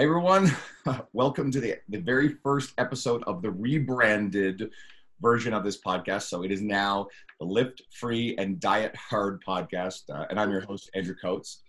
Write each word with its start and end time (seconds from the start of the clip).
Hey 0.00 0.06
everyone, 0.06 0.50
welcome 1.12 1.50
to 1.50 1.60
the, 1.60 1.76
the 1.90 1.98
very 1.98 2.30
first 2.42 2.72
episode 2.78 3.22
of 3.26 3.42
the 3.42 3.50
rebranded 3.50 4.70
version 5.20 5.52
of 5.52 5.62
this 5.62 5.78
podcast. 5.78 6.22
So 6.22 6.42
it 6.42 6.50
is 6.50 6.62
now 6.62 7.08
the 7.38 7.44
Lift 7.44 7.82
Free 7.92 8.34
and 8.38 8.58
Diet 8.58 8.96
Hard 8.96 9.44
podcast. 9.46 10.08
Uh, 10.08 10.24
and 10.30 10.40
I'm 10.40 10.50
your 10.50 10.62
host, 10.62 10.88
Andrew 10.94 11.14
Coates. 11.14 11.64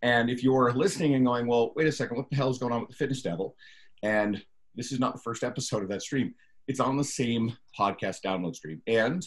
And 0.00 0.30
if 0.30 0.44
you're 0.44 0.72
listening 0.72 1.16
and 1.16 1.26
going, 1.26 1.48
well, 1.48 1.72
wait 1.74 1.88
a 1.88 1.90
second, 1.90 2.18
what 2.18 2.30
the 2.30 2.36
hell 2.36 2.50
is 2.50 2.58
going 2.58 2.72
on 2.72 2.82
with 2.82 2.90
the 2.90 2.94
Fitness 2.94 3.20
Devil? 3.20 3.56
And 4.04 4.40
this 4.76 4.92
is 4.92 5.00
not 5.00 5.14
the 5.14 5.20
first 5.20 5.42
episode 5.42 5.82
of 5.82 5.88
that 5.88 6.02
stream. 6.02 6.36
It's 6.68 6.78
on 6.78 6.96
the 6.96 7.02
same 7.02 7.56
podcast 7.76 8.18
download 8.24 8.54
stream. 8.54 8.80
And 8.86 9.26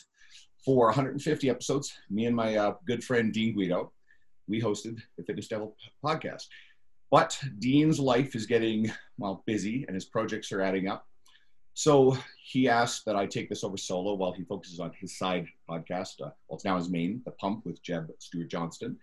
for 0.63 0.85
150 0.85 1.49
episodes, 1.49 1.91
me 2.09 2.25
and 2.25 2.35
my 2.37 2.55
uh, 2.55 2.75
good 2.87 3.03
friend 3.03 3.33
Dean 3.33 3.53
Guido, 3.53 3.91
we 4.47 4.61
hosted 4.61 5.01
the 5.17 5.25
Fitness 5.25 5.49
Devil 5.49 5.75
podcast. 6.01 6.43
But 7.11 7.39
Dean's 7.59 7.99
life 7.99 8.35
is 8.35 8.45
getting, 8.45 8.91
well, 9.17 9.43
busy 9.45 9.85
and 9.87 9.93
his 9.93 10.05
projects 10.05 10.51
are 10.51 10.61
adding 10.61 10.87
up. 10.87 11.07
So 11.73 12.17
he 12.41 12.69
asked 12.69 13.05
that 13.05 13.15
I 13.15 13.25
take 13.25 13.49
this 13.49 13.63
over 13.63 13.77
solo 13.77 14.13
while 14.13 14.31
he 14.31 14.43
focuses 14.43 14.79
on 14.79 14.91
his 14.99 15.17
side 15.17 15.47
podcast. 15.69 16.21
Uh, 16.21 16.31
well, 16.47 16.55
it's 16.55 16.65
now 16.65 16.77
his 16.77 16.89
main, 16.89 17.21
The 17.25 17.31
Pump 17.31 17.65
with 17.65 17.83
Jeb 17.83 18.11
Stuart 18.19 18.49
Johnston. 18.49 18.97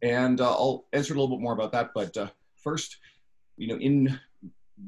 And 0.00 0.40
uh, 0.40 0.50
I'll 0.50 0.86
answer 0.92 1.12
a 1.12 1.16
little 1.20 1.36
bit 1.36 1.42
more 1.42 1.54
about 1.54 1.72
that. 1.72 1.90
But 1.94 2.16
uh, 2.16 2.28
first, 2.62 2.98
you 3.56 3.68
know, 3.68 3.78
in 3.78 4.18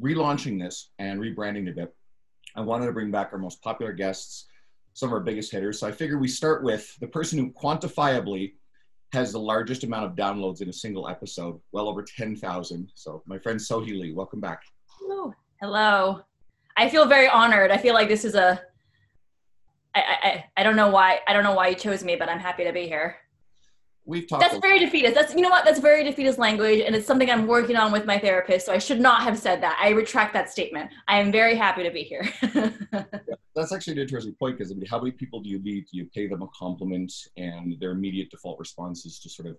relaunching 0.01 0.61
this 0.61 0.91
and 1.01 1.21
rebranding 1.21 1.69
a 1.69 1.73
bit, 1.73 1.95
I 2.55 2.61
wanted 2.61 2.87
to 2.87 2.93
bring 2.93 3.11
back 3.11 3.30
our 3.33 3.38
most 3.38 3.61
popular 3.61 3.93
guests, 3.93 4.47
some 4.95 5.09
of 5.09 5.13
our 5.13 5.21
biggest 5.21 5.51
hitters. 5.51 5.80
So 5.80 5.88
I 5.88 5.93
figured 5.93 6.21
we 6.21 6.29
start 6.29 6.63
with 6.63 6.97
the 7.01 7.09
person 7.09 7.38
who 7.38 7.51
quantifiably 7.51 8.55
has 9.13 9.33
the 9.33 9.41
largest 9.41 9.85
amount 9.85 10.05
of 10.05 10.13
downloads 10.13 10.63
in 10.63 10.69
a 10.69 10.73
single 10.73 11.09
episode, 11.09 11.61
well 11.73 11.89
over 11.89 12.03
10,000. 12.03 12.91
So, 12.95 13.23
my 13.27 13.39
friend 13.39 13.59
Sohee 13.59 13.99
Lee, 13.99 14.13
welcome 14.13 14.41
back. 14.41 14.63
Hello. 15.01 15.33
Hello. 15.61 16.21
I 16.77 16.89
feel 16.89 17.07
very 17.07 17.29
honored. 17.29 17.71
I 17.71 17.77
feel 17.77 17.95
like 17.95 18.09
this 18.09 18.25
is 18.25 18.35
a. 18.35 18.61
I, 19.95 20.01
I, 20.01 20.45
I 20.57 20.63
don't 20.63 20.77
know 20.77 20.89
why 20.89 21.19
I 21.27 21.33
don't 21.33 21.43
know 21.43 21.55
why 21.55 21.69
you 21.69 21.75
chose 21.75 22.05
me, 22.05 22.15
but 22.15 22.29
I'm 22.29 22.39
happy 22.39 22.63
to 22.63 22.73
be 22.73 22.87
here 22.87 23.17
we've 24.04 24.29
talked. 24.29 24.43
That's 24.43 24.59
very 24.59 24.79
defeatist. 24.79 25.15
That's 25.15 25.34
you 25.34 25.40
know 25.40 25.51
what? 25.51 25.65
That's 25.65 25.80
very 25.80 26.04
defeatist 26.04 26.38
language, 26.38 26.80
and 26.80 26.95
it's 26.95 27.06
something 27.06 27.30
I'm 27.30 27.46
working 27.46 27.76
on 27.76 27.93
with 27.93 28.06
my 28.06 28.18
therapist. 28.18 28.66
So 28.66 28.73
I 28.73 28.79
should 28.79 29.01
not 29.01 29.23
have 29.23 29.38
said 29.38 29.62
that. 29.62 29.79
I 29.80 29.90
retract 29.90 30.32
that 30.34 30.51
statement. 30.51 30.90
I 31.09 31.20
am 31.20 31.32
very 31.32 31.56
happy 31.56 31.82
to 31.82 31.90
be 31.90 32.02
here. 32.02 32.28
yeah, 32.93 33.04
that's 33.54 33.73
actually 33.73 33.95
an 33.95 33.98
interesting 34.01 34.34
point 34.34 34.59
because 34.59 34.73
I 34.73 34.74
mean, 34.74 34.87
how 34.87 34.98
many 34.98 35.12
people 35.12 35.40
do 35.40 35.48
you 35.48 35.59
meet? 35.60 35.88
Do 35.90 35.98
you 35.98 36.06
pay 36.15 36.26
them 36.26 36.43
a 36.43 36.48
compliment, 36.48 37.12
and 37.37 37.76
their 37.80 37.93
immediate 37.93 38.30
default 38.30 38.59
response 38.59 39.06
is 39.06 39.18
to 39.21 39.28
sort 39.28 39.48
of 39.48 39.56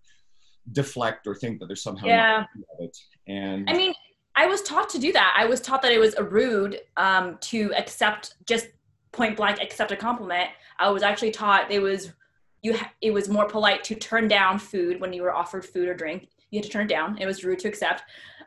deflect 0.72 1.28
or 1.28 1.36
think 1.36 1.60
that 1.60 1.68
there's 1.68 1.84
somehow 1.84 2.08
yeah. 2.08 2.46
it. 2.80 2.98
And 3.28 3.70
I 3.70 3.74
mean, 3.74 3.94
I 4.36 4.46
was 4.46 4.62
taught 4.62 4.90
to 4.90 5.00
do 5.00 5.12
that. 5.14 5.36
I 5.38 5.46
was 5.46 5.62
taught 5.62 5.82
that 5.82 5.92
it 5.92 6.00
was 6.00 6.16
a 6.16 6.24
rude 6.24 6.80
um, 6.98 7.38
to 7.42 7.74
accept 7.76 8.36
just 8.46 8.68
point 9.12 9.36
blank 9.36 9.60
accept 9.62 9.92
a 9.92 9.96
compliment. 9.96 10.50
I 10.80 10.90
was 10.90 11.04
actually 11.04 11.32
taught 11.32 11.72
it 11.72 11.82
was 11.82 12.12
you 12.62 12.78
ha- 12.78 12.92
it 13.02 13.12
was 13.12 13.30
more 13.30 13.48
polite 13.48 13.84
to 13.86 13.96
turn 13.96 14.28
down 14.28 14.60
food 14.60 15.02
when 15.02 15.14
you 15.14 15.22
were 15.24 15.34
offered 15.34 15.66
food 15.66 15.88
or 15.88 15.94
drink. 15.94 16.30
You 16.52 16.60
had 16.60 16.66
to 16.66 16.70
turn 16.70 16.86
it 16.86 16.90
down. 16.90 17.18
It 17.18 17.26
was 17.26 17.44
rude 17.44 17.60
to 17.60 17.68
accept. 17.68 18.04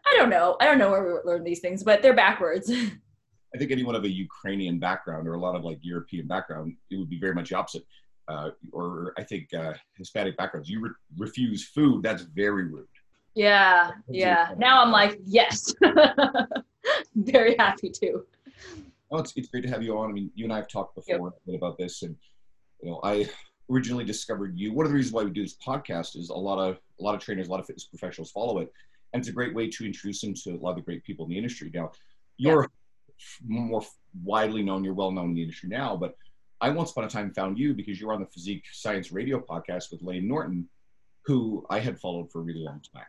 I 0.06 0.14
don't 0.16 0.30
know. 0.30 0.56
I 0.60 0.66
don't 0.66 0.78
know 0.78 0.90
where 0.90 1.02
we 1.02 1.30
learned 1.30 1.46
these 1.46 1.60
things, 1.60 1.82
but 1.82 2.02
they're 2.02 2.14
backwards. 2.14 2.70
I 3.54 3.58
think 3.58 3.70
anyone 3.70 3.94
of 3.94 4.04
a 4.04 4.10
Ukrainian 4.10 4.78
background 4.78 5.28
or 5.28 5.34
a 5.34 5.40
lot 5.40 5.54
of 5.54 5.62
like 5.62 5.78
European 5.80 6.26
background, 6.26 6.76
it 6.90 6.96
would 6.96 7.08
be 7.08 7.18
very 7.18 7.34
much 7.34 7.52
opposite. 7.52 7.84
Uh, 8.26 8.50
or 8.72 9.12
I 9.16 9.22
think 9.22 9.52
uh, 9.54 9.74
Hispanic 9.96 10.36
backgrounds, 10.36 10.68
you 10.68 10.80
re- 10.80 10.90
refuse 11.16 11.64
food. 11.68 12.02
That's 12.02 12.22
very 12.22 12.64
rude. 12.64 12.88
Yeah, 13.34 13.90
yeah. 14.08 14.54
Now 14.56 14.82
I'm 14.82 14.90
like, 14.90 15.18
yes, 15.24 15.74
very 17.14 17.56
happy 17.58 17.90
to. 17.90 18.24
Oh, 19.10 19.18
it's, 19.18 19.32
it's 19.36 19.48
great 19.48 19.62
to 19.64 19.70
have 19.70 19.82
you 19.82 19.96
on. 19.98 20.10
I 20.10 20.12
mean, 20.12 20.30
you 20.34 20.44
and 20.44 20.52
I 20.52 20.56
have 20.56 20.68
talked 20.68 20.94
before 20.94 21.34
yep. 21.46 21.56
about 21.56 21.76
this, 21.78 22.02
and 22.02 22.16
you 22.80 22.90
know, 22.90 23.00
I 23.04 23.28
originally 23.70 24.04
discovered 24.04 24.58
you. 24.58 24.72
One 24.72 24.86
of 24.86 24.92
the 24.92 24.96
reasons 24.96 25.12
why 25.12 25.24
we 25.24 25.30
do 25.30 25.42
this 25.42 25.56
podcast 25.56 26.16
is 26.16 26.30
a 26.30 26.34
lot 26.34 26.58
of 26.58 26.78
a 27.00 27.02
lot 27.02 27.14
of 27.14 27.20
trainers, 27.20 27.48
a 27.48 27.50
lot 27.50 27.60
of 27.60 27.66
fitness 27.66 27.84
professionals 27.84 28.30
follow 28.30 28.58
it, 28.58 28.72
and 29.12 29.20
it's 29.20 29.28
a 29.28 29.32
great 29.32 29.54
way 29.54 29.68
to 29.68 29.86
introduce 29.86 30.20
them 30.20 30.34
to 30.34 30.50
a 30.50 30.58
lot 30.58 30.70
of 30.70 30.76
the 30.76 30.82
great 30.82 31.04
people 31.04 31.24
in 31.26 31.30
the 31.30 31.38
industry. 31.38 31.70
Now, 31.72 31.92
you're 32.36 32.62
yeah. 32.62 33.18
more 33.42 33.82
widely 34.22 34.62
known, 34.62 34.84
you're 34.84 34.94
well 34.94 35.10
known 35.10 35.30
in 35.30 35.34
the 35.34 35.42
industry 35.42 35.68
now, 35.68 35.96
but 35.96 36.16
I 36.60 36.70
once 36.70 36.90
upon 36.90 37.04
a 37.04 37.08
time 37.08 37.32
found 37.32 37.58
you 37.58 37.74
because 37.74 38.00
you 38.00 38.06
were 38.06 38.12
on 38.12 38.20
the 38.20 38.26
Physique 38.26 38.64
Science 38.72 39.12
Radio 39.12 39.40
podcast 39.40 39.90
with 39.90 40.02
Layne 40.02 40.28
Norton, 40.28 40.68
who 41.22 41.66
I 41.70 41.78
had 41.78 41.98
followed 41.98 42.30
for 42.30 42.40
a 42.40 42.42
really 42.42 42.64
long 42.64 42.80
time. 42.94 43.04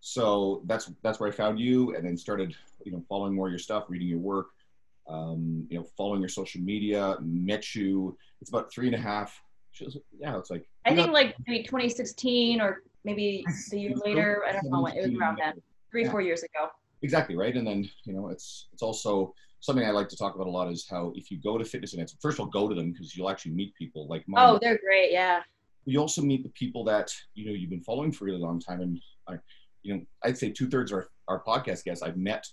So 0.00 0.62
that's 0.66 0.90
that's 1.02 1.18
where 1.18 1.28
I 1.28 1.32
found 1.32 1.58
you, 1.58 1.96
and 1.96 2.06
then 2.06 2.16
started 2.16 2.54
you 2.84 2.92
know 2.92 3.02
following 3.08 3.34
more 3.34 3.48
of 3.48 3.52
your 3.52 3.58
stuff, 3.58 3.86
reading 3.88 4.08
your 4.08 4.18
work, 4.18 4.48
um, 5.08 5.66
you 5.70 5.78
know, 5.78 5.86
following 5.96 6.20
your 6.20 6.28
social 6.28 6.60
media. 6.60 7.16
Met 7.20 7.74
you. 7.74 8.16
It's 8.40 8.50
about 8.50 8.70
three 8.70 8.86
and 8.86 8.94
a 8.94 9.00
half 9.00 9.42
was, 9.84 9.98
yeah, 10.18 10.36
it's 10.38 10.50
like. 10.50 10.68
I 10.84 10.94
think 10.94 11.12
like 11.12 11.34
maybe 11.46 11.64
2016 11.64 12.60
or 12.60 12.82
maybe 13.04 13.44
the 13.70 13.80
year 13.80 13.94
later. 14.04 14.42
I 14.46 14.52
don't 14.52 14.70
know 14.70 14.82
when 14.82 14.96
it 14.96 15.08
was 15.08 15.18
around 15.18 15.38
then, 15.42 15.54
three 15.90 16.04
yeah. 16.04 16.10
four 16.10 16.20
years 16.20 16.42
ago. 16.42 16.68
Exactly 17.02 17.36
right, 17.36 17.54
and 17.54 17.66
then 17.66 17.88
you 18.04 18.12
know 18.12 18.28
it's 18.28 18.68
it's 18.72 18.82
also 18.82 19.34
something 19.60 19.86
I 19.86 19.90
like 19.90 20.08
to 20.08 20.16
talk 20.16 20.34
about 20.34 20.46
a 20.46 20.50
lot 20.50 20.70
is 20.70 20.86
how 20.88 21.12
if 21.14 21.30
you 21.30 21.38
go 21.42 21.58
to 21.58 21.64
fitness 21.64 21.94
events, 21.94 22.16
first 22.20 22.38
of 22.38 22.40
all, 22.40 22.46
go 22.46 22.68
to 22.68 22.74
them 22.74 22.92
because 22.92 23.16
you'll 23.16 23.30
actually 23.30 23.52
meet 23.52 23.74
people 23.74 24.06
like. 24.08 24.24
Mine. 24.26 24.44
Oh, 24.46 24.58
they're 24.60 24.78
great, 24.78 25.12
yeah. 25.12 25.40
You 25.84 26.00
also 26.00 26.22
meet 26.22 26.42
the 26.42 26.50
people 26.50 26.84
that 26.84 27.12
you 27.34 27.46
know 27.46 27.52
you've 27.52 27.70
been 27.70 27.82
following 27.82 28.12
for 28.12 28.24
a 28.24 28.26
really 28.26 28.40
long 28.40 28.60
time, 28.60 28.80
and 28.80 29.00
I, 29.28 29.34
you 29.82 29.94
know, 29.94 30.02
I'd 30.24 30.38
say 30.38 30.50
two 30.50 30.68
thirds 30.68 30.92
of 30.92 30.98
our, 30.98 31.08
our 31.28 31.44
podcast 31.44 31.84
guests 31.84 32.02
I've 32.02 32.16
met 32.16 32.46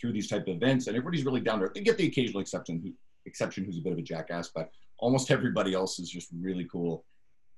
through 0.00 0.12
these 0.12 0.28
type 0.28 0.42
of 0.42 0.56
events, 0.56 0.86
and 0.86 0.96
everybody's 0.96 1.24
really 1.24 1.40
down 1.40 1.58
there. 1.58 1.72
They 1.74 1.80
get 1.80 1.96
the 1.96 2.06
occasional 2.06 2.40
exception, 2.40 2.80
who, 2.82 2.92
exception 3.26 3.64
who's 3.64 3.78
a 3.78 3.80
bit 3.80 3.92
of 3.92 3.98
a 3.98 4.02
jackass, 4.02 4.50
but 4.54 4.70
almost 4.98 5.30
everybody 5.30 5.74
else 5.74 5.98
is 5.98 6.08
just 6.08 6.28
really 6.38 6.66
cool. 6.70 7.04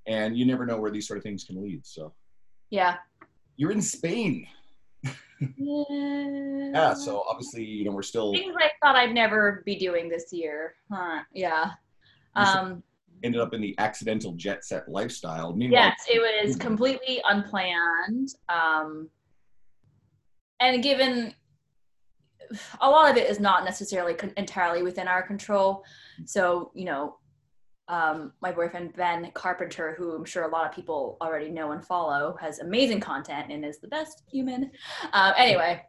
And 0.06 0.36
you 0.36 0.46
never 0.46 0.66
know 0.66 0.78
where 0.78 0.90
these 0.90 1.06
sort 1.06 1.18
of 1.18 1.22
things 1.22 1.44
can 1.44 1.62
lead. 1.62 1.84
So, 1.84 2.14
yeah. 2.70 2.96
You're 3.56 3.72
in 3.72 3.82
Spain. 3.82 4.46
yeah. 5.02 5.84
yeah. 5.88 6.94
So 6.94 7.24
obviously, 7.28 7.64
you 7.64 7.84
know, 7.84 7.90
we're 7.90 8.02
still 8.02 8.32
things 8.32 8.54
I 8.58 8.70
thought 8.82 8.96
I'd 8.96 9.14
never 9.14 9.62
be 9.66 9.76
doing 9.76 10.08
this 10.08 10.32
year. 10.32 10.74
Huh. 10.90 11.22
Yeah. 11.32 11.72
Um, 12.36 12.82
ended 13.22 13.40
up 13.40 13.54
in 13.54 13.60
the 13.60 13.74
accidental 13.78 14.32
jet 14.32 14.64
set 14.64 14.88
lifestyle. 14.88 15.54
Meanwhile, 15.54 15.82
yes, 15.82 16.06
it 16.08 16.46
was 16.46 16.56
completely 16.56 17.20
unplanned. 17.28 18.34
Um, 18.48 19.08
and 20.60 20.82
given 20.82 21.34
a 22.80 22.88
lot 22.88 23.10
of 23.10 23.16
it 23.16 23.28
is 23.28 23.40
not 23.40 23.64
necessarily 23.64 24.14
con- 24.14 24.32
entirely 24.36 24.82
within 24.82 25.08
our 25.08 25.22
control. 25.22 25.84
So, 26.24 26.70
you 26.74 26.84
know, 26.84 27.16
um, 27.88 28.32
my 28.40 28.50
boyfriend 28.50 28.94
Ben 28.94 29.30
Carpenter, 29.32 29.94
who 29.96 30.12
I'm 30.14 30.24
sure 30.24 30.44
a 30.44 30.48
lot 30.48 30.66
of 30.66 30.72
people 30.74 31.16
already 31.20 31.50
know 31.50 31.72
and 31.72 31.84
follow, 31.84 32.36
has 32.40 32.58
amazing 32.58 33.00
content 33.00 33.50
and 33.50 33.64
is 33.64 33.78
the 33.78 33.88
best 33.88 34.22
human. 34.30 34.70
Um, 35.12 35.34
anyway, 35.36 35.82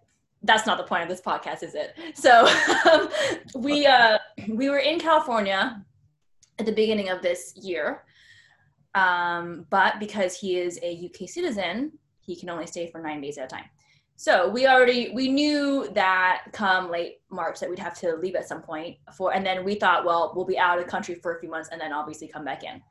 that's 0.44 0.68
not 0.68 0.78
the 0.78 0.84
point 0.84 1.04
of 1.04 1.10
this 1.10 1.22
podcast, 1.22 1.64
is 1.64 1.76
it? 1.76 1.96
So 2.14 2.48
um, 2.92 3.10
we 3.56 3.86
uh, 3.86 4.20
we 4.48 4.70
were 4.70 4.80
in 4.80 5.00
California 5.00 5.84
at 6.60 6.66
the 6.66 6.72
beginning 6.72 7.10
of 7.10 7.22
this 7.22 7.54
year, 7.56 8.04
um, 8.94 9.66
but 9.70 10.00
because 10.00 10.38
he 10.38 10.58
is 10.58 10.80
a 10.84 11.10
UK 11.10 11.28
citizen, 11.28 11.92
he 12.20 12.36
can 12.36 12.50
only 12.50 12.68
stay 12.68 12.92
for 12.92 13.02
nine 13.02 13.22
days 13.22 13.38
at 13.38 13.46
a 13.46 13.48
time. 13.48 13.66
So 14.20 14.50
we 14.50 14.66
already 14.66 15.12
we 15.14 15.30
knew 15.30 15.90
that 15.94 16.46
come 16.52 16.90
late 16.90 17.20
March 17.30 17.60
that 17.60 17.70
we'd 17.70 17.78
have 17.78 17.94
to 18.00 18.16
leave 18.16 18.36
at 18.36 18.48
some 18.48 18.64
point 18.64 18.98
for, 19.16 19.32
and 19.32 19.46
then 19.46 19.64
we 19.64 19.76
thought, 19.76 20.06
well, 20.06 20.34
we'll 20.36 20.44
be 20.44 20.58
out 20.58 20.80
of 20.80 20.84
the 20.84 20.90
country 20.90 21.14
for 21.14 21.38
a 21.38 21.40
few 21.40 21.52
months 21.52 21.70
and 21.72 21.80
then 21.80 21.94
obviously 21.94 22.28
come 22.28 22.44
back 22.44 22.64
in. 22.64 22.82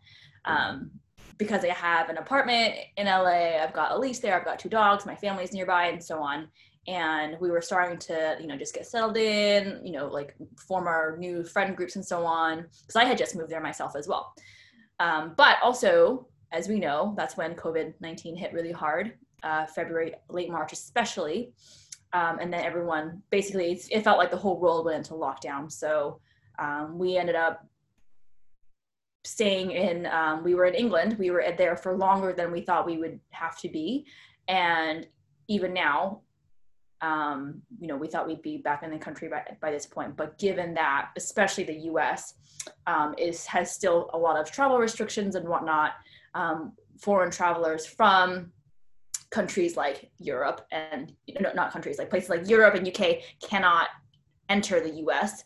Um, 0.44 0.92
because 1.36 1.64
I 1.64 1.68
have 1.70 2.10
an 2.10 2.18
apartment 2.18 2.76
in 2.96 3.06
LA, 3.06 3.60
I've 3.60 3.72
got 3.72 3.90
a 3.90 3.98
lease 3.98 4.20
there, 4.20 4.38
I've 4.38 4.44
got 4.44 4.60
two 4.60 4.68
dogs, 4.68 5.04
my 5.04 5.16
family's 5.16 5.52
nearby, 5.52 5.86
and 5.86 6.02
so 6.02 6.22
on. 6.22 6.46
And 6.86 7.36
we 7.40 7.50
were 7.50 7.60
starting 7.60 7.98
to, 7.98 8.36
you 8.40 8.46
know, 8.46 8.56
just 8.56 8.72
get 8.72 8.86
settled 8.86 9.16
in, 9.16 9.80
you 9.84 9.90
know, 9.90 10.06
like 10.06 10.36
form 10.56 10.86
our 10.86 11.16
new 11.16 11.42
friend 11.42 11.76
groups 11.76 11.96
and 11.96 12.06
so 12.06 12.24
on. 12.24 12.66
Because 12.82 12.94
I 12.94 13.04
had 13.04 13.18
just 13.18 13.34
moved 13.34 13.50
there 13.50 13.60
myself 13.60 13.96
as 13.96 14.06
well. 14.06 14.32
Um, 15.00 15.34
but 15.36 15.56
also, 15.60 16.28
as 16.52 16.68
we 16.68 16.78
know, 16.78 17.14
that's 17.16 17.36
when 17.36 17.56
COVID 17.56 17.94
19 18.00 18.36
hit 18.36 18.52
really 18.52 18.70
hard 18.70 19.14
uh, 19.42 19.66
February, 19.66 20.14
late 20.28 20.50
March, 20.50 20.72
especially. 20.72 21.52
Um, 22.12 22.38
and 22.40 22.52
then 22.52 22.64
everyone 22.64 23.22
basically, 23.30 23.80
it 23.90 24.02
felt 24.02 24.18
like 24.18 24.30
the 24.30 24.36
whole 24.36 24.58
world 24.58 24.86
went 24.86 24.98
into 24.98 25.14
lockdown. 25.14 25.70
So 25.70 26.20
um, 26.58 26.98
we 26.98 27.16
ended 27.16 27.34
up 27.34 27.66
staying 29.24 29.72
in, 29.72 30.06
um, 30.06 30.44
we 30.44 30.54
were 30.54 30.66
in 30.66 30.74
England. 30.74 31.16
We 31.18 31.30
were 31.30 31.44
there 31.58 31.76
for 31.76 31.96
longer 31.96 32.32
than 32.32 32.52
we 32.52 32.60
thought 32.60 32.86
we 32.86 32.98
would 32.98 33.20
have 33.30 33.58
to 33.58 33.68
be. 33.68 34.06
And 34.48 35.06
even 35.48 35.74
now, 35.74 36.20
um, 37.02 37.60
you 37.78 37.88
know, 37.88 37.96
we 37.96 38.08
thought 38.08 38.26
we'd 38.26 38.42
be 38.42 38.58
back 38.58 38.82
in 38.82 38.90
the 38.90 38.98
country 38.98 39.28
by, 39.28 39.42
by 39.60 39.70
this 39.70 39.86
point. 39.86 40.16
But 40.16 40.38
given 40.38 40.74
that, 40.74 41.10
especially 41.16 41.64
the 41.64 41.78
US, 41.90 42.34
um, 42.86 43.14
is 43.18 43.46
has 43.46 43.70
still 43.70 44.10
a 44.12 44.18
lot 44.18 44.38
of 44.38 44.50
travel 44.50 44.78
restrictions 44.78 45.34
and 45.34 45.46
whatnot, 45.46 45.92
um, 46.34 46.72
foreign 46.98 47.30
travelers 47.30 47.84
from 47.84 48.52
countries 49.36 49.76
like 49.76 50.10
Europe 50.18 50.66
and 50.72 51.12
not 51.54 51.70
countries 51.70 51.98
like 51.98 52.08
places 52.08 52.30
like 52.30 52.48
Europe 52.48 52.74
and 52.74 52.88
UK 52.88 53.18
cannot 53.46 53.88
enter 54.48 54.80
the 54.80 54.94
US. 55.04 55.44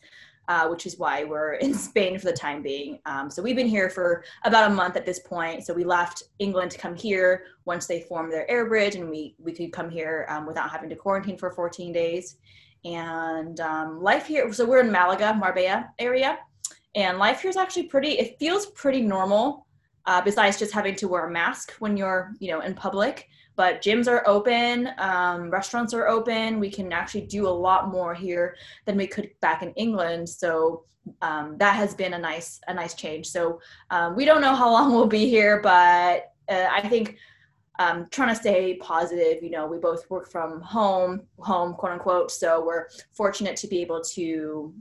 Uh, 0.49 0.67
which 0.67 0.85
is 0.85 0.99
why 0.99 1.23
we're 1.23 1.53
in 1.65 1.73
Spain 1.89 2.19
for 2.19 2.25
the 2.25 2.33
time 2.33 2.61
being. 2.61 2.99
Um, 3.07 3.31
so 3.31 3.41
we've 3.41 3.55
been 3.55 3.69
here 3.69 3.89
for 3.89 4.25
about 4.43 4.69
a 4.69 4.75
month 4.75 4.97
at 4.97 5.07
this 5.07 5.21
point. 5.21 5.65
So 5.65 5.73
we 5.73 5.85
left 5.85 6.25
England 6.41 6.73
to 6.73 6.79
come 6.79 6.97
here 6.97 7.45
once 7.67 7.87
they 7.87 8.01
formed 8.01 8.33
their 8.33 8.51
air 8.51 8.67
bridge, 8.67 8.97
and 8.97 9.09
we 9.09 9.37
we 9.39 9.53
could 9.53 9.73
come 9.73 9.89
here 9.89 10.27
um, 10.29 10.47
without 10.47 10.69
having 10.69 10.91
to 10.91 10.97
quarantine 10.97 11.39
for 11.39 11.53
14 11.53 11.93
days. 11.93 12.37
And 12.85 13.61
um, 13.61 14.03
life 14.03 14.27
here, 14.27 14.53
so 14.53 14.65
we're 14.67 14.81
in 14.81 14.91
Malaga, 14.91 15.35
Marbella 15.35 15.89
area, 16.01 16.41
and 16.97 17.19
life 17.19 17.43
here 17.43 17.51
is 17.51 17.57
actually 17.57 17.85
pretty. 17.85 18.13
It 18.19 18.37
feels 18.41 18.67
pretty 18.83 19.03
normal, 19.03 19.69
uh, 20.07 20.21
besides 20.21 20.59
just 20.59 20.75
having 20.75 20.97
to 20.97 21.07
wear 21.07 21.29
a 21.29 21.31
mask 21.31 21.75
when 21.79 21.97
you're 21.97 22.33
you 22.41 22.51
know 22.51 22.61
in 22.61 22.75
public 22.75 23.29
but 23.61 23.83
gyms 23.83 24.09
are 24.09 24.27
open 24.27 24.89
um, 24.97 25.51
restaurants 25.51 25.93
are 25.93 26.09
open. 26.09 26.61
We 26.61 26.71
can 26.71 26.95
actually 26.95 27.27
do 27.27 27.47
a 27.47 27.57
lot 27.67 27.91
more 27.91 28.15
here 28.15 28.57
than 28.87 28.97
we 28.97 29.07
could 29.07 29.29
back 29.43 29.63
in 29.63 29.71
england. 29.73 30.27
So 30.31 30.85
um, 31.21 31.59
that 31.59 31.75
has 31.75 31.95
been 31.95 32.15
a 32.15 32.19
nice 32.19 32.59
a 32.69 32.73
nice 32.73 32.95
change. 32.95 33.27
So 33.27 33.61
um, 33.91 34.17
we 34.17 34.25
don't 34.25 34.41
know 34.41 34.55
how 34.55 34.71
long 34.73 34.95
we'll 34.95 35.15
be 35.21 35.29
here 35.29 35.61
but 35.61 36.33
uh, 36.49 36.69
i 36.79 36.81
think 36.89 37.19
um, 37.79 38.07
trying 38.11 38.31
to 38.35 38.41
stay 38.45 38.79
positive 38.93 39.43
you 39.43 39.51
know 39.51 39.67
we 39.67 39.77
both 39.77 40.09
work 40.09 40.27
from 40.31 40.63
home 40.63 41.13
home 41.39 41.75
quote 41.75 41.93
unquote. 41.93 42.31
So 42.31 42.65
we're 42.65 42.87
fortunate 43.13 43.57
to 43.57 43.67
be 43.67 43.83
able 43.83 44.01
to 44.17 44.73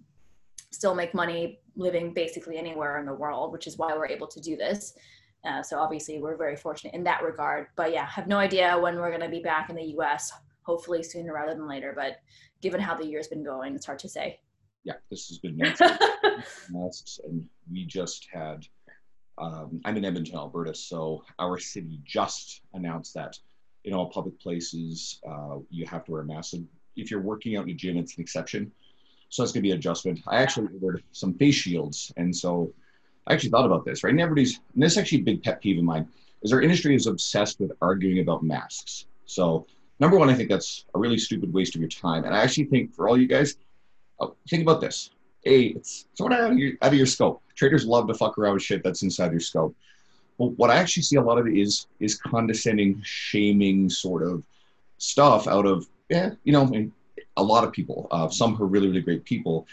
still 0.71 0.95
make 0.95 1.13
money 1.13 1.59
living 1.75 2.13
basically 2.13 2.57
anywhere 2.57 2.97
in 2.99 3.05
the 3.05 3.17
world 3.23 3.51
which 3.51 3.67
is 3.67 3.77
why 3.77 3.89
we're 3.93 4.13
able 4.17 4.27
to 4.35 4.39
do 4.39 4.55
this 4.55 4.93
uh, 5.47 5.63
so 5.63 5.80
obviously 5.80 6.19
we're 6.19 6.36
very 6.36 6.56
fortunate 6.56 6.94
in 6.94 7.03
that 7.03 7.24
regard. 7.24 7.68
But 7.75 7.94
yeah, 7.94 8.06
have 8.06 8.27
no 8.27 8.38
idea 8.38 8.77
when 8.77 8.97
we're 8.97 9.09
going 9.09 9.21
to 9.21 9.30
be 9.30 9.41
back 9.41 9.69
in 9.69 9.75
the 9.75 9.86
U.S. 9.95 10.31
Hopefully 10.63 11.03
sooner 11.03 11.33
rather 11.33 11.53
than 11.53 11.68
later. 11.68 11.94
But 11.95 12.18
given 12.62 12.80
how 12.80 12.95
the 12.95 13.06
year's 13.06 13.27
been 13.27 13.44
going, 13.44 13.75
it's 13.75 13.86
hard 13.86 14.00
to 14.00 14.09
say. 14.09 14.39
Yeah, 14.83 14.94
this 15.09 15.27
has 15.27 15.39
been 15.39 15.57
masks, 16.69 17.19
and 17.24 17.45
we 17.71 17.86
just 17.86 18.27
had. 18.31 18.65
Um, 19.38 19.80
I'm 19.86 19.95
in 19.95 20.03
Edmonton, 20.03 20.36
Alberta, 20.36 20.75
so 20.75 21.24
our 21.38 21.57
city 21.57 22.01
just 22.03 22.62
announced 22.74 23.13
that 23.13 23.38
in 23.85 23.94
all 23.94 24.09
public 24.09 24.38
places 24.39 25.21
uh, 25.30 25.59
you 25.69 25.85
have 25.85 26.03
to 26.06 26.12
wear 26.12 26.21
a 26.21 26.25
mask. 26.25 26.56
if 26.97 27.09
you're 27.09 27.21
working 27.21 27.56
out 27.56 27.63
in 27.63 27.69
a 27.69 27.74
gym, 27.74 27.95
it's 27.95 28.18
an 28.18 28.21
exception. 28.21 28.69
So 29.30 29.42
that's 29.42 29.53
going 29.53 29.62
to 29.62 29.68
be 29.68 29.71
an 29.71 29.77
adjustment. 29.77 30.19
I 30.27 30.42
actually 30.42 30.68
ordered 30.81 31.03
some 31.13 31.35
face 31.35 31.56
shields, 31.56 32.12
and 32.18 32.35
so 32.35 32.74
I 33.27 33.33
actually 33.33 33.51
thought 33.51 33.66
about 33.66 33.86
this, 33.86 34.04
right? 34.04 34.12
And 34.12 34.21
everybody's, 34.21 34.60
and 34.74 34.83
this 34.83 34.94
is 34.94 34.98
actually 34.98 35.19
a 35.19 35.24
big 35.24 35.44
pet 35.44 35.62
peeve 35.62 35.77
of 35.77 35.83
mine, 35.83 36.07
is 36.42 36.54
our 36.54 36.62
industry 36.62 36.95
is 36.95 37.07
obsessed 37.07 37.60
with 37.60 37.71
arguing 37.81 38.19
about 38.19 38.44
masks. 38.44 39.06
So, 39.25 39.68
number 40.00 40.18
one, 40.18 40.30
I 40.30 40.33
think 40.33 40.50
that's 40.50 40.86
a 40.95 41.00
really 41.00 41.18
stupid 41.18 41.54
waste 41.54 41.75
of 41.75 41.81
your 41.81 41.89
time. 41.89 42.24
And 42.24 42.36
I 42.36 42.42
actually 42.42 42.66
think 42.66 42.94
for 42.94 43.07
all 43.07 43.18
you 43.18 43.27
guys, 43.27 43.56
uh, 44.19 44.27
think 44.50 44.63
about 44.63 44.81
this. 44.81 45.12
A, 45.45 45.68
it's 45.68 46.06
sort 46.16 46.33
of 46.33 46.39
out 46.39 46.51
of, 46.51 46.57
your, 46.57 46.74
out 46.81 46.92
of 46.92 46.98
your 46.98 47.06
scope. 47.06 47.42
Traders 47.56 47.86
love 47.86 48.07
to 48.07 48.13
fuck 48.13 48.38
around 48.38 48.56
with 48.56 48.63
shit 48.63 48.83
that's 48.83 49.04
inside 49.04 49.31
your 49.31 49.39
scope. 49.39 49.75
But 50.38 50.57
what 50.57 50.69
I 50.69 50.75
actually 50.75 51.04
see 51.04 51.18
a 51.18 51.21
lot 51.21 51.38
of 51.38 51.48
it 51.48 51.57
is 51.57 51.88
is 52.00 52.16
condescending, 52.16 53.01
shaming 53.04 53.89
sort 53.89 54.24
of 54.24 54.44
stuff 54.98 55.48
out 55.48 55.66
of, 55.66 55.88
yeah, 56.10 56.31
you 56.45 56.54
know, 56.54 56.89
a 57.36 57.44
lot 57.44 57.66
of 57.66 57.74
people. 57.74 58.07
Uh, 58.10 58.30
some 58.30 58.56
who 58.56 58.63
are 58.63 58.68
really, 58.68 58.88
really 58.88 59.01
great 59.01 59.25
people 59.25 59.68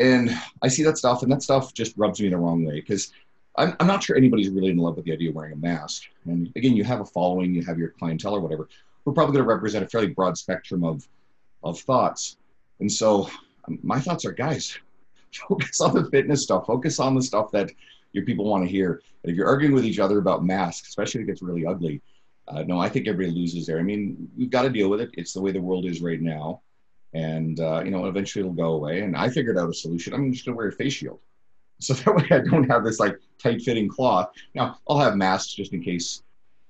and 0.00 0.30
I 0.62 0.68
see 0.68 0.82
that 0.84 0.98
stuff, 0.98 1.22
and 1.22 1.30
that 1.30 1.42
stuff 1.42 1.74
just 1.74 1.96
rubs 1.96 2.20
me 2.20 2.28
the 2.28 2.38
wrong 2.38 2.64
way 2.64 2.80
because 2.80 3.12
I'm, 3.56 3.76
I'm 3.78 3.86
not 3.86 4.02
sure 4.02 4.16
anybody's 4.16 4.48
really 4.48 4.70
in 4.70 4.78
love 4.78 4.96
with 4.96 5.04
the 5.04 5.12
idea 5.12 5.28
of 5.28 5.34
wearing 5.34 5.52
a 5.52 5.56
mask. 5.56 6.04
And 6.24 6.50
again, 6.56 6.74
you 6.74 6.84
have 6.84 7.00
a 7.00 7.04
following, 7.04 7.54
you 7.54 7.62
have 7.64 7.78
your 7.78 7.90
clientele 7.90 8.34
or 8.34 8.40
whatever. 8.40 8.68
We're 9.04 9.12
probably 9.12 9.34
going 9.34 9.44
to 9.44 9.52
represent 9.52 9.84
a 9.84 9.88
fairly 9.88 10.08
broad 10.08 10.36
spectrum 10.36 10.84
of 10.84 11.06
of 11.62 11.78
thoughts. 11.80 12.38
And 12.80 12.90
so 12.90 13.28
um, 13.68 13.78
my 13.82 14.00
thoughts 14.00 14.24
are, 14.24 14.32
guys, 14.32 14.78
focus 15.48 15.80
on 15.82 15.94
the 15.94 16.08
fitness 16.10 16.42
stuff. 16.42 16.66
Focus 16.66 16.98
on 16.98 17.14
the 17.14 17.22
stuff 17.22 17.50
that 17.52 17.70
your 18.12 18.24
people 18.24 18.46
want 18.46 18.64
to 18.64 18.70
hear. 18.70 19.02
And 19.22 19.30
if 19.30 19.36
you're 19.36 19.46
arguing 19.46 19.74
with 19.74 19.84
each 19.84 19.98
other 19.98 20.18
about 20.18 20.44
masks, 20.44 20.88
especially 20.88 21.20
if 21.20 21.24
it 21.24 21.32
gets 21.32 21.42
really 21.42 21.66
ugly, 21.66 22.00
uh, 22.48 22.62
no, 22.62 22.80
I 22.80 22.88
think 22.88 23.06
everybody 23.06 23.38
loses 23.38 23.66
there. 23.66 23.78
I 23.78 23.82
mean, 23.82 24.30
we've 24.36 24.50
got 24.50 24.62
to 24.62 24.70
deal 24.70 24.88
with 24.88 25.02
it. 25.02 25.10
It's 25.12 25.34
the 25.34 25.42
way 25.42 25.52
the 25.52 25.60
world 25.60 25.84
is 25.84 26.00
right 26.00 26.20
now 26.20 26.62
and 27.14 27.60
uh, 27.60 27.82
you 27.84 27.90
know 27.90 28.06
eventually 28.06 28.40
it'll 28.40 28.52
go 28.52 28.72
away. 28.74 29.00
And 29.00 29.16
i 29.16 29.28
figured 29.28 29.58
out 29.58 29.68
a 29.68 29.74
solution. 29.74 30.14
I'm 30.14 30.32
just 30.32 30.44
going 30.44 30.54
to 30.54 30.56
wear 30.56 30.68
a 30.68 30.72
face 30.72 30.94
shield. 30.94 31.20
So 31.82 31.94
that 31.94 32.14
way 32.14 32.26
i 32.30 32.40
don't 32.40 32.68
have 32.68 32.84
this 32.84 33.00
like 33.00 33.18
tight 33.42 33.62
fitting 33.62 33.88
cloth. 33.88 34.32
Now 34.54 34.78
i'll 34.86 34.98
have 34.98 35.16
masks 35.16 35.54
just 35.54 35.72
in 35.72 35.82
case 35.82 36.22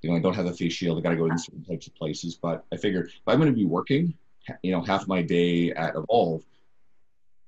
you 0.03 0.11
know 0.11 0.17
i 0.17 0.21
don't 0.21 0.37
have 0.37 0.47
a 0.47 0.55
face 0.55 0.73
shield. 0.73 0.99
I 0.99 1.01
got 1.01 1.11
to 1.11 1.17
go 1.17 1.27
in 1.27 1.37
certain 1.37 1.65
types 1.65 1.89
of 1.89 1.97
places. 1.97 2.37
But 2.37 2.65
i 2.73 2.77
figured 2.77 3.07
if 3.07 3.21
i'm 3.27 3.41
going 3.41 3.53
to 3.53 3.57
be 3.57 3.65
working 3.65 4.15
you 4.63 4.71
know 4.71 4.83
half 4.83 5.09
my 5.09 5.21
day 5.21 5.73
at 5.73 5.97
evolve 5.97 6.43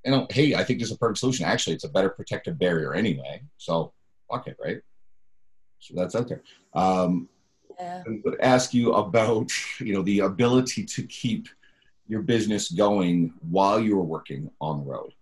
you 0.04 0.10
know 0.10 0.26
hey 0.30 0.54
i 0.54 0.64
think 0.64 0.80
there's 0.80 0.90
a 0.90 0.98
perfect 0.98 1.18
solution. 1.18 1.44
Actually 1.44 1.74
it's 1.76 1.84
a 1.84 1.88
better 1.88 2.08
protective 2.08 2.58
barrier 2.58 2.94
anyway. 2.94 3.40
So 3.58 3.92
fuck 4.28 4.48
it 4.48 4.56
right? 4.62 4.80
So 5.78 5.94
that's 5.96 6.14
out 6.14 6.28
there. 6.28 6.42
Um, 6.74 7.28
yeah. 7.78 8.02
I 8.06 8.20
would 8.24 8.40
ask 8.40 8.72
you 8.72 8.92
about 8.92 9.50
you 9.80 9.94
know 9.94 10.02
the 10.02 10.20
ability 10.20 10.84
to 10.84 11.02
keep 11.04 11.48
your 12.06 12.22
business 12.22 12.70
going 12.70 13.32
while 13.50 13.80
you 13.80 13.96
were 13.96 14.02
working 14.02 14.50
on 14.60 14.78
the 14.78 14.84
road. 14.84 15.12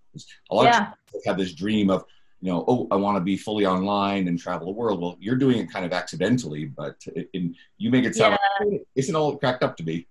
A 0.51 0.55
lot 0.55 0.65
yeah. 0.65 0.93
of 0.93 0.95
people 1.07 1.21
have 1.27 1.39
this 1.39 1.53
dream 1.53 1.91
of, 1.91 2.05
you 2.41 2.51
know, 2.51 2.65
oh, 2.67 2.89
I 2.91 2.97
want 2.97 3.17
to 3.17 3.21
be 3.21 3.37
fully 3.37 3.67
online 3.67 4.27
and 4.29 4.39
travel 4.39 4.67
the 4.67 4.73
world. 4.73 5.01
Well, 5.01 5.17
you're 5.21 5.37
doing 5.37 5.59
it 5.59 5.71
kind 5.71 5.85
of 5.85 5.93
accidentally, 5.93 6.65
but 6.65 6.97
uh, 7.09 7.23
it, 7.33 7.57
you 7.79 7.91
make 7.91 8.05
it 8.05 8.17
sound 8.17 8.39
yeah. 8.61 8.67
like 8.67 8.83
isn't 8.97 9.15
all 9.15 9.37
cracked 9.37 9.63
up 9.63 9.77
to 9.77 9.83
be. 9.83 10.07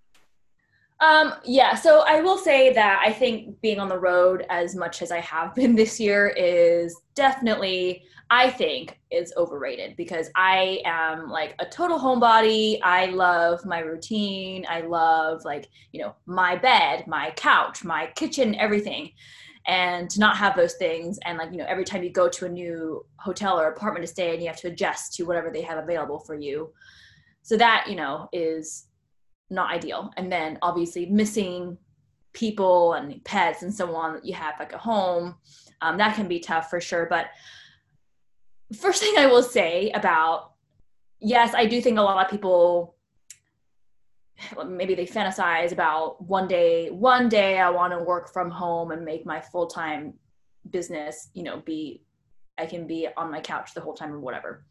Um, 1.01 1.35
yeah, 1.45 1.75
so 1.75 2.03
I 2.05 2.19
will 2.19 2.37
say 2.37 2.73
that 2.73 3.01
I 3.05 3.13
think 3.13 3.61
being 3.61 3.79
on 3.79 3.87
the 3.87 3.97
road 3.97 4.45
as 4.49 4.75
much 4.75 5.01
as 5.01 5.11
I 5.11 5.21
have 5.21 5.55
been 5.55 5.75
this 5.75 5.99
year 5.99 6.27
is 6.27 6.99
definitely, 7.15 8.03
I 8.29 8.49
think, 8.49 8.99
is 9.09 9.33
overrated 9.37 9.95
because 9.95 10.29
I 10.35 10.81
am 10.85 11.29
like 11.29 11.55
a 11.59 11.65
total 11.65 11.97
homebody. 11.97 12.79
I 12.83 13.07
love 13.07 13.65
my 13.65 13.79
routine. 13.79 14.65
I 14.69 14.81
love 14.81 15.45
like, 15.45 15.69
you 15.93 16.01
know, 16.01 16.15
my 16.25 16.57
bed, 16.57 17.05
my 17.07 17.31
couch, 17.31 17.83
my 17.83 18.07
kitchen, 18.15 18.55
everything. 18.55 19.11
And 19.67 20.09
to 20.09 20.19
not 20.19 20.37
have 20.37 20.55
those 20.55 20.75
things 20.75 21.19
and 21.25 21.37
like, 21.37 21.51
you 21.51 21.57
know, 21.57 21.65
every 21.67 21.85
time 21.85 22.03
you 22.03 22.11
go 22.11 22.27
to 22.27 22.45
a 22.45 22.49
new 22.49 23.05
hotel 23.17 23.59
or 23.59 23.67
apartment 23.67 24.05
to 24.05 24.11
stay 24.11 24.33
and 24.33 24.41
you 24.41 24.47
have 24.47 24.59
to 24.61 24.69
adjust 24.69 25.13
to 25.15 25.23
whatever 25.23 25.51
they 25.51 25.61
have 25.61 25.77
available 25.77 26.19
for 26.19 26.33
you. 26.33 26.73
So 27.43 27.55
that, 27.57 27.85
you 27.87 27.95
know, 27.95 28.29
is 28.33 28.88
not 29.49 29.71
ideal. 29.71 30.11
And 30.17 30.31
then 30.31 30.57
obviously 30.61 31.05
missing 31.05 31.77
people 32.33 32.93
and 32.93 33.23
pets 33.23 33.63
and 33.63 33.73
so 33.73 33.95
on 33.95 34.13
that 34.13 34.25
you 34.25 34.33
have 34.33 34.55
like 34.59 34.73
a 34.73 34.77
home, 34.77 35.35
um, 35.81 35.97
that 35.97 36.15
can 36.15 36.27
be 36.27 36.39
tough 36.39 36.69
for 36.69 36.79
sure. 36.79 37.07
But 37.09 37.27
first 38.77 39.01
thing 39.03 39.15
I 39.17 39.27
will 39.27 39.43
say 39.43 39.91
about 39.91 40.53
yes, 41.19 41.53
I 41.53 41.65
do 41.65 41.81
think 41.81 41.97
a 41.97 42.01
lot 42.01 42.23
of 42.23 42.31
people 42.31 42.95
maybe 44.65 44.95
they 44.95 45.05
fantasize 45.05 45.73
about 45.73 46.21
one 46.23 46.47
day 46.47 46.89
one 46.89 47.27
day 47.27 47.59
I 47.59 47.69
want 47.69 47.91
to 47.91 47.99
work 47.99 48.31
from 48.31 48.49
home 48.49 48.91
and 48.91 49.03
make 49.03 49.25
my 49.25 49.41
full 49.41 49.67
time 49.67 50.13
business, 50.69 51.29
you 51.33 51.43
know, 51.43 51.57
be 51.57 52.03
I 52.57 52.65
can 52.65 52.87
be 52.87 53.07
on 53.17 53.31
my 53.31 53.41
couch 53.41 53.73
the 53.73 53.81
whole 53.81 53.93
time 53.93 54.13
or 54.13 54.19
whatever. 54.19 54.65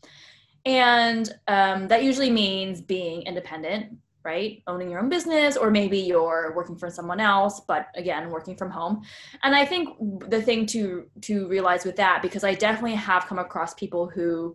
And 0.65 1.33
um, 1.49 1.89
that 1.89 2.03
usually 2.05 2.31
means 2.31 2.81
being 2.81 3.23
independent, 3.23 3.97
right? 4.29 4.63
Owning 4.67 4.91
your 4.91 5.01
own 5.01 5.09
business, 5.09 5.57
or 5.57 5.71
maybe 5.71 5.99
you're 5.99 6.53
working 6.55 6.77
for 6.77 6.91
someone 6.91 7.19
else, 7.19 7.63
but 7.67 7.87
again, 7.97 8.29
working 8.29 8.55
from 8.55 8.71
home. 8.71 9.01
And 9.43 9.57
I 9.57 9.65
think 9.65 9.85
the 10.29 10.43
thing 10.43 10.67
to 10.75 11.07
to 11.29 11.49
realize 11.49 11.87
with 11.87 11.97
that, 11.97 12.21
because 12.21 12.45
I 12.45 12.53
definitely 12.67 12.99
have 13.11 13.25
come 13.27 13.39
across 13.39 13.73
people 13.73 14.05
who 14.07 14.55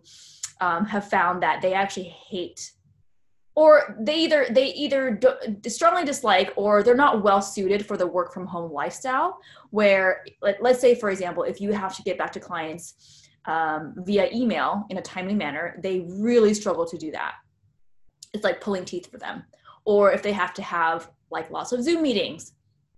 um, 0.60 0.84
have 0.86 1.08
found 1.16 1.42
that 1.42 1.60
they 1.60 1.74
actually 1.74 2.10
hate 2.30 2.60
or 3.56 3.96
they 4.00 4.18
either 4.24 4.46
they 4.58 4.68
either 4.84 5.00
strongly 5.66 6.04
dislike 6.04 6.52
or 6.56 6.82
they're 6.84 7.02
not 7.06 7.22
well 7.26 7.42
suited 7.42 7.80
for 7.88 7.96
the 7.96 8.06
work 8.16 8.32
from 8.32 8.46
home 8.46 8.70
lifestyle 8.72 9.38
where 9.70 10.24
let, 10.40 10.64
us 10.64 10.80
say 10.80 10.94
for 11.02 11.10
example 11.10 11.42
if 11.52 11.60
you 11.60 11.72
have 11.72 11.94
to 11.96 12.02
get 12.02 12.16
back 12.18 12.32
to 12.32 12.40
clients 12.40 12.84
um, 13.54 13.94
via 14.08 14.26
email 14.32 14.70
in 14.90 14.96
a 14.98 15.02
timely 15.02 15.36
manner 15.44 15.66
they 15.86 15.96
really 16.28 16.52
struggle 16.54 16.86
to 16.92 16.98
do 16.98 17.10
that 17.12 17.34
it's 18.34 18.44
like 18.44 18.60
pulling 18.60 18.84
teeth 18.84 19.10
for 19.10 19.18
them. 19.18 19.44
Or 19.84 20.12
if 20.12 20.22
they 20.22 20.32
have 20.32 20.54
to 20.54 20.62
have 20.62 21.10
like 21.30 21.50
lots 21.50 21.72
of 21.72 21.82
Zoom 21.82 22.02
meetings, 22.02 22.52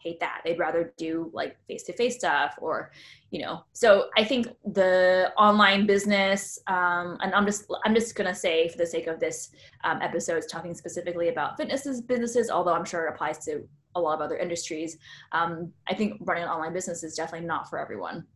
hate 0.07 0.21
that. 0.21 0.43
They'd 0.45 0.59
rather 0.59 0.93
do 0.97 1.31
like 1.33 1.57
face 1.67 1.83
to 1.85 1.93
face 1.93 2.17
stuff 2.17 2.55
or, 2.59 2.93
you 3.31 3.41
know. 3.43 3.65
So 3.73 4.09
I 4.17 4.25
think 4.25 4.49
the 4.65 5.33
online 5.37 5.87
business, 5.87 6.59
um, 6.69 7.19
and 7.21 7.35
I'm 7.35 7.45
just 7.45 7.67
I'm 7.85 7.95
just 7.95 8.15
gonna 8.15 8.35
say 8.35 8.69
for 8.69 8.79
the 8.79 8.87
sake 8.87 9.09
of 9.09 9.19
this 9.19 9.51
um, 9.85 10.01
episode, 10.03 10.45
talking 10.51 10.75
specifically 10.75 11.29
about 11.29 11.57
fitnesses 11.57 12.01
businesses, 12.01 12.51
although 12.51 12.75
I'm 12.75 12.85
sure 12.85 13.07
it 13.07 13.15
applies 13.15 13.39
to 13.47 13.67
a 13.97 14.01
lot 14.01 14.15
of 14.15 14.21
other 14.21 14.37
industries. 14.37 14.99
Um, 15.33 15.73
I 15.89 15.95
think 15.95 16.21
running 16.21 16.45
an 16.45 16.51
online 16.51 16.73
business 16.73 17.03
is 17.03 17.15
definitely 17.15 17.47
not 17.47 17.69
for 17.69 17.79
everyone. 17.79 18.27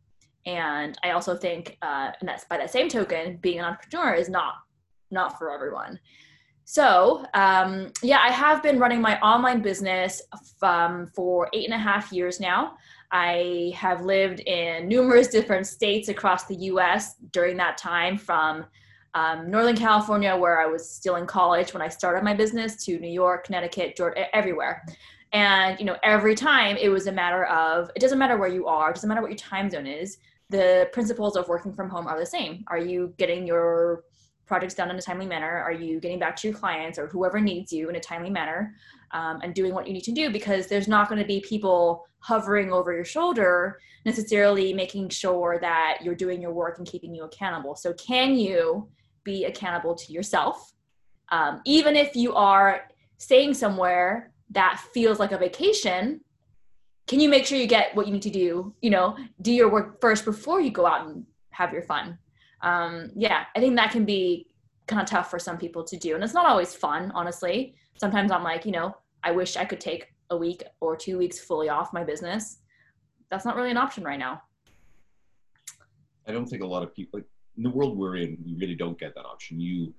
And 0.47 0.99
I 1.05 1.11
also 1.11 1.37
think, 1.37 1.77
uh, 1.83 2.13
and 2.19 2.29
that's 2.29 2.45
by 2.45 2.57
that 2.57 2.71
same 2.71 2.89
token, 2.89 3.37
being 3.37 3.59
an 3.59 3.67
entrepreneur 3.67 4.15
is 4.15 4.29
not 4.29 4.55
not 5.11 5.39
for 5.39 5.53
everyone. 5.53 5.99
So, 6.73 7.27
um, 7.35 7.93
yeah, 8.01 8.21
I 8.21 8.31
have 8.31 8.63
been 8.63 8.79
running 8.79 9.01
my 9.01 9.19
online 9.19 9.61
business 9.61 10.23
um, 10.63 11.11
for 11.17 11.49
eight 11.53 11.65
and 11.65 11.75
a 11.75 11.79
half 11.79 12.13
years 12.13 12.39
now. 12.39 12.77
I 13.11 13.73
have 13.75 14.05
lived 14.05 14.39
in 14.39 14.87
numerous 14.87 15.27
different 15.37 15.67
states 15.67 16.09
across 16.09 16.45
the 16.45 16.55
US 16.55 17.17
during 17.33 17.57
that 17.57 17.77
time, 17.77 18.17
from 18.17 18.67
um, 19.15 19.51
Northern 19.51 19.77
California, 19.77 20.37
where 20.37 20.61
I 20.61 20.67
was 20.67 20.89
still 20.89 21.17
in 21.17 21.27
college 21.27 21.75
when 21.75 21.83
I 21.83 21.89
started 21.89 22.23
my 22.23 22.35
business, 22.35 22.85
to 22.85 23.01
New 23.01 23.11
York, 23.11 23.47
Connecticut, 23.47 23.97
Georgia, 23.97 24.33
everywhere. 24.33 24.87
And 25.33 25.77
you 25.81 25.85
know, 25.85 25.97
every 26.05 26.37
time 26.37 26.77
it 26.77 26.89
was 26.89 27.09
a 27.09 27.13
matter 27.13 27.47
of 27.47 27.91
it 27.97 27.99
doesn't 27.99 28.17
matter 28.21 28.37
where 28.37 28.49
you 28.49 28.69
are, 28.69 28.91
it 28.91 28.95
doesn't 28.95 29.09
matter 29.09 29.23
what 29.23 29.33
your 29.33 29.39
time 29.39 29.71
zone 29.71 29.89
is. 29.89 30.19
The 30.51 30.89
principles 30.93 31.37
of 31.37 31.49
working 31.49 31.75
from 31.75 31.91
home 31.91 32.07
are 32.07 32.17
the 32.17 32.25
same. 32.25 32.63
Are 32.69 32.79
you 32.79 33.13
getting 33.19 33.45
your 33.45 34.05
projects 34.51 34.75
done 34.75 34.91
in 34.91 34.97
a 34.97 35.01
timely 35.01 35.27
manner? 35.27 35.63
Are 35.63 35.71
you 35.71 36.01
getting 36.01 36.19
back 36.19 36.35
to 36.35 36.49
your 36.49 36.57
clients 36.59 36.99
or 36.99 37.07
whoever 37.07 37.39
needs 37.39 37.73
you 37.73 37.89
in 37.89 37.95
a 37.95 38.01
timely 38.01 38.31
manner 38.31 38.75
um, 39.13 39.39
and 39.45 39.55
doing 39.55 39.73
what 39.73 39.87
you 39.87 39.93
need 39.93 40.03
to 40.03 40.13
do? 40.13 40.29
Because 40.29 40.67
there's 40.67 40.89
not 40.89 41.09
going 41.09 41.21
to 41.21 41.27
be 41.27 41.41
people 41.41 42.05
hovering 42.19 42.73
over 42.73 42.93
your 42.93 43.05
shoulder 43.05 43.79
necessarily 44.05 44.73
making 44.73 45.09
sure 45.09 45.59
that 45.61 45.99
you're 46.03 46.17
doing 46.17 46.43
your 46.43 46.53
work 46.53 46.79
and 46.79 46.87
keeping 46.87 47.15
you 47.15 47.23
accountable. 47.23 47.77
So, 47.77 47.93
can 47.93 48.35
you 48.35 48.89
be 49.23 49.45
accountable 49.45 49.95
to 49.95 50.13
yourself? 50.13 50.73
Um, 51.29 51.61
even 51.65 51.95
if 51.95 52.17
you 52.17 52.35
are 52.35 52.89
staying 53.19 53.55
somewhere 53.55 54.33
that 54.51 54.83
feels 54.93 55.21
like 55.21 55.31
a 55.31 55.39
vacation, 55.39 56.23
can 57.07 57.21
you 57.21 57.29
make 57.29 57.47
sure 57.47 57.57
you 57.57 57.69
get 57.69 57.95
what 57.95 58.09
you 58.09 58.13
need 58.13 58.23
to 58.23 58.31
do? 58.31 58.75
You 58.83 58.91
know, 58.91 59.17
do 59.43 59.53
your 59.53 59.71
work 59.71 60.01
first 60.01 60.25
before 60.25 60.61
you 60.61 60.73
go 60.73 60.87
out 60.87 61.07
and 61.07 61.25
have 61.51 61.73
your 61.73 61.83
fun 61.83 62.19
um, 62.63 63.11
yeah, 63.17 63.45
I 63.55 63.61
think 63.61 63.77
that 63.77 63.91
can 63.91 64.05
be 64.05 64.49
kind 64.87 65.01
of 65.01 65.09
tough 65.09 65.31
for 65.31 65.39
some 65.39 65.57
people 65.57 65.85
to 65.85 65.97
do. 65.97 66.15
And 66.15 66.25
it's 66.25 66.35
not 66.35 66.47
always 66.47 66.75
fun, 66.75 67.13
honestly. 67.15 67.75
Sometimes 67.99 68.31
I'm 68.31 68.43
like, 68.43 68.65
you 68.65 68.73
know, 68.73 68.97
I 69.23 69.31
wish 69.31 69.57
I 69.57 69.65
could 69.65 69.81
take 69.81 70.09
a 70.31 70.37
week 70.37 70.63
or 70.81 70.97
two 70.97 71.19
weeks 71.19 71.39
fully 71.39 71.69
off 71.69 71.93
my 71.93 72.05
business. 72.05 72.59
That's 73.31 73.45
not 73.45 73.57
really 73.57 73.71
an 73.71 73.77
option 73.77 74.05
right 74.05 74.19
now. 74.19 74.43
I 76.27 76.33
don't 76.33 76.47
think 76.47 76.63
a 76.63 76.67
lot 76.67 76.83
of 76.83 76.95
people, 76.95 77.21
like, 77.21 77.27
in 77.57 77.63
the 77.65 77.71
world 77.71 77.97
we're 77.97 78.17
in, 78.17 78.39
we 78.45 78.55
really 78.55 78.75
don't 78.75 78.99
get 78.99 79.15
that 79.15 79.25
option. 79.25 79.61
You 79.61 79.93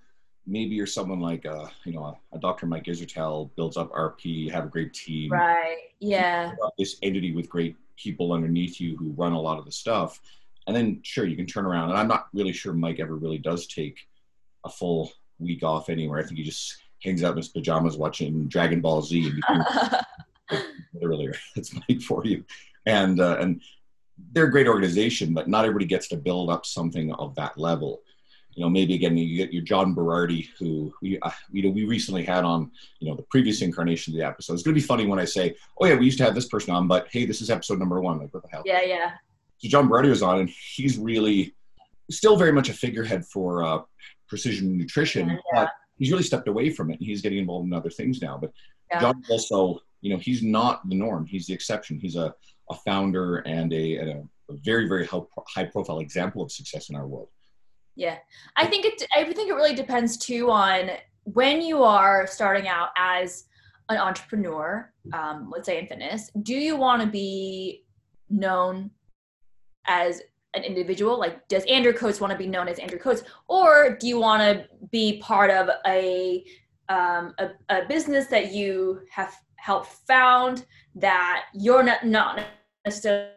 maybe 0.47 0.75
you're 0.75 0.87
someone 0.87 1.19
like 1.19 1.45
a, 1.45 1.69
you 1.85 1.93
know, 1.93 2.03
a, 2.03 2.17
a 2.35 2.39
Dr. 2.39 2.65
Mike 2.65 2.85
Israetel 2.85 3.51
builds 3.55 3.77
up 3.77 3.91
RP, 3.91 4.49
have 4.51 4.65
a 4.65 4.69
great 4.69 4.93
team. 4.93 5.31
Right. 5.31 5.77
Yeah. 5.99 6.53
This 6.77 6.97
entity 7.03 7.33
with 7.33 7.49
great 7.49 7.75
people 7.95 8.33
underneath 8.33 8.81
you 8.81 8.97
who 8.97 9.11
run 9.11 9.33
a 9.33 9.39
lot 9.39 9.59
of 9.59 9.65
the 9.65 9.71
stuff 9.71 10.19
and 10.67 10.75
then 10.75 10.99
sure 11.03 11.25
you 11.25 11.35
can 11.35 11.45
turn 11.45 11.65
around. 11.65 11.89
And 11.89 11.99
i'm 11.99 12.07
not 12.07 12.27
really 12.33 12.53
sure 12.53 12.73
mike 12.73 12.99
ever 12.99 13.15
really 13.15 13.37
does 13.37 13.67
take 13.67 13.99
a 14.65 14.69
full 14.69 15.11
week 15.39 15.63
off 15.63 15.89
anywhere. 15.89 16.19
I 16.19 16.23
think 16.23 16.37
he 16.37 16.43
just 16.43 16.77
hangs 17.03 17.23
out 17.23 17.31
in 17.31 17.37
his 17.37 17.49
pajamas 17.49 17.97
watching 17.97 18.47
dragon 18.47 18.79
ball 18.79 19.01
z 19.01 19.31
literally 20.93 21.29
that's 21.55 21.73
mike 21.73 22.01
for 22.01 22.25
you. 22.25 22.43
And 22.85 23.19
uh, 23.19 23.37
and 23.39 23.61
they're 24.33 24.45
a 24.45 24.51
great 24.51 24.67
organization 24.67 25.33
but 25.33 25.47
not 25.47 25.65
everybody 25.65 25.85
gets 25.85 26.07
to 26.09 26.17
build 26.17 26.49
up 26.49 26.65
something 26.65 27.11
of 27.13 27.35
that 27.35 27.57
level. 27.57 28.01
You 28.53 28.63
know 28.63 28.69
maybe 28.69 28.93
again 28.95 29.17
you 29.17 29.37
get 29.37 29.53
your 29.53 29.63
john 29.63 29.95
berardi 29.95 30.49
who 30.59 30.93
we 31.01 31.17
uh, 31.21 31.31
you 31.51 31.63
know 31.63 31.69
we 31.69 31.85
recently 31.85 32.23
had 32.23 32.43
on 32.43 32.69
you 32.99 33.09
know 33.09 33.15
the 33.15 33.23
previous 33.23 33.61
incarnation 33.61 34.13
of 34.13 34.19
the 34.19 34.25
episode. 34.25 34.53
It's 34.53 34.63
going 34.63 34.75
to 34.75 34.81
be 34.81 34.85
funny 34.85 35.05
when 35.05 35.19
i 35.19 35.25
say 35.25 35.55
oh 35.79 35.85
yeah 35.85 35.95
we 35.95 36.05
used 36.05 36.17
to 36.17 36.25
have 36.25 36.35
this 36.35 36.47
person 36.47 36.75
on 36.75 36.85
but 36.87 37.07
hey 37.11 37.25
this 37.25 37.41
is 37.41 37.49
episode 37.49 37.79
number 37.79 37.99
one. 38.01 38.19
Like 38.19 38.33
what 38.33 38.43
the 38.43 38.49
hell? 38.49 38.63
Yeah 38.65 38.81
yeah 38.83 39.11
so 39.61 39.69
John 39.69 39.87
Berardi 39.87 40.09
was 40.09 40.23
on, 40.23 40.39
and 40.39 40.49
he's 40.49 40.97
really 40.97 41.55
still 42.09 42.35
very 42.35 42.51
much 42.51 42.69
a 42.69 42.73
figurehead 42.73 43.25
for 43.25 43.63
uh, 43.63 43.79
precision 44.27 44.75
nutrition, 44.75 45.29
yeah, 45.29 45.35
yeah. 45.35 45.39
but 45.53 45.71
he's 45.97 46.09
really 46.11 46.23
stepped 46.23 46.47
away 46.47 46.71
from 46.71 46.89
it, 46.89 46.99
and 46.99 47.05
he's 47.05 47.21
getting 47.21 47.37
involved 47.37 47.67
in 47.67 47.73
other 47.73 47.91
things 47.91 48.21
now. 48.21 48.39
But 48.39 48.51
yeah. 48.89 49.01
John 49.01 49.23
also, 49.29 49.79
you 50.01 50.11
know, 50.11 50.17
he's 50.17 50.41
not 50.41 50.87
the 50.89 50.95
norm; 50.95 51.27
he's 51.27 51.45
the 51.45 51.53
exception. 51.53 51.99
He's 51.99 52.15
a, 52.15 52.33
a 52.71 52.75
founder 52.85 53.37
and 53.37 53.71
a, 53.71 53.95
a, 53.97 54.23
a 54.49 54.53
very 54.63 54.87
very 54.87 55.07
high 55.47 55.65
profile 55.65 55.99
example 55.99 56.41
of 56.41 56.51
success 56.51 56.89
in 56.89 56.95
our 56.95 57.07
world. 57.07 57.29
Yeah, 57.95 58.17
I 58.55 58.65
think 58.65 58.85
it. 58.85 59.05
I 59.15 59.23
think 59.31 59.49
it 59.49 59.53
really 59.53 59.75
depends 59.75 60.17
too 60.17 60.49
on 60.49 60.89
when 61.25 61.61
you 61.61 61.83
are 61.83 62.25
starting 62.25 62.67
out 62.67 62.89
as 62.97 63.45
an 63.89 63.97
entrepreneur. 63.97 64.91
Um, 65.13 65.51
let's 65.53 65.67
say 65.67 65.77
in 65.77 65.85
fitness, 65.85 66.31
do 66.41 66.55
you 66.55 66.75
want 66.77 67.03
to 67.03 67.07
be 67.07 67.85
known 68.27 68.89
as 69.85 70.21
an 70.53 70.63
individual? 70.63 71.17
Like, 71.17 71.47
does 71.47 71.63
Andrew 71.65 71.93
Coates 71.93 72.19
want 72.19 72.31
to 72.31 72.37
be 72.37 72.47
known 72.47 72.67
as 72.67 72.79
Andrew 72.79 72.99
Coates, 72.99 73.23
or 73.47 73.97
do 73.99 74.07
you 74.07 74.19
want 74.19 74.41
to 74.41 74.67
be 74.91 75.19
part 75.19 75.49
of 75.49 75.69
a, 75.87 76.43
um, 76.89 77.33
a, 77.39 77.51
a 77.69 77.85
business 77.87 78.27
that 78.27 78.51
you 78.51 79.01
have 79.11 79.35
helped 79.55 79.87
found 80.07 80.65
that 80.95 81.45
you're 81.53 81.83
not, 81.83 82.05
not 82.05 82.41
necessarily 82.85 83.31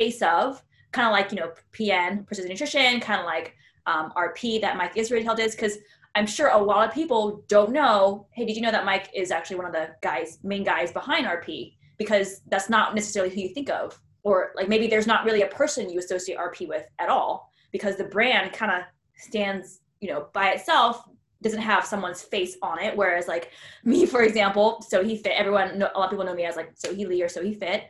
face 0.00 0.22
of, 0.22 0.62
kind 0.92 1.06
of 1.06 1.12
like 1.12 1.30
you 1.30 1.38
know 1.38 1.52
PN, 1.72 2.26
Precision 2.26 2.50
Nutrition, 2.50 3.00
kind 3.00 3.20
of 3.20 3.26
like 3.26 3.54
um, 3.86 4.12
RP 4.16 4.60
that 4.60 4.76
Mike 4.76 4.94
Israetel 4.94 5.36
does, 5.36 5.54
because 5.54 5.78
I'm 6.14 6.26
sure 6.26 6.48
a 6.48 6.58
lot 6.58 6.88
of 6.88 6.94
people 6.94 7.44
don't 7.48 7.70
know. 7.70 8.26
Hey, 8.32 8.44
did 8.44 8.56
you 8.56 8.62
know 8.62 8.72
that 8.72 8.84
Mike 8.84 9.10
is 9.14 9.30
actually 9.30 9.56
one 9.56 9.66
of 9.66 9.72
the 9.72 9.90
guys, 10.02 10.38
main 10.42 10.64
guys 10.64 10.90
behind 10.90 11.26
RP? 11.26 11.74
Because 12.00 12.40
that's 12.48 12.68
not 12.68 12.96
necessarily 12.96 13.32
who 13.32 13.42
you 13.42 13.54
think 13.54 13.70
of 13.70 14.00
or 14.22 14.50
like 14.56 14.68
maybe 14.68 14.88
there's 14.88 15.06
not 15.06 15.24
really 15.24 15.42
a 15.42 15.46
person 15.46 15.88
you 15.88 15.98
associate 15.98 16.38
rp 16.38 16.68
with 16.68 16.86
at 16.98 17.08
all 17.08 17.50
because 17.72 17.96
the 17.96 18.04
brand 18.04 18.52
kind 18.52 18.70
of 18.70 18.82
stands 19.16 19.80
you 20.00 20.08
know 20.08 20.26
by 20.34 20.50
itself 20.50 21.04
doesn't 21.42 21.62
have 21.62 21.86
someone's 21.86 22.22
face 22.22 22.56
on 22.62 22.78
it. 22.78 22.96
Whereas 22.96 23.28
like 23.28 23.50
me 23.84 24.06
for 24.14 24.22
example 24.22 24.84
SoheeFit 24.92 25.34
everyone 25.34 25.82
a 25.82 25.98
lot 25.98 26.04
of 26.04 26.10
people 26.10 26.24
know 26.24 26.34
me 26.34 26.44
as 26.44 26.56
like 26.56 26.74
Sohee 26.74 27.06
Lee 27.06 27.22
or 27.22 27.28
SoheeFit. 27.28 27.84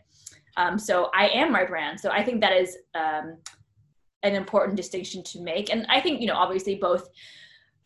Um, 0.57 0.79
so 0.79 1.11
i 1.15 1.29
am 1.29 1.53
my 1.53 1.65
brand. 1.65 1.99
So 1.99 2.11
i 2.11 2.23
think 2.23 2.41
that 2.41 2.53
is 2.53 2.77
um, 2.95 3.39
an 4.23 4.35
important 4.35 4.77
distinction 4.77 5.23
to 5.25 5.41
make. 5.41 5.73
And 5.73 5.87
i 5.89 6.01
think 6.01 6.21
you 6.21 6.27
know 6.27 6.37
obviously 6.37 6.77
both 6.77 7.09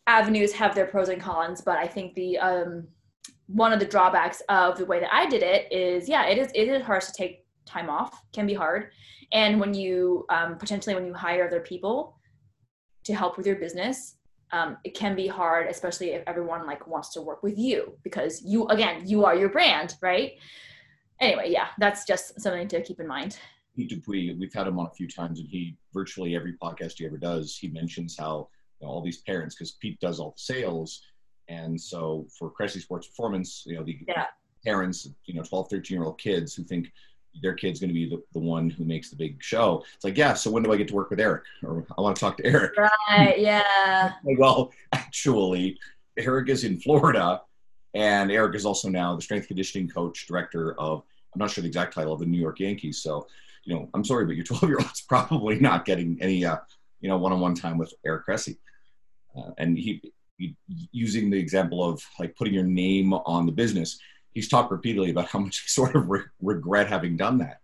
avenues 0.06 0.52
have 0.52 0.74
their 0.74 0.86
pros 0.86 1.08
and 1.08 1.20
cons 1.20 1.62
but 1.62 1.78
i 1.78 1.86
think 1.86 2.12
the 2.12 2.36
um, 2.36 2.86
one 3.54 3.72
of 3.72 3.78
the 3.78 3.86
drawbacks 3.86 4.42
of 4.48 4.76
the 4.76 4.84
way 4.84 4.98
that 4.98 5.14
I 5.14 5.26
did 5.26 5.42
it 5.42 5.72
is, 5.72 6.08
yeah, 6.08 6.26
it 6.26 6.38
is 6.38 6.50
it 6.54 6.68
is 6.68 6.82
hard 6.82 7.02
to 7.02 7.12
take 7.12 7.46
time 7.64 7.88
off. 7.88 8.20
Can 8.32 8.46
be 8.46 8.54
hard, 8.54 8.90
and 9.32 9.60
when 9.60 9.72
you 9.72 10.26
um, 10.28 10.58
potentially 10.58 10.94
when 10.94 11.06
you 11.06 11.14
hire 11.14 11.46
other 11.46 11.60
people 11.60 12.18
to 13.04 13.14
help 13.14 13.36
with 13.36 13.46
your 13.46 13.56
business, 13.56 14.16
um, 14.50 14.76
it 14.82 14.94
can 14.94 15.14
be 15.14 15.28
hard, 15.28 15.68
especially 15.68 16.10
if 16.10 16.24
everyone 16.26 16.66
like 16.66 16.88
wants 16.88 17.12
to 17.12 17.20
work 17.22 17.44
with 17.44 17.56
you 17.56 17.96
because 18.02 18.42
you 18.44 18.66
again 18.68 19.06
you 19.06 19.24
are 19.24 19.36
your 19.36 19.50
brand, 19.50 19.94
right? 20.02 20.32
Anyway, 21.20 21.48
yeah, 21.50 21.68
that's 21.78 22.04
just 22.04 22.40
something 22.40 22.66
to 22.66 22.82
keep 22.82 22.98
in 22.98 23.06
mind. 23.06 23.38
Pete 23.76 23.88
Dupuis, 23.88 24.36
we've 24.38 24.52
had 24.52 24.66
him 24.66 24.80
on 24.80 24.86
a 24.86 24.94
few 24.94 25.08
times, 25.08 25.38
and 25.38 25.48
he 25.48 25.76
virtually 25.92 26.34
every 26.34 26.54
podcast 26.60 26.94
he 26.96 27.06
ever 27.06 27.18
does, 27.18 27.56
he 27.56 27.68
mentions 27.68 28.16
how 28.18 28.48
you 28.80 28.86
know, 28.86 28.92
all 28.92 29.00
these 29.02 29.22
parents, 29.22 29.54
because 29.54 29.72
Pete 29.72 29.98
does 30.00 30.18
all 30.18 30.30
the 30.30 30.42
sales, 30.42 31.02
and 31.48 31.80
so 31.80 32.26
for 32.38 32.50
Cressy 32.50 32.80
Sports 32.80 33.06
Performance, 33.06 33.64
you 33.66 33.76
know, 33.76 33.84
the 33.84 33.98
yeah. 34.08 34.26
parents, 34.64 35.08
you 35.26 35.34
know, 35.34 35.42
12, 35.42 35.68
13 35.70 35.96
year 35.96 36.04
old 36.04 36.18
kids 36.18 36.54
who 36.54 36.62
think 36.62 36.90
their 37.42 37.54
kid's 37.54 37.80
going 37.80 37.88
to 37.88 37.94
be 37.94 38.08
the, 38.08 38.22
the 38.32 38.38
one 38.38 38.70
who 38.70 38.84
makes 38.84 39.10
the 39.10 39.16
big 39.16 39.42
show. 39.42 39.84
It's 39.94 40.04
like, 40.04 40.16
yeah, 40.16 40.34
so 40.34 40.50
when 40.50 40.62
do 40.62 40.72
I 40.72 40.76
get 40.76 40.88
to 40.88 40.94
work 40.94 41.10
with 41.10 41.20
Eric? 41.20 41.44
Or 41.62 41.86
I 41.96 42.00
want 42.00 42.16
to 42.16 42.20
talk 42.20 42.36
to 42.38 42.46
Eric. 42.46 42.72
Right, 43.08 43.38
yeah. 43.38 44.12
well, 44.38 44.72
actually, 44.92 45.78
Eric 46.16 46.48
is 46.48 46.64
in 46.64 46.78
Florida, 46.78 47.42
and 47.94 48.30
Eric 48.30 48.54
is 48.54 48.66
also 48.66 48.88
now 48.88 49.16
the 49.16 49.22
strength 49.22 49.48
conditioning 49.48 49.88
coach, 49.88 50.26
director 50.26 50.78
of, 50.78 51.02
I'm 51.34 51.38
not 51.40 51.50
sure 51.50 51.62
the 51.62 51.68
exact 51.68 51.94
title 51.94 52.12
of 52.12 52.20
the 52.20 52.26
New 52.26 52.40
York 52.40 52.60
Yankees. 52.60 53.02
So, 53.02 53.26
you 53.64 53.74
know, 53.74 53.88
I'm 53.94 54.04
sorry, 54.04 54.26
but 54.26 54.36
your 54.36 54.44
12 54.44 54.62
year 54.64 54.78
old's 54.78 55.02
probably 55.02 55.58
not 55.58 55.84
getting 55.84 56.18
any, 56.20 56.44
uh, 56.44 56.58
you 57.00 57.08
know, 57.08 57.18
one 57.18 57.32
on 57.32 57.40
one 57.40 57.54
time 57.54 57.78
with 57.78 57.92
Eric 58.06 58.24
Cressy. 58.24 58.58
Uh, 59.36 59.50
and 59.58 59.76
he, 59.76 60.12
using 60.92 61.30
the 61.30 61.38
example 61.38 61.84
of 61.84 62.02
like 62.18 62.34
putting 62.36 62.54
your 62.54 62.64
name 62.64 63.12
on 63.12 63.46
the 63.46 63.52
business, 63.52 63.98
he's 64.32 64.48
talked 64.48 64.70
repeatedly 64.70 65.10
about 65.10 65.26
how 65.26 65.38
much 65.38 65.60
he 65.60 65.68
sort 65.68 65.94
of 65.94 66.08
re- 66.08 66.24
regret 66.40 66.88
having 66.88 67.16
done 67.16 67.38
that. 67.38 67.60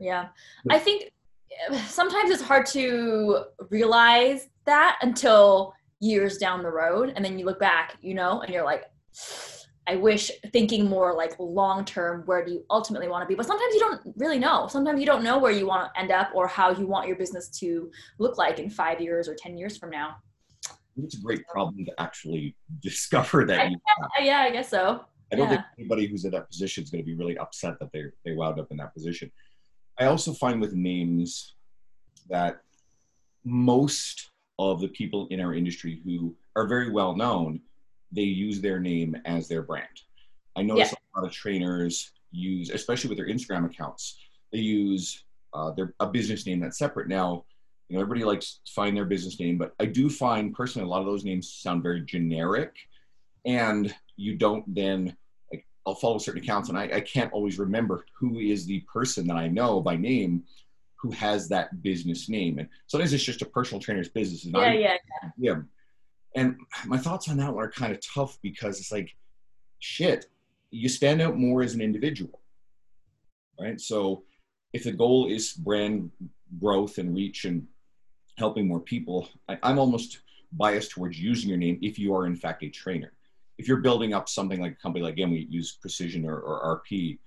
Yeah, 0.00 0.06
yeah. 0.06 0.28
I 0.70 0.78
think 0.78 1.10
sometimes 1.86 2.30
it's 2.30 2.42
hard 2.42 2.66
to 2.66 3.44
realize 3.70 4.48
that 4.66 4.98
until 5.02 5.74
years 6.00 6.38
down 6.38 6.62
the 6.62 6.70
road, 6.70 7.12
and 7.16 7.24
then 7.24 7.38
you 7.38 7.44
look 7.44 7.58
back, 7.58 7.96
you 8.00 8.14
know, 8.14 8.40
and 8.40 8.52
you're 8.52 8.64
like, 8.64 8.84
I 9.88 9.96
wish 9.96 10.30
thinking 10.52 10.86
more 10.86 11.14
like 11.14 11.34
long 11.38 11.84
term, 11.84 12.22
where 12.26 12.44
do 12.44 12.52
you 12.52 12.64
ultimately 12.68 13.08
want 13.08 13.22
to 13.22 13.26
be? 13.26 13.34
But 13.34 13.46
sometimes 13.46 13.72
you 13.72 13.80
don't 13.80 14.00
really 14.16 14.38
know. 14.38 14.68
Sometimes 14.68 15.00
you 15.00 15.06
don't 15.06 15.24
know 15.24 15.38
where 15.38 15.50
you 15.50 15.66
want 15.66 15.92
to 15.92 16.00
end 16.00 16.12
up 16.12 16.30
or 16.34 16.46
how 16.46 16.70
you 16.70 16.86
want 16.86 17.08
your 17.08 17.16
business 17.16 17.48
to 17.60 17.90
look 18.18 18.36
like 18.36 18.58
in 18.58 18.68
five 18.68 19.00
years 19.00 19.28
or 19.28 19.34
10 19.34 19.56
years 19.56 19.78
from 19.78 19.88
now 19.88 20.16
it's 21.04 21.16
a 21.16 21.20
great 21.20 21.46
problem 21.46 21.84
to 21.84 21.92
actually 21.98 22.54
discover 22.82 23.44
that. 23.46 23.70
Yeah, 23.70 24.24
yeah, 24.24 24.38
I 24.40 24.50
guess 24.50 24.68
so. 24.68 25.04
I 25.32 25.36
don't 25.36 25.50
yeah. 25.50 25.56
think 25.56 25.66
anybody 25.78 26.06
who's 26.06 26.24
in 26.24 26.30
that 26.32 26.48
position 26.48 26.84
is 26.84 26.90
going 26.90 27.02
to 27.02 27.06
be 27.06 27.14
really 27.14 27.36
upset 27.38 27.78
that 27.80 27.92
they 27.92 28.04
they 28.24 28.32
wound 28.32 28.58
up 28.58 28.70
in 28.70 28.76
that 28.78 28.94
position. 28.94 29.30
I 29.98 30.06
also 30.06 30.32
find 30.32 30.60
with 30.60 30.72
names 30.72 31.54
that 32.30 32.60
most 33.44 34.30
of 34.58 34.80
the 34.80 34.88
people 34.88 35.26
in 35.30 35.40
our 35.40 35.54
industry 35.54 36.00
who 36.04 36.34
are 36.56 36.66
very 36.66 36.90
well 36.90 37.14
known, 37.14 37.60
they 38.12 38.22
use 38.22 38.60
their 38.60 38.80
name 38.80 39.16
as 39.24 39.48
their 39.48 39.62
brand. 39.62 39.86
I 40.56 40.62
notice 40.62 40.92
yeah. 40.92 40.98
a 41.14 41.20
lot 41.20 41.26
of 41.26 41.32
trainers 41.32 42.12
use, 42.30 42.70
especially 42.70 43.08
with 43.08 43.18
their 43.18 43.28
Instagram 43.28 43.66
accounts, 43.66 44.18
they 44.52 44.58
use 44.58 45.24
uh, 45.54 45.70
their 45.72 45.94
a 46.00 46.06
business 46.06 46.46
name 46.46 46.60
that's 46.60 46.78
separate. 46.78 47.08
Now, 47.08 47.44
you 47.88 47.96
know, 47.96 48.02
everybody 48.02 48.24
likes 48.24 48.60
to 48.64 48.72
find 48.72 48.96
their 48.96 49.04
business 49.04 49.40
name, 49.40 49.58
but 49.58 49.74
I 49.80 49.86
do 49.86 50.10
find 50.10 50.54
personally 50.54 50.86
a 50.86 50.90
lot 50.90 51.00
of 51.00 51.06
those 51.06 51.24
names 51.24 51.52
sound 51.52 51.82
very 51.82 52.02
generic, 52.02 52.74
and 53.44 53.94
you 54.16 54.36
don't 54.36 54.74
then 54.74 55.16
like 55.50 55.66
I'll 55.86 55.94
follow 55.94 56.18
certain 56.18 56.42
accounts, 56.42 56.68
and 56.68 56.78
I, 56.78 56.90
I 56.94 57.00
can't 57.00 57.32
always 57.32 57.58
remember 57.58 58.04
who 58.18 58.38
is 58.38 58.66
the 58.66 58.80
person 58.92 59.26
that 59.28 59.36
I 59.36 59.48
know 59.48 59.80
by 59.80 59.96
name 59.96 60.44
who 60.98 61.10
has 61.12 61.48
that 61.48 61.82
business 61.82 62.28
name. 62.28 62.58
And 62.58 62.68
sometimes 62.88 63.12
it's 63.12 63.22
just 63.22 63.42
a 63.42 63.46
personal 63.46 63.80
trainer's 63.80 64.08
business. 64.08 64.44
And 64.44 64.54
yeah, 64.54 64.72
yeah, 64.72 64.96
yeah. 65.22 65.30
Yeah. 65.38 65.60
And 66.34 66.56
my 66.86 66.98
thoughts 66.98 67.28
on 67.28 67.36
that 67.38 67.54
one 67.54 67.64
are 67.64 67.70
kind 67.70 67.92
of 67.92 68.00
tough 68.04 68.38
because 68.42 68.80
it's 68.80 68.92
like, 68.92 69.14
shit, 69.78 70.26
you 70.70 70.88
stand 70.88 71.22
out 71.22 71.38
more 71.38 71.62
as 71.62 71.74
an 71.74 71.80
individual, 71.80 72.40
right? 73.60 73.80
So 73.80 74.24
if 74.72 74.84
the 74.84 74.92
goal 74.92 75.28
is 75.28 75.52
brand 75.52 76.10
growth 76.60 76.98
and 76.98 77.14
reach 77.14 77.44
and 77.44 77.66
helping 78.38 78.66
more 78.66 78.80
people, 78.80 79.28
I, 79.48 79.58
I'm 79.62 79.78
almost 79.78 80.20
biased 80.52 80.92
towards 80.92 81.20
using 81.20 81.48
your 81.48 81.58
name 81.58 81.78
if 81.82 81.98
you 81.98 82.14
are 82.14 82.26
in 82.26 82.36
fact 82.36 82.62
a 82.62 82.68
trainer. 82.68 83.12
If 83.58 83.66
you're 83.68 83.78
building 83.78 84.14
up 84.14 84.28
something 84.28 84.60
like 84.60 84.72
a 84.72 84.82
company 84.82 85.04
like 85.04 85.14
again 85.14 85.30
we 85.30 85.46
use 85.50 85.72
precision 85.72 86.24
or, 86.24 86.38
or 86.38 86.82
RP, 86.88 87.18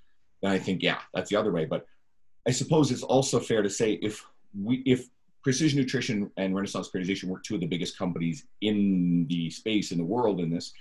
then 0.42 0.52
I 0.52 0.58
think 0.58 0.82
yeah 0.82 1.00
that's 1.14 1.30
the 1.30 1.36
other 1.36 1.52
way. 1.52 1.66
But 1.66 1.86
I 2.48 2.52
suppose 2.52 2.92
it's 2.92 3.04
also 3.04 3.40
fair 3.40 3.62
to 3.62 3.70
say 3.70 3.94
if 4.02 4.26
we 4.60 4.78
if 4.86 5.08
precision 5.44 5.80
nutrition 5.80 6.32
and 6.38 6.56
Renaissance 6.56 6.90
periodization 6.90 7.26
were 7.26 7.40
two 7.40 7.56
of 7.56 7.62
the 7.62 7.68
biggest 7.68 7.98
companies 7.98 8.46
in 8.62 9.28
the 9.28 9.50
space 9.50 9.92
in 9.92 9.98
the 9.98 10.04
world 10.04 10.40
in 10.40 10.50
this, 10.50 10.74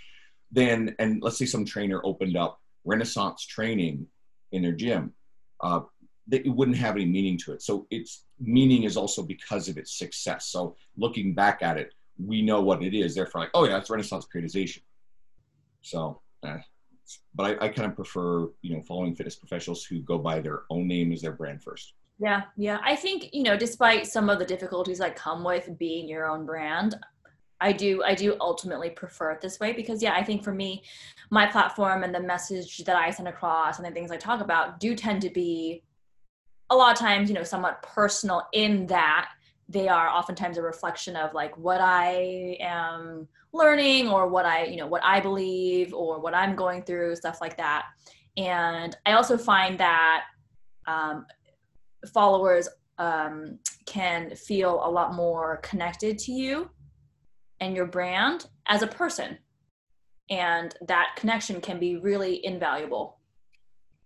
then 0.53 0.95
and 0.99 1.23
let's 1.23 1.39
say 1.39 1.47
some 1.47 1.65
trainer 1.65 2.01
opened 2.05 2.37
up 2.37 2.61
Renaissance 2.85 3.45
training 3.45 4.07
in 4.53 4.63
their 4.63 4.73
gym, 4.73 5.13
uh, 5.63 5.81
that 6.31 6.47
it 6.47 6.49
wouldn't 6.49 6.77
have 6.77 6.97
any 6.97 7.05
meaning 7.05 7.37
to 7.39 7.53
it. 7.53 7.63
So 7.63 7.87
its 7.91 8.25
meaning 8.39 8.85
is 8.85 8.97
also 8.97 9.23
because 9.23 9.69
of 9.69 9.77
its 9.77 9.99
success. 9.99 10.47
So 10.47 10.77
looking 10.97 11.35
back 11.35 11.63
at 11.63 11.77
it, 11.77 11.93
we 12.25 12.43
know 12.43 12.61
what 12.61 12.83
it 12.83 12.95
is. 12.95 13.15
Therefore, 13.15 13.43
like, 13.43 13.51
oh 13.55 13.67
yeah, 13.67 13.79
it's 13.79 13.91
Renaissance 13.91 14.27
periodization. 14.33 14.83
So, 15.83 16.21
eh. 16.45 16.59
but 17.35 17.63
I, 17.63 17.67
I 17.67 17.69
kind 17.69 17.89
of 17.89 17.97
prefer 17.97 18.49
you 18.63 18.75
know 18.75 18.83
following 18.83 19.15
fitness 19.15 19.37
professionals 19.37 19.85
who 19.85 20.01
go 20.01 20.19
by 20.19 20.41
their 20.41 20.63
own 20.71 20.87
name 20.87 21.13
as 21.13 21.23
their 21.23 21.33
brand 21.33 21.63
first. 21.63 21.95
Yeah, 22.19 22.43
yeah. 22.57 22.79
I 22.85 22.97
think 22.97 23.31
you 23.33 23.43
know, 23.43 23.57
despite 23.57 24.07
some 24.07 24.29
of 24.29 24.39
the 24.39 24.45
difficulties 24.45 24.99
that 24.99 25.17
come 25.17 25.43
with 25.43 25.79
being 25.79 26.07
your 26.07 26.27
own 26.27 26.45
brand, 26.45 26.97
I 27.61 27.73
do 27.73 28.03
I 28.05 28.15
do 28.15 28.37
ultimately 28.41 28.91
prefer 28.91 29.33
it 29.33 29.41
this 29.41 29.59
way 29.59 29.73
because 29.73 30.03
yeah, 30.03 30.15
I 30.15 30.23
think 30.23 30.45
for 30.45 30.53
me, 30.53 30.83
my 31.31 31.47
platform 31.47 32.05
and 32.05 32.15
the 32.15 32.21
message 32.21 32.79
that 32.85 32.97
I 32.97 33.11
send 33.11 33.29
across 33.29 33.79
and 33.79 33.87
the 33.87 33.91
things 33.91 34.11
I 34.11 34.19
talk 34.19 34.41
about 34.43 34.81
do 34.81 34.95
tend 34.95 35.23
to 35.23 35.31
be 35.31 35.83
a 36.71 36.77
lot 36.77 36.93
of 36.93 36.99
times, 36.99 37.29
you 37.29 37.35
know, 37.35 37.43
somewhat 37.43 37.83
personal 37.83 38.47
in 38.53 38.87
that 38.87 39.31
they 39.69 39.89
are 39.89 40.09
oftentimes 40.09 40.59
a 40.59 40.63
reflection 40.63 41.15
of 41.15 41.33
like 41.33 41.57
what 41.57 41.81
I 41.81 42.57
am 42.61 43.29
learning 43.53 44.09
or 44.09 44.29
what 44.29 44.45
I, 44.45 44.65
you 44.65 44.77
know, 44.77 44.87
what 44.87 45.03
I 45.05 45.21
believe 45.21 45.95
or 45.95 46.21
what 46.21 46.35
I'm 46.35 46.57
going 46.57 46.83
through, 46.83 47.15
stuff 47.17 47.41
like 47.41 47.57
that. 47.57 47.87
And 48.37 48.97
I 49.07 49.13
also 49.13 49.39
find 49.39 49.79
that 49.79 50.25
um, 50.87 51.27
followers 52.13 52.69
um, 52.99 53.59
can 53.87 54.35
feel 54.35 54.81
a 54.85 54.91
lot 54.91 55.15
more 55.15 55.59
connected 55.59 56.19
to 56.19 56.33
you 56.33 56.71
and 57.61 57.77
your 57.77 57.87
brand 57.87 58.47
as 58.67 58.83
a 58.83 58.87
person. 58.87 59.39
And 60.31 60.75
that 60.87 61.17
connection 61.17 61.61
can 61.61 61.79
be 61.79 61.97
really 61.97 62.45
invaluable. 62.45 63.19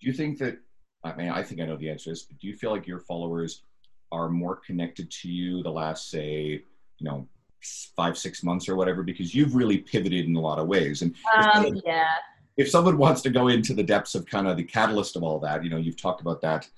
Do 0.01 0.07
you 0.09 0.13
think 0.13 0.39
that 0.39 0.59
I 1.05 1.15
mean, 1.15 1.29
I 1.29 1.43
think 1.43 1.61
I 1.61 1.67
know 1.67 1.77
the 1.77 1.91
answer 1.91 2.11
is, 2.11 2.23
do 2.25 2.47
you 2.47 2.57
feel 2.57 2.71
like 2.71 2.87
your 2.87 3.01
followers 3.01 3.63
are 4.11 4.29
more 4.29 4.57
connected 4.57 5.11
to 5.11 5.29
you 5.29 5.63
the 5.63 5.71
last, 5.71 6.11
say, 6.11 6.63
you 6.99 7.05
know, 7.05 7.29
five, 7.97 8.17
six 8.17 8.43
months 8.43 8.69
or 8.69 8.77
whatever, 8.77 9.03
because 9.03 9.35
you've 9.35 9.55
really 9.55 9.79
pivoted 9.79 10.27
in 10.27 10.37
a 10.37 10.41
lot 10.41 10.59
of 10.59 10.67
ways. 10.67 11.03
And 11.03 11.15
um, 11.37 11.65
if, 11.67 11.83
yeah. 11.85 12.07
if 12.57 12.71
someone 12.71 12.99
wants 12.99 13.23
to 13.23 13.31
go 13.31 13.49
into 13.49 13.75
the 13.75 13.83
depths 13.83 14.15
of 14.15 14.27
kind 14.27 14.47
of 14.47 14.57
the 14.57 14.65
catalyst 14.65 15.17
of 15.17 15.23
all 15.23 15.39
that, 15.41 15.65
you 15.65 15.71
know, 15.71 15.77
you've 15.77 16.01
talked 16.01 16.21
about 16.21 16.41
that, 16.43 16.69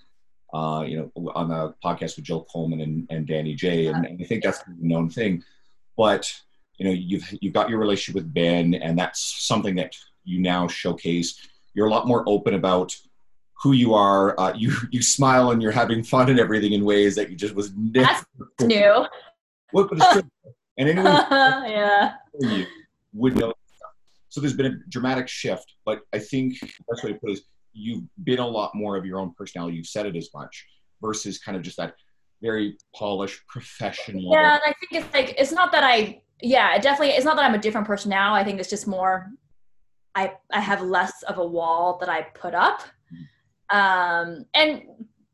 uh, 0.55 0.85
you 0.87 0.97
know, 0.97 1.33
on 1.35 1.49
the 1.49 1.75
podcast 1.85 2.17
with 2.17 2.25
Jill 2.25 2.45
Coleman 2.45 2.81
and, 2.81 3.07
and 3.11 3.27
Danny 3.27 3.55
J, 3.55 3.87
and, 3.87 4.07
and 4.07 4.21
I 4.21 4.25
think 4.25 4.43
that's 4.43 4.61
a 4.61 4.75
known 4.79 5.11
thing. 5.11 5.43
But 5.97 6.33
you 6.79 6.87
know, 6.87 6.93
you've 6.93 7.27
you've 7.41 7.55
got 7.55 7.69
your 7.69 7.79
relationship 7.79 8.15
with 8.15 8.33
Ben, 8.33 8.75
and 8.75 8.99
that's 8.99 9.21
something 9.47 9.75
that 9.77 9.97
you 10.25 10.41
now 10.41 10.69
showcase. 10.69 11.41
You're 11.75 11.87
a 11.87 11.91
lot 11.91 12.07
more 12.07 12.23
open 12.27 12.55
about 12.55 12.97
who 13.63 13.73
you 13.73 13.95
are. 13.95 14.39
Uh, 14.39 14.53
you 14.55 14.73
you 14.91 15.03
smile 15.03 15.51
and 15.51 15.63
you're 15.63 15.73
having 15.73 16.03
fun 16.03 16.31
and 16.31 16.39
everything 16.39 16.73
in 16.73 16.85
ways 16.85 17.15
that 17.17 17.31
you 17.31 17.37
just 17.37 17.55
was 17.55 17.73
never 17.77 18.07
That's 18.07 18.25
new. 18.63 19.07
What, 19.73 19.89
but 19.89 19.99
it's 19.99 20.13
true. 20.13 20.23
And 20.79 20.89
anyone 20.89 21.07
yeah. 21.71 22.15
you 22.41 22.67
would 23.15 23.37
know. 23.37 23.53
So 24.29 24.41
there's 24.41 24.55
been 24.55 24.67
a 24.67 24.77
dramatic 24.91 25.29
shift, 25.29 25.75
but 25.87 26.01
I 26.13 26.19
think 26.19 26.61
the 26.61 26.69
best 26.91 27.05
way 27.05 27.13
to 27.13 27.19
put 27.19 27.31
it 27.31 27.33
is 27.35 27.43
you've 27.73 28.05
been 28.25 28.39
a 28.39 28.47
lot 28.47 28.75
more 28.75 28.97
of 28.97 29.07
your 29.07 29.19
own 29.19 29.33
personality. 29.33 29.77
You've 29.77 29.87
said 29.87 30.05
it 30.05 30.17
as 30.17 30.29
much 30.35 30.67
versus 31.01 31.39
kind 31.39 31.57
of 31.57 31.63
just 31.63 31.79
that 31.79 31.95
very 32.43 32.77
polished 32.95 33.41
professional. 33.49 34.33
Yeah, 34.33 34.55
and 34.55 34.63
I 34.63 34.75
think 34.75 35.05
it's 35.05 35.15
like 35.15 35.35
it's 35.39 35.53
not 35.53 35.73
that 35.73 35.85
I 35.85 36.23
yeah, 36.43 36.79
definitely 36.79 37.15
it's 37.15 37.25
not 37.25 37.37
that 37.37 37.47
I'm 37.47 37.55
a 37.55 37.59
different 37.59 37.87
person 37.87 38.11
now. 38.11 38.35
I 38.35 38.45
think 38.45 38.61
it's 38.61 38.69
just 38.69 38.87
more 38.87 39.31
I 40.15 40.35
I 40.53 40.61
have 40.61 40.83
less 40.83 41.23
of 41.23 41.39
a 41.39 41.47
wall 41.47 41.99
that 42.01 42.11
I 42.11 42.23
put 42.23 42.55
up 42.55 42.83
um, 43.71 44.45
and 44.55 44.83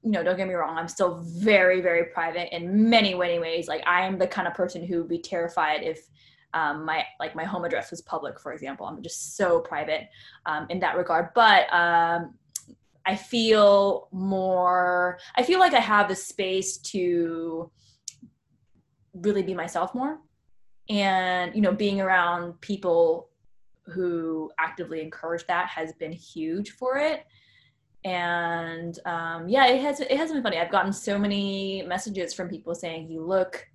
you 0.05 0.11
know, 0.11 0.23
don't 0.25 0.37
get 0.37 0.49
me 0.49 0.55
wrong, 0.55 0.77
I'm 0.77 0.88
still 0.88 1.21
very, 1.21 1.81
very 1.81 2.07
private 2.07 2.55
in 2.55 2.90
many, 2.90 3.14
many 3.14 3.38
ways. 3.38 3.68
Like 3.68 3.87
I 3.87 4.05
am 4.05 4.18
the 4.18 4.27
kind 4.27 4.49
of 4.49 4.55
person 4.55 4.85
who 4.85 4.99
would 4.99 5.09
be 5.09 5.21
terrified 5.21 5.83
if 5.85 6.09
um, 6.55 6.85
my 6.85 7.05
like 7.21 7.35
my 7.35 7.45
home 7.45 7.64
address 7.64 7.90
was 7.90 8.03
public, 8.03 8.38
for 8.40 8.53
example. 8.53 8.85
I'm 8.85 9.03
just 9.03 9.37
so 9.37 9.61
private 9.61 10.09
um, 10.45 10.66
in 10.71 10.81
that 10.81 10.97
regard. 10.97 11.29
But 11.35 11.73
um, 11.73 12.35
I 13.07 13.16
feel 13.16 14.09
more. 14.12 15.18
I 15.37 15.45
feel 15.45 15.61
like 15.61 15.73
I 15.73 15.81
have 15.81 16.09
the 16.09 16.16
space 16.16 16.79
to 16.79 17.71
really 19.14 19.42
be 19.42 19.55
myself 19.55 19.95
more, 19.95 20.18
and 20.88 21.55
you 21.55 21.61
know, 21.61 21.73
being 21.73 22.01
around 22.01 22.61
people 22.61 23.31
who 23.87 24.51
actively 24.59 25.01
encourage 25.01 25.47
that 25.47 25.68
has 25.68 25.92
been 25.95 26.12
huge 26.12 26.73
for 26.73 26.99
it 26.99 27.25
and 28.05 28.99
um, 29.05 29.49
yeah, 29.49 29.67
it 29.67 29.81
has 29.81 30.01
it 30.01 30.17
has 30.17 30.33
been 30.33 30.43
funny. 30.43 30.59
I've 30.59 30.73
gotten 30.73 30.93
so 30.93 31.19
many 31.19 31.83
messages 31.83 32.35
from 32.35 32.49
people 32.49 32.75
saying 32.75 33.09
you 33.09 33.25
look 33.25 33.67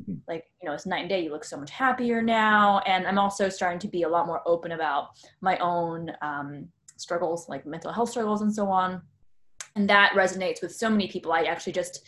mm-hmm. 0.00 0.14
like 0.26 0.44
you 0.60 0.68
know 0.68 0.74
it's 0.74 0.86
night 0.86 1.00
and 1.00 1.08
day. 1.08 1.20
You 1.20 1.30
look 1.30 1.44
so 1.44 1.56
much 1.56 1.70
happier 1.70 2.20
now, 2.20 2.80
and 2.80 3.06
I'm 3.06 3.18
also 3.18 3.48
starting 3.48 3.78
to 3.80 3.88
be 3.88 4.02
a 4.02 4.08
lot 4.08 4.26
more 4.26 4.42
open 4.46 4.72
about 4.72 5.10
my 5.40 5.56
own 5.58 6.10
um, 6.20 6.68
struggles, 6.96 7.48
like 7.48 7.64
mental 7.64 7.92
health 7.92 8.10
struggles 8.10 8.42
and 8.42 8.52
so 8.52 8.66
on, 8.68 9.02
and 9.76 9.88
that 9.88 10.12
resonates 10.16 10.62
with 10.62 10.74
so 10.74 10.90
many 10.90 11.06
people. 11.06 11.32
I 11.32 11.42
actually 11.42 11.74
just 11.74 12.02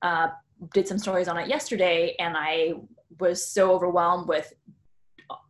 uh, 0.00 0.28
did 0.72 0.88
some 0.88 0.98
stories 0.98 1.28
on 1.28 1.36
it 1.36 1.46
yesterday, 1.48 2.16
and 2.18 2.36
I 2.38 2.74
was 3.20 3.46
so 3.46 3.72
overwhelmed 3.72 4.28
with 4.28 4.52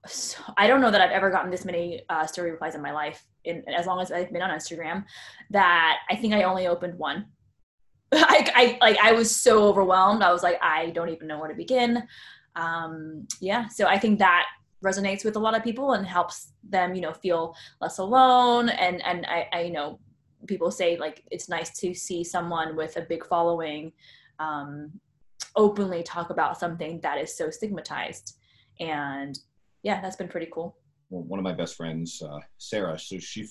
so 0.07 0.43
I 0.57 0.67
don't 0.67 0.81
know 0.81 0.91
that 0.91 1.01
I've 1.01 1.11
ever 1.11 1.31
gotten 1.31 1.51
this 1.51 1.65
many 1.65 2.03
uh, 2.09 2.27
story 2.27 2.51
replies 2.51 2.75
in 2.75 2.83
my 2.83 2.93
life, 2.93 3.25
in 3.45 3.63
as 3.69 3.87
long 3.87 4.01
as 4.01 4.11
I've 4.11 4.33
been 4.33 4.43
on 4.43 4.51
Instagram. 4.51 5.05
That 5.51 5.99
I 6.11 6.17
think 6.17 6.35
I 6.35 6.43
only 6.43 6.67
opened 6.67 6.99
one. 6.99 7.27
I, 8.13 8.51
I 8.55 8.79
like 8.81 8.99
I 9.03 9.13
was 9.13 9.35
so 9.35 9.65
overwhelmed. 9.65 10.23
I 10.23 10.33
was 10.33 10.43
like, 10.43 10.59
I 10.63 10.91
don't 10.91 11.09
even 11.09 11.27
know 11.27 11.39
where 11.39 11.49
to 11.49 11.55
begin. 11.55 12.03
Um, 12.57 13.27
yeah, 13.41 13.69
so 13.69 13.87
I 13.87 13.99
think 13.99 14.19
that 14.19 14.47
resonates 14.85 15.25
with 15.25 15.37
a 15.37 15.39
lot 15.39 15.57
of 15.57 15.63
people 15.63 15.93
and 15.93 16.07
helps 16.07 16.53
them, 16.69 16.95
you 16.95 17.01
know, 17.01 17.13
feel 17.13 17.55
less 17.81 17.99
alone. 17.99 18.69
And 18.69 19.03
and 19.05 19.27
I, 19.27 19.49
I 19.53 19.61
you 19.63 19.73
know, 19.73 20.01
people 20.47 20.71
say 20.71 20.97
like 20.97 21.23
it's 21.31 21.49
nice 21.49 21.71
to 21.81 21.95
see 21.95 22.25
someone 22.25 22.77
with 22.77 22.97
a 22.97 23.03
big 23.03 23.25
following 23.27 23.93
um, 24.39 24.93
openly 25.57 26.03
talk 26.03 26.31
about 26.31 26.59
something 26.59 27.01
that 27.01 27.19
is 27.19 27.37
so 27.37 27.51
stigmatized 27.51 28.37
and 28.81 29.39
yeah, 29.83 30.01
that's 30.01 30.17
been 30.17 30.29
pretty 30.29 30.49
cool. 30.53 30.77
Well, 31.11 31.23
one 31.23 31.39
of 31.39 31.45
my 31.45 31.53
best 31.53 31.77
friends, 31.77 32.23
uh, 32.23 32.41
Sarah, 32.59 32.99
so 32.99 33.19
she 33.19 33.47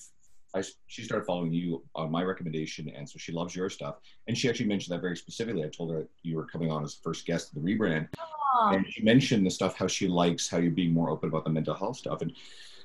I, 0.53 0.63
she 0.87 1.03
started 1.03 1.25
following 1.25 1.53
you 1.53 1.83
on 1.95 2.11
my 2.11 2.23
recommendation, 2.23 2.89
and 2.89 3.09
so 3.09 3.17
she 3.17 3.31
loves 3.31 3.55
your 3.55 3.69
stuff. 3.69 3.95
And 4.27 4.37
she 4.37 4.49
actually 4.49 4.67
mentioned 4.67 4.93
that 4.93 5.01
very 5.01 5.15
specifically. 5.15 5.63
I 5.63 5.69
told 5.69 5.91
her 5.91 6.07
you 6.23 6.35
were 6.35 6.45
coming 6.45 6.69
on 6.69 6.83
as 6.83 6.95
the 6.95 7.01
first 7.03 7.25
guest 7.25 7.49
of 7.49 7.55
the 7.55 7.61
rebrand, 7.61 8.09
Aww. 8.17 8.75
and 8.75 8.85
she 8.89 9.01
mentioned 9.01 9.45
the 9.45 9.51
stuff 9.51 9.77
how 9.77 9.87
she 9.87 10.07
likes 10.07 10.49
how 10.49 10.57
you're 10.57 10.71
being 10.71 10.93
more 10.93 11.09
open 11.09 11.29
about 11.29 11.45
the 11.45 11.49
mental 11.49 11.73
health 11.73 11.97
stuff. 11.97 12.21
And 12.21 12.33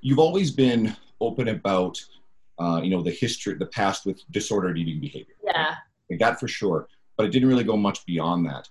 you've 0.00 0.18
always 0.18 0.50
been 0.50 0.96
open 1.20 1.48
about, 1.48 1.98
uh, 2.58 2.80
you 2.82 2.90
know, 2.90 3.02
the 3.02 3.10
history, 3.10 3.54
the 3.54 3.66
past 3.66 4.06
with 4.06 4.20
disordered 4.30 4.78
eating 4.78 5.00
behavior. 5.00 5.34
Yeah, 5.42 5.68
right? 5.68 5.76
like 6.10 6.20
that 6.20 6.38
for 6.38 6.48
sure. 6.48 6.88
But 7.16 7.26
it 7.26 7.32
didn't 7.32 7.48
really 7.48 7.64
go 7.64 7.76
much 7.76 8.04
beyond 8.06 8.46
that. 8.46 8.68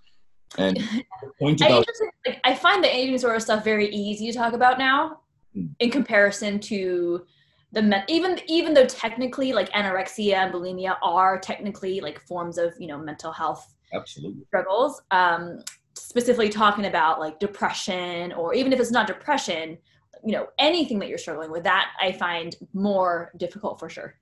And 0.57 0.77
point 1.39 1.61
I, 1.61 1.67
about 1.67 1.85
just, 1.85 2.01
like, 2.25 2.39
I 2.43 2.55
find 2.55 2.83
the 2.83 2.95
eating 2.95 3.13
disorder 3.13 3.39
stuff 3.39 3.63
very 3.63 3.89
easy 3.89 4.31
to 4.31 4.37
talk 4.37 4.53
about 4.53 4.77
now 4.77 5.19
Hmm. 5.55 5.67
in 5.79 5.89
comparison 5.89 6.59
to 6.59 7.25
the 7.71 7.81
men- 7.81 8.03
even 8.09 8.39
even 8.47 8.73
though 8.73 8.85
technically 8.85 9.53
like 9.53 9.69
anorexia 9.71 10.33
and 10.33 10.53
bulimia 10.53 10.97
are 11.01 11.39
technically 11.39 12.01
like 12.01 12.19
forms 12.19 12.57
of 12.57 12.73
you 12.77 12.87
know 12.87 12.97
mental 12.97 13.31
health 13.31 13.73
absolutely. 13.93 14.43
struggles 14.47 15.01
um 15.11 15.59
specifically 15.93 16.49
talking 16.49 16.85
about 16.87 17.21
like 17.21 17.39
depression 17.39 18.33
or 18.33 18.53
even 18.53 18.73
if 18.73 18.79
it's 18.81 18.91
not 18.91 19.07
depression 19.07 19.77
you 20.25 20.33
know 20.33 20.47
anything 20.59 20.99
that 20.99 21.07
you're 21.07 21.17
struggling 21.17 21.51
with 21.51 21.63
that 21.63 21.91
i 22.01 22.11
find 22.11 22.57
more 22.73 23.31
difficult 23.37 23.79
for 23.79 23.89
sure 23.89 24.15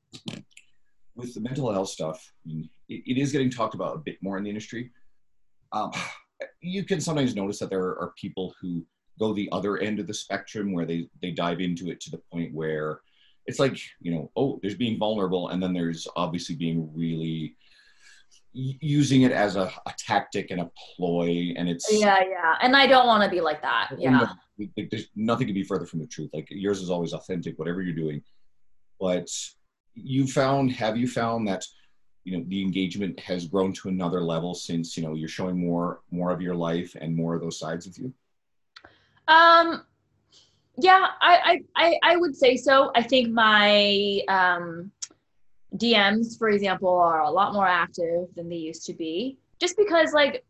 with 1.15 1.33
the 1.33 1.41
mental 1.41 1.71
health 1.71 1.89
stuff, 1.89 2.31
I 2.45 2.49
mean, 2.49 2.69
it, 2.89 3.03
it 3.05 3.21
is 3.21 3.31
getting 3.31 3.49
talked 3.49 3.75
about 3.75 3.95
a 3.95 3.99
bit 3.99 4.17
more 4.21 4.38
in 4.38 4.43
the 4.43 4.49
industry. 4.49 4.91
Um, 5.73 5.91
you 6.62 6.83
can 6.83 7.01
sometimes 7.01 7.36
notice 7.36 7.59
that 7.59 7.69
there 7.69 7.81
are 7.81 8.13
people 8.17 8.53
who 8.62 8.86
go 9.19 9.33
the 9.33 9.49
other 9.51 9.77
end 9.77 9.99
of 9.99 10.07
the 10.07 10.13
spectrum 10.13 10.73
where 10.73 10.86
they, 10.86 11.07
they 11.21 11.31
dive 11.31 11.59
into 11.59 11.89
it 11.89 11.99
to 12.01 12.12
the 12.12 12.21
point 12.31 12.53
where 12.53 13.01
it's 13.45 13.59
like, 13.59 13.77
you 13.99 14.13
know, 14.13 14.31
oh, 14.36 14.59
there's 14.62 14.75
being 14.75 14.97
vulnerable, 14.97 15.49
and 15.49 15.62
then 15.62 15.73
there's 15.73 16.07
obviously 16.15 16.55
being 16.55 16.89
really 16.95 17.57
using 18.53 19.23
it 19.23 19.31
as 19.31 19.55
a, 19.55 19.71
a 19.86 19.93
tactic 19.97 20.51
and 20.51 20.62
a 20.62 20.71
ploy, 20.95 21.53
and 21.57 21.67
it's 21.67 21.91
yeah 21.91 22.19
yeah 22.21 22.55
and 22.62 22.75
i 22.75 22.86
don't 22.86 23.07
want 23.07 23.23
to 23.23 23.29
be 23.29 23.41
like 23.41 23.63
that 23.63 23.89
yeah 23.97 24.27
like, 24.57 24.89
there's 24.89 25.07
nothing 25.15 25.47
to 25.47 25.53
be 25.53 25.63
further 25.63 25.86
from 25.86 25.99
the 25.99 26.07
truth. 26.07 26.29
Like 26.33 26.47
yours 26.49 26.81
is 26.81 26.89
always 26.89 27.13
authentic, 27.13 27.57
whatever 27.57 27.81
you're 27.81 27.95
doing. 27.95 28.21
But 28.99 29.27
you 29.95 30.27
found, 30.27 30.71
have 30.71 30.97
you 30.97 31.07
found 31.07 31.47
that, 31.47 31.65
you 32.23 32.38
know, 32.38 32.43
the 32.47 32.62
engagement 32.62 33.19
has 33.19 33.47
grown 33.47 33.73
to 33.73 33.89
another 33.89 34.21
level 34.21 34.53
since 34.53 34.97
you 34.97 35.03
know 35.03 35.13
you're 35.13 35.27
showing 35.27 35.57
more, 35.57 36.01
more 36.12 36.31
of 36.31 36.41
your 36.41 36.55
life 36.55 36.95
and 36.99 37.15
more 37.15 37.36
of 37.36 37.41
those 37.41 37.59
sides 37.59 37.86
of 37.86 37.97
you. 37.97 38.13
Um, 39.27 39.83
yeah, 40.77 41.07
I, 41.21 41.62
I, 41.75 41.99
I, 42.03 42.17
would 42.17 42.36
say 42.36 42.57
so. 42.57 42.91
I 42.95 43.03
think 43.03 43.29
my 43.29 44.21
um, 44.27 44.91
DMs, 45.77 46.38
for 46.38 46.49
example, 46.49 46.89
are 46.89 47.21
a 47.21 47.29
lot 47.29 47.53
more 47.53 47.67
active 47.67 48.27
than 48.36 48.49
they 48.49 48.55
used 48.55 48.86
to 48.88 48.93
be. 48.93 49.38
Just 49.59 49.77
because, 49.77 50.13
like, 50.13 50.43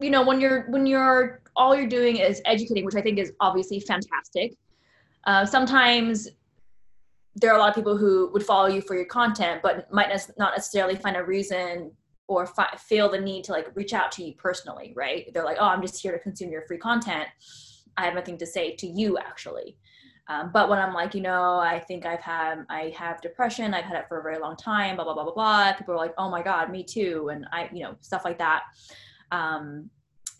you 0.00 0.10
know, 0.10 0.22
when 0.24 0.40
you're 0.40 0.70
when 0.70 0.86
you're 0.86 1.42
all 1.54 1.76
you're 1.76 1.88
doing 1.88 2.16
is 2.16 2.40
educating, 2.44 2.84
which 2.84 2.94
I 2.94 3.02
think 3.02 3.18
is 3.18 3.32
obviously 3.40 3.80
fantastic. 3.80 4.54
Uh, 5.24 5.44
sometimes 5.44 6.28
there 7.40 7.52
are 7.52 7.56
a 7.56 7.60
lot 7.60 7.68
of 7.68 7.74
people 7.74 7.96
who 7.96 8.30
would 8.32 8.42
follow 8.42 8.68
you 8.68 8.80
for 8.80 8.94
your 8.94 9.04
content, 9.04 9.60
but 9.62 9.92
might 9.92 10.08
not 10.38 10.52
necessarily 10.56 10.96
find 10.96 11.16
a 11.16 11.24
reason 11.24 11.92
or 12.26 12.46
fi- 12.46 12.76
feel 12.78 13.10
the 13.10 13.20
need 13.20 13.44
to 13.44 13.52
like 13.52 13.68
reach 13.74 13.94
out 13.94 14.12
to 14.12 14.22
you 14.22 14.34
personally, 14.34 14.92
right? 14.96 15.32
They're 15.32 15.44
like, 15.44 15.56
oh, 15.60 15.66
I'm 15.66 15.82
just 15.82 16.00
here 16.00 16.12
to 16.12 16.18
consume 16.18 16.50
your 16.50 16.66
free 16.66 16.78
content. 16.78 17.26
I 17.96 18.04
have 18.04 18.14
nothing 18.14 18.38
to 18.38 18.46
say 18.46 18.76
to 18.76 18.86
you 18.86 19.18
actually. 19.18 19.76
Um, 20.30 20.50
but 20.52 20.68
when 20.68 20.78
I'm 20.78 20.92
like, 20.92 21.14
you 21.14 21.22
know, 21.22 21.58
I 21.58 21.80
think 21.80 22.04
I've 22.04 22.20
had, 22.20 22.66
I 22.68 22.92
have 22.96 23.22
depression. 23.22 23.72
I've 23.72 23.86
had 23.86 23.96
it 23.96 24.04
for 24.08 24.20
a 24.20 24.22
very 24.22 24.38
long 24.38 24.56
time. 24.56 24.96
Blah 24.96 25.04
blah 25.04 25.14
blah 25.14 25.24
blah 25.24 25.32
blah. 25.32 25.72
People 25.72 25.94
are 25.94 25.98
like, 25.98 26.12
oh 26.18 26.30
my 26.30 26.42
god, 26.42 26.70
me 26.70 26.84
too, 26.84 27.30
and 27.32 27.46
I, 27.50 27.70
you 27.72 27.82
know, 27.82 27.96
stuff 28.02 28.26
like 28.26 28.38
that. 28.38 28.64
Um, 29.32 29.88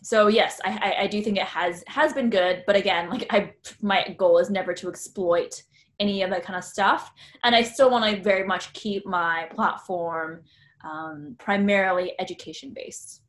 so 0.03 0.27
yes, 0.27 0.61
I, 0.63 0.69
I, 0.81 1.03
I 1.03 1.07
do 1.07 1.23
think 1.23 1.37
it 1.37 1.43
has 1.43 1.83
has 1.87 2.13
been 2.13 2.29
good. 2.29 2.63
But 2.67 2.75
again, 2.75 3.09
like 3.09 3.25
I, 3.31 3.53
my 3.81 4.15
goal 4.17 4.37
is 4.37 4.51
never 4.51 4.75
to 4.75 4.89
exploit 4.89 5.63
any 5.99 6.21
of 6.21 6.29
that 6.29 6.43
kind 6.43 6.57
of 6.57 6.63
stuff, 6.63 7.11
and 7.43 7.55
I 7.55 7.61
still 7.61 7.91
want 7.91 8.05
to 8.05 8.21
very 8.21 8.45
much 8.45 8.71
keep 8.73 9.05
my 9.05 9.47
platform 9.53 10.43
um, 10.83 11.35
primarily 11.39 12.13
education 12.19 12.71
based. 12.73 13.21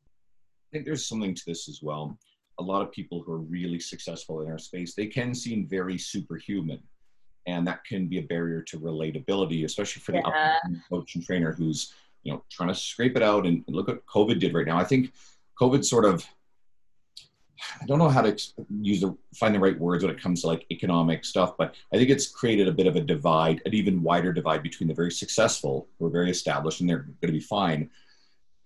I 0.69 0.77
think 0.77 0.85
there's 0.85 1.07
something 1.07 1.35
to 1.35 1.43
this 1.47 1.69
as 1.69 1.83
well. 1.83 2.17
A 2.59 2.63
lot 2.63 2.83
of 2.83 2.93
people 2.93 3.23
who 3.23 3.33
are 3.33 3.39
really 3.39 3.81
successful 3.81 4.43
in 4.43 4.51
our 4.51 4.59
space, 4.59 4.95
they 4.95 5.07
can 5.07 5.35
seem 5.35 5.67
very 5.67 5.99
superhuman. 5.99 6.81
And 7.47 7.67
that 7.67 7.85
can 7.85 8.07
be 8.07 8.19
a 8.19 8.23
barrier 8.23 8.63
to 8.63 8.79
relatability, 8.79 9.65
especially 9.65 10.03
for 10.03 10.13
the 10.13 10.19
Yeah. 10.19 10.59
coach 10.89 11.15
and 11.15 11.25
trainer 11.25 11.53
who's, 11.53 11.95
you 12.23 12.33
know, 12.33 12.45
trying 12.51 12.69
to 12.69 12.75
scrape 12.75 13.17
it 13.17 13.23
out 13.23 13.47
and, 13.47 13.65
and 13.67 13.75
look 13.75 13.89
what 13.89 14.05
COVID 14.07 14.39
did 14.39 14.53
right 14.53 14.67
now. 14.67 14.79
I 14.79 14.85
think 14.85 15.13
COVID 15.59 15.85
sort 15.85 16.05
of 16.05 16.25
I 17.81 17.87
don't 17.87 17.99
know 17.99 18.09
how 18.09 18.23
to 18.23 18.37
use 18.81 19.01
the 19.01 19.17
find 19.35 19.55
the 19.55 19.61
right 19.61 19.79
words 19.79 20.03
when 20.03 20.15
it 20.15 20.23
comes 20.23 20.43
to 20.43 20.47
like 20.47 20.67
economic 20.71 21.25
stuff, 21.25 21.57
but 21.57 21.75
I 21.93 21.97
think 21.97 22.11
it's 22.11 22.29
created 22.29 22.69
a 22.69 22.73
bit 22.73 22.87
of 22.87 22.97
a 22.97 23.01
divide, 23.01 23.61
an 23.67 23.75
even 23.75 24.03
wider 24.03 24.33
divide 24.33 24.63
between 24.63 24.89
the 24.89 24.95
very 24.95 25.11
successful, 25.11 25.89
who 25.99 26.07
are 26.07 26.11
very 26.11 26.31
established 26.31 26.81
and 26.81 26.89
they're 26.89 26.99
going 26.99 27.17
to 27.27 27.33
be 27.33 27.41
fine, 27.41 27.91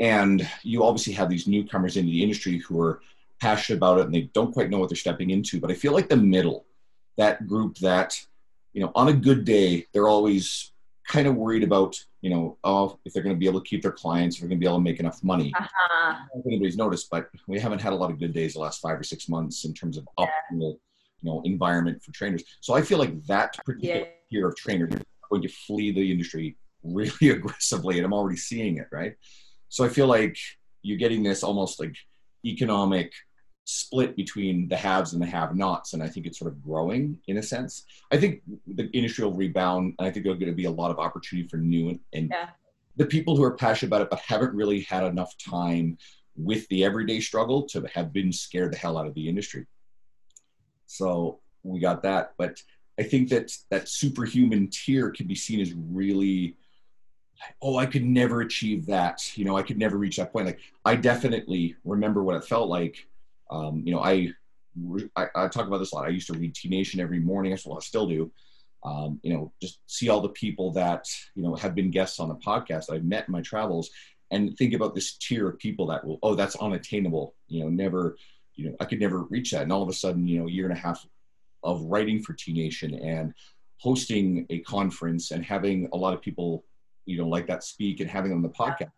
and 0.01 0.49
you 0.63 0.85
obviously 0.85 1.13
have 1.15 1.29
these 1.29 1.47
newcomers 1.47 1.97
into 1.97 2.11
the 2.11 2.23
industry 2.23 2.59
who 2.59 2.81
are 2.81 3.01
passionate 3.41 3.77
about 3.77 3.99
it 3.99 4.07
and 4.07 4.15
they 4.15 4.31
don't 4.33 4.53
quite 4.53 4.71
know 4.71 4.79
what 4.79 4.89
they're 4.89 4.97
stepping 4.97 5.31
into. 5.31 5.61
But 5.61 5.71
I 5.71 5.75
feel 5.75 5.93
like 5.93 6.09
the 6.09 6.17
middle, 6.17 6.67
that 7.17 7.47
group 7.47 7.79
that, 7.79 8.19
you 8.73 8.81
know, 8.81 8.91
on 8.95 9.09
a 9.09 9.13
good 9.13 9.45
day, 9.45 9.87
they're 9.93 10.09
always 10.09 10.73
kind 11.07 11.27
of 11.27 11.35
worried 11.37 11.63
about, 11.63 11.97
you 12.23 12.31
know, 12.31 12.57
oh, 12.65 12.99
if 13.05 13.13
they're 13.13 13.23
going 13.23 13.35
to 13.35 13.39
be 13.39 13.47
able 13.47 13.61
to 13.61 13.69
keep 13.69 13.83
their 13.83 13.93
clients, 13.93 14.37
if 14.37 14.41
they're 14.41 14.49
going 14.49 14.59
to 14.59 14.65
be 14.65 14.67
able 14.67 14.79
to 14.79 14.83
make 14.83 15.01
enough 15.01 15.23
money. 15.23 15.53
Uh-huh. 15.59 15.69
I 15.91 16.13
don't 16.13 16.37
know 16.37 16.41
if 16.41 16.47
anybody's 16.47 16.77
noticed, 16.77 17.11
but 17.11 17.29
we 17.47 17.61
haven't 17.61 17.81
had 17.81 17.93
a 17.93 17.97
lot 17.97 18.11
of 18.11 18.19
good 18.19 18.33
days 18.33 18.55
the 18.55 18.61
last 18.61 18.81
five 18.81 18.99
or 18.99 19.03
six 19.03 19.29
months 19.29 19.65
in 19.65 19.75
terms 19.75 19.97
of 19.99 20.09
optimal, 20.19 20.79
you 21.21 21.31
know, 21.31 21.43
environment 21.45 22.03
for 22.03 22.13
trainers. 22.13 22.43
So 22.61 22.75
I 22.75 22.83
feel 22.83 22.99
like 22.99 23.23
that 23.27 23.55
particular 23.65 24.01
Yeah. 24.01 24.07
tier 24.31 24.49
of 24.49 24.57
trainers 24.57 24.95
are 24.95 25.01
going 25.31 25.43
to 25.43 25.49
flee 25.49 25.93
the 25.93 26.11
industry 26.11 26.57
really 26.83 27.31
aggressively, 27.31 27.99
and 27.99 28.07
I'm 28.07 28.13
already 28.15 28.37
seeing 28.39 28.79
it, 28.79 28.89
right? 28.91 29.15
So 29.69 29.85
I 29.85 29.89
feel 29.89 30.07
like 30.07 30.37
you're 30.83 30.99
getting 30.99 31.23
this 31.23 31.43
almost 31.43 31.81
like 31.81 31.97
economic 32.45 33.13
split 33.65 34.15
between 34.15 34.69
the 34.69 34.77
haves 34.77 35.15
and 35.15 35.23
the 35.23 35.27
have-nots, 35.27 35.95
and 35.95 36.03
I 36.03 36.09
think 36.09 36.27
it's 36.27 36.39
sort 36.39 36.53
of 36.53 36.63
growing 36.63 37.19
in 37.29 37.39
a 37.39 37.43
sense. 37.43 37.85
I 38.13 38.19
think 38.19 38.43
the 38.67 38.91
industry 38.93 39.25
will 39.25 39.33
rebound, 39.33 39.95
and 39.99 40.07
I 40.07 40.11
think 40.11 40.25
there's 40.25 40.39
going 40.39 40.53
to 40.53 40.57
be 40.57 40.67
a 40.67 40.71
lot 40.71 40.91
of 40.91 40.99
opportunity 40.99 41.49
for 41.49 41.57
new 41.57 41.89
and, 41.89 42.01
and 42.13 42.29
Yeah. 42.31 42.51
the 42.97 43.07
people 43.07 43.37
who 43.37 43.43
are 43.43 43.57
passionate 43.57 43.89
about 43.89 44.03
it 44.03 44.11
but 44.11 44.21
haven't 44.21 44.55
really 44.55 44.81
had 44.81 45.05
enough 45.05 45.37
time 45.39 45.97
with 46.37 46.69
the 46.69 46.85
everyday 46.85 47.21
struggle 47.21 47.63
to 47.63 47.87
have 47.95 48.13
been 48.13 48.33
scared 48.33 48.73
the 48.73 48.77
hell 48.77 48.99
out 48.99 49.07
of 49.07 49.15
the 49.15 49.29
industry. 49.29 49.67
So 50.87 51.41
we 51.63 51.81
got 51.81 52.03
that, 52.03 52.35
but 52.37 52.63
I 52.99 53.03
think 53.03 53.31
that 53.31 53.51
that 53.71 53.89
superhuman 53.89 54.69
tier 54.69 55.11
can 55.11 55.27
be 55.27 55.35
seen 55.35 55.61
as 55.61 55.73
really, 55.73 56.57
oh, 57.63 57.77
I 57.77 57.87
could 57.87 58.05
never 58.05 58.43
achieve 58.43 58.87
that. 58.87 59.37
You 59.37 59.45
know, 59.45 59.57
I 59.57 59.63
could 59.63 59.79
never 59.79 59.97
reach 59.97 60.19
that 60.19 60.33
point. 60.33 60.47
Like 60.47 60.61
I 60.85 60.97
definitely 60.97 61.77
remember 61.85 62.23
what 62.23 62.37
it 62.37 62.45
felt 62.45 62.69
like. 62.69 63.07
Um, 63.51 63.83
you 63.85 63.93
know, 63.95 64.01
I, 64.01 64.31
I 65.17 65.27
I 65.35 65.49
talk 65.49 65.67
about 65.67 65.79
this 65.79 65.93
a 65.93 65.97
lot. 65.97 66.07
I 66.07 66.11
used 66.11 66.27
to 66.29 66.39
read 66.39 66.55
T 66.55 66.69
Nation 66.69 67.01
every 67.01 67.21
morning. 67.21 67.53
That's 67.53 67.67
what 67.67 67.77
I 67.77 67.81
still 67.81 68.07
do. 68.07 68.33
Um, 68.85 69.21
you 69.23 69.33
know, 69.33 69.53
just 69.63 69.81
see 69.87 70.09
all 70.09 70.21
the 70.21 70.29
people 70.29 70.73
that 70.73 71.07
you 71.35 71.43
know 71.43 71.55
have 71.55 71.75
been 71.75 71.91
guests 71.91 72.21
on 72.21 72.29
the 72.29 72.35
podcast 72.35 72.87
that 72.87 72.95
I've 72.95 73.05
met 73.05 73.29
in 73.29 73.33
my 73.33 73.41
travels, 73.41 73.91
and 74.31 74.57
think 74.57 74.75
about 74.75 74.95
this 74.95 75.17
tier 75.17 75.49
of 75.49 75.59
people 75.59 75.87
that 75.87 76.05
will, 76.05 76.19
oh, 76.23 76.35
that's 76.35 76.57
unattainable. 76.57 77.35
You 77.49 77.63
know, 77.63 77.69
never, 77.69 78.17
you 78.55 78.69
know, 78.69 78.77
I 78.81 78.85
could 78.85 79.01
never 79.01 79.23
reach 79.25 79.53
that. 79.53 79.63
And 79.63 79.73
all 79.73 79.83
of 79.83 79.89
a 79.89 79.93
sudden, 79.93 80.27
you 80.27 80.41
know, 80.41 80.49
a 80.49 80.51
year 80.51 80.65
and 80.69 80.77
a 80.77 80.81
half 80.81 81.07
of 81.63 81.83
writing 81.83 82.23
for 82.23 82.33
T 82.33 82.53
Nation 82.53 82.95
and 82.95 83.33
hosting 83.79 84.47
a 84.51 84.61
conference 84.61 85.31
and 85.31 85.45
having 85.45 85.89
a 85.93 85.97
lot 85.97 86.15
of 86.15 86.21
people, 86.21 86.65
you 87.07 87.19
know, 87.19 87.29
like 87.29 87.47
that 87.47 87.63
speak 87.63 88.01
and 88.01 88.11
having 88.11 88.31
them 88.31 88.39
on 88.39 88.43
the 88.43 88.49
podcast. 88.49 88.91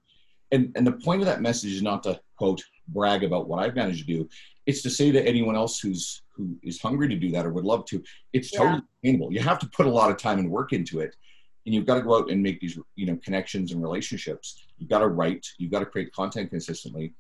And 0.53 0.73
and 0.77 0.87
the 0.87 0.93
point 0.93 1.23
of 1.23 1.27
that 1.27 1.43
message 1.43 1.73
is 1.73 1.83
not 1.83 2.03
to 2.05 2.21
quote 2.37 2.63
brag 2.89 3.25
about 3.25 3.49
what 3.49 3.59
I've 3.59 3.75
managed 3.75 4.07
to 4.07 4.13
do. 4.13 4.29
It's 4.67 4.83
to 4.83 4.91
say 4.91 5.11
to 5.13 5.27
anyone 5.27 5.57
else 5.57 5.81
who's 5.81 6.23
who 6.31 6.57
is 6.63 6.81
hungry 6.81 7.09
to 7.09 7.17
do 7.17 7.31
that 7.31 7.47
or 7.47 7.53
would 7.53 7.65
love 7.65 7.85
to, 7.87 8.03
it's 8.33 8.53
Yeah. 8.53 8.59
totally 8.59 8.83
attainable. 9.03 9.33
You 9.33 9.41
have 9.41 9.59
to 9.61 9.69
put 9.69 9.87
a 9.87 9.91
lot 9.91 10.11
of 10.11 10.19
time 10.19 10.39
and 10.39 10.51
work 10.51 10.73
into 10.73 11.01
it. 11.01 11.17
And 11.65 11.75
you've 11.75 11.87
got 11.87 11.97
to 11.97 12.03
go 12.03 12.17
out 12.17 12.31
and 12.31 12.43
make 12.43 12.61
these, 12.61 12.79
you 12.95 13.07
know, 13.07 13.19
connections 13.25 13.73
and 13.73 13.83
relationships. 13.83 14.63
You've 14.79 14.91
got 14.91 15.01
to 15.01 15.09
write. 15.09 15.45
You've 15.59 15.73
got 15.73 15.81
to 15.81 15.87
create 15.87 16.13
content 16.13 16.51
consistently, 16.51 17.15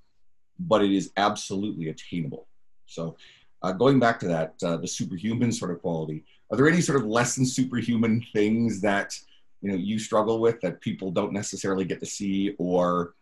but 0.58 0.84
it 0.84 0.92
is 0.92 1.12
absolutely 1.16 1.88
attainable. 1.88 2.46
So, 2.86 3.16
uh, 3.62 3.72
going 3.72 3.98
back 3.98 4.20
to 4.20 4.28
that, 4.28 4.54
uh, 4.62 4.76
the 4.76 4.86
superhuman 4.86 5.50
sort 5.50 5.72
of 5.72 5.80
quality. 5.80 6.24
Are 6.50 6.56
there 6.56 6.68
any 6.68 6.80
sort 6.80 7.00
of 7.00 7.06
less 7.06 7.34
than 7.34 7.46
superhuman 7.46 8.24
things 8.32 8.80
that 8.82 9.18
you 9.66 9.72
know 9.72 9.78
you 9.78 9.98
struggle 9.98 10.38
with 10.38 10.60
that 10.60 10.80
people 10.80 11.10
don't 11.10 11.32
necessarily 11.32 11.84
get 11.84 11.98
to 11.98 12.06
see, 12.06 12.54
or 12.56 13.14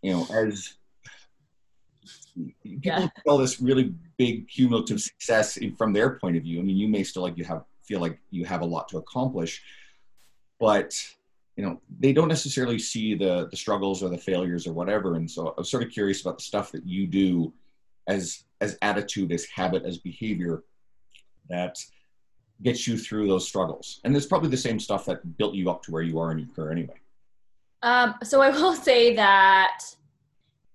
you 0.00 0.12
know, 0.12 0.24
as 0.32 0.74
people 2.62 2.80
Yeah. 2.84 3.08
feel 3.24 3.38
this 3.38 3.60
really 3.60 3.92
big 4.16 4.48
cumulative 4.48 5.00
success 5.00 5.56
in, 5.56 5.74
from 5.74 5.92
their 5.92 6.18
point 6.20 6.36
of 6.36 6.44
view. 6.44 6.60
I 6.60 6.62
mean, 6.62 6.76
you 6.76 6.86
may 6.86 7.02
still 7.02 7.22
like 7.22 7.36
you 7.36 7.44
have 7.44 7.64
feel 7.82 7.98
like 7.98 8.20
you 8.30 8.44
have 8.44 8.60
a 8.60 8.64
lot 8.64 8.88
to 8.90 8.98
accomplish, 8.98 9.60
but 10.60 10.94
you 11.56 11.64
know 11.64 11.80
they 11.98 12.12
don't 12.12 12.28
necessarily 12.28 12.78
see 12.78 13.16
the 13.16 13.48
the 13.50 13.56
struggles 13.56 14.04
or 14.04 14.08
the 14.08 14.18
failures 14.18 14.68
or 14.68 14.72
whatever. 14.72 15.16
And 15.16 15.28
so 15.28 15.48
I 15.48 15.54
was 15.58 15.70
sort 15.70 15.82
of 15.82 15.90
curious 15.90 16.20
about 16.20 16.38
the 16.38 16.44
stuff 16.44 16.70
that 16.70 16.86
you 16.86 17.08
do 17.08 17.52
as 18.06 18.44
as 18.60 18.78
attitude, 18.82 19.32
as 19.32 19.46
habit, 19.46 19.84
as 19.84 19.98
behavior 19.98 20.62
that 21.48 21.76
gets 22.62 22.86
you 22.86 22.96
through 22.96 23.28
those 23.28 23.46
struggles. 23.46 24.00
And 24.04 24.16
it's 24.16 24.26
probably 24.26 24.50
the 24.50 24.56
same 24.56 24.78
stuff 24.78 25.04
that 25.06 25.36
built 25.36 25.54
you 25.54 25.70
up 25.70 25.82
to 25.84 25.90
where 25.90 26.02
you 26.02 26.18
are 26.18 26.32
in 26.32 26.38
your 26.38 26.48
career 26.48 26.72
anyway. 26.72 27.00
Um, 27.82 28.14
so 28.22 28.40
I 28.40 28.50
will 28.50 28.74
say 28.88 29.14
that 29.16 29.82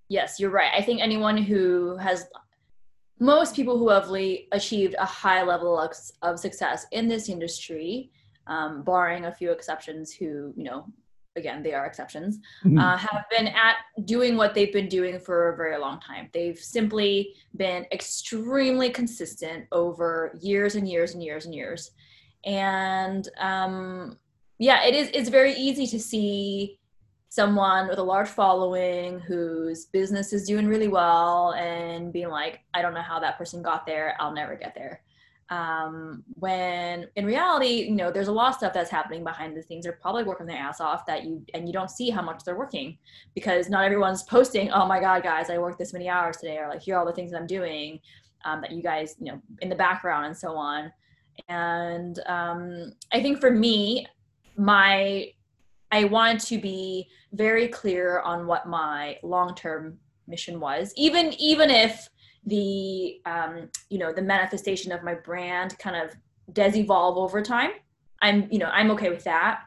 Yes, 0.10 0.39
you're 0.39 0.52
right. 0.52 0.71
I 0.73 0.82
think 0.82 1.02
anyone 1.02 1.38
who 1.38 1.97
has 1.97 2.28
most 3.19 3.56
people 3.56 3.78
who 3.78 3.89
have 3.89 4.10
le- 4.10 4.45
achieved 4.52 4.95
a 4.97 5.06
high 5.06 5.43
level 5.43 5.78
of, 5.78 5.93
of 6.21 6.39
success 6.39 6.86
in 6.91 7.08
this 7.08 7.30
industry, 7.30 8.12
um, 8.45 8.84
barring 8.84 9.26
a 9.26 9.32
few 9.32 9.52
exceptions 9.52 10.13
who, 10.13 10.54
you 10.56 10.63
know, 10.63 10.86
again, 11.38 11.63
they 11.63 11.73
are 11.73 11.86
exceptions, 11.86 12.39
mm-hmm. 12.63 12.78
uh, 12.78 12.97
have 12.97 13.26
been 13.30 13.47
at 13.47 13.78
doing 14.06 14.36
what 14.36 14.54
they've 14.54 14.73
been 14.73 14.89
doing 14.89 15.19
for 15.19 15.50
a 15.50 15.56
very 15.56 15.78
long 15.78 16.00
time. 16.00 16.30
They've 16.34 16.60
simply 16.60 17.36
been 17.56 17.86
extremely 17.91 18.89
consistent 18.89 19.65
over 19.71 20.38
years 20.41 20.76
and 20.76 20.88
years 20.88 21.13
and 21.13 21.23
years 21.23 21.45
and 21.45 21.56
years. 21.56 21.91
And 22.45 23.28
um, 23.39 24.17
yeah, 24.58 24.84
it 24.86 24.93
is, 24.93 25.10
it's 25.13 25.30
very 25.30 25.54
easy 25.54 25.88
to 25.88 26.00
see 26.00 26.80
someone 27.30 27.88
with 27.88 28.00
a 28.00 28.04
large 28.04 28.30
following 28.30 29.19
whose 29.19 29.86
business 29.86 30.34
is 30.34 30.47
doing 30.47 30.65
really 30.67 30.88
well 30.88 31.54
and 31.54 32.12
being 32.12 32.30
like, 32.30 32.62
I 32.73 32.82
don't 32.82 32.93
know 32.93 33.02
how 33.02 33.19
that 33.19 33.38
person 33.38 33.62
got 33.62 33.86
there. 33.86 34.15
I'll 34.19 34.34
never 34.34 34.56
get 34.56 34.73
there. 34.73 35.02
Um, 35.50 36.24
when 36.34 37.08
in 37.16 37.26
reality, 37.26 37.86
you 37.88 37.96
know, 37.96 38.12
there's 38.12 38.28
a 38.28 38.34
lot 38.34 38.50
of 38.50 38.56
stuff 38.56 38.74
that's 38.74 38.90
happening 38.90 39.24
behind 39.24 39.56
the 39.56 39.64
scenes. 39.64 39.86
They're 39.86 39.94
probably 39.94 40.24
working 40.24 40.46
their 40.46 40.58
ass 40.58 40.82
off 40.82 41.06
that 41.06 41.24
you 41.24 41.46
and 41.54 41.68
you 41.68 41.74
don't 41.74 41.90
see 41.90 42.10
how 42.10 42.22
much 42.22 42.44
they're 42.44 42.58
working 42.58 42.98
because 43.34 43.70
not 43.70 43.86
everyone's 43.86 44.24
posting, 44.24 44.72
oh 44.72 44.86
my 44.86 45.00
God, 45.00 45.24
guys, 45.24 45.50
I 45.50 45.58
worked 45.58 45.80
this 45.80 45.94
many 45.94 46.10
hours 46.10 46.38
today, 46.38 46.58
or 46.58 46.68
like 46.68 46.82
here 46.82 46.96
are 46.96 47.00
all 47.00 47.06
the 47.06 47.14
things 47.14 47.32
that 47.32 47.40
I'm 47.40 47.48
doing 47.48 48.00
um, 48.44 48.62
that 48.62 48.72
you 48.72 48.84
guys, 48.84 49.16
you 49.20 49.32
know, 49.32 49.42
in 49.62 49.70
the 49.70 49.76
background 49.76 50.26
and 50.26 50.38
so 50.38 50.56
on. 50.56 50.92
And 51.50 52.20
um, 52.26 52.94
I 53.14 53.22
think 53.22 53.40
for 53.40 53.52
me, 53.52 54.06
my 54.58 55.32
I 55.92 56.04
wanted 56.04 56.42
to 56.48 56.58
be 56.60 57.08
very 57.32 57.68
clear 57.70 58.20
on 58.20 58.48
what 58.48 58.68
my 58.68 59.18
long-term 59.24 59.98
mission 60.28 60.60
was, 60.60 60.94
even 60.98 61.34
even 61.34 61.70
if 61.70 62.10
the 62.48 63.22
um, 63.26 63.70
you 63.90 64.00
know 64.00 64.12
the 64.12 64.22
manifestation 64.22 64.92
of 64.92 65.04
my 65.04 65.14
brand 65.14 65.78
kind 65.78 65.96
of 65.96 66.16
does 66.54 66.76
evolve 66.76 67.18
over 67.18 67.42
time. 67.42 67.72
I'm 68.22 68.48
you 68.52 68.58
know 68.58 68.68
I'm 68.68 68.90
okay 68.92 69.10
with 69.10 69.24
that 69.26 69.64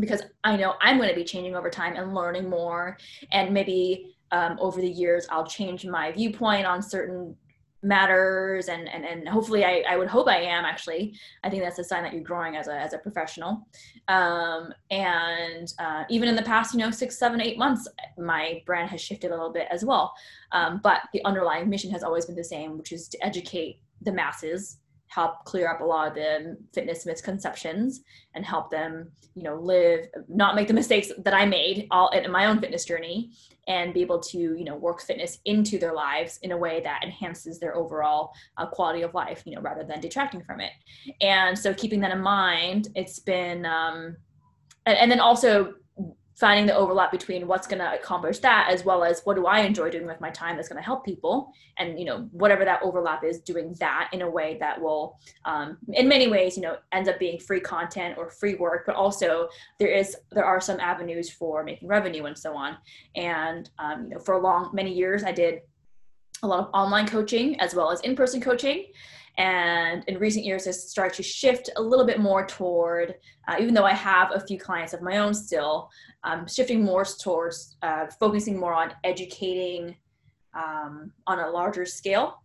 because 0.00 0.22
I 0.42 0.56
know 0.56 0.74
I'm 0.80 0.96
going 0.96 1.10
to 1.10 1.14
be 1.14 1.24
changing 1.24 1.54
over 1.54 1.70
time 1.70 1.94
and 1.96 2.14
learning 2.14 2.48
more, 2.48 2.96
and 3.30 3.52
maybe 3.52 4.16
um, 4.32 4.56
over 4.58 4.80
the 4.80 4.90
years 4.90 5.26
I'll 5.30 5.46
change 5.46 5.86
my 5.86 6.10
viewpoint 6.10 6.66
on 6.66 6.82
certain 6.82 7.36
matters 7.82 8.68
and 8.68 8.88
and, 8.88 9.04
and 9.04 9.28
hopefully 9.28 9.64
I, 9.64 9.84
I 9.88 9.96
would 9.96 10.08
hope 10.08 10.28
i 10.28 10.38
am 10.38 10.64
actually. 10.64 11.14
I 11.42 11.50
think 11.50 11.62
that's 11.62 11.78
a 11.78 11.84
sign 11.84 12.02
that 12.04 12.12
you're 12.12 12.22
growing 12.22 12.56
as 12.56 12.68
a, 12.68 12.74
as 12.74 12.92
a 12.92 12.98
professional. 12.98 13.66
Um, 14.08 14.72
and 14.90 15.72
uh, 15.78 16.04
even 16.08 16.28
in 16.28 16.36
the 16.36 16.42
past 16.42 16.74
you 16.74 16.80
know 16.80 16.90
six 16.90 17.18
seven 17.18 17.40
eight 17.40 17.58
months 17.58 17.88
my 18.18 18.62
brand 18.66 18.90
has 18.90 19.00
shifted 19.00 19.30
a 19.30 19.34
little 19.34 19.52
bit 19.52 19.68
as 19.70 19.84
well. 19.84 20.12
Um, 20.52 20.80
but 20.82 21.02
the 21.12 21.24
underlying 21.24 21.68
mission 21.68 21.90
has 21.90 22.02
always 22.02 22.26
been 22.26 22.36
the 22.36 22.44
same 22.44 22.78
which 22.78 22.92
is 22.92 23.08
to 23.08 23.24
educate 23.24 23.80
the 24.02 24.12
masses 24.12 24.78
help 25.14 25.44
clear 25.44 25.68
up 25.70 25.80
a 25.80 25.84
lot 25.84 26.08
of 26.08 26.14
the 26.14 26.56
fitness 26.72 27.04
misconceptions 27.04 28.00
and 28.34 28.44
help 28.44 28.70
them 28.70 29.10
you 29.34 29.42
know 29.42 29.56
live 29.56 30.06
not 30.28 30.54
make 30.54 30.68
the 30.68 30.74
mistakes 30.74 31.10
that 31.18 31.34
i 31.34 31.44
made 31.44 31.86
all 31.90 32.08
in 32.10 32.30
my 32.30 32.46
own 32.46 32.58
fitness 32.58 32.84
journey 32.84 33.30
and 33.68 33.94
be 33.94 34.00
able 34.00 34.18
to 34.18 34.38
you 34.38 34.64
know 34.64 34.74
work 34.74 35.02
fitness 35.02 35.38
into 35.44 35.78
their 35.78 35.94
lives 35.94 36.38
in 36.42 36.52
a 36.52 36.56
way 36.56 36.80
that 36.80 37.00
enhances 37.04 37.58
their 37.58 37.76
overall 37.76 38.32
uh, 38.56 38.66
quality 38.66 39.02
of 39.02 39.14
life 39.14 39.42
you 39.44 39.54
know 39.54 39.60
rather 39.60 39.84
than 39.84 40.00
detracting 40.00 40.42
from 40.42 40.60
it. 40.60 40.72
And 41.20 41.58
so 41.58 41.72
keeping 41.74 42.00
that 42.00 42.10
in 42.10 42.20
mind 42.20 42.88
it's 42.94 43.18
been 43.18 43.64
um 43.66 44.16
and, 44.86 44.98
and 44.98 45.10
then 45.10 45.20
also 45.20 45.74
finding 46.34 46.66
the 46.66 46.74
overlap 46.74 47.10
between 47.10 47.46
what's 47.46 47.66
going 47.66 47.78
to 47.78 47.94
accomplish 47.94 48.38
that 48.38 48.68
as 48.70 48.84
well 48.84 49.04
as 49.04 49.20
what 49.24 49.34
do 49.34 49.46
i 49.46 49.60
enjoy 49.60 49.90
doing 49.90 50.06
with 50.06 50.20
my 50.20 50.30
time 50.30 50.56
that's 50.56 50.68
going 50.68 50.80
to 50.80 50.84
help 50.84 51.04
people. 51.04 51.52
And 51.78 51.98
you 51.98 52.04
know 52.04 52.28
whatever 52.32 52.64
that 52.64 52.82
overlap 52.82 53.24
is 53.24 53.40
doing 53.40 53.74
that 53.80 54.10
in 54.12 54.22
a 54.22 54.30
way 54.30 54.56
that 54.60 54.80
will 54.80 55.18
um, 55.44 55.78
in 55.92 56.08
many 56.08 56.28
ways 56.28 56.56
you 56.56 56.62
know 56.62 56.76
ends 56.92 57.08
up 57.08 57.18
being 57.18 57.38
free 57.38 57.60
content 57.60 58.16
or 58.18 58.30
free 58.30 58.54
work 58.54 58.84
but 58.86 58.94
also 58.94 59.48
there 59.78 59.88
is 59.88 60.16
there 60.30 60.44
are 60.44 60.60
some 60.60 60.80
avenues 60.80 61.30
for 61.30 61.64
making 61.64 61.88
revenue 61.88 62.24
and 62.24 62.38
so 62.38 62.54
on. 62.54 62.76
And 63.14 63.70
um, 63.78 64.04
you 64.04 64.10
know 64.10 64.18
for 64.18 64.34
a 64.34 64.40
long 64.40 64.70
many 64.72 64.92
years 64.92 65.24
i 65.24 65.32
did 65.32 65.60
a 66.42 66.46
lot 66.46 66.60
of 66.60 66.70
online 66.74 67.06
coaching 67.06 67.58
as 67.60 67.74
well 67.74 67.90
as 67.90 68.00
in-person 68.00 68.40
coaching 68.40 68.86
and 69.38 70.04
in 70.08 70.18
recent 70.18 70.44
years 70.44 70.66
has 70.66 70.90
started 70.90 71.14
to 71.14 71.22
shift 71.22 71.70
a 71.76 71.82
little 71.82 72.04
bit 72.04 72.20
more 72.20 72.46
toward 72.46 73.14
uh, 73.48 73.56
even 73.58 73.72
though 73.72 73.84
i 73.84 73.94
have 73.94 74.30
a 74.32 74.40
few 74.40 74.58
clients 74.58 74.92
of 74.92 75.00
my 75.02 75.18
own 75.18 75.32
still 75.32 75.88
um, 76.24 76.46
shifting 76.46 76.84
more 76.84 77.04
towards 77.04 77.76
uh, 77.82 78.06
focusing 78.20 78.58
more 78.58 78.74
on 78.74 78.92
educating 79.04 79.96
um, 80.54 81.12
on 81.26 81.38
a 81.38 81.50
larger 81.50 81.86
scale 81.86 82.42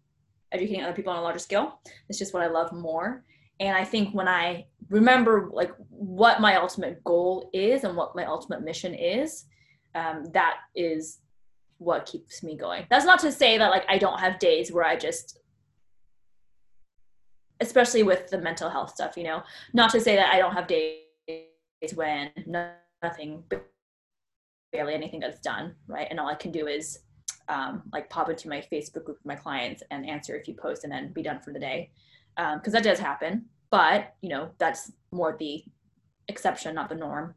educating 0.52 0.84
other 0.84 0.93
people 0.93 1.12
on 1.12 1.19
a 1.19 1.21
larger 1.21 1.39
scale. 1.39 1.80
It's 2.10 2.19
just 2.19 2.34
what 2.34 2.43
i 2.43 2.47
love 2.47 2.71
more. 2.71 3.23
And 3.60 3.76
i 3.76 3.84
think 3.84 4.13
when 4.13 4.28
i 4.28 4.65
remember 4.89 5.50
like 5.52 5.71
what 5.89 6.39
my 6.39 6.56
ultimate 6.56 7.04
goal 7.04 7.50
is 7.54 7.84
and 7.84 7.97
what 7.97 8.15
my 8.15 8.26
ultimate 8.26 8.62
mission 8.63 8.93
is 8.93 9.45
um, 9.95 10.26
that 10.34 10.58
is 10.76 11.19
what 11.80 12.06
keeps 12.06 12.43
me 12.43 12.56
going. 12.56 12.86
That's 12.89 13.06
not 13.06 13.19
to 13.19 13.32
say 13.32 13.58
that 13.58 13.69
like 13.69 13.86
i 13.89 13.97
don't 13.97 14.19
have 14.19 14.39
days 14.39 14.71
where 14.71 14.86
i 14.86 14.95
just 14.95 15.37
especially 17.60 18.04
with 18.04 18.30
the 18.30 18.38
mental 18.38 18.70
health 18.70 18.91
stuff, 18.91 19.17
you 19.17 19.24
know, 19.24 19.43
not 19.74 19.91
to 19.91 20.00
say 20.00 20.15
that 20.15 20.34
I 20.34 20.38
don't 20.38 20.54
have 20.54 20.67
days 20.67 21.93
when 21.96 22.32
nothing, 23.04 23.43
barely 24.72 24.93
anything 24.93 25.22
gets 25.22 25.39
done, 25.39 25.76
right? 25.88 26.08
And 26.10 26.20
all 26.20 26.28
I 26.28 26.36
can 26.36 26.52
do 26.52 26.67
is 26.67 27.00
um, 27.50 27.84
like 27.93 28.10
pop 28.10 28.30
into 28.30 28.50
my 28.50 28.63
Facebook 28.72 29.06
group 29.06 29.17
with 29.17 29.26
my 29.26 29.36
clients 29.36 29.84
and 29.91 30.08
answer 30.08 30.36
a 30.36 30.43
few 30.43 30.54
posts 30.54 30.84
and 30.84 30.91
then 30.91 31.13
be 31.13 31.24
done 31.24 31.39
for 31.39 31.52
the 31.52 31.60
day. 31.60 31.91
Because 32.36 32.67
um, 32.67 32.72
that 32.74 32.84
does 32.84 33.00
happen, 33.00 33.46
but 33.72 34.13
you 34.22 34.30
know, 34.30 34.52
that's 34.60 34.91
more 35.12 35.36
the 35.39 35.63
exception, 36.28 36.76
not 36.76 36.89
the 36.89 36.96
norm. 36.96 37.34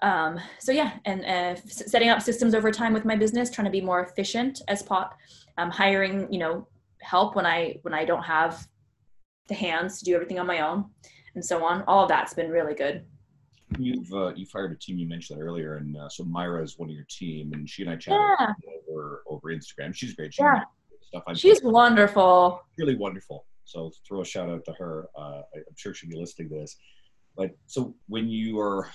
Um, 0.00 0.38
so 0.60 0.70
yeah, 0.70 0.92
and 1.04 1.24
uh, 1.24 1.60
setting 1.66 2.08
up 2.08 2.22
systems 2.22 2.54
over 2.54 2.70
time 2.70 2.92
with 2.92 3.04
my 3.04 3.16
business, 3.16 3.50
trying 3.50 3.64
to 3.64 3.70
be 3.70 3.80
more 3.80 4.00
efficient 4.00 4.62
as 4.68 4.82
pop, 4.82 5.18
um, 5.56 5.70
hiring, 5.70 6.32
you 6.32 6.38
know, 6.38 6.68
help 7.00 7.34
when 7.34 7.46
I 7.46 7.78
when 7.82 7.94
I 7.94 8.04
don't 8.04 8.22
have 8.22 8.66
the 9.48 9.54
hands 9.54 9.98
to 9.98 10.04
do 10.04 10.14
everything 10.14 10.38
on 10.38 10.46
my 10.46 10.60
own 10.60 10.84
and 11.34 11.44
so 11.44 11.64
on. 11.64 11.82
All 11.86 12.02
of 12.02 12.08
that's 12.08 12.34
been 12.34 12.50
really 12.50 12.74
good. 12.74 13.04
You've 13.78 14.12
uh, 14.12 14.32
you've 14.34 14.50
hired 14.50 14.72
a 14.72 14.76
team. 14.76 14.98
You 14.98 15.06
mentioned 15.06 15.38
that 15.38 15.44
earlier, 15.44 15.76
and 15.76 15.96
uh, 15.96 16.08
so 16.08 16.24
Myra 16.24 16.62
is 16.62 16.78
one 16.78 16.88
of 16.88 16.94
your 16.94 17.06
team, 17.10 17.52
and 17.52 17.68
she 17.68 17.82
and 17.82 17.90
I 17.90 17.96
chatted 17.96 18.20
yeah. 18.40 18.46
over 18.90 19.22
over 19.26 19.48
Instagram. 19.48 19.94
She's 19.94 20.14
great. 20.14 20.32
She 20.32 20.42
yeah. 20.42 20.60
stuff. 21.02 21.22
I'm 21.26 21.34
She's 21.34 21.62
wonderful. 21.62 22.62
Really 22.78 22.96
wonderful. 22.96 23.44
So 23.64 23.92
throw 24.06 24.22
a 24.22 24.24
shout 24.24 24.48
out 24.48 24.64
to 24.64 24.72
her. 24.72 25.08
Uh, 25.14 25.42
I'm 25.54 25.76
sure 25.76 25.92
she'll 25.92 26.08
be 26.08 26.16
listening 26.16 26.48
to 26.48 26.54
this. 26.54 26.76
But 27.36 27.50
so 27.66 27.94
when 28.08 28.28
you 28.28 28.58
are 28.58 28.88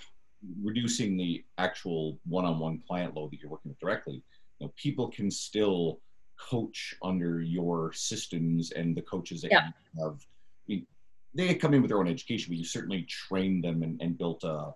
reducing 0.61 1.15
the 1.15 1.45
actual 1.59 2.17
one-on-one 2.27 2.81
client 2.87 3.15
load 3.15 3.31
that 3.31 3.39
you're 3.39 3.51
working 3.51 3.69
with 3.69 3.79
directly, 3.79 4.23
you 4.59 4.65
know, 4.65 4.73
people 4.75 5.09
can 5.09 5.29
still 5.29 5.99
coach 6.39 6.95
under 7.03 7.41
your 7.41 7.93
systems 7.93 8.71
and 8.71 8.97
the 8.97 9.01
coaches 9.03 9.41
that 9.41 9.51
yeah. 9.51 9.67
you 9.95 10.03
have 10.03 10.25
mean, 10.67 10.87
they 11.33 11.55
come 11.55 11.73
in 11.73 11.81
with 11.81 11.89
their 11.89 11.99
own 11.99 12.07
education, 12.07 12.51
but 12.51 12.57
you 12.57 12.65
certainly 12.65 13.03
trained 13.03 13.63
them 13.63 13.83
and, 13.83 14.01
and 14.01 14.17
built 14.17 14.43
a, 14.43 14.47
a, 14.47 14.73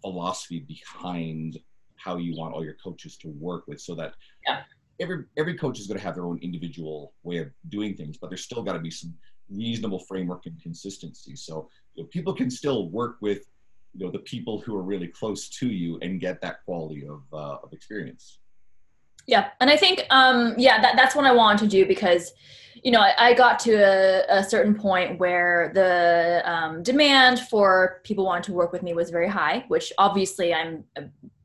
philosophy 0.00 0.60
behind 0.60 1.58
how 1.96 2.16
you 2.16 2.36
want 2.36 2.54
all 2.54 2.64
your 2.64 2.76
coaches 2.82 3.16
to 3.18 3.28
work 3.28 3.66
with, 3.66 3.80
so 3.80 3.94
that 3.94 4.14
yeah. 4.46 4.62
every 5.00 5.24
every 5.38 5.56
coach 5.56 5.78
is 5.78 5.86
going 5.86 5.98
to 5.98 6.04
have 6.04 6.14
their 6.14 6.26
own 6.26 6.38
individual 6.42 7.14
way 7.22 7.38
of 7.38 7.48
doing 7.68 7.94
things, 7.94 8.18
but 8.18 8.28
there's 8.28 8.44
still 8.44 8.62
got 8.62 8.74
to 8.74 8.80
be 8.80 8.90
some 8.90 9.14
reasonable 9.50 10.00
framework 10.00 10.46
and 10.46 10.60
consistency. 10.60 11.36
So 11.36 11.68
you 11.94 12.02
know, 12.02 12.08
people 12.08 12.34
can 12.34 12.50
still 12.50 12.90
work 12.90 13.16
with 13.20 13.46
you 13.94 14.04
know 14.04 14.12
the 14.12 14.18
people 14.20 14.60
who 14.60 14.76
are 14.76 14.82
really 14.82 15.08
close 15.08 15.48
to 15.48 15.68
you 15.68 15.98
and 16.02 16.20
get 16.20 16.40
that 16.42 16.64
quality 16.64 17.06
of 17.06 17.22
uh, 17.32 17.58
of 17.62 17.72
experience. 17.72 18.40
Yeah, 19.26 19.48
and 19.60 19.70
I 19.70 19.76
think 19.76 20.04
um, 20.10 20.54
yeah 20.58 20.80
that 20.80 20.96
that's 20.96 21.14
what 21.14 21.24
I 21.24 21.32
wanted 21.32 21.60
to 21.64 21.68
do 21.68 21.86
because 21.86 22.32
you 22.84 22.90
know, 22.90 23.00
I, 23.00 23.14
I 23.30 23.34
got 23.34 23.58
to 23.60 23.72
a, 23.72 24.40
a, 24.40 24.44
certain 24.44 24.74
point 24.74 25.18
where 25.18 25.72
the 25.74 26.42
um, 26.44 26.82
demand 26.82 27.40
for 27.40 28.02
people 28.04 28.26
wanting 28.26 28.42
to 28.44 28.52
work 28.52 28.72
with 28.72 28.82
me 28.82 28.92
was 28.92 29.08
very 29.08 29.26
high, 29.26 29.64
which 29.68 29.90
obviously 29.96 30.52
I'm 30.52 30.84
uh, 30.96 31.04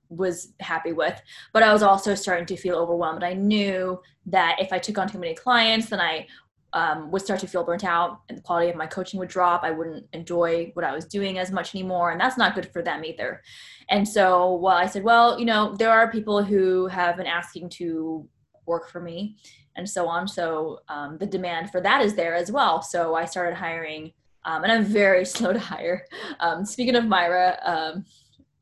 was 0.09 0.53
happy 0.59 0.91
with, 0.91 1.19
but 1.53 1.63
I 1.63 1.71
was 1.71 1.81
also 1.81 2.13
starting 2.13 2.45
to 2.47 2.57
feel 2.57 2.75
overwhelmed. 2.75 3.23
I 3.23 3.33
knew 3.33 4.01
that 4.25 4.57
if 4.59 4.73
I 4.73 4.79
took 4.79 4.97
on 4.97 5.07
too 5.07 5.19
many 5.19 5.33
clients, 5.33 5.89
then 5.89 6.01
I 6.01 6.27
um, 6.73 7.09
would 7.11 7.21
start 7.21 7.39
to 7.39 7.47
feel 7.47 7.63
burnt 7.63 7.83
out 7.83 8.21
and 8.29 8.37
the 8.37 8.41
quality 8.41 8.69
of 8.69 8.75
my 8.75 8.85
coaching 8.85 9.19
would 9.19 9.29
drop. 9.29 9.63
I 9.63 9.71
wouldn't 9.71 10.05
enjoy 10.13 10.71
what 10.73 10.85
I 10.85 10.93
was 10.93 11.05
doing 11.05 11.39
as 11.39 11.51
much 11.51 11.73
anymore. 11.73 12.11
And 12.11 12.21
that's 12.21 12.37
not 12.37 12.55
good 12.55 12.71
for 12.71 12.81
them 12.81 13.03
either. 13.03 13.41
And 13.89 14.07
so, 14.07 14.55
well, 14.55 14.75
I 14.75 14.85
said, 14.85 15.03
well, 15.03 15.39
you 15.39 15.45
know, 15.45 15.75
there 15.75 15.91
are 15.91 16.11
people 16.11 16.43
who 16.43 16.87
have 16.87 17.17
been 17.17 17.25
asking 17.25 17.69
to 17.71 18.27
work 18.65 18.89
for 18.89 19.01
me 19.01 19.37
and 19.75 19.89
so 19.89 20.07
on. 20.07 20.27
So 20.27 20.79
um, 20.89 21.17
the 21.17 21.25
demand 21.25 21.71
for 21.71 21.81
that 21.81 22.03
is 22.03 22.15
there 22.15 22.35
as 22.35 22.51
well. 22.51 22.81
So 22.81 23.15
I 23.15 23.25
started 23.25 23.55
hiring, 23.55 24.11
um, 24.45 24.63
and 24.63 24.71
I'm 24.71 24.85
very 24.85 25.25
slow 25.35 25.53
to 25.53 25.59
hire. 25.59 26.05
Um, 26.39 26.65
speaking 26.65 26.95
of 26.95 27.05
Myra, 27.05 27.57
um, 27.63 28.05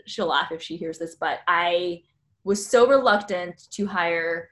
she'll 0.05 0.27
laugh 0.27 0.51
if 0.51 0.61
she 0.61 0.77
hears 0.77 0.97
this, 0.97 1.15
but 1.19 1.39
I 1.47 2.03
was 2.45 2.65
so 2.65 2.87
reluctant 2.87 3.69
to 3.71 3.85
hire 3.85 4.49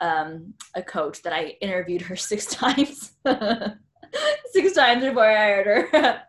um, 0.00 0.54
a 0.74 0.82
coach 0.82 1.22
that 1.22 1.32
I 1.32 1.56
interviewed 1.60 2.02
her 2.02 2.16
six 2.30 2.46
times, 2.46 3.12
six 4.52 4.72
times 4.72 5.04
before 5.04 5.24
I 5.24 5.36
hired 5.36 5.66
her. 5.66 5.88
it 5.92 6.20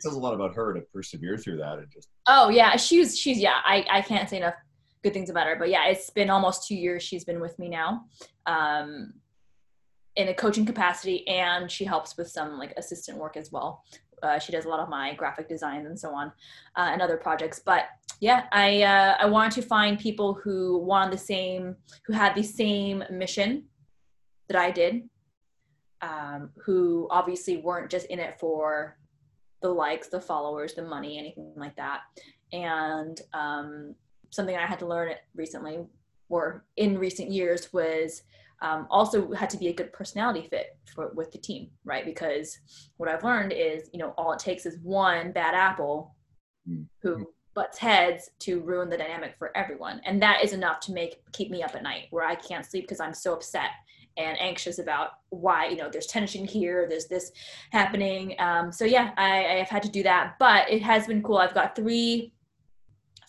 says 0.00 0.14
a 0.14 0.18
lot 0.18 0.34
about 0.34 0.54
her 0.54 0.74
to 0.74 0.80
persevere 0.92 1.38
through 1.38 1.58
that 1.58 1.78
and 1.78 1.90
just. 1.90 2.08
Oh 2.26 2.48
yeah, 2.48 2.76
she's 2.76 3.18
she's 3.18 3.38
yeah. 3.38 3.60
I 3.64 3.84
I 3.90 4.02
can't 4.02 4.28
say 4.28 4.38
enough 4.38 4.54
good 5.02 5.12
things 5.12 5.30
about 5.30 5.46
her, 5.46 5.56
but 5.56 5.68
yeah, 5.68 5.86
it's 5.86 6.10
been 6.10 6.30
almost 6.30 6.66
two 6.66 6.76
years 6.76 7.02
she's 7.02 7.24
been 7.24 7.40
with 7.40 7.58
me 7.58 7.68
now. 7.68 8.04
Um, 8.46 9.14
in 10.16 10.28
a 10.28 10.34
coaching 10.34 10.64
capacity 10.64 11.26
and 11.26 11.70
she 11.70 11.84
helps 11.84 12.16
with 12.16 12.28
some 12.28 12.58
like 12.58 12.72
assistant 12.76 13.18
work 13.18 13.36
as 13.36 13.50
well 13.50 13.84
uh, 14.22 14.38
she 14.38 14.52
does 14.52 14.64
a 14.64 14.68
lot 14.68 14.80
of 14.80 14.88
my 14.88 15.14
graphic 15.14 15.48
designs 15.48 15.86
and 15.86 15.98
so 15.98 16.14
on 16.14 16.28
uh, 16.76 16.88
and 16.92 17.02
other 17.02 17.16
projects 17.16 17.60
but 17.64 17.84
yeah 18.24 18.44
i 18.52 18.82
uh, 18.82 19.16
i 19.20 19.26
wanted 19.26 19.52
to 19.52 19.60
find 19.60 19.98
people 19.98 20.32
who 20.32 20.78
wanted 20.78 21.12
the 21.12 21.18
same 21.18 21.76
who 22.06 22.12
had 22.14 22.34
the 22.34 22.42
same 22.42 23.04
mission 23.10 23.64
that 24.48 24.58
i 24.58 24.70
did 24.70 25.02
um, 26.00 26.50
who 26.64 27.06
obviously 27.10 27.58
weren't 27.58 27.90
just 27.90 28.06
in 28.06 28.18
it 28.18 28.38
for 28.40 28.98
the 29.60 29.68
likes 29.68 30.08
the 30.08 30.20
followers 30.20 30.72
the 30.72 30.82
money 30.82 31.18
anything 31.18 31.52
like 31.56 31.76
that 31.76 32.00
and 32.52 33.20
um, 33.34 33.94
something 34.30 34.56
i 34.56 34.66
had 34.66 34.78
to 34.78 34.86
learn 34.86 35.12
recently 35.36 35.84
or 36.30 36.64
in 36.78 36.98
recent 36.98 37.30
years 37.30 37.74
was 37.74 38.22
um, 38.62 38.86
also 38.88 39.30
had 39.32 39.50
to 39.50 39.58
be 39.58 39.68
a 39.68 39.74
good 39.74 39.92
personality 39.92 40.46
fit 40.48 40.78
for 40.94 41.12
with 41.14 41.30
the 41.32 41.38
team, 41.38 41.68
right? 41.84 42.06
Because 42.06 42.58
what 42.96 43.10
I've 43.10 43.22
learned 43.22 43.52
is, 43.52 43.90
you 43.92 43.98
know, 43.98 44.14
all 44.16 44.32
it 44.32 44.38
takes 44.38 44.64
is 44.64 44.78
one 44.82 45.32
bad 45.32 45.54
apple 45.54 46.14
mm-hmm. 46.66 46.84
who 47.02 47.26
butts 47.54 47.78
heads 47.78 48.30
to 48.40 48.60
ruin 48.60 48.90
the 48.90 48.96
dynamic 48.96 49.36
for 49.38 49.56
everyone, 49.56 50.00
and 50.04 50.20
that 50.22 50.44
is 50.44 50.52
enough 50.52 50.80
to 50.80 50.92
make 50.92 51.22
keep 51.32 51.50
me 51.50 51.62
up 51.62 51.74
at 51.74 51.82
night, 51.82 52.06
where 52.10 52.24
I 52.24 52.34
can't 52.34 52.66
sleep 52.66 52.84
because 52.84 53.00
I'm 53.00 53.14
so 53.14 53.34
upset 53.34 53.70
and 54.16 54.40
anxious 54.40 54.78
about 54.78 55.10
why 55.30 55.66
you 55.66 55.76
know 55.76 55.90
there's 55.90 56.06
tension 56.06 56.44
here 56.44 56.86
there's 56.88 57.06
this 57.06 57.32
happening. 57.70 58.36
Um, 58.38 58.70
so 58.70 58.84
yeah 58.84 59.12
I, 59.16 59.44
I 59.44 59.54
have 59.54 59.68
had 59.68 59.82
to 59.82 59.88
do 59.90 60.04
that 60.04 60.34
but 60.38 60.70
it 60.70 60.82
has 60.82 61.08
been 61.08 61.22
cool. 61.22 61.38
I've 61.38 61.54
got 61.54 61.74
three 61.74 62.32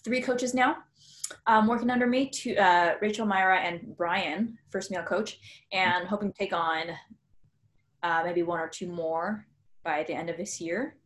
three 0.04 0.22
coaches 0.22 0.54
now 0.54 0.78
um, 1.48 1.68
working 1.68 1.90
under 1.90 2.08
me 2.08 2.30
to 2.30 2.56
uh, 2.56 2.96
Rachel, 3.02 3.26
Myra, 3.26 3.60
and 3.60 3.96
Brian, 3.98 4.58
first 4.70 4.92
male 4.92 5.04
coach, 5.04 5.40
and 5.72 6.08
hoping 6.08 6.32
to 6.32 6.38
take 6.38 6.54
on 6.54 6.84
uh, 8.04 8.22
maybe 8.24 8.44
one 8.44 8.60
or 8.60 8.68
two 8.68 8.88
more 8.88 9.46
by 9.84 10.04
the 10.04 10.14
end 10.14 10.30
of 10.30 10.38
this 10.38 10.60
year. 10.62 10.98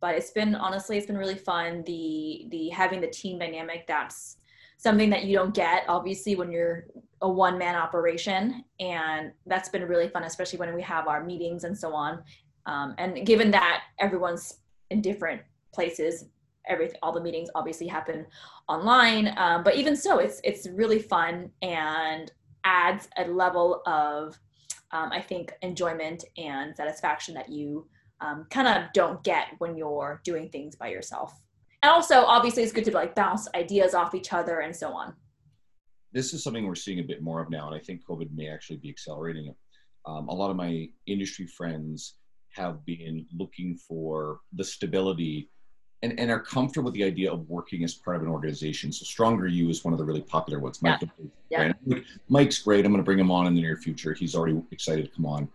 But 0.00 0.14
it's 0.14 0.30
been 0.30 0.54
honestly, 0.54 0.96
it's 0.96 1.06
been 1.06 1.18
really 1.18 1.36
fun. 1.36 1.82
The 1.84 2.46
the 2.50 2.68
having 2.68 3.00
the 3.00 3.08
team 3.08 3.38
dynamic 3.38 3.86
that's 3.86 4.36
something 4.78 5.08
that 5.10 5.24
you 5.24 5.36
don't 5.36 5.54
get 5.54 5.84
obviously 5.88 6.36
when 6.36 6.50
you're 6.50 6.84
a 7.22 7.28
one 7.28 7.58
man 7.58 7.74
operation, 7.74 8.64
and 8.78 9.32
that's 9.46 9.68
been 9.68 9.84
really 9.84 10.08
fun, 10.08 10.24
especially 10.24 10.58
when 10.58 10.74
we 10.74 10.82
have 10.82 11.08
our 11.08 11.24
meetings 11.24 11.64
and 11.64 11.76
so 11.76 11.94
on. 11.94 12.22
Um, 12.66 12.94
and 12.98 13.24
given 13.24 13.50
that 13.52 13.82
everyone's 13.98 14.58
in 14.90 15.00
different 15.00 15.42
places 15.72 16.26
everything 16.68 16.98
all 17.02 17.12
the 17.12 17.20
meetings 17.20 17.48
obviously 17.54 17.86
happen 17.86 18.26
online 18.68 19.32
um, 19.36 19.62
but 19.62 19.76
even 19.76 19.96
so 19.96 20.18
it's 20.18 20.40
it's 20.44 20.68
really 20.68 20.98
fun 20.98 21.50
and 21.62 22.32
adds 22.64 23.08
a 23.18 23.24
level 23.26 23.82
of 23.86 24.38
um, 24.92 25.10
i 25.12 25.20
think 25.20 25.52
enjoyment 25.62 26.24
and 26.36 26.76
satisfaction 26.76 27.34
that 27.34 27.48
you 27.48 27.86
um, 28.20 28.46
kind 28.50 28.66
of 28.66 28.92
don't 28.92 29.22
get 29.22 29.48
when 29.58 29.76
you're 29.76 30.20
doing 30.24 30.48
things 30.48 30.76
by 30.76 30.88
yourself 30.88 31.38
and 31.82 31.90
also 31.90 32.24
obviously 32.24 32.62
it's 32.62 32.72
good 32.72 32.84
to 32.84 32.92
like 32.92 33.14
bounce 33.14 33.48
ideas 33.54 33.94
off 33.94 34.14
each 34.14 34.32
other 34.32 34.60
and 34.60 34.74
so 34.74 34.92
on 34.92 35.14
this 36.12 36.32
is 36.32 36.42
something 36.42 36.66
we're 36.66 36.74
seeing 36.74 37.00
a 37.00 37.04
bit 37.04 37.22
more 37.22 37.40
of 37.40 37.50
now 37.50 37.66
and 37.66 37.74
i 37.74 37.78
think 37.78 38.00
covid 38.08 38.28
may 38.34 38.48
actually 38.48 38.76
be 38.76 38.88
accelerating 38.88 39.46
it 39.46 39.56
um, 40.06 40.28
a 40.28 40.34
lot 40.34 40.50
of 40.50 40.56
my 40.56 40.88
industry 41.06 41.46
friends 41.46 42.14
have 42.56 42.84
been 42.86 43.26
looking 43.36 43.76
for 43.76 44.40
the 44.54 44.64
stability 44.64 45.50
and, 46.02 46.18
and 46.18 46.30
are 46.30 46.40
comfortable 46.40 46.86
with 46.86 46.94
the 46.94 47.04
idea 47.04 47.30
of 47.32 47.48
working 47.48 47.84
as 47.84 47.94
part 47.94 48.16
of 48.16 48.22
an 48.22 48.28
organization. 48.28 48.92
So 48.92 49.04
Stronger 49.04 49.46
U 49.46 49.68
is 49.68 49.84
one 49.84 49.92
of 49.92 49.98
the 49.98 50.04
really 50.04 50.20
popular 50.20 50.58
ones. 50.58 50.82
Mike, 50.82 51.00
yeah. 51.50 51.72
yeah. 51.86 51.98
Mike's 52.28 52.58
great. 52.58 52.84
I'm 52.84 52.92
going 52.92 53.02
to 53.02 53.04
bring 53.04 53.18
him 53.18 53.30
on 53.30 53.46
in 53.46 53.54
the 53.54 53.60
near 53.60 53.76
future. 53.76 54.14
He's 54.14 54.34
already 54.34 54.60
excited 54.70 55.06
to 55.06 55.10
come 55.10 55.26
on. 55.26 55.48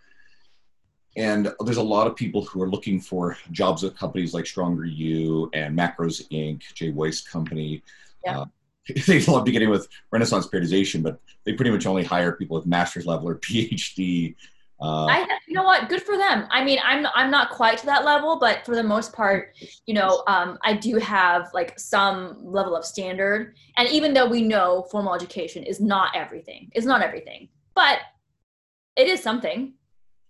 And 1.17 1.54
there's 1.65 1.78
a 1.78 1.84
lot 1.84 2.08
of 2.08 2.15
people 2.15 2.43
who 2.45 2.62
are 2.62 2.69
looking 2.69 3.00
for 3.00 3.38
jobs 3.52 3.84
at 3.84 3.97
companies 3.97 4.34
like 4.34 4.45
Stronger 4.45 4.86
U 4.86 5.50
and 5.54 5.78
Macros 5.78 6.28
Inc., 6.30 6.62
Jay 6.74 6.91
Weiss 6.91 7.21
Company. 7.21 7.84
Yeah. 8.26 8.41
Uh, 8.41 8.45
they 9.08 9.21
love 9.26 9.45
beginning 9.45 9.69
with 9.69 9.88
Renaissance 10.12 10.47
periodization, 10.47 11.04
but 11.04 11.19
they 11.45 11.54
pretty 11.54 11.71
much 11.71 11.86
only 11.86 12.04
hire 12.04 12.32
people 12.32 12.58
with 12.58 12.65
master's 12.65 13.06
level 13.06 13.28
or 13.28 13.36
PhD 13.39 14.36
uh, 14.82 15.06
I, 15.06 15.28
you 15.47 15.54
know 15.54 15.63
what? 15.63 15.89
Good 15.89 16.02
for 16.02 16.17
them. 16.17 16.47
I 16.50 16.63
mean, 16.63 16.80
I'm 16.84 17.06
I'm 17.13 17.30
not 17.30 17.52
quite 17.52 17.78
to 17.80 17.86
that 17.86 18.04
level, 18.04 18.39
but 18.39 18.65
for 18.65 18.76
the 18.76 18.84
most 18.84 19.13
part, 19.13 19.54
you 19.86 19.93
know, 19.93 20.24
um, 20.26 20.58
I 20.63 20.74
do 20.74 20.95
have 20.97 21.50
like 21.54 21.80
some 21.80 22.38
level 22.43 22.76
of 22.76 22.84
standard. 22.84 23.54
And 23.78 23.88
even 23.89 24.13
though 24.13 24.28
we 24.28 24.41
know 24.41 24.88
formal 24.91 25.13
education 25.13 25.63
is 25.63 25.80
not 25.80 26.15
everything, 26.15 26.71
it's 26.74 26.86
not 26.86 27.04
everything, 27.04 27.50
but 27.76 28.00
it 28.95 29.08
is 29.08 29.21
something, 29.21 29.74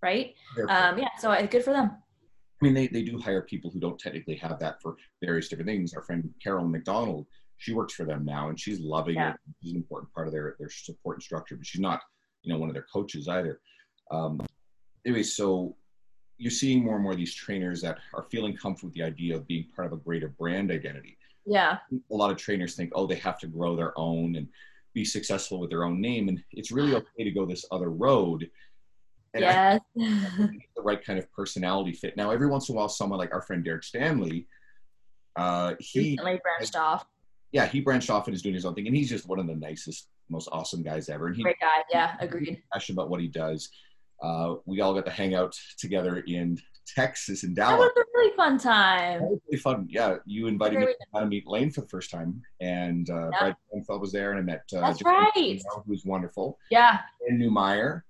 right? 0.01 0.35
Um, 0.69 0.97
yeah. 0.97 1.09
So 1.19 1.31
uh, 1.31 1.45
good 1.45 1.63
for 1.63 1.73
them. 1.73 1.91
I 2.61 2.65
mean, 2.65 2.73
they, 2.73 2.87
they 2.87 3.01
do 3.01 3.17
hire 3.17 3.41
people 3.41 3.71
who 3.71 3.79
don't 3.79 3.99
technically 3.99 4.35
have 4.35 4.59
that 4.59 4.81
for 4.81 4.95
various 5.23 5.49
different 5.49 5.67
things. 5.67 5.93
Our 5.93 6.03
friend 6.03 6.29
Carol 6.43 6.67
McDonald, 6.67 7.25
she 7.57 7.73
works 7.73 7.93
for 7.93 8.05
them 8.05 8.23
now, 8.23 8.49
and 8.49 8.59
she's 8.59 8.79
loving 8.79 9.15
yeah. 9.15 9.31
it. 9.31 9.35
She's 9.61 9.71
an 9.71 9.77
important 9.77 10.13
part 10.13 10.27
of 10.27 10.33
their 10.33 10.55
their 10.59 10.69
support 10.69 11.17
and 11.17 11.23
structure, 11.23 11.55
but 11.55 11.65
she's 11.65 11.81
not, 11.81 12.01
you 12.43 12.53
know, 12.53 12.59
one 12.59 12.69
of 12.69 12.75
their 12.75 12.85
coaches 12.93 13.27
either. 13.27 13.59
Um, 14.11 14.41
anyway, 15.05 15.23
so 15.23 15.75
you're 16.37 16.51
seeing 16.51 16.83
more 16.83 16.95
and 16.95 17.03
more 17.03 17.11
of 17.11 17.17
these 17.19 17.35
trainers 17.35 17.81
that 17.81 17.99
are 18.15 18.23
feeling 18.23 18.55
comfortable 18.55 18.89
with 18.89 18.95
the 18.95 19.03
idea 19.03 19.35
of 19.35 19.47
being 19.47 19.67
part 19.75 19.85
of 19.85 19.93
a 19.93 19.97
greater 19.97 20.27
brand 20.27 20.71
identity. 20.71 21.17
Yeah. 21.45 21.77
A 22.11 22.15
lot 22.15 22.31
of 22.31 22.37
trainers 22.37 22.75
think, 22.75 22.91
oh, 22.95 23.05
they 23.05 23.15
have 23.15 23.37
to 23.39 23.47
grow 23.47 23.75
their 23.75 23.97
own 23.97 24.35
and 24.35 24.47
be 24.93 25.05
successful 25.05 25.59
with 25.59 25.69
their 25.69 25.83
own 25.83 26.01
name. 26.01 26.29
And 26.29 26.43
it's 26.51 26.71
really 26.71 26.95
okay 26.95 27.23
to 27.23 27.31
go 27.31 27.45
this 27.45 27.65
other 27.71 27.91
road. 27.91 28.49
And 29.33 29.41
yes. 29.43 29.79
the 29.95 30.81
right 30.83 31.03
kind 31.03 31.17
of 31.17 31.31
personality 31.31 31.93
fit. 31.93 32.17
Now, 32.17 32.31
every 32.31 32.47
once 32.47 32.67
in 32.67 32.75
a 32.75 32.77
while, 32.77 32.89
someone 32.89 33.17
like 33.17 33.33
our 33.33 33.41
friend 33.41 33.63
Derek 33.63 33.83
Stanley, 33.83 34.47
uh, 35.37 35.75
he 35.79 35.99
recently 35.99 36.39
branched 36.43 36.75
off. 36.75 37.05
Yeah, 37.53 37.65
he 37.65 37.79
branched 37.79 38.09
off 38.09 38.27
and 38.27 38.35
is 38.35 38.41
doing 38.41 38.55
his 38.55 38.65
own 38.65 38.75
thing. 38.75 38.87
And 38.87 38.95
he's 38.95 39.09
just 39.09 39.27
one 39.27 39.39
of 39.39 39.47
the 39.47 39.55
nicest, 39.55 40.09
most 40.29 40.49
awesome 40.51 40.83
guys 40.83 41.07
ever. 41.09 41.27
And 41.27 41.35
he, 41.35 41.43
Great 41.43 41.59
guy. 41.61 41.83
Yeah, 41.91 42.15
agreed. 42.19 42.61
Passionate 42.73 42.95
about 42.95 43.09
what 43.09 43.21
he 43.21 43.27
does. 43.27 43.69
Uh, 44.21 44.55
we 44.65 44.81
all 44.81 44.93
got 44.93 45.05
to 45.05 45.11
hang 45.11 45.33
out 45.33 45.55
together 45.79 46.23
in 46.27 46.57
Texas 46.95 47.43
in 47.43 47.53
Dallas. 47.53 47.79
That 47.79 47.79
was 47.79 47.91
a 47.97 48.03
really 48.13 48.35
fun 48.35 48.57
time. 48.57 49.21
really 49.21 49.61
fun. 49.61 49.87
Yeah, 49.89 50.17
you 50.25 50.47
invited 50.47 50.79
me 50.79 50.87
to 51.15 51.25
meet 51.25 51.47
Layne 51.47 51.71
for 51.71 51.81
the 51.81 51.87
first 51.87 52.11
time, 52.11 52.41
and 52.59 53.09
uh, 53.09 53.29
yep. 53.41 53.57
Brad 53.87 54.01
was 54.01 54.11
there, 54.11 54.31
and 54.31 54.39
I 54.39 54.43
met. 54.43 54.63
Uh, 54.75 54.81
That's 54.81 55.01
right. 55.03 55.61
Who's 55.85 56.05
wonderful. 56.05 56.57
Yeah. 56.69 56.99
And 57.27 57.41
Newmeyer. 57.41 58.01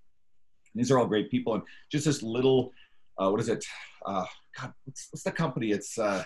These 0.76 0.92
are 0.92 1.00
all 1.00 1.06
great 1.06 1.30
people, 1.30 1.54
and 1.54 1.64
just 1.92 2.06
this 2.06 2.24
little, 2.24 2.72
uh, 3.18 3.30
what 3.30 3.40
is 3.40 3.50
it? 3.50 3.64
Uh, 4.06 4.26
God, 4.60 4.74
what's, 4.86 5.08
what's 5.12 5.24
the 5.24 5.32
company? 5.32 5.72
It's 5.72 5.98
uh, 5.98 6.24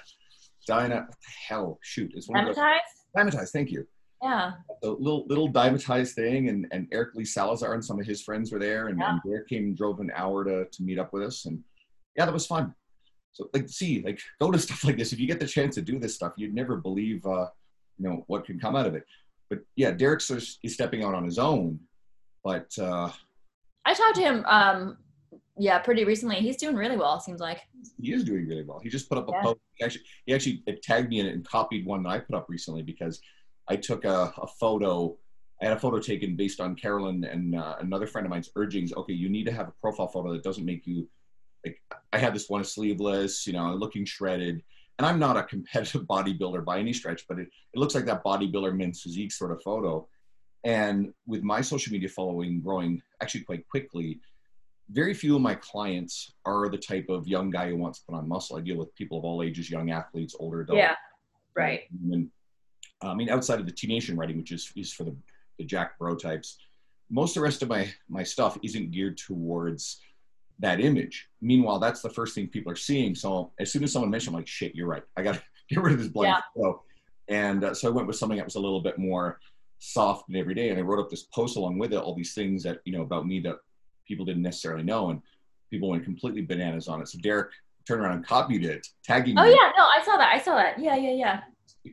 Dyna. 0.67 1.08
Hell, 1.47 1.79
shoot, 1.81 2.12
it's 2.15 2.27
one 2.27 2.45
Dymatize? 2.45 2.77
of 3.15 3.27
Dymatize. 3.27 3.49
Thank 3.49 3.71
you. 3.71 3.88
Yeah. 4.21 4.53
The 4.81 4.91
little 4.91 5.25
little 5.27 5.51
Dymatize 5.51 6.13
thing, 6.13 6.49
and, 6.49 6.67
and 6.71 6.88
Eric 6.91 7.15
Lee 7.15 7.25
Salazar 7.25 7.73
and 7.73 7.84
some 7.84 7.99
of 7.99 8.05
his 8.05 8.21
friends 8.21 8.51
were 8.51 8.60
there, 8.60 8.88
and, 8.88 8.99
yeah. 8.99 9.12
and 9.12 9.21
Derek 9.25 9.47
came 9.47 9.65
and 9.65 9.77
drove 9.77 9.99
an 9.99 10.12
hour 10.15 10.43
to, 10.43 10.65
to 10.65 10.84
meet 10.84 10.99
up 10.99 11.13
with 11.13 11.23
us, 11.23 11.45
and 11.45 11.63
yeah, 12.15 12.25
that 12.25 12.34
was 12.34 12.47
fun. 12.47 12.73
So 13.34 13.49
like, 13.53 13.67
see, 13.67 14.01
like, 14.01 14.19
go 14.39 14.49
to 14.49 14.60
stuff 14.67 14.84
like 14.84 14.97
this. 14.97 15.12
If 15.13 15.19
you 15.19 15.27
get 15.27 15.39
the 15.39 15.47
chance 15.47 15.75
to 15.75 15.81
do 15.81 15.99
this 15.99 16.15
stuff, 16.15 16.34
you'd 16.38 16.55
never 16.55 16.77
believe, 16.77 17.25
uh, 17.25 17.47
you 17.97 18.10
know, 18.10 18.23
what 18.27 18.45
can 18.45 18.60
come 18.60 18.75
out 18.75 18.86
of 18.86 18.95
it. 18.95 19.05
But 19.49 19.60
yeah, 19.75 19.91
Derek's 19.91 20.31
is 20.31 20.58
stepping 20.67 21.03
out 21.03 21.13
on 21.13 21.23
his 21.23 21.38
own, 21.38 21.79
but 22.43 22.67
uh, 22.79 23.12
I 23.86 23.93
talked 23.93 24.16
to 24.16 24.22
him, 24.22 24.45
um, 24.45 24.97
yeah, 25.57 25.80
pretty 25.80 26.03
recently. 26.05 26.38
He's 26.38 26.57
doing 26.57 26.76
really 26.76 26.97
well. 26.97 27.20
Seems 27.20 27.39
like 27.39 27.62
he 28.01 28.14
is 28.14 28.24
doing 28.24 28.47
really 28.47 28.64
well. 28.64 28.80
He 28.80 28.89
just 28.89 29.07
put 29.07 29.18
up 29.18 29.30
a 29.30 29.32
yeah. 29.32 29.41
post. 29.41 29.59
He 29.76 29.86
actually, 29.86 30.03
he 30.26 30.34
actually 30.34 30.64
tagged 30.84 31.09
me 31.09 31.20
in 31.20 31.28
it 31.28 31.34
and 31.34 31.47
copied 31.47 31.86
one 31.86 32.03
that 32.03 32.09
I 32.09 32.20
put 32.20 32.36
up 32.36 32.47
recently 32.49 32.82
because 32.82 33.22
I 33.68 33.76
took 33.76 34.05
a, 34.05 34.34
a 34.38 34.47
photo. 34.59 35.18
I 35.62 35.66
had 35.66 35.78
a 35.78 35.80
photo 35.80 35.99
taken 35.99 36.36
based 36.36 36.59
on 36.59 36.76
Carolyn 36.76 37.24
and 37.24 37.55
uh, 37.55 37.76
another 37.80 38.07
friend 38.07 38.26
of 38.26 38.32
mine's 38.32 38.49
urgings. 38.55 38.91
Okay, 38.93 39.14
you 39.14 39.30
need 39.30 39.45
to 39.45 39.51
have 39.51 39.70
a 39.70 39.74
profile 39.80 40.07
photo 40.07 40.34
that 40.34 40.43
doesn't 40.43 40.66
make 40.66 40.86
you 40.86 41.07
like. 41.66 41.80
I 42.12 42.18
had 42.18 42.34
this 42.34 42.49
one 42.49 42.64
sleeveless, 42.64 43.47
you 43.47 43.53
know, 43.53 43.74
looking 43.74 44.03
shredded. 44.03 44.62
And 44.97 45.05
I'm 45.05 45.20
not 45.20 45.38
a 45.38 45.43
competitive 45.43 46.01
bodybuilder 46.09 46.66
by 46.66 46.80
any 46.80 46.93
stretch, 46.93 47.26
but 47.28 47.39
it, 47.39 47.47
it 47.74 47.80
looks 47.80 47.95
like 47.95 48.05
that 48.05 48.24
bodybuilder 48.24 48.76
men's 48.76 49.01
physique 49.01 49.32
sort 49.32 49.51
of 49.51 49.62
photo. 49.64 50.07
And 50.66 51.13
with 51.28 51.43
my 51.43 51.61
social 51.61 51.93
media 51.93 52.09
following 52.09 52.59
growing 52.59 53.01
actually 53.22 53.41
quite 53.41 53.68
quickly, 53.70 54.20
very 54.89 55.13
few 55.13 55.36
of 55.36 55.41
my 55.41 55.55
clients 55.55 56.34
are 56.43 56.70
the 56.70 56.78
type 56.78 57.05
of 57.07 57.28
young 57.28 57.51
guy 57.51 57.70
who 57.70 57.78
wants 57.78 57.99
to 57.99 58.05
put 58.05 58.16
on 58.16 58.28
muscle. 58.28 58.57
I 58.57 58.61
deal 58.61 58.78
with 58.78 58.93
people 58.95 59.18
of 59.18 59.24
all 59.24 59.43
ages, 59.43 59.70
young 59.70 59.91
athletes, 59.91 60.36
older 60.39 60.61
adults. 60.61 60.80
Yeah, 60.80 60.95
right. 61.55 61.82
And 62.11 62.30
I 63.01 63.13
mean, 63.13 63.30
outside 63.30 63.59
of 63.59 63.68
the 63.68 63.72
T 63.72 63.88
Nation 63.88 64.18
writing, 64.18 64.38
which 64.38 64.51
is, 64.51 64.72
is 64.76 64.91
for 64.91 65.03
the, 65.03 65.16
the 65.59 65.66
Jack 65.66 65.97
Bro 65.99 66.16
types, 66.16 66.57
most 67.11 67.32
of 67.32 67.36
the 67.36 67.41
rest 67.41 67.61
of 67.61 67.70
my 67.70 67.91
my 68.09 68.24
stuff 68.24 68.57
isn't 68.63 68.91
geared 68.91 69.18
towards 69.18 70.01
that 70.59 70.80
image. 70.80 71.28
Meanwhile, 71.41 71.80
that's 71.80 72.01
the 72.01 72.09
first 72.09 72.34
thing 72.34 72.47
people 72.47 72.72
are 72.72 72.78
seeing. 72.78 73.13
So 73.13 73.51
as 73.59 73.72
soon 73.72 73.84
as 73.84 73.91
someone 73.91 74.09
mentioned, 74.09 74.36
I'm 74.36 74.39
like, 74.39 74.47
shit, 74.47 74.74
you're 74.74 74.88
right. 74.88 75.03
I 75.16 75.22
got 75.22 75.36
to 75.36 75.41
get 75.70 75.82
rid 75.82 75.93
of 75.93 75.99
this 75.99 76.07
blank 76.07 76.43
Yeah. 76.55 76.72
And 77.28 77.63
uh, 77.63 77.74
so 77.74 77.88
I 77.88 77.91
went 77.91 78.07
with 78.07 78.18
something 78.18 78.38
that 78.38 78.45
was 78.45 78.55
a 78.55 78.59
little 78.59 78.82
bit 78.82 78.97
more 78.99 79.39
soft 79.86 80.27
and 80.27 80.38
everyday. 80.38 80.69
And 80.69 80.79
I 80.79 80.81
wrote 80.81 80.99
up 80.99 81.09
this 81.09 81.23
post 81.23 81.57
along 81.57 81.77
with 81.77 81.93
it, 81.93 81.97
all 81.97 82.15
these 82.15 82.33
things 82.33 82.63
that, 82.63 82.79
you 82.86 82.93
know, 82.93 83.03
about 83.03 83.27
me 83.27 83.39
that 83.41 83.57
people 84.07 84.25
didn't 84.25 84.41
necessarily 84.41 84.83
know. 84.83 85.09
And 85.09 85.21
people 85.69 85.89
went 85.89 86.03
completely 86.03 86.41
bananas 86.41 86.88
on 86.88 87.01
it. 87.01 87.07
So 87.07 87.19
Derek 87.19 87.51
turned 87.88 88.01
around 88.01 88.13
and 88.13 88.25
copied 88.25 88.65
it, 88.65 88.88
tagging 89.03 89.36
me. 89.36 89.41
Oh 89.41 89.45
me. 89.45 89.51
yeah, 89.51 89.71
no, 89.77 89.83
I 89.83 90.01
saw 90.03 90.17
that. 90.17 90.33
I 90.33 90.39
saw 90.39 90.55
that. 90.55 90.79
Yeah, 90.79 90.95
yeah, 90.95 91.11
yeah. 91.11 91.41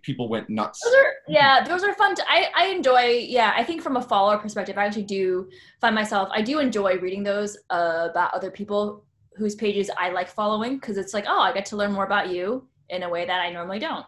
People 0.03 0.28
went 0.28 0.49
nuts. 0.49 0.80
Those 0.82 0.95
are 0.95 1.12
yeah, 1.28 1.64
those 1.64 1.84
are 1.84 1.93
fun. 1.95 2.14
To, 2.14 2.24
I 2.26 2.51
I 2.57 2.66
enjoy. 2.68 3.26
Yeah, 3.28 3.53
I 3.55 3.62
think 3.62 3.82
from 3.82 3.97
a 3.99 4.03
follower 4.03 4.38
perspective, 4.38 4.78
I 4.78 4.86
actually 4.86 5.03
do 5.03 5.51
find 5.82 5.95
myself. 5.95 6.30
I 6.32 6.40
do 6.40 6.61
enjoy 6.61 6.97
reading 6.97 7.22
those 7.22 7.59
uh, 7.68 8.09
about 8.11 8.32
other 8.32 8.51
people 8.51 9.05
whose 9.36 9.55
pages 9.55 9.90
I 9.99 10.11
like 10.11 10.28
following 10.28 10.76
because 10.76 10.97
it's 10.97 11.12
like, 11.12 11.24
oh, 11.28 11.40
I 11.40 11.53
get 11.53 11.66
to 11.66 11.76
learn 11.76 11.93
more 11.93 12.05
about 12.05 12.30
you 12.30 12.66
in 12.88 13.03
a 13.03 13.09
way 13.09 13.26
that 13.26 13.40
I 13.40 13.51
normally 13.51 13.78
don't. 13.78 14.07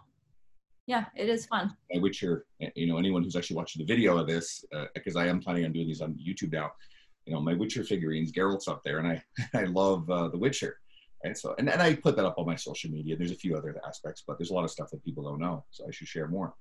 Yeah, 0.86 1.06
it 1.16 1.28
is 1.28 1.46
fun. 1.46 1.74
My 1.92 2.00
Witcher, 2.00 2.44
you 2.74 2.86
know, 2.86 2.98
anyone 2.98 3.22
who's 3.22 3.36
actually 3.36 3.56
watching 3.56 3.84
the 3.84 3.92
video 3.92 4.18
of 4.18 4.26
this, 4.26 4.64
because 4.94 5.16
I 5.16 5.26
am 5.26 5.40
planning 5.40 5.64
on 5.64 5.72
doing 5.72 5.86
these 5.86 6.02
on 6.02 6.14
YouTube 6.14 6.52
now. 6.52 6.72
You 7.24 7.32
know, 7.32 7.40
my 7.40 7.54
Witcher 7.54 7.84
figurines, 7.84 8.32
Geralt's 8.32 8.68
up 8.68 8.82
there, 8.84 8.98
and 8.98 9.08
I 9.08 9.22
I 9.58 9.64
love 9.64 10.08
uh, 10.10 10.28
the 10.28 10.38
Witcher. 10.38 10.78
Right, 11.24 11.36
so 11.36 11.54
and, 11.58 11.70
and 11.70 11.80
I 11.80 11.94
put 11.94 12.16
that 12.16 12.26
up 12.26 12.34
on 12.36 12.44
my 12.44 12.56
social 12.56 12.90
media. 12.90 13.16
There's 13.16 13.30
a 13.30 13.36
few 13.36 13.56
other 13.56 13.80
aspects, 13.86 14.24
but 14.26 14.38
there's 14.38 14.50
a 14.50 14.54
lot 14.54 14.64
of 14.64 14.70
stuff 14.70 14.90
that 14.90 15.02
people 15.02 15.24
don't 15.24 15.40
know, 15.40 15.64
so 15.70 15.86
I 15.88 15.90
should 15.90 16.08
share 16.08 16.28
more. 16.28 16.54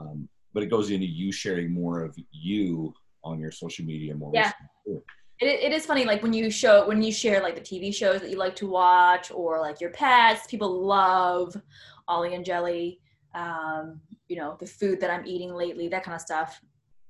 Um, 0.00 0.28
but 0.54 0.62
it 0.62 0.66
goes 0.66 0.90
into 0.90 1.06
you 1.06 1.32
sharing 1.32 1.72
more 1.72 2.02
of 2.02 2.16
you 2.30 2.94
on 3.24 3.40
your 3.40 3.50
social 3.50 3.84
media 3.84 4.14
more. 4.14 4.30
Yeah. 4.32 4.52
It, 4.86 5.00
it 5.40 5.72
is 5.72 5.84
funny, 5.84 6.04
like 6.04 6.22
when 6.22 6.32
you 6.32 6.50
show 6.50 6.86
when 6.86 7.02
you 7.02 7.12
share 7.12 7.42
like 7.42 7.56
the 7.56 7.60
TV 7.60 7.92
shows 7.92 8.20
that 8.20 8.30
you 8.30 8.38
like 8.38 8.54
to 8.56 8.68
watch 8.68 9.32
or 9.32 9.60
like 9.60 9.80
your 9.80 9.90
pets. 9.90 10.46
People 10.46 10.86
love 10.86 11.60
Ollie 12.06 12.34
and 12.34 12.44
Jelly. 12.44 13.00
Um, 13.36 14.00
you 14.28 14.36
know, 14.36 14.56
the 14.58 14.66
food 14.66 14.98
that 15.00 15.10
I'm 15.10 15.26
eating 15.26 15.52
lately, 15.54 15.88
that 15.88 16.02
kind 16.02 16.14
of 16.14 16.20
stuff. 16.20 16.60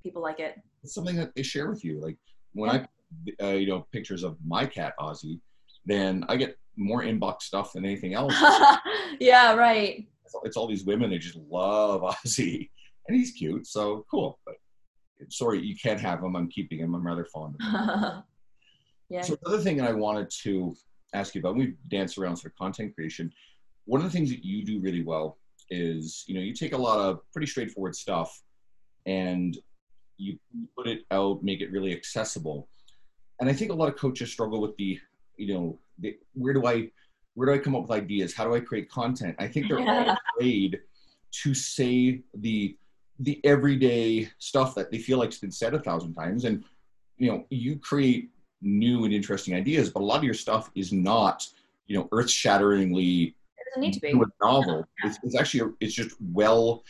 People 0.02 0.22
like 0.22 0.40
it. 0.40 0.60
It's 0.82 0.92
something 0.94 1.16
that 1.16 1.34
they 1.34 1.42
share 1.42 1.70
with 1.70 1.84
you. 1.84 2.00
Like 2.00 2.16
when 2.52 2.68
I, 2.70 2.86
uh, 3.42 3.50
you 3.52 3.66
know, 3.68 3.86
pictures 3.92 4.22
of 4.24 4.36
my 4.44 4.66
cat 4.66 4.94
Ozzy, 5.00 5.40
then 5.84 6.24
I 6.28 6.36
get 6.36 6.56
more 6.76 7.02
inbox 7.02 7.42
stuff 7.42 7.72
than 7.72 7.84
anything 7.84 8.14
else. 8.20 8.34
yeah, 9.20 9.54
right. 9.54 10.06
it's 10.24 10.34
all- 10.34 10.42
it's 10.44 10.56
all 10.56 10.66
these 10.66 10.84
women 10.84 11.10
that 11.10 11.18
just 11.20 11.36
love 11.50 12.02
Ozzy, 12.24 12.68
and 13.08 13.16
he's 13.16 13.30
cute, 13.32 13.66
so 13.66 14.04
cool. 14.10 14.38
But 14.44 14.56
sorry, 15.28 15.60
you 15.60 15.76
can't 15.76 16.00
have 16.00 16.22
him. 16.22 16.34
I'm 16.36 16.48
keeping 16.48 16.80
him. 16.80 16.94
I'm 16.94 17.06
rather 17.06 17.24
fond 17.24 17.54
of 17.60 17.70
him. 17.70 18.22
yeah. 19.08 19.22
So 19.22 19.36
another 19.46 19.62
thing 19.62 19.76
that 19.78 19.88
I 19.88 19.92
wanted 19.92 20.28
to 20.42 20.74
ask 21.14 21.34
you 21.34 21.40
about, 21.40 21.56
we 21.56 21.74
dance 21.88 22.18
around 22.18 22.36
sort 22.36 22.52
of 22.52 22.58
content 22.58 22.94
creation. 22.94 23.32
One 23.86 24.00
of 24.00 24.04
the 24.04 24.10
things 24.10 24.30
that 24.30 24.44
you 24.44 24.64
do 24.64 24.80
really 24.80 25.04
well 25.04 25.38
is, 25.70 26.24
you 26.26 26.34
know, 26.34 26.40
you 26.40 26.54
take 26.54 26.72
a 26.72 26.78
lot 26.78 26.98
of 26.98 27.20
pretty 27.32 27.46
straightforward 27.46 27.94
stuff, 27.94 28.42
and 29.06 29.56
you 30.16 30.38
put 30.76 30.86
it 30.86 31.02
out, 31.10 31.42
make 31.42 31.60
it 31.60 31.70
really 31.70 31.92
accessible. 31.92 32.68
And 33.40 33.48
I 33.48 33.52
think 33.52 33.70
a 33.70 33.74
lot 33.74 33.88
of 33.88 33.96
coaches 33.96 34.30
struggle 34.30 34.60
with 34.60 34.76
the, 34.76 34.98
you 35.36 35.54
know, 35.54 35.78
the, 35.98 36.16
where 36.34 36.54
do 36.54 36.66
I, 36.66 36.90
where 37.34 37.46
do 37.46 37.54
I 37.54 37.58
come 37.58 37.74
up 37.74 37.82
with 37.82 37.90
ideas? 37.90 38.34
How 38.34 38.44
do 38.44 38.54
I 38.54 38.60
create 38.60 38.90
content? 38.90 39.36
I 39.38 39.46
think 39.46 39.68
they're 39.68 39.78
all 39.78 40.16
afraid 40.36 40.80
to 41.42 41.54
say 41.54 42.22
the 42.34 42.76
the 43.20 43.40
everyday 43.44 44.28
stuff 44.38 44.74
that 44.74 44.90
they 44.90 44.98
feel 44.98 45.18
like's 45.18 45.38
been 45.38 45.50
said 45.50 45.72
a 45.74 45.78
thousand 45.78 46.14
times. 46.14 46.44
And 46.44 46.64
you 47.16 47.30
know, 47.30 47.46
you 47.48 47.76
create 47.76 48.30
new 48.60 49.04
and 49.04 49.14
interesting 49.14 49.54
ideas, 49.54 49.90
but 49.90 50.00
a 50.00 50.04
lot 50.04 50.18
of 50.18 50.24
your 50.24 50.34
stuff 50.34 50.70
is 50.74 50.92
not, 50.92 51.46
you 51.86 51.96
know, 51.96 52.08
earth 52.12 52.30
shatteringly 52.30 53.28
It 53.28 53.34
doesn't 53.76 53.80
need 53.80 53.94
to 53.94 54.00
be. 54.00 54.12
to 54.12 54.22
a 54.22 54.44
novel. 54.44 54.86
It's, 55.04 55.18
it's 55.22 55.36
actually 55.36 55.72
it's 55.80 55.94
just 55.94 56.16
well 56.20 56.84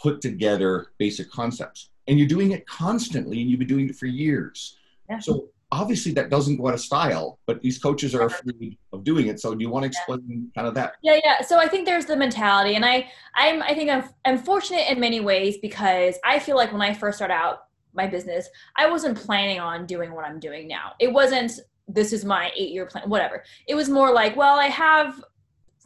put 0.00 0.20
together 0.20 0.88
basic 0.98 1.30
concepts, 1.30 1.90
and 2.06 2.18
you're 2.18 2.28
doing 2.28 2.52
it 2.52 2.66
constantly, 2.66 3.40
and 3.40 3.50
you've 3.50 3.58
been 3.58 3.68
doing 3.68 3.88
it 3.88 3.96
for 3.96 4.06
years. 4.06 4.76
Yeah. 5.08 5.18
So 5.20 5.48
obviously 5.72 6.12
that 6.12 6.30
doesn't 6.30 6.56
go 6.56 6.68
out 6.68 6.74
of 6.74 6.80
style, 6.80 7.38
but 7.46 7.60
these 7.60 7.78
coaches 7.78 8.14
are 8.14 8.22
afraid 8.22 8.76
of 8.92 9.04
doing 9.04 9.26
it. 9.28 9.40
So 9.40 9.54
do 9.54 9.62
you 9.62 9.70
want 9.70 9.84
to 9.84 9.88
explain 9.88 10.50
kind 10.54 10.66
of 10.66 10.74
that? 10.74 10.94
Yeah, 11.02 11.18
yeah. 11.24 11.42
So 11.42 11.58
I 11.58 11.68
think 11.68 11.86
there's 11.86 12.06
the 12.06 12.16
mentality, 12.16 12.74
and 12.74 12.84
I, 12.84 13.10
I'm, 13.34 13.62
I 13.62 13.74
think 13.74 13.90
I'm, 13.90 14.04
I'm 14.24 14.38
fortunate 14.38 14.90
in 14.90 15.00
many 15.00 15.20
ways 15.20 15.58
because 15.58 16.16
I 16.24 16.38
feel 16.38 16.56
like 16.56 16.72
when 16.72 16.82
I 16.82 16.92
first 16.92 17.18
started 17.18 17.34
out 17.34 17.64
my 17.94 18.06
business, 18.06 18.48
I 18.76 18.88
wasn't 18.90 19.16
planning 19.16 19.58
on 19.58 19.86
doing 19.86 20.12
what 20.12 20.24
I'm 20.24 20.38
doing 20.38 20.68
now. 20.68 20.92
It 20.98 21.12
wasn't. 21.12 21.52
This 21.88 22.12
is 22.12 22.24
my 22.24 22.50
eight 22.56 22.70
year 22.70 22.86
plan. 22.86 23.08
Whatever. 23.08 23.44
It 23.68 23.76
was 23.76 23.88
more 23.88 24.12
like, 24.12 24.36
well, 24.36 24.58
I 24.58 24.66
have 24.66 25.22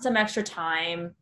some 0.03 0.17
extra 0.17 0.43
time. 0.43 1.15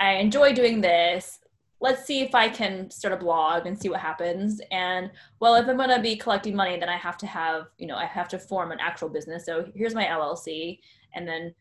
I 0.00 0.14
enjoy 0.14 0.52
doing 0.52 0.80
this. 0.80 1.38
Let's 1.80 2.04
see 2.04 2.20
if 2.20 2.34
I 2.34 2.48
can 2.48 2.90
start 2.90 3.14
a 3.14 3.16
blog 3.16 3.66
and 3.66 3.78
see 3.78 3.88
what 3.88 4.00
happens. 4.00 4.60
And 4.70 5.10
well, 5.40 5.56
if 5.56 5.68
I'm 5.68 5.76
going 5.76 5.88
to 5.88 6.00
be 6.00 6.16
collecting 6.16 6.54
money, 6.54 6.78
then 6.78 6.88
I 6.88 6.96
have 6.96 7.16
to 7.18 7.26
have, 7.26 7.66
you 7.78 7.86
know, 7.86 7.96
I 7.96 8.06
have 8.06 8.28
to 8.28 8.38
form 8.38 8.70
an 8.70 8.78
actual 8.80 9.08
business. 9.08 9.46
So 9.46 9.70
here's 9.74 9.94
my 9.94 10.04
LLC. 10.04 10.78
And 11.14 11.26
then 11.26 11.54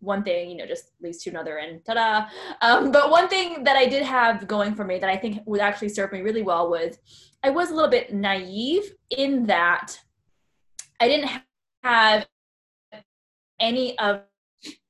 one 0.00 0.24
thing, 0.24 0.50
you 0.50 0.56
know, 0.56 0.66
just 0.66 0.92
leads 1.00 1.22
to 1.22 1.30
another 1.30 1.58
and 1.58 1.84
ta-da. 1.84 2.26
Um, 2.62 2.90
but 2.90 3.10
one 3.10 3.28
thing 3.28 3.62
that 3.64 3.76
I 3.76 3.86
did 3.86 4.02
have 4.02 4.48
going 4.48 4.74
for 4.74 4.84
me 4.84 4.98
that 4.98 5.10
I 5.10 5.16
think 5.16 5.42
would 5.46 5.60
actually 5.60 5.90
serve 5.90 6.12
me 6.12 6.20
really 6.20 6.42
well 6.42 6.68
was 6.68 6.98
I 7.42 7.50
was 7.50 7.70
a 7.70 7.74
little 7.74 7.90
bit 7.90 8.12
naive 8.12 8.92
in 9.10 9.46
that 9.46 9.98
I 11.00 11.08
didn't 11.08 11.30
have 11.82 12.26
any 13.58 13.98
of 13.98 14.22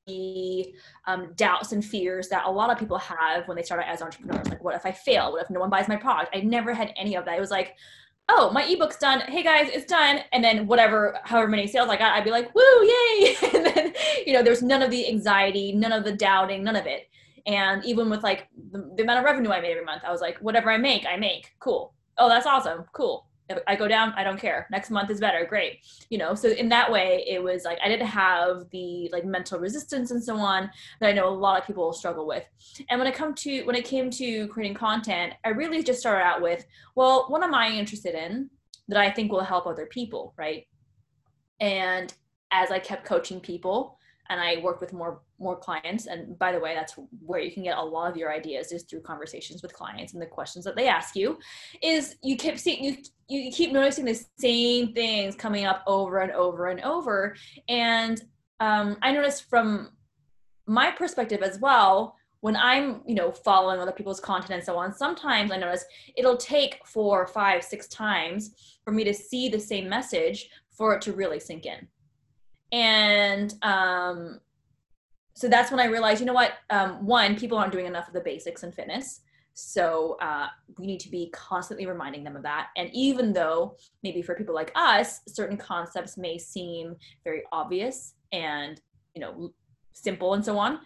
the 0.06 0.74
um, 1.06 1.32
doubts 1.34 1.72
and 1.72 1.84
fears 1.84 2.28
that 2.28 2.46
a 2.46 2.50
lot 2.50 2.70
of 2.70 2.78
people 2.78 2.98
have 2.98 3.46
when 3.46 3.56
they 3.56 3.62
start 3.62 3.80
out 3.80 3.88
as 3.88 4.02
entrepreneurs. 4.02 4.48
Like, 4.48 4.62
what 4.62 4.74
if 4.74 4.86
I 4.86 4.92
fail? 4.92 5.32
What 5.32 5.42
if 5.42 5.50
no 5.50 5.60
one 5.60 5.70
buys 5.70 5.88
my 5.88 5.96
product? 5.96 6.34
I 6.34 6.40
never 6.40 6.74
had 6.74 6.92
any 6.96 7.16
of 7.16 7.24
that. 7.24 7.36
It 7.36 7.40
was 7.40 7.50
like, 7.50 7.76
oh, 8.28 8.50
my 8.52 8.64
ebook's 8.64 8.96
done. 8.96 9.20
Hey 9.20 9.42
guys, 9.42 9.68
it's 9.72 9.86
done. 9.86 10.20
And 10.32 10.42
then 10.42 10.66
whatever, 10.66 11.18
however 11.24 11.48
many 11.48 11.66
sales 11.66 11.88
I 11.88 11.96
got, 11.96 12.14
I'd 12.14 12.24
be 12.24 12.30
like, 12.30 12.54
woo, 12.54 12.62
yay. 12.62 13.36
and 13.54 13.66
then, 13.66 13.94
you 14.26 14.32
know, 14.32 14.42
there's 14.42 14.62
none 14.62 14.82
of 14.82 14.90
the 14.90 15.08
anxiety, 15.08 15.72
none 15.72 15.92
of 15.92 16.04
the 16.04 16.12
doubting, 16.12 16.62
none 16.62 16.76
of 16.76 16.86
it. 16.86 17.08
And 17.46 17.84
even 17.84 18.10
with 18.10 18.22
like 18.22 18.48
the, 18.70 18.92
the 18.96 19.02
amount 19.02 19.18
of 19.18 19.24
revenue 19.24 19.50
I 19.50 19.60
made 19.60 19.72
every 19.72 19.84
month, 19.84 20.02
I 20.06 20.12
was 20.12 20.20
like, 20.20 20.38
whatever 20.38 20.70
I 20.70 20.76
make, 20.76 21.06
I 21.06 21.16
make. 21.16 21.54
Cool. 21.58 21.94
Oh, 22.18 22.28
that's 22.28 22.46
awesome. 22.46 22.84
Cool. 22.92 23.26
I 23.66 23.76
go 23.76 23.88
down, 23.88 24.12
I 24.16 24.24
don't 24.24 24.38
care. 24.38 24.66
Next 24.70 24.90
month 24.90 25.10
is 25.10 25.20
better. 25.20 25.44
Great. 25.44 25.80
You 26.08 26.18
know, 26.18 26.34
so 26.34 26.48
in 26.48 26.68
that 26.68 26.90
way, 26.90 27.24
it 27.28 27.42
was 27.42 27.64
like 27.64 27.78
I 27.82 27.88
didn't 27.88 28.06
have 28.06 28.68
the 28.70 29.08
like 29.12 29.24
mental 29.24 29.58
resistance 29.58 30.10
and 30.10 30.22
so 30.22 30.36
on 30.36 30.70
that 31.00 31.08
I 31.08 31.12
know 31.12 31.28
a 31.28 31.30
lot 31.30 31.60
of 31.60 31.66
people 31.66 31.92
struggle 31.92 32.26
with. 32.26 32.44
And 32.88 32.98
when 32.98 33.08
it 33.08 33.14
come 33.14 33.34
to 33.34 33.62
when 33.64 33.76
it 33.76 33.84
came 33.84 34.10
to 34.10 34.48
creating 34.48 34.76
content, 34.76 35.34
I 35.44 35.50
really 35.50 35.82
just 35.82 36.00
started 36.00 36.24
out 36.24 36.42
with, 36.42 36.64
well, 36.94 37.26
what 37.28 37.42
am 37.42 37.54
I 37.54 37.70
interested 37.70 38.14
in 38.14 38.50
that 38.88 38.98
I 38.98 39.10
think 39.10 39.30
will 39.30 39.40
help 39.40 39.66
other 39.66 39.86
people, 39.86 40.34
right? 40.36 40.66
And 41.60 42.12
as 42.50 42.70
I 42.70 42.78
kept 42.78 43.04
coaching 43.04 43.40
people 43.40 43.98
and 44.28 44.40
I 44.40 44.58
worked 44.62 44.80
with 44.80 44.92
more 44.92 45.22
more 45.40 45.56
clients, 45.56 46.06
and 46.06 46.38
by 46.38 46.52
the 46.52 46.60
way, 46.60 46.74
that's 46.74 46.94
where 47.24 47.40
you 47.40 47.50
can 47.50 47.62
get 47.62 47.78
a 47.78 47.82
lot 47.82 48.10
of 48.10 48.16
your 48.16 48.32
ideas 48.32 48.72
is 48.72 48.84
through 48.84 49.00
conversations 49.00 49.62
with 49.62 49.72
clients 49.72 50.12
and 50.12 50.22
the 50.22 50.26
questions 50.26 50.64
that 50.64 50.76
they 50.76 50.86
ask 50.86 51.16
you. 51.16 51.38
Is 51.82 52.16
you 52.22 52.36
keep 52.36 52.58
seeing 52.58 52.84
you 52.84 52.96
you 53.28 53.50
keep 53.50 53.72
noticing 53.72 54.04
the 54.04 54.22
same 54.38 54.92
things 54.92 55.34
coming 55.34 55.64
up 55.64 55.82
over 55.86 56.18
and 56.20 56.32
over 56.32 56.68
and 56.68 56.80
over, 56.82 57.34
and 57.68 58.20
um, 58.60 58.96
I 59.02 59.12
noticed 59.12 59.48
from 59.48 59.90
my 60.66 60.90
perspective 60.90 61.42
as 61.42 61.58
well 61.58 62.14
when 62.40 62.56
i'm 62.56 63.02
you 63.06 63.14
know 63.14 63.32
following 63.32 63.80
other 63.80 63.92
people's 63.92 64.20
content 64.20 64.52
and 64.52 64.64
so 64.64 64.76
on 64.76 64.94
sometimes 64.94 65.50
i 65.50 65.56
notice 65.56 65.84
it'll 66.16 66.36
take 66.36 66.80
four 66.86 67.26
five 67.26 67.62
six 67.62 67.88
times 67.88 68.78
for 68.84 68.92
me 68.92 69.04
to 69.04 69.12
see 69.12 69.48
the 69.48 69.58
same 69.58 69.88
message 69.88 70.48
for 70.70 70.94
it 70.94 71.02
to 71.02 71.12
really 71.12 71.40
sink 71.40 71.66
in 71.66 71.88
and 72.72 73.54
um 73.62 74.40
so 75.40 75.48
that's 75.48 75.70
when 75.70 75.80
i 75.80 75.86
realized 75.86 76.20
you 76.20 76.26
know 76.26 76.34
what? 76.34 76.52
Um, 76.68 77.06
one 77.06 77.34
people 77.34 77.56
aren't 77.56 77.72
doing 77.72 77.86
enough 77.86 78.06
of 78.08 78.12
the 78.12 78.20
basics 78.20 78.62
in 78.62 78.72
fitness. 78.72 79.22
So 79.54 80.18
uh, 80.20 80.48
we 80.78 80.86
need 80.86 81.00
to 81.00 81.10
be 81.10 81.30
constantly 81.32 81.86
reminding 81.86 82.24
them 82.24 82.36
of 82.36 82.42
that. 82.42 82.68
And 82.76 82.90
even 82.92 83.32
though 83.32 83.76
maybe 84.02 84.20
for 84.20 84.34
people 84.34 84.54
like 84.54 84.70
us 84.74 85.20
certain 85.26 85.56
concepts 85.56 86.18
may 86.18 86.36
seem 86.36 86.94
very 87.24 87.42
obvious 87.52 88.14
and 88.32 88.82
you 89.14 89.22
know 89.22 89.54
simple 89.94 90.34
and 90.34 90.44
so 90.44 90.58
on 90.58 90.80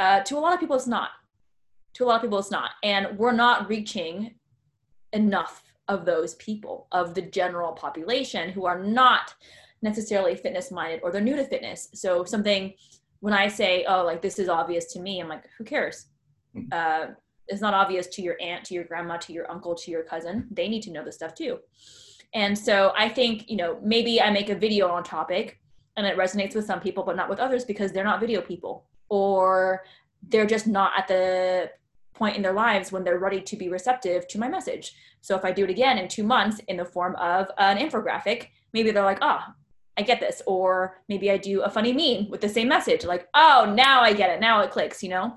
uh, 0.00 0.20
to 0.24 0.36
a 0.36 0.40
lot 0.40 0.52
of 0.52 0.58
people 0.58 0.74
it's 0.74 0.88
not. 0.88 1.10
To 1.94 2.04
a 2.04 2.06
lot 2.06 2.16
of 2.16 2.22
people 2.22 2.40
it's 2.40 2.50
not. 2.50 2.72
And 2.82 3.16
we're 3.16 3.30
not 3.46 3.68
reaching 3.68 4.34
enough 5.12 5.62
of 5.86 6.04
those 6.04 6.34
people 6.36 6.88
of 6.90 7.14
the 7.14 7.22
general 7.22 7.72
population 7.72 8.50
who 8.50 8.66
are 8.66 8.82
not 8.82 9.34
necessarily 9.80 10.34
fitness 10.34 10.72
minded 10.72 11.00
or 11.04 11.12
they're 11.12 11.20
new 11.20 11.36
to 11.36 11.44
fitness. 11.44 11.88
So 11.94 12.24
something 12.24 12.74
when 13.20 13.32
i 13.32 13.46
say 13.46 13.84
oh 13.88 14.04
like 14.04 14.20
this 14.20 14.38
is 14.38 14.48
obvious 14.48 14.92
to 14.92 15.00
me 15.00 15.20
i'm 15.20 15.28
like 15.28 15.44
who 15.56 15.64
cares? 15.64 16.06
Uh, 16.72 17.06
it's 17.48 17.60
not 17.60 17.74
obvious 17.74 18.06
to 18.06 18.22
your 18.22 18.36
aunt 18.40 18.64
to 18.64 18.74
your 18.74 18.84
grandma 18.84 19.16
to 19.18 19.32
your 19.32 19.50
uncle 19.50 19.74
to 19.74 19.90
your 19.90 20.02
cousin. 20.02 20.46
They 20.50 20.68
need 20.68 20.82
to 20.82 20.92
know 20.92 21.04
this 21.04 21.16
stuff 21.16 21.34
too. 21.34 21.58
And 22.32 22.56
so 22.56 22.92
I 22.96 23.08
think, 23.08 23.50
you 23.50 23.56
know, 23.56 23.78
maybe 23.82 24.22
I 24.22 24.30
make 24.30 24.50
a 24.50 24.54
video 24.54 24.88
on 24.88 25.02
topic 25.02 25.60
and 25.96 26.06
it 26.06 26.16
resonates 26.16 26.54
with 26.54 26.64
some 26.64 26.80
people, 26.80 27.02
but 27.02 27.16
not 27.16 27.28
with 27.28 27.40
others 27.40 27.64
because 27.64 27.92
they're 27.92 28.04
not 28.04 28.20
video 28.20 28.40
people 28.40 28.86
or 29.08 29.82
they're 30.28 30.46
just 30.46 30.68
not 30.68 30.92
at 30.96 31.08
the 31.08 31.70
point 32.14 32.36
in 32.36 32.42
their 32.42 32.52
lives 32.52 32.92
when 32.92 33.02
they're 33.02 33.18
ready 33.18 33.40
to 33.40 33.56
be 33.56 33.68
receptive 33.68 34.28
to 34.28 34.38
my 34.38 34.48
message. 34.48 34.92
So 35.22 35.36
if 35.36 35.44
I 35.44 35.50
do 35.50 35.64
it 35.64 35.70
again 35.70 35.98
in 35.98 36.06
two 36.06 36.22
months 36.22 36.60
in 36.68 36.76
the 36.76 36.84
form 36.84 37.16
of 37.16 37.48
an 37.58 37.78
infographic, 37.78 38.48
maybe 38.72 38.92
they're 38.92 39.02
like, 39.02 39.18
oh, 39.22 39.40
I 40.00 40.02
get 40.02 40.20
this. 40.20 40.42
Or 40.46 41.02
maybe 41.08 41.30
I 41.30 41.36
do 41.36 41.62
a 41.62 41.70
funny 41.70 41.92
meme 41.92 42.30
with 42.30 42.40
the 42.40 42.48
same 42.48 42.68
message, 42.68 43.04
like, 43.04 43.28
oh, 43.34 43.72
now 43.76 44.00
I 44.00 44.12
get 44.12 44.30
it. 44.30 44.40
Now 44.40 44.62
it 44.62 44.70
clicks, 44.70 45.02
you 45.02 45.10
know? 45.10 45.36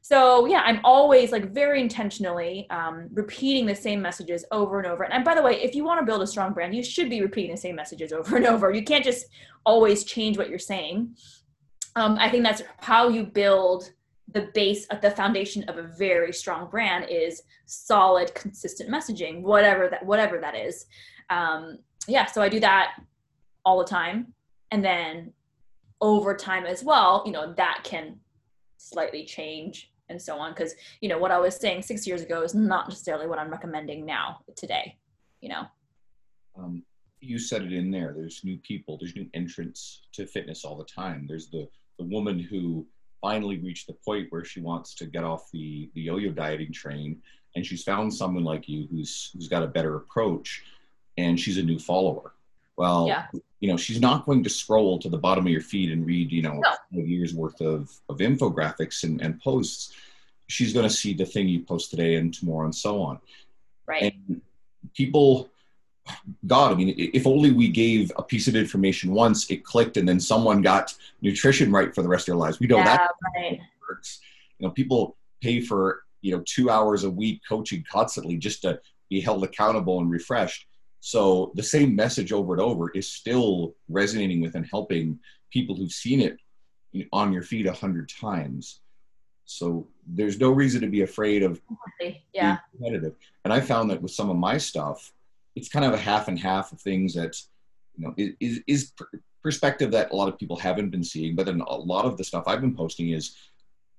So 0.00 0.44
yeah, 0.44 0.62
I'm 0.64 0.80
always 0.84 1.32
like 1.32 1.50
very 1.50 1.80
intentionally 1.80 2.68
um, 2.68 3.08
repeating 3.12 3.64
the 3.64 3.74
same 3.74 4.02
messages 4.02 4.44
over 4.52 4.78
and 4.78 4.86
over. 4.86 5.04
And 5.04 5.24
by 5.24 5.34
the 5.34 5.40
way, 5.40 5.54
if 5.62 5.74
you 5.74 5.82
want 5.82 5.98
to 5.98 6.04
build 6.04 6.20
a 6.20 6.26
strong 6.26 6.52
brand, 6.52 6.74
you 6.74 6.84
should 6.84 7.08
be 7.08 7.22
repeating 7.22 7.52
the 7.52 7.56
same 7.56 7.74
messages 7.74 8.12
over 8.12 8.36
and 8.36 8.46
over. 8.46 8.70
You 8.70 8.84
can't 8.84 9.02
just 9.02 9.24
always 9.64 10.04
change 10.04 10.36
what 10.36 10.50
you're 10.50 10.58
saying. 10.58 11.16
Um, 11.96 12.18
I 12.20 12.30
think 12.30 12.44
that's 12.44 12.62
how 12.78 13.08
you 13.08 13.24
build 13.24 13.92
the 14.32 14.50
base 14.52 14.84
of 14.86 15.00
the 15.00 15.10
foundation 15.10 15.64
of 15.70 15.78
a 15.78 15.88
very 15.96 16.34
strong 16.34 16.68
brand 16.68 17.06
is 17.08 17.42
solid, 17.64 18.34
consistent 18.34 18.90
messaging, 18.90 19.40
whatever 19.40 19.88
that 19.88 20.04
whatever 20.04 20.38
that 20.38 20.54
is. 20.54 20.84
Um, 21.30 21.78
yeah, 22.08 22.26
so 22.26 22.42
I 22.42 22.50
do 22.50 22.60
that 22.60 22.96
all 23.64 23.78
the 23.78 23.84
time, 23.84 24.32
and 24.70 24.84
then 24.84 25.32
over 26.00 26.36
time 26.36 26.66
as 26.66 26.84
well, 26.84 27.22
you 27.24 27.32
know, 27.32 27.52
that 27.54 27.80
can 27.84 28.18
slightly 28.76 29.24
change 29.24 29.90
and 30.08 30.20
so 30.20 30.36
on. 30.36 30.52
Because 30.52 30.74
you 31.00 31.08
know 31.08 31.18
what 31.18 31.30
i 31.30 31.38
was 31.38 31.56
saying 31.56 31.80
six 31.80 32.06
years 32.06 32.20
ago 32.20 32.42
is 32.42 32.54
not 32.54 32.90
necessarily 32.90 33.26
what 33.26 33.38
i'm 33.38 33.50
recommending 33.50 34.04
now 34.04 34.40
today 34.54 34.98
you 35.44 35.50
know? 35.50 35.66
Um, 36.56 36.82
you 37.20 37.38
said 37.38 37.62
it 37.62 37.72
in 37.72 37.90
there. 37.90 38.14
There's 38.16 38.40
new 38.44 38.56
people 38.58 38.96
there's 38.98 39.14
new 39.14 39.28
entrants 39.34 40.02
to 40.14 40.26
fitness 40.26 40.64
all 40.64 40.76
the 40.76 40.84
time. 40.84 41.26
There's 41.28 41.48
the 41.48 41.68
the 41.98 42.04
woman 42.04 42.38
who 42.38 42.86
finally 43.20 43.58
reached 43.58 43.86
the 43.86 43.96
point 44.04 44.26
where 44.30 44.44
she 44.44 44.60
wants 44.60 44.94
to 44.96 45.06
get 45.06 45.22
off 45.22 45.50
the 45.52 45.90
the 45.94 46.00
yo-yo 46.00 46.30
dieting 46.30 46.72
train 46.72 47.20
and 47.54 47.64
she's 47.64 47.84
found 47.84 48.12
someone 48.12 48.42
like 48.42 48.68
you 48.68 48.88
who's 48.90 49.30
who's 49.34 49.48
got 49.48 49.62
a 49.62 49.66
better 49.66 49.96
approach 49.96 50.64
and 51.18 51.38
she's 51.38 51.58
a 51.58 51.62
new 51.62 51.78
follower. 51.78 52.32
Well 52.76 53.06
yeah. 53.06 53.26
You 53.64 53.70
know 53.70 53.78
she's 53.78 53.98
not 53.98 54.26
going 54.26 54.44
to 54.44 54.50
scroll 54.50 54.98
to 54.98 55.08
the 55.08 55.16
bottom 55.16 55.46
of 55.46 55.50
your 55.50 55.62
feed 55.62 55.90
and 55.90 56.04
read 56.04 56.30
you 56.30 56.42
know 56.42 56.60
no. 56.90 57.02
years 57.02 57.32
worth 57.32 57.62
of, 57.62 57.90
of 58.10 58.18
infographics 58.18 59.04
and, 59.04 59.22
and 59.22 59.40
posts. 59.40 59.94
She's 60.48 60.74
going 60.74 60.86
to 60.86 60.94
see 60.94 61.14
the 61.14 61.24
thing 61.24 61.48
you 61.48 61.60
post 61.60 61.88
today 61.88 62.16
and 62.16 62.34
tomorrow 62.34 62.66
and 62.66 62.74
so 62.74 63.00
on. 63.00 63.20
Right. 63.86 64.14
And 64.28 64.42
people 64.94 65.48
god 66.46 66.70
i 66.70 66.74
mean 66.74 66.94
if 66.98 67.26
only 67.26 67.50
we 67.50 67.66
gave 67.66 68.12
a 68.16 68.22
piece 68.22 68.46
of 68.46 68.54
information 68.54 69.14
once 69.14 69.50
it 69.50 69.64
clicked 69.64 69.96
and 69.96 70.06
then 70.06 70.20
someone 70.20 70.60
got 70.60 70.94
nutrition 71.22 71.72
right 71.72 71.94
for 71.94 72.02
the 72.02 72.08
rest 72.08 72.28
of 72.28 72.32
their 72.34 72.36
lives. 72.36 72.60
We 72.60 72.66
know 72.66 72.76
yeah, 72.76 72.98
that 72.98 73.10
right. 73.34 73.60
works. 73.88 74.20
You 74.58 74.66
know 74.66 74.72
people 74.72 75.16
pay 75.40 75.62
for 75.62 76.02
you 76.20 76.36
know 76.36 76.42
two 76.44 76.68
hours 76.68 77.04
a 77.04 77.10
week 77.10 77.40
coaching 77.48 77.82
constantly 77.90 78.36
just 78.36 78.60
to 78.60 78.78
be 79.08 79.22
held 79.22 79.42
accountable 79.42 80.00
and 80.00 80.10
refreshed 80.10 80.66
so 81.06 81.52
the 81.54 81.62
same 81.62 81.94
message 81.94 82.32
over 82.32 82.54
and 82.54 82.62
over 82.62 82.88
is 82.92 83.12
still 83.12 83.74
resonating 83.90 84.40
with 84.40 84.54
and 84.54 84.66
helping 84.70 85.18
people 85.50 85.76
who've 85.76 85.92
seen 85.92 86.22
it 86.22 86.38
on 87.12 87.30
your 87.30 87.42
feed 87.42 87.66
a 87.66 87.74
hundred 87.74 88.08
times. 88.08 88.80
So 89.44 89.86
there's 90.06 90.40
no 90.40 90.50
reason 90.50 90.80
to 90.80 90.86
be 90.86 91.02
afraid 91.02 91.42
of 91.42 91.60
yeah. 92.32 92.56
competitive. 92.70 93.16
And 93.44 93.52
I 93.52 93.60
found 93.60 93.90
that 93.90 94.00
with 94.00 94.12
some 94.12 94.30
of 94.30 94.36
my 94.36 94.56
stuff, 94.56 95.12
it's 95.54 95.68
kind 95.68 95.84
of 95.84 95.92
a 95.92 95.98
half 95.98 96.28
and 96.28 96.38
half 96.38 96.72
of 96.72 96.80
things 96.80 97.12
that 97.12 97.38
you 97.98 98.06
know 98.06 98.14
is 98.40 98.60
is 98.66 98.92
perspective 99.42 99.90
that 99.90 100.10
a 100.10 100.16
lot 100.16 100.28
of 100.28 100.38
people 100.38 100.56
haven't 100.56 100.88
been 100.88 101.04
seeing. 101.04 101.36
But 101.36 101.44
then 101.44 101.60
a 101.60 101.76
lot 101.76 102.06
of 102.06 102.16
the 102.16 102.24
stuff 102.24 102.44
I've 102.46 102.62
been 102.62 102.74
posting 102.74 103.10
is 103.10 103.36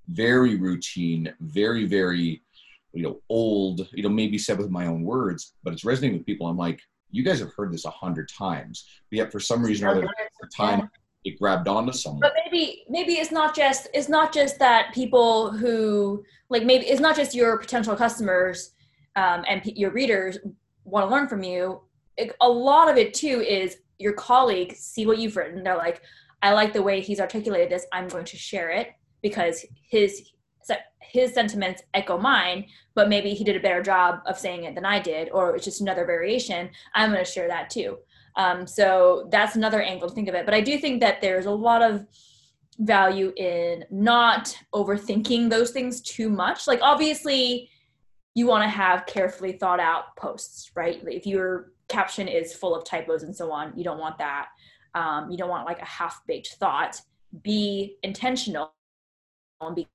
very 0.07 0.55
routine, 0.55 1.31
very 1.39 1.85
very 1.85 2.41
you 2.93 3.03
know 3.03 3.21
old. 3.29 3.87
You 3.93 4.01
know 4.01 4.09
maybe 4.09 4.39
said 4.39 4.57
with 4.57 4.71
my 4.71 4.87
own 4.87 5.03
words, 5.03 5.53
but 5.63 5.71
it's 5.71 5.85
resonating 5.85 6.17
with 6.17 6.25
people. 6.25 6.47
I'm 6.47 6.57
like, 6.57 6.81
you 7.15 7.23
guys 7.23 7.39
have 7.39 7.53
heard 7.53 7.71
this 7.71 7.85
a 7.85 7.89
hundred 7.89 8.27
times, 8.27 8.85
but 9.09 9.17
yet 9.17 9.31
for 9.31 9.39
some 9.39 9.63
reason 9.63 9.87
or 9.87 9.91
other, 9.91 10.01
the 10.01 10.49
time 10.55 10.89
it 11.23 11.39
grabbed 11.39 11.69
onto 11.69 11.93
someone. 11.93 12.19
But 12.19 12.33
maybe 12.43 12.83
maybe 12.89 13.13
it's 13.13 13.31
not 13.31 13.55
just 13.55 13.87
it's 13.93 14.09
not 14.09 14.33
just 14.33 14.59
that 14.59 14.93
people 14.93 15.49
who 15.51 16.25
like 16.49 16.65
maybe 16.65 16.85
it's 16.87 16.99
not 16.99 17.15
just 17.15 17.33
your 17.33 17.57
potential 17.57 17.95
customers 17.95 18.71
um, 19.15 19.45
and 19.47 19.63
p- 19.63 19.73
your 19.77 19.91
readers 19.91 20.37
want 20.83 21.07
to 21.07 21.13
learn 21.13 21.27
from 21.29 21.41
you. 21.41 21.81
It, 22.17 22.35
a 22.41 22.49
lot 22.49 22.89
of 22.89 22.97
it 22.97 23.13
too 23.13 23.39
is 23.39 23.77
your 23.97 24.13
colleagues 24.13 24.77
see 24.79 25.05
what 25.05 25.17
you've 25.17 25.37
written. 25.37 25.63
They're 25.63 25.77
like, 25.77 26.01
I 26.43 26.51
like 26.51 26.73
the 26.73 26.83
way 26.83 26.99
he's 26.99 27.21
articulated 27.21 27.69
this. 27.69 27.85
I'm 27.93 28.09
going 28.09 28.25
to 28.25 28.37
share 28.37 28.71
it 28.71 28.89
because 29.21 29.65
his 29.89 30.31
his 31.01 31.33
sentiments 31.33 31.83
echo 31.93 32.17
mine, 32.17 32.65
but 32.93 33.09
maybe 33.09 33.33
he 33.33 33.43
did 33.43 33.55
a 33.55 33.59
better 33.59 33.81
job 33.81 34.19
of 34.25 34.37
saying 34.37 34.63
it 34.63 34.75
than 34.75 34.85
I 34.85 34.99
did, 34.99 35.29
or 35.31 35.55
it's 35.55 35.65
just 35.65 35.81
another 35.81 36.05
variation. 36.05 36.69
I'm 36.93 37.11
going 37.11 37.23
to 37.23 37.29
share 37.29 37.47
that 37.47 37.69
too. 37.69 37.97
Um, 38.35 38.67
so 38.67 39.27
that's 39.31 39.55
another 39.55 39.81
angle 39.81 40.09
to 40.09 40.15
think 40.15 40.27
of 40.27 40.35
it. 40.35 40.45
But 40.45 40.53
I 40.53 40.61
do 40.61 40.77
think 40.77 40.99
that 41.01 41.21
there's 41.21 41.45
a 41.45 41.51
lot 41.51 41.81
of 41.81 42.05
value 42.79 43.31
in 43.37 43.85
not 43.89 44.57
overthinking 44.73 45.49
those 45.49 45.71
things 45.71 46.01
too 46.01 46.29
much. 46.29 46.67
Like, 46.67 46.81
obviously, 46.81 47.69
you 48.33 48.47
want 48.47 48.63
to 48.63 48.69
have 48.69 49.05
carefully 49.05 49.53
thought 49.53 49.79
out 49.79 50.15
posts, 50.17 50.71
right? 50.75 51.01
If 51.07 51.25
your 51.25 51.71
caption 51.87 52.27
is 52.27 52.53
full 52.53 52.75
of 52.75 52.83
typos 52.83 53.23
and 53.23 53.33
so 53.33 53.51
on, 53.51 53.71
you 53.77 53.83
don't 53.83 53.99
want 53.99 54.17
that. 54.17 54.47
Um, 54.93 55.31
you 55.31 55.37
don't 55.37 55.49
want 55.49 55.65
like 55.65 55.81
a 55.81 55.85
half 55.85 56.21
baked 56.27 56.55
thought. 56.59 56.99
Be 57.41 57.97
intentional 58.03 58.73
and 59.61 59.75
be 59.75 59.87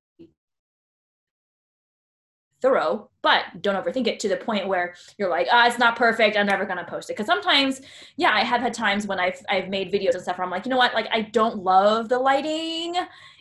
thorough, 2.62 3.10
but 3.22 3.44
don't 3.60 3.82
overthink 3.82 4.06
it 4.06 4.20
to 4.20 4.28
the 4.28 4.36
point 4.36 4.68
where 4.68 4.94
you're 5.18 5.30
like, 5.30 5.48
ah, 5.50 5.64
oh, 5.64 5.68
it's 5.68 5.78
not 5.78 5.96
perfect. 5.96 6.36
I'm 6.36 6.46
never 6.46 6.64
gonna 6.64 6.84
post 6.84 7.10
it. 7.10 7.14
Because 7.14 7.26
sometimes, 7.26 7.80
yeah, 8.16 8.32
I 8.32 8.44
have 8.44 8.60
had 8.60 8.74
times 8.74 9.06
when 9.06 9.18
I've 9.20 9.40
I've 9.48 9.68
made 9.68 9.92
videos 9.92 10.14
and 10.14 10.22
stuff 10.22 10.38
where 10.38 10.44
I'm 10.44 10.50
like, 10.50 10.66
you 10.66 10.70
know 10.70 10.76
what, 10.76 10.94
like 10.94 11.08
I 11.12 11.22
don't 11.22 11.58
love 11.58 12.08
the 12.08 12.18
lighting 12.18 12.96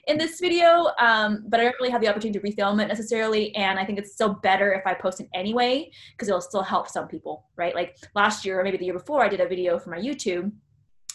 in 0.07 0.17
this 0.17 0.39
video, 0.39 0.89
um, 0.99 1.45
but 1.47 1.59
I 1.59 1.63
don't 1.63 1.75
really 1.79 1.91
have 1.91 2.01
the 2.01 2.07
opportunity 2.07 2.39
to 2.39 2.45
refilm 2.45 2.81
it 2.81 2.87
necessarily. 2.87 3.55
And 3.55 3.79
I 3.79 3.85
think 3.85 3.99
it's 3.99 4.11
still 4.11 4.33
better 4.33 4.73
if 4.73 4.85
I 4.87 4.95
post 4.95 5.19
it 5.19 5.29
anyway 5.35 5.91
because 6.11 6.27
it'll 6.27 6.41
still 6.41 6.63
help 6.63 6.89
some 6.89 7.07
people, 7.07 7.45
right? 7.55 7.75
Like 7.75 7.95
last 8.15 8.43
year 8.43 8.59
or 8.59 8.63
maybe 8.63 8.77
the 8.77 8.85
year 8.85 8.93
before, 8.93 9.23
I 9.23 9.29
did 9.29 9.39
a 9.39 9.47
video 9.47 9.77
for 9.77 9.91
my 9.91 9.99
YouTube 9.99 10.51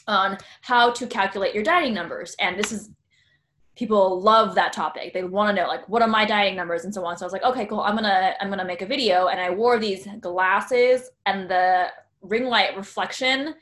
on 0.07 0.39
how 0.61 0.91
to 0.93 1.07
calculate 1.07 1.55
your 1.55 1.65
dieting 1.65 1.95
numbers. 1.95 2.37
And 2.39 2.59
this 2.59 2.71
is 2.71 2.91
people 3.77 4.21
love 4.21 4.55
that 4.55 4.73
topic. 4.73 5.13
They 5.13 5.25
want 5.25 5.55
to 5.55 5.63
know 5.63 5.69
like 5.69 5.89
what 5.89 6.03
are 6.03 6.09
my 6.09 6.25
dieting 6.25 6.57
numbers 6.57 6.85
and 6.85 6.95
so 6.95 7.05
on. 7.05 7.17
So 7.17 7.25
I 7.25 7.27
was 7.27 7.33
like, 7.33 7.43
okay, 7.43 7.67
cool. 7.67 7.81
I'm 7.81 7.95
gonna 7.95 8.35
I'm 8.41 8.49
gonna 8.49 8.65
make 8.65 8.83
a 8.83 8.87
video, 8.87 9.29
and 9.29 9.41
I 9.41 9.51
wore 9.51 9.79
these 9.79 10.07
glasses 10.21 11.11
and 11.27 11.49
the 11.49 11.89
ring 12.23 12.47
light 12.47 12.77
reflection. 12.77 13.55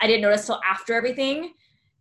I 0.00 0.06
didn't 0.06 0.22
notice 0.22 0.46
till 0.46 0.60
after 0.68 0.94
everything. 0.94 1.54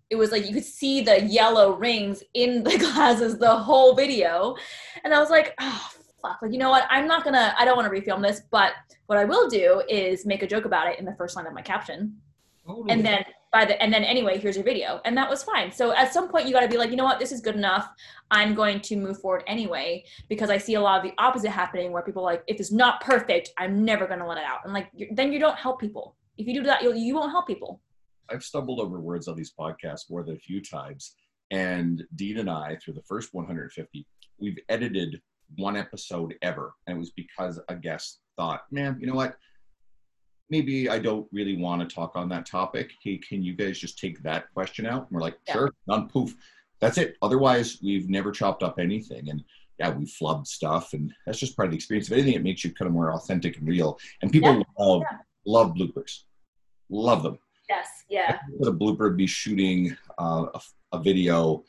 It 0.09 0.15
was 0.15 0.31
like 0.31 0.47
you 0.47 0.53
could 0.53 0.63
see 0.63 1.01
the 1.01 1.23
yellow 1.23 1.75
rings 1.75 2.23
in 2.33 2.63
the 2.63 2.77
glasses 2.77 3.37
the 3.37 3.55
whole 3.55 3.95
video, 3.95 4.55
and 5.03 5.13
I 5.13 5.19
was 5.19 5.29
like, 5.29 5.53
oh 5.59 5.89
fuck. 6.21 6.39
Like 6.41 6.51
you 6.51 6.59
know 6.59 6.69
what? 6.69 6.85
I'm 6.89 7.07
not 7.07 7.23
gonna. 7.23 7.55
I 7.57 7.65
don't 7.65 7.75
want 7.75 7.91
to 7.91 8.01
refilm 8.01 8.21
this, 8.21 8.41
but 8.51 8.73
what 9.07 9.17
I 9.17 9.25
will 9.25 9.49
do 9.49 9.81
is 9.89 10.25
make 10.25 10.43
a 10.43 10.47
joke 10.47 10.65
about 10.65 10.87
it 10.87 10.99
in 10.99 11.05
the 11.05 11.15
first 11.15 11.35
line 11.35 11.47
of 11.47 11.53
my 11.53 11.61
caption, 11.61 12.17
totally. 12.65 12.91
and 12.91 13.05
then 13.05 13.23
by 13.57 13.65
the 13.65 13.81
and 13.81 13.91
then 13.91 14.03
anyway 14.03 14.37
here's 14.37 14.55
your 14.55 14.63
video. 14.63 15.01
And 15.03 15.17
that 15.17 15.27
was 15.27 15.41
fine. 15.41 15.71
So 15.71 15.91
at 15.91 16.13
some 16.13 16.29
point 16.29 16.45
you 16.45 16.53
got 16.53 16.59
to 16.59 16.67
be 16.67 16.77
like 16.77 16.91
you 16.91 16.95
know 16.95 17.05
what? 17.05 17.17
This 17.17 17.31
is 17.31 17.41
good 17.41 17.55
enough. 17.55 17.89
I'm 18.29 18.53
going 18.53 18.81
to 18.81 18.95
move 18.95 19.19
forward 19.19 19.43
anyway 19.47 20.03
because 20.29 20.49
i 20.51 20.57
see 20.57 20.75
a 20.75 20.81
lot 20.81 20.97
of 20.99 21.03
the 21.03 21.13
opposite 21.17 21.49
happening 21.49 21.91
where 21.91 22.03
people 22.03 22.21
like 22.21 22.43
if 22.47 22.59
it's 22.59 22.71
not 22.71 23.01
perfect 23.01 23.49
i'm 23.57 23.83
never 23.83 24.05
going 24.05 24.19
to 24.19 24.27
let 24.27 24.37
it 24.37 24.43
out. 24.43 24.59
And 24.63 24.73
like 24.73 24.91
then 25.11 25.31
you 25.31 25.39
don't 25.39 25.57
help 25.57 25.79
people. 25.81 26.15
If 26.37 26.45
you 26.47 26.53
do 26.53 26.63
that 26.63 26.83
you'll, 26.83 26.95
you 26.95 27.15
won't 27.15 27.31
help 27.31 27.47
people. 27.47 27.81
I've 28.29 28.43
stumbled 28.43 28.79
over 28.79 28.99
words 28.99 29.27
on 29.27 29.35
these 29.35 29.53
podcasts 29.59 30.09
more 30.09 30.23
than 30.23 30.35
a 30.35 30.39
few 30.39 30.61
times. 30.61 31.15
And 31.49 32.03
dean 32.15 32.37
and 32.37 32.49
i 32.49 32.75
through 32.75 32.93
the 32.93 33.07
first 33.11 33.33
150 33.33 34.05
we've 34.39 34.59
edited 34.69 35.19
one 35.55 35.75
episode 35.75 36.35
ever. 36.43 36.75
And 36.85 36.97
it 36.97 36.99
was 36.99 37.11
because 37.11 37.59
a 37.69 37.75
guest 37.75 38.19
thought 38.37 38.65
man 38.71 38.97
you 38.99 39.07
know 39.07 39.15
what 39.15 39.35
maybe 40.49 40.89
I 40.89 40.99
don't 40.99 41.27
really 41.31 41.57
want 41.57 41.87
to 41.87 41.93
talk 41.93 42.15
on 42.15 42.29
that 42.29 42.45
topic. 42.45 42.91
Hey, 43.01 43.17
can 43.17 43.43
you 43.43 43.53
guys 43.53 43.79
just 43.79 43.99
take 43.99 44.21
that 44.23 44.53
question 44.53 44.85
out? 44.85 45.07
And 45.07 45.11
we're 45.11 45.21
like, 45.21 45.37
yeah. 45.47 45.53
sure, 45.53 45.73
none 45.87 46.07
poof. 46.07 46.35
That's 46.79 46.97
it. 46.97 47.15
Otherwise, 47.21 47.79
we've 47.83 48.09
never 48.09 48.31
chopped 48.31 48.63
up 48.63 48.79
anything. 48.79 49.29
And 49.29 49.43
yeah, 49.79 49.89
we 49.91 50.05
flubbed 50.05 50.47
stuff, 50.47 50.93
and 50.93 51.13
that's 51.25 51.39
just 51.39 51.55
part 51.55 51.67
of 51.67 51.71
the 51.71 51.77
experience. 51.77 52.07
If 52.07 52.13
anything, 52.13 52.33
it 52.33 52.43
makes 52.43 52.63
you 52.63 52.73
kind 52.73 52.87
of 52.87 52.93
more 52.93 53.13
authentic 53.13 53.57
and 53.57 53.67
real. 53.67 53.99
And 54.21 54.31
people 54.31 54.55
yeah. 54.57 54.63
love 54.79 55.01
yeah. 55.11 55.17
love 55.45 55.73
bloopers, 55.75 56.21
love 56.89 57.23
them. 57.23 57.37
Yes, 57.69 57.87
yeah. 58.09 58.39
The 58.59 58.73
blooper 58.73 59.01
would 59.01 59.17
be 59.17 59.27
shooting 59.27 59.95
uh, 60.17 60.45
a, 60.53 60.61
a, 60.93 61.03
video 61.03 61.63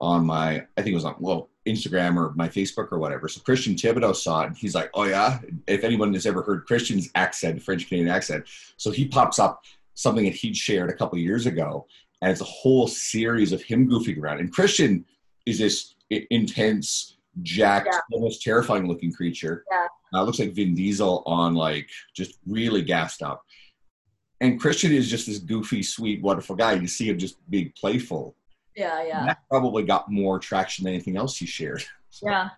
on 0.00 0.24
my 0.24 0.66
I 0.76 0.82
think 0.82 0.88
it 0.88 0.94
was 0.94 1.04
on 1.04 1.16
well 1.18 1.50
Instagram 1.66 2.16
or 2.16 2.32
my 2.34 2.48
Facebook 2.48 2.90
or 2.90 2.98
whatever. 2.98 3.28
So 3.28 3.40
Christian 3.40 3.74
Thibaudeau 3.74 4.16
saw 4.16 4.42
it 4.42 4.46
and 4.48 4.56
he's 4.56 4.74
like, 4.74 4.90
Oh 4.94 5.04
yeah. 5.04 5.40
If 5.66 5.84
anyone 5.84 6.12
has 6.14 6.26
ever 6.26 6.42
heard 6.42 6.64
Christian's 6.66 7.10
accent, 7.14 7.62
French 7.62 7.88
Canadian 7.88 8.08
accent. 8.08 8.46
So 8.76 8.90
he 8.90 9.06
pops 9.06 9.38
up 9.38 9.62
something 9.94 10.24
that 10.24 10.34
he'd 10.34 10.56
shared 10.56 10.90
a 10.90 10.94
couple 10.94 11.18
years 11.18 11.46
ago. 11.46 11.86
And 12.22 12.30
it's 12.30 12.40
a 12.40 12.44
whole 12.44 12.86
series 12.86 13.52
of 13.52 13.62
him 13.62 13.88
goofing 13.88 14.18
around. 14.18 14.40
And 14.40 14.52
Christian 14.52 15.04
is 15.46 15.58
this 15.58 15.94
intense, 16.30 17.16
jacked, 17.42 17.88
yeah. 17.90 18.00
almost 18.12 18.42
terrifying 18.42 18.86
looking 18.86 19.12
creature. 19.12 19.64
Yeah. 19.70 19.86
Uh, 20.12 20.24
looks 20.24 20.38
like 20.38 20.52
Vin 20.52 20.74
Diesel 20.74 21.22
on 21.26 21.54
like 21.54 21.88
just 22.14 22.38
really 22.46 22.82
gassed 22.82 23.22
up. 23.22 23.44
And 24.40 24.58
Christian 24.58 24.92
is 24.92 25.08
just 25.10 25.26
this 25.26 25.38
goofy, 25.38 25.82
sweet, 25.82 26.22
wonderful 26.22 26.56
guy. 26.56 26.72
You 26.72 26.86
see 26.86 27.08
him 27.08 27.18
just 27.18 27.36
being 27.50 27.72
playful. 27.78 28.34
Yeah, 28.76 29.04
yeah. 29.04 29.20
And 29.20 29.28
that 29.28 29.38
probably 29.48 29.82
got 29.82 30.10
more 30.10 30.38
traction 30.38 30.84
than 30.84 30.94
anything 30.94 31.16
else 31.16 31.40
you 31.40 31.46
shared. 31.46 31.84
So. 32.10 32.28
Yeah. 32.28 32.50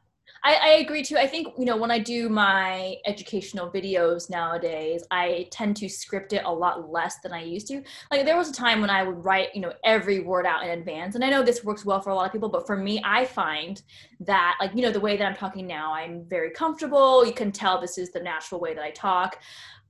I, 0.44 0.54
I, 0.54 0.68
agree 0.78 1.04
too. 1.04 1.16
I 1.16 1.26
think, 1.26 1.54
you 1.56 1.64
know, 1.64 1.76
when 1.76 1.92
I 1.92 2.00
do 2.00 2.28
my 2.28 2.96
educational 3.06 3.70
videos 3.70 4.28
nowadays, 4.28 5.04
I 5.12 5.46
tend 5.52 5.76
to 5.76 5.88
script 5.88 6.32
it 6.32 6.42
a 6.44 6.52
lot 6.52 6.90
less 6.90 7.20
than 7.22 7.32
I 7.32 7.44
used 7.44 7.68
to. 7.68 7.82
Like 8.10 8.24
there 8.24 8.36
was 8.36 8.50
a 8.50 8.52
time 8.52 8.80
when 8.80 8.90
I 8.90 9.04
would 9.04 9.24
write, 9.24 9.54
you 9.54 9.60
know, 9.60 9.72
every 9.84 10.18
word 10.18 10.44
out 10.44 10.64
in 10.64 10.70
advance. 10.70 11.14
And 11.14 11.24
I 11.24 11.30
know 11.30 11.44
this 11.44 11.62
works 11.62 11.84
well 11.84 12.00
for 12.00 12.10
a 12.10 12.14
lot 12.14 12.26
of 12.26 12.32
people, 12.32 12.48
but 12.48 12.66
for 12.66 12.76
me, 12.76 13.00
I 13.04 13.24
find 13.24 13.80
that 14.20 14.56
like, 14.60 14.72
you 14.74 14.82
know, 14.82 14.90
the 14.90 14.98
way 14.98 15.16
that 15.16 15.24
I'm 15.24 15.36
talking 15.36 15.66
now, 15.66 15.94
I'm 15.94 16.24
very 16.28 16.50
comfortable. 16.50 17.24
You 17.24 17.34
can 17.34 17.52
tell 17.52 17.80
this 17.80 17.96
is 17.96 18.10
the 18.10 18.20
natural 18.20 18.60
way 18.60 18.74
that 18.74 18.82
I 18.82 18.90
talk. 18.90 19.38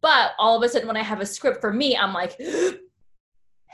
But 0.03 0.33
all 0.39 0.57
of 0.57 0.63
a 0.63 0.69
sudden 0.69 0.87
when 0.87 0.99
I 0.99 1.03
have 1.03 1.21
a 1.21 1.27
script 1.27 1.63
for 1.63 1.73
me, 1.73 1.97
I'm 1.97 2.13
like, 2.13 2.39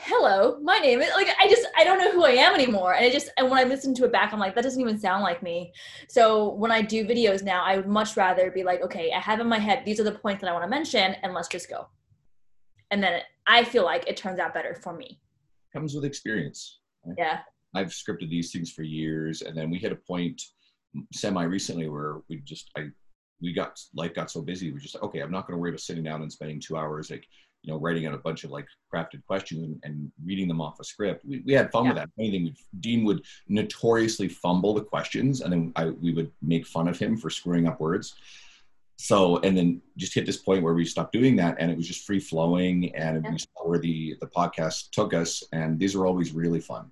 hello 0.01 0.59
my 0.63 0.79
name 0.79 1.01
is 1.01 1.11
like 1.17 1.29
i 1.41 1.49
just 1.49 1.67
i 1.77 1.83
don't 1.83 1.99
know 1.99 2.13
who 2.13 2.25
i 2.25 2.31
am 2.31 2.55
anymore. 2.55 2.95
And 2.95 3.05
I 3.05 3.11
just 3.11 3.31
and 3.37 3.51
when 3.51 3.59
i 3.59 3.65
listen 3.65 3.95
to 3.95 4.05
it 4.05 4.13
back 4.13 4.33
i'm 4.33 4.39
like 4.39 4.55
that 4.55 4.63
doesn't 4.63 4.81
even 4.81 4.99
sound 4.99 5.25
like 5.25 5.43
me. 5.43 5.73
So 6.09 6.55
when 6.55 6.71
i 6.71 6.81
do 6.81 7.05
videos 7.05 7.43
now 7.43 7.65
i 7.65 7.77
would 7.77 7.89
much 7.89 8.17
rather 8.17 8.51
be 8.53 8.63
like 8.63 8.81
okay 8.83 9.11
i 9.13 9.19
have 9.19 9.41
in 9.41 9.49
my 9.49 9.59
head 9.59 9.83
these 9.85 9.99
are 9.99 10.05
the 10.05 10.13
points 10.13 10.41
that 10.41 10.51
i 10.51 10.53
want 10.53 10.65
to 10.65 10.69
mention 10.69 11.17
and 11.23 11.35
let's 11.35 11.49
just 11.49 11.69
go. 11.69 11.89
And 12.93 13.03
then 13.03 13.23
i 13.49 13.65
feel 13.65 13.85
like 13.85 14.07
it 14.07 14.17
turns 14.17 14.39
out 14.39 14.55
better 14.55 14.77
for 14.77 14.93
me. 14.93 15.21
Comes 15.73 15.95
with 15.95 16.05
experience 16.05 16.79
right? 17.05 17.17
yeah. 17.19 17.41
I've 17.75 17.89
scripted 17.89 18.31
these 18.31 18.53
things 18.53 18.71
for 18.73 18.85
years 18.85 19.43
and 19.43 19.57
then 19.57 19.69
we 19.69 19.79
hit 19.79 19.93
a 19.93 19.97
point 19.97 20.41
semi 21.13 21.43
recently 21.43 21.89
where 21.89 22.19
we 22.29 22.37
just 22.45 22.71
i 22.77 22.89
we 23.41 23.53
got 23.53 23.79
life 23.95 24.15
got 24.15 24.31
so 24.31 24.43
busy 24.43 24.73
we 24.73 24.81
just 24.81 24.97
okay 24.97 25.21
i'm 25.21 25.31
not 25.31 25.47
going 25.47 25.57
to 25.57 25.61
worry 25.61 25.71
about 25.71 25.81
sitting 25.81 26.05
down 26.05 26.23
and 26.23 26.33
spending 26.33 26.61
two 26.61 26.77
hours 26.77 27.11
like 27.11 27.27
you 27.63 27.73
know, 27.73 27.79
writing 27.79 28.07
out 28.07 28.15
a 28.15 28.19
bunch 28.19 28.45
of 28.45 28.51
like 28.51 28.67
crafted 28.93 29.25
questions 29.27 29.63
and, 29.63 29.79
and 29.83 30.13
reading 30.25 30.49
them 30.49 30.61
off 30.61 30.81
a 30.81 30.85
script. 30.85 31.25
We, 31.25 31.43
we 31.45 31.53
had 31.53 31.71
fun 31.71 31.85
yeah. 31.85 31.91
with 31.91 31.99
that. 31.99 32.11
Anything 32.19 32.55
Dean 32.81 33.05
would 33.05 33.25
notoriously 33.49 34.29
fumble 34.29 34.75
the 34.75 34.83
questions, 34.83 35.41
and 35.41 35.53
then 35.53 35.73
I, 35.77 35.87
we 35.87 36.13
would 36.13 36.31
make 36.43 36.67
fun 36.67 36.89
of 36.89 36.99
him 36.99 37.17
for 37.17 37.31
screwing 37.31 37.67
up 37.67 37.81
words. 37.81 38.15
So, 39.01 39.39
and 39.39 39.57
then 39.57 39.81
just 39.97 40.13
hit 40.15 40.27
this 40.27 40.39
point 40.39 40.63
where 40.63 40.75
we 40.75 40.85
stopped 40.85 41.13
doing 41.13 41.37
that, 41.37 41.57
and 41.59 41.71
it 41.71 41.77
was 41.77 41.87
just 41.87 42.05
free 42.05 42.19
flowing, 42.19 42.95
and 42.97 43.25
yeah. 43.25 43.31
we 43.31 43.39
saw 43.39 43.69
where 43.69 43.79
the 43.79 44.17
the 44.21 44.27
podcast 44.27 44.91
took 44.91 45.15
us, 45.15 45.43
and 45.53 45.79
these 45.79 45.95
are 45.95 46.07
always 46.07 46.33
really 46.33 46.61
fun. 46.61 46.91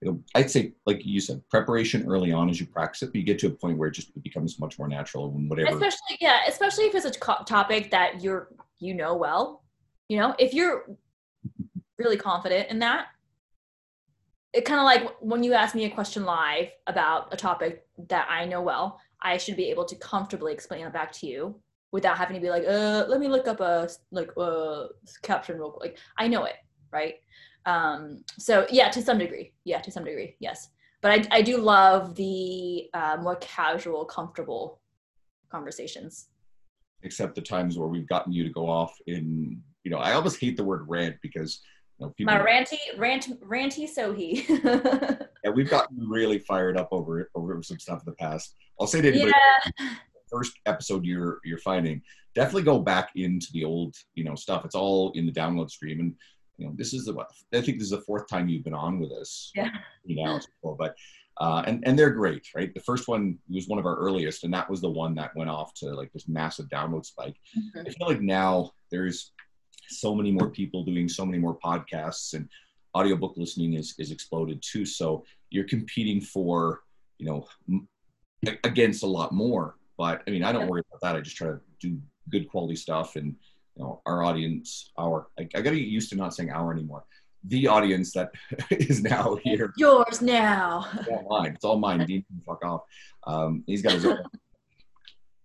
You 0.00 0.10
know, 0.10 0.22
I'd 0.34 0.50
say, 0.50 0.72
like 0.86 1.04
you 1.04 1.20
said, 1.20 1.42
preparation 1.50 2.08
early 2.08 2.32
on 2.32 2.48
as 2.48 2.58
you 2.58 2.66
practice 2.66 3.02
it, 3.02 3.06
but 3.06 3.16
you 3.16 3.22
get 3.22 3.38
to 3.40 3.48
a 3.48 3.50
point 3.50 3.76
where 3.76 3.88
it 3.88 3.94
just 3.94 4.10
becomes 4.22 4.58
much 4.58 4.78
more 4.78 4.88
natural 4.88 5.30
when 5.30 5.48
whatever. 5.48 5.70
Especially, 5.70 6.16
yeah, 6.20 6.40
especially 6.48 6.84
if 6.84 6.94
it's 6.94 7.04
a 7.04 7.44
topic 7.44 7.90
that 7.90 8.22
you're 8.22 8.48
you 8.78 8.94
know 8.94 9.14
well. 9.14 9.62
You 10.08 10.18
know, 10.18 10.34
if 10.38 10.54
you're 10.54 10.86
really 11.98 12.16
confident 12.16 12.70
in 12.70 12.78
that, 12.78 13.06
it 14.52 14.64
kind 14.64 14.80
of 14.80 14.84
like 14.84 15.16
when 15.20 15.44
you 15.44 15.52
ask 15.52 15.74
me 15.74 15.84
a 15.84 15.90
question 15.90 16.24
live 16.24 16.68
about 16.86 17.32
a 17.32 17.36
topic 17.36 17.86
that 18.08 18.26
I 18.30 18.46
know 18.46 18.62
well, 18.62 18.98
I 19.22 19.36
should 19.36 19.56
be 19.56 19.70
able 19.70 19.84
to 19.84 19.96
comfortably 19.96 20.52
explain 20.52 20.86
it 20.86 20.92
back 20.94 21.12
to 21.12 21.26
you 21.26 21.60
without 21.92 22.16
having 22.16 22.36
to 22.36 22.40
be 22.40 22.48
like, 22.48 22.64
uh, 22.66 23.04
let 23.06 23.20
me 23.20 23.28
look 23.28 23.46
up 23.46 23.60
a 23.60 23.88
like 24.10 24.30
uh 24.38 24.86
caption 25.22 25.58
real 25.58 25.72
quick. 25.72 25.92
Like 25.92 25.98
I 26.16 26.26
know 26.26 26.44
it, 26.44 26.56
right? 26.90 27.16
Um, 27.66 28.24
so 28.38 28.66
yeah, 28.70 28.88
to 28.90 29.02
some 29.02 29.18
degree, 29.18 29.52
yeah, 29.64 29.80
to 29.80 29.90
some 29.90 30.04
degree, 30.04 30.36
yes. 30.40 30.70
But 31.02 31.12
I 31.12 31.38
I 31.38 31.42
do 31.42 31.58
love 31.58 32.14
the 32.14 32.88
uh, 32.94 33.18
more 33.20 33.36
casual, 33.36 34.04
comfortable 34.04 34.80
conversations. 35.50 36.28
Except 37.02 37.34
the 37.34 37.42
times 37.42 37.78
where 37.78 37.88
we've 37.88 38.08
gotten 38.08 38.32
you 38.32 38.44
to 38.44 38.50
go 38.50 38.68
off 38.68 38.94
in 39.06 39.60
you 39.84 39.90
know 39.90 39.98
i 39.98 40.12
almost 40.12 40.38
hate 40.38 40.58
the 40.58 40.64
word 40.64 40.84
rant 40.86 41.16
because 41.22 41.62
you 41.98 42.04
know, 42.04 42.12
people 42.16 42.34
my 42.34 42.40
ranty 42.40 42.76
rant 42.98 43.28
ranty 43.40 43.88
Sohee 43.88 44.46
yeah 45.42 45.50
we've 45.50 45.70
gotten 45.70 45.96
really 46.06 46.38
fired 46.40 46.76
up 46.76 46.88
over 46.92 47.30
over 47.34 47.62
some 47.62 47.78
stuff 47.78 48.00
in 48.00 48.10
the 48.10 48.16
past. 48.16 48.54
I'll 48.78 48.86
say 48.86 49.00
to 49.00 49.08
anybody 49.08 49.32
yeah. 49.78 49.94
first 50.30 50.52
episode 50.66 51.04
you're 51.04 51.40
you're 51.44 51.58
finding 51.58 52.02
definitely 52.34 52.62
go 52.62 52.78
back 52.78 53.10
into 53.16 53.48
the 53.52 53.64
old 53.64 53.94
you 54.14 54.24
know 54.24 54.34
stuff. 54.34 54.64
It's 54.64 54.74
all 54.74 55.12
in 55.12 55.26
the 55.26 55.32
download 55.32 55.70
stream. 55.70 56.00
And 56.00 56.14
you 56.60 56.66
know 56.66 56.72
this 56.76 56.92
is 56.92 57.06
the 57.06 57.14
i 57.54 57.60
think 57.60 57.78
this 57.78 57.84
is 57.84 57.90
the 57.90 58.02
fourth 58.02 58.28
time 58.28 58.48
you've 58.48 58.64
been 58.64 58.74
on 58.74 59.00
with 59.00 59.10
us 59.12 59.50
yeah 59.54 59.70
you 60.04 60.16
know 60.16 60.38
but 60.78 60.94
uh, 61.40 61.62
and 61.66 61.82
and 61.86 61.98
they're 61.98 62.10
great, 62.10 62.46
right? 62.54 62.72
The 62.74 62.80
first 62.80 63.08
one 63.08 63.38
was 63.48 63.66
one 63.66 63.78
of 63.78 63.86
our 63.86 63.96
earliest, 63.96 64.44
and 64.44 64.52
that 64.52 64.68
was 64.68 64.82
the 64.82 64.90
one 64.90 65.14
that 65.14 65.34
went 65.34 65.48
off 65.48 65.72
to 65.74 65.86
like 65.86 66.12
this 66.12 66.28
massive 66.28 66.68
download 66.68 67.06
spike. 67.06 67.36
Mm-hmm. 67.58 67.88
I 67.88 67.90
feel 67.90 68.08
like 68.08 68.20
now 68.20 68.72
there's 68.90 69.32
so 69.88 70.14
many 70.14 70.30
more 70.30 70.50
people 70.50 70.84
doing 70.84 71.08
so 71.08 71.24
many 71.24 71.38
more 71.38 71.58
podcasts, 71.58 72.34
and 72.34 72.46
audiobook 72.94 73.34
listening 73.38 73.72
is 73.72 73.94
is 73.98 74.10
exploded 74.10 74.62
too. 74.62 74.84
So 74.84 75.24
you're 75.48 75.64
competing 75.64 76.20
for 76.20 76.82
you 77.18 77.26
know 77.26 77.46
m- 77.70 77.88
against 78.64 79.02
a 79.02 79.06
lot 79.06 79.32
more. 79.32 79.76
But 79.96 80.22
I 80.26 80.30
mean, 80.30 80.44
I 80.44 80.52
don't 80.52 80.68
worry 80.68 80.82
about 80.90 81.00
that. 81.00 81.16
I 81.16 81.22
just 81.22 81.36
try 81.36 81.48
to 81.48 81.60
do 81.80 81.98
good 82.28 82.50
quality 82.50 82.76
stuff, 82.76 83.16
and 83.16 83.34
you 83.80 83.86
know, 83.86 84.02
our 84.04 84.22
audience, 84.22 84.92
our 84.98 85.28
I, 85.38 85.42
I 85.54 85.62
got 85.62 85.70
to 85.70 85.80
get 85.80 85.88
used 85.88 86.10
to 86.10 86.16
not 86.16 86.34
saying 86.34 86.50
our 86.50 86.70
anymore 86.70 87.04
the 87.44 87.66
audience 87.66 88.12
that 88.12 88.30
is 88.70 89.02
now 89.02 89.38
here. 89.44 89.72
Yours 89.78 90.20
now. 90.20 90.86
It's 90.98 91.08
all 91.08 91.26
mine. 91.30 91.52
It's 91.54 91.64
all 91.64 91.78
mine. 91.78 92.04
Dean 92.04 92.22
fuck 92.46 92.62
off. 92.62 92.82
Um, 93.26 93.64
he's 93.66 93.80
got 93.80 93.92
his 93.92 94.04
own. 94.04 94.18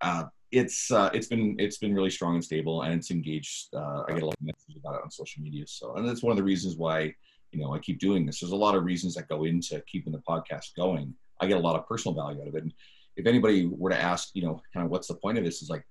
Uh, 0.02 0.24
it's 0.52 0.90
uh, 0.90 1.08
it's 1.14 1.26
been 1.26 1.56
it's 1.58 1.78
been 1.78 1.94
really 1.94 2.10
strong 2.10 2.34
and 2.34 2.44
stable, 2.44 2.82
and 2.82 2.92
it's 2.92 3.10
engaged. 3.10 3.68
Uh, 3.74 4.02
I 4.06 4.12
get 4.12 4.22
a 4.22 4.26
lot 4.26 4.34
of 4.38 4.44
messages 4.44 4.76
about 4.76 4.96
it 4.96 5.00
on 5.02 5.10
social 5.10 5.42
media. 5.42 5.66
So, 5.66 5.94
and 5.94 6.06
that's 6.06 6.22
one 6.22 6.32
of 6.32 6.36
the 6.36 6.44
reasons 6.44 6.76
why 6.76 7.14
you 7.52 7.60
know 7.62 7.74
I 7.74 7.78
keep 7.78 7.98
doing 7.98 8.26
this. 8.26 8.40
There's 8.40 8.52
a 8.52 8.56
lot 8.56 8.74
of 8.74 8.84
reasons 8.84 9.14
that 9.14 9.28
go 9.28 9.44
into 9.44 9.82
keeping 9.90 10.12
the 10.12 10.22
podcast 10.28 10.76
going. 10.76 11.14
I 11.40 11.46
get 11.46 11.56
a 11.56 11.60
lot 11.60 11.76
of 11.76 11.88
personal 11.88 12.14
value 12.14 12.42
out 12.42 12.48
of 12.48 12.54
it. 12.54 12.62
And 12.62 12.74
if 13.16 13.26
anybody 13.26 13.66
were 13.66 13.90
to 13.90 13.98
ask, 13.98 14.30
you 14.34 14.42
know, 14.42 14.60
kind 14.74 14.84
of 14.84 14.90
what's 14.90 15.08
the 15.08 15.14
point 15.14 15.38
of 15.38 15.44
this, 15.44 15.62
is 15.62 15.70
like 15.70 15.86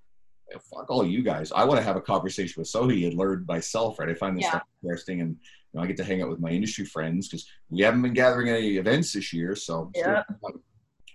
fuck 0.53 0.89
all 0.89 1.05
you 1.05 1.21
guys. 1.23 1.51
I 1.51 1.63
want 1.63 1.79
to 1.79 1.83
have 1.83 1.95
a 1.95 2.01
conversation 2.01 2.61
with 2.61 2.67
Sohee 2.67 3.07
and 3.07 3.17
learn 3.17 3.45
myself, 3.47 3.99
right? 3.99 4.09
I 4.09 4.13
find 4.13 4.37
this 4.37 4.43
yeah. 4.43 4.49
stuff 4.51 4.63
interesting 4.83 5.21
and 5.21 5.31
you 5.31 5.79
know, 5.79 5.83
I 5.83 5.87
get 5.87 5.97
to 5.97 6.03
hang 6.03 6.21
out 6.21 6.29
with 6.29 6.39
my 6.39 6.49
industry 6.49 6.85
friends 6.85 7.27
because 7.27 7.47
we 7.69 7.81
haven't 7.81 8.01
been 8.01 8.13
gathering 8.13 8.49
any 8.49 8.77
events 8.77 9.13
this 9.13 9.33
year. 9.33 9.55
So, 9.55 9.91
yeah. 9.95 10.23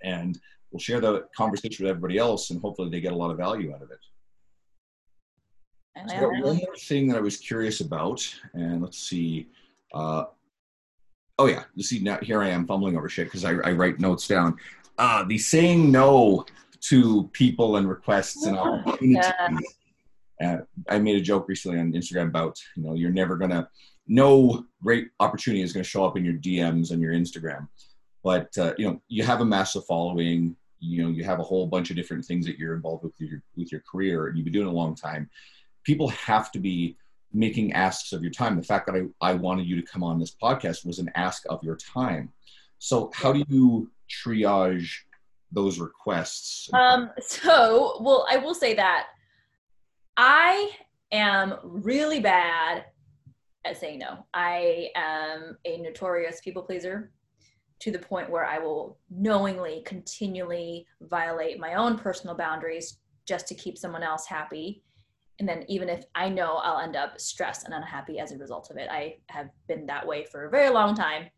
and 0.03 0.39
we'll 0.71 0.81
share 0.81 1.01
the 1.01 1.27
conversation 1.37 1.85
with 1.85 1.91
everybody 1.91 2.19
else 2.19 2.51
and 2.51 2.61
hopefully 2.61 2.91
they 2.91 3.01
get 3.01 3.13
a 3.13 3.17
lot 3.17 3.31
of 3.31 3.37
value 3.37 3.75
out 3.75 3.83
of 3.83 3.91
it. 3.91 3.99
So 6.09 6.29
one 6.29 6.57
more 6.57 6.77
thing 6.77 7.09
that 7.09 7.19
I 7.19 7.21
was 7.21 7.37
curious 7.37 7.81
about, 7.81 8.27
and 8.55 8.81
let's 8.81 8.99
see. 8.99 9.49
Uh, 9.93 10.25
oh 11.39 11.47
yeah, 11.47 11.65
you 11.75 11.83
see 11.83 11.99
now 11.99 12.19
here 12.23 12.43
I 12.43 12.49
am 12.49 12.67
fumbling 12.67 12.97
over 12.97 13.09
shit 13.09 13.27
because 13.27 13.45
I, 13.45 13.51
I, 13.51 13.73
write 13.73 13.99
notes 13.99 14.27
down. 14.29 14.57
Uh, 14.99 15.25
the 15.25 15.37
saying 15.37 15.91
no 15.91 16.47
to 16.83 17.29
people 17.33 17.77
and 17.77 17.89
requests 17.89 18.47
and 18.47 18.59
opportunities. 18.59 19.27
Yeah. 19.39 19.59
Uh, 20.43 20.57
I 20.89 20.99
made 20.99 21.17
a 21.17 21.21
joke 21.21 21.49
recently 21.49 21.79
on 21.79 21.93
Instagram 21.93 22.29
about 22.29 22.59
you 22.77 22.83
know 22.83 22.95
you're 22.95 23.11
never 23.11 23.37
gonna 23.37 23.69
no 24.09 24.65
great 24.83 25.09
opportunity 25.21 25.63
is 25.63 25.73
gonna 25.73 25.85
show 25.85 26.05
up 26.05 26.17
in 26.17 26.25
your 26.25 26.35
DMs 26.35 26.91
and 26.91 27.03
your 27.03 27.13
Instagram, 27.13 27.69
but 28.25 28.57
uh, 28.57 28.73
you 28.79 28.87
know 28.87 29.03
you 29.09 29.23
have 29.23 29.41
a 29.41 29.45
massive 29.45 29.85
following. 29.85 30.57
You 30.79 31.03
know 31.03 31.11
you 31.11 31.25
have 31.25 31.41
a 31.41 31.45
whole 31.45 31.67
bunch 31.67 31.91
of 31.91 31.97
different 31.97 32.25
things 32.25 32.47
that 32.47 32.59
you're 32.59 32.75
involved 32.75 33.05
with 33.05 33.13
your 33.19 33.43
with 33.57 33.71
your 33.71 33.83
career, 33.91 34.29
and 34.29 34.39
you've 34.39 34.45
been 34.45 34.55
doing 34.55 34.67
it 34.67 34.71
a 34.71 34.75
long 34.75 34.95
time. 34.95 35.29
People 35.85 36.09
have 36.09 36.51
to 36.53 36.59
be 36.59 36.97
making 37.33 37.73
asks 37.75 38.13
of 38.13 38.23
your 38.23 38.33
time. 38.33 38.57
The 38.57 38.63
fact 38.63 38.87
that 38.87 38.97
I, 38.97 39.31
I 39.31 39.35
wanted 39.35 39.67
you 39.67 39.77
to 39.81 39.87
come 39.87 40.03
on 40.03 40.19
this 40.19 40.35
podcast 40.43 40.85
was 40.85 40.99
an 40.99 41.11
ask 41.15 41.45
of 41.49 41.63
your 41.63 41.77
time. 41.77 42.33
So 42.79 43.11
how 43.15 43.33
do 43.33 43.45
you 43.49 43.91
triage 44.11 44.91
those 45.53 45.79
requests? 45.79 46.69
Um, 46.73 47.11
so, 47.21 47.99
well, 48.01 48.27
I 48.31 48.37
will 48.37 48.55
say 48.55 48.75
that 48.75 49.07
I 50.17 50.71
am 51.13 51.55
really 51.63 52.21
bad 52.21 52.85
at 53.65 53.77
saying 53.77 53.99
no. 53.99 54.25
I 54.33 54.91
am 54.95 55.59
a 55.65 55.79
notorious 55.79 56.41
people 56.41 56.63
pleaser 56.63 57.11
to 57.81 57.91
the 57.91 57.99
point 57.99 58.31
where 58.31 58.45
I 58.45 58.59
will 58.59 58.99
knowingly, 59.11 59.83
continually 59.87 60.87
violate 61.03 61.59
my 61.59 61.75
own 61.75 61.99
personal 61.99 62.37
boundaries 62.37 62.99
just 63.27 63.47
to 63.49 63.55
keep 63.55 63.79
someone 63.79 64.03
else 64.03 64.27
happy. 64.27 64.83
and 65.41 65.49
then 65.49 65.65
even 65.69 65.89
if 65.89 66.05
I 66.15 66.29
know 66.29 66.57
I'll 66.57 66.81
end 66.81 66.97
up 66.97 67.19
stressed 67.19 67.65
and 67.65 67.75
unhappy 67.75 68.19
as 68.19 68.31
a 68.31 68.37
result 68.37 68.71
of 68.71 68.77
it. 68.77 68.89
I 68.91 69.17
have 69.29 69.49
been 69.69 69.87
that 69.87 70.07
way 70.07 70.27
for 70.31 70.45
a 70.45 70.51
very 70.51 70.69
long 70.69 70.95
time. 70.95 71.31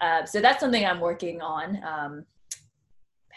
Uh, 0.00 0.24
so 0.24 0.40
that's 0.40 0.60
something 0.60 0.86
I'm 0.86 1.00
working 1.00 1.42
on. 1.42 1.80
Um, 1.84 2.24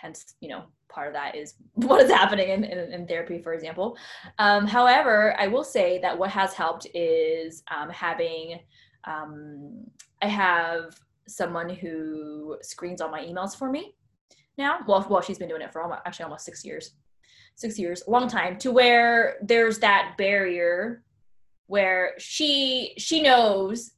hence, 0.03 0.35
you 0.41 0.49
know, 0.49 0.65
part 0.89 1.07
of 1.07 1.13
that 1.13 1.35
is 1.35 1.55
what 1.73 2.01
is 2.01 2.11
happening 2.11 2.49
in, 2.49 2.63
in, 2.63 2.93
in 2.93 3.07
therapy, 3.07 3.41
for 3.41 3.53
example. 3.53 3.97
Um, 4.37 4.67
however, 4.67 5.35
I 5.39 5.47
will 5.47 5.63
say 5.63 5.99
that 5.99 6.17
what 6.17 6.29
has 6.29 6.53
helped 6.53 6.85
is 6.93 7.63
um, 7.75 7.89
having, 7.89 8.59
um, 9.05 9.85
I 10.21 10.27
have 10.27 10.99
someone 11.27 11.69
who 11.69 12.57
screens 12.61 13.01
all 13.01 13.09
my 13.09 13.25
emails 13.25 13.57
for 13.57 13.71
me 13.71 13.95
now. 14.57 14.79
Well, 14.87 15.07
well, 15.09 15.21
she's 15.21 15.39
been 15.39 15.49
doing 15.49 15.61
it 15.61 15.71
for 15.71 15.81
almost, 15.81 16.01
actually 16.05 16.25
almost 16.25 16.45
six 16.45 16.63
years 16.63 16.93
six 17.55 17.77
years, 17.77 18.03
long 18.07 18.27
time, 18.27 18.57
to 18.59 18.71
where 18.71 19.35
there's 19.41 19.79
that 19.79 20.15
barrier 20.17 21.03
where 21.67 22.13
she 22.17 22.93
she 22.97 23.21
knows 23.21 23.91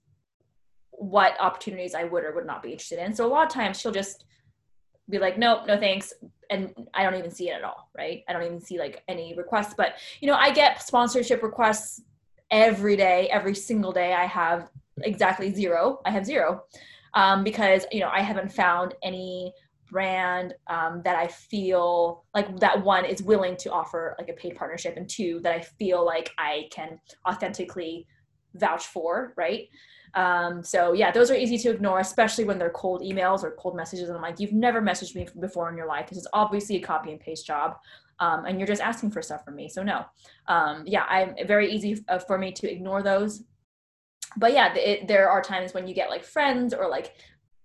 what 0.92 1.40
opportunities 1.40 1.96
I 1.96 2.06
would 2.06 2.24
or 2.24 2.34
would 2.36 2.46
not 2.46 2.64
be 2.64 2.72
interested 2.72 3.00
in. 3.00 3.14
So 3.14 3.26
a 3.26 3.28
lot 3.28 3.46
of 3.46 3.52
times 3.52 3.80
she'll 3.80 3.92
just 3.92 4.26
be 5.10 5.20
like, 5.20 5.38
nope, 5.38 5.62
no 5.68 5.78
thanks. 5.78 6.14
And 6.50 6.74
I 6.94 7.04
don't 7.04 7.16
even 7.16 7.32
see 7.32 7.50
it 7.50 7.54
at 7.54 7.64
all, 7.64 7.90
right? 7.98 8.24
I 8.28 8.34
don't 8.34 8.44
even 8.44 8.62
see 8.62 8.78
like 8.80 9.04
any 9.08 9.36
requests. 9.36 9.74
But 9.76 9.96
you 10.22 10.28
know, 10.28 10.36
I 10.36 10.52
get 10.52 10.82
sponsorship 10.82 11.42
requests 11.44 12.02
every 12.52 12.96
day, 12.96 13.30
every 13.30 13.56
single 13.56 13.92
day. 13.92 14.14
I 14.14 14.26
have 14.26 14.70
exactly 15.02 15.52
zero. 15.54 16.00
I 16.06 16.12
have 16.12 16.26
zero. 16.26 16.64
Um, 17.14 17.44
because 17.46 17.86
you 17.92 18.02
know 18.02 18.10
I 18.12 18.22
haven't 18.22 18.52
found 18.52 18.94
any 19.02 19.54
brand 19.90 20.54
um, 20.68 21.02
that 21.06 21.16
I 21.16 21.28
feel 21.28 22.26
like 22.34 22.60
that 22.60 22.84
one 22.84 23.06
is 23.06 23.24
willing 23.24 23.56
to 23.58 23.72
offer 23.72 24.16
like 24.20 24.30
a 24.30 24.34
paid 24.34 24.56
partnership, 24.56 24.98
and 24.98 25.10
two 25.10 25.40
that 25.44 25.54
I 25.54 25.62
feel 25.62 26.06
like 26.06 26.32
I 26.38 26.68
can 26.72 27.00
authentically 27.28 28.06
vouch 28.56 28.86
for, 28.88 29.34
right? 29.36 29.70
Um, 30.16 30.64
so 30.64 30.94
yeah, 30.94 31.12
those 31.12 31.30
are 31.30 31.36
easy 31.36 31.58
to 31.60 31.72
ignore, 31.72 32.00
especially 32.00 32.46
when 32.46 32.58
they're 32.58 32.70
cold 32.70 33.02
emails 33.02 33.44
or 33.44 33.52
cold 33.52 33.76
messages. 33.76 34.08
And 34.08 34.16
I'm 34.16 34.22
like, 34.22 34.40
you've 34.40 34.54
never 34.54 34.82
messaged 34.82 35.14
me 35.14 35.28
before 35.40 35.70
in 35.70 35.78
your 35.78 35.88
life. 35.88 36.08
This 36.10 36.20
is 36.20 36.28
obviously 36.34 36.78
a 36.78 36.82
copy 36.82 37.12
and 37.12 37.20
paste 37.20 37.46
job. 37.46 37.76
Um, 38.20 38.46
and 38.46 38.58
you're 38.58 38.68
just 38.68 38.82
asking 38.82 39.12
for 39.12 39.22
stuff 39.22 39.44
from 39.44 39.58
me. 39.58 39.68
So 39.68 39.84
no, 39.84 40.06
um, 40.48 40.84
yeah, 40.86 41.04
I'm 41.10 41.36
very 41.46 41.70
easy 41.70 42.04
uh, 42.08 42.20
for 42.20 42.38
me 42.38 42.54
to 42.54 42.72
ignore 42.72 43.04
those. 43.04 43.44
But 44.38 44.54
yeah, 44.54 44.74
it, 44.74 45.08
there 45.08 45.30
are 45.30 45.42
times 45.42 45.74
when 45.74 45.86
you 45.86 45.94
get 45.94 46.10
like 46.10 46.24
friends 46.24 46.74
or 46.74 46.90
like 46.90 47.14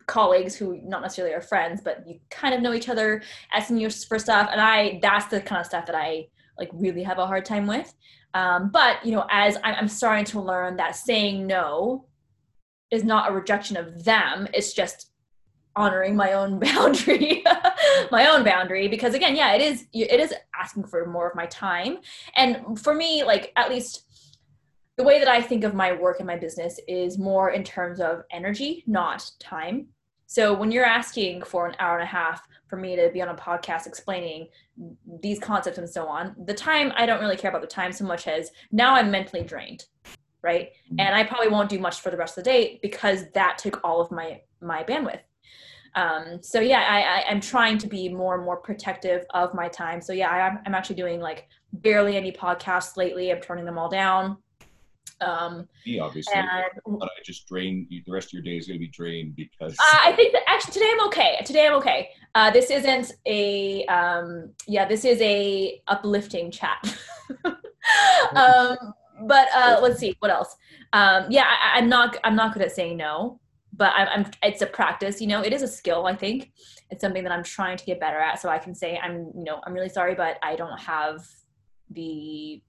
colleagues 0.06 0.56
who 0.56 0.80
not 0.82 1.02
necessarily 1.02 1.34
are 1.34 1.40
friends, 1.40 1.80
but 1.82 2.06
you 2.06 2.18
kind 2.30 2.52
of 2.52 2.62
know 2.62 2.72
each 2.72 2.88
other, 2.88 3.22
asking 3.52 3.78
you 3.78 3.88
for 3.90 4.18
stuff. 4.18 4.48
And 4.50 4.60
I, 4.60 4.98
that's 5.00 5.26
the 5.26 5.40
kind 5.40 5.60
of 5.60 5.66
stuff 5.66 5.86
that 5.86 5.94
I 5.94 6.26
like 6.60 6.70
really 6.72 7.02
have 7.02 7.18
a 7.18 7.26
hard 7.26 7.44
time 7.44 7.66
with. 7.66 7.92
Um, 8.34 8.70
but 8.70 9.04
you 9.04 9.12
know, 9.12 9.26
as 9.30 9.58
I'm 9.64 9.88
starting 9.88 10.24
to 10.26 10.40
learn 10.40 10.76
that 10.76 10.94
saying 10.94 11.46
no 11.46 12.06
is 12.92 13.02
not 13.02 13.30
a 13.30 13.34
rejection 13.34 13.76
of 13.76 14.04
them, 14.04 14.46
it's 14.54 14.72
just 14.72 15.10
honoring 15.74 16.14
my 16.14 16.34
own 16.34 16.58
boundary, 16.60 17.42
my 18.12 18.28
own 18.28 18.44
boundary. 18.44 18.86
Because 18.86 19.14
again, 19.14 19.34
yeah, 19.34 19.54
it 19.54 19.62
is, 19.62 19.86
it 19.92 20.20
is 20.20 20.32
asking 20.60 20.84
for 20.84 21.06
more 21.06 21.28
of 21.28 21.34
my 21.34 21.46
time. 21.46 21.98
And 22.36 22.78
for 22.78 22.94
me, 22.94 23.24
like 23.24 23.52
at 23.56 23.70
least 23.70 24.04
the 24.96 25.04
way 25.04 25.18
that 25.18 25.28
I 25.28 25.40
think 25.40 25.64
of 25.64 25.74
my 25.74 25.92
work 25.92 26.18
and 26.20 26.26
my 26.26 26.36
business 26.36 26.78
is 26.86 27.18
more 27.18 27.50
in 27.50 27.64
terms 27.64 28.00
of 28.00 28.22
energy, 28.30 28.84
not 28.86 29.28
time. 29.40 29.86
So 30.26 30.54
when 30.54 30.70
you're 30.70 30.84
asking 30.84 31.42
for 31.42 31.66
an 31.66 31.74
hour 31.80 31.98
and 31.98 32.04
a 32.04 32.10
half 32.10 32.46
for 32.68 32.76
me 32.76 32.94
to 32.94 33.10
be 33.12 33.20
on 33.20 33.30
a 33.30 33.34
podcast 33.34 33.86
explaining 33.86 34.46
these 35.22 35.38
concepts 35.38 35.78
and 35.78 35.88
so 35.88 36.06
on, 36.06 36.34
the 36.46 36.54
time 36.54 36.92
I 36.96 37.06
don't 37.06 37.20
really 37.20 37.36
care 37.36 37.50
about 37.50 37.62
the 37.62 37.68
time 37.68 37.92
so 37.92 38.04
much 38.04 38.26
as 38.26 38.50
now 38.72 38.94
I'm 38.94 39.10
mentally 39.10 39.42
drained, 39.42 39.86
right? 40.42 40.70
Mm-hmm. 40.86 41.00
And 41.00 41.14
I 41.14 41.24
probably 41.24 41.48
won't 41.48 41.68
do 41.68 41.78
much 41.78 42.00
for 42.00 42.10
the 42.10 42.16
rest 42.16 42.38
of 42.38 42.44
the 42.44 42.50
day 42.50 42.78
because 42.82 43.30
that 43.32 43.58
took 43.58 43.80
all 43.84 44.00
of 44.00 44.10
my 44.10 44.40
my 44.60 44.84
bandwidth. 44.84 45.20
Um, 45.94 46.38
so 46.42 46.60
yeah, 46.60 46.86
I, 46.88 47.00
I 47.00 47.32
am 47.32 47.40
trying 47.40 47.78
to 47.78 47.86
be 47.86 48.08
more 48.08 48.36
and 48.36 48.44
more 48.44 48.56
protective 48.56 49.24
of 49.30 49.54
my 49.54 49.68
time. 49.68 50.00
So 50.00 50.12
yeah, 50.12 50.30
I, 50.30 50.56
I'm 50.64 50.74
actually 50.74 50.96
doing 50.96 51.20
like 51.20 51.48
barely 51.72 52.16
any 52.16 52.32
podcasts 52.32 52.96
lately. 52.96 53.32
I'm 53.32 53.40
turning 53.40 53.64
them 53.64 53.78
all 53.78 53.88
down. 53.88 54.36
Um, 55.20 55.68
Me, 55.86 55.98
obviously, 55.98 56.34
and, 56.34 56.48
but 56.86 57.04
I 57.04 57.22
just 57.24 57.46
drain. 57.46 57.86
The 57.90 58.12
rest 58.12 58.28
of 58.28 58.32
your 58.32 58.42
day 58.42 58.56
is 58.56 58.66
going 58.66 58.78
to 58.78 58.80
be 58.80 58.88
drained 58.88 59.36
because. 59.36 59.72
Uh, 59.78 59.98
I 60.04 60.12
think 60.12 60.32
that 60.32 60.42
actually 60.46 60.72
today 60.72 60.90
I'm 60.92 61.06
okay. 61.08 61.40
Today 61.44 61.66
I'm 61.66 61.74
okay. 61.74 62.10
Uh, 62.34 62.50
this 62.50 62.70
isn't 62.70 63.12
a 63.26 63.84
um, 63.86 64.52
yeah. 64.66 64.86
This 64.86 65.04
is 65.04 65.20
a 65.20 65.80
uplifting 65.88 66.50
chat. 66.50 66.96
um, 67.44 68.76
but 69.26 69.48
uh, 69.54 69.78
let's 69.82 70.00
see 70.00 70.16
what 70.20 70.30
else. 70.30 70.56
Um, 70.92 71.26
yeah, 71.28 71.44
I, 71.44 71.78
I'm 71.78 71.88
not. 71.88 72.16
I'm 72.24 72.36
not 72.36 72.54
good 72.54 72.62
at 72.62 72.72
saying 72.72 72.96
no, 72.96 73.40
but 73.74 73.92
I'm, 73.96 74.08
I'm. 74.08 74.30
It's 74.42 74.62
a 74.62 74.66
practice. 74.66 75.20
You 75.20 75.26
know, 75.26 75.42
it 75.42 75.52
is 75.52 75.62
a 75.62 75.68
skill. 75.68 76.06
I 76.06 76.16
think 76.16 76.52
it's 76.90 77.02
something 77.02 77.22
that 77.24 77.32
I'm 77.32 77.44
trying 77.44 77.76
to 77.76 77.84
get 77.84 78.00
better 78.00 78.18
at. 78.18 78.40
So 78.40 78.48
I 78.48 78.58
can 78.58 78.74
say 78.74 78.98
I'm. 78.98 79.30
You 79.36 79.44
know, 79.44 79.60
I'm 79.64 79.74
really 79.74 79.90
sorry, 79.90 80.14
but 80.14 80.38
I 80.42 80.56
don't 80.56 80.78
have 80.80 81.26
the 81.90 82.62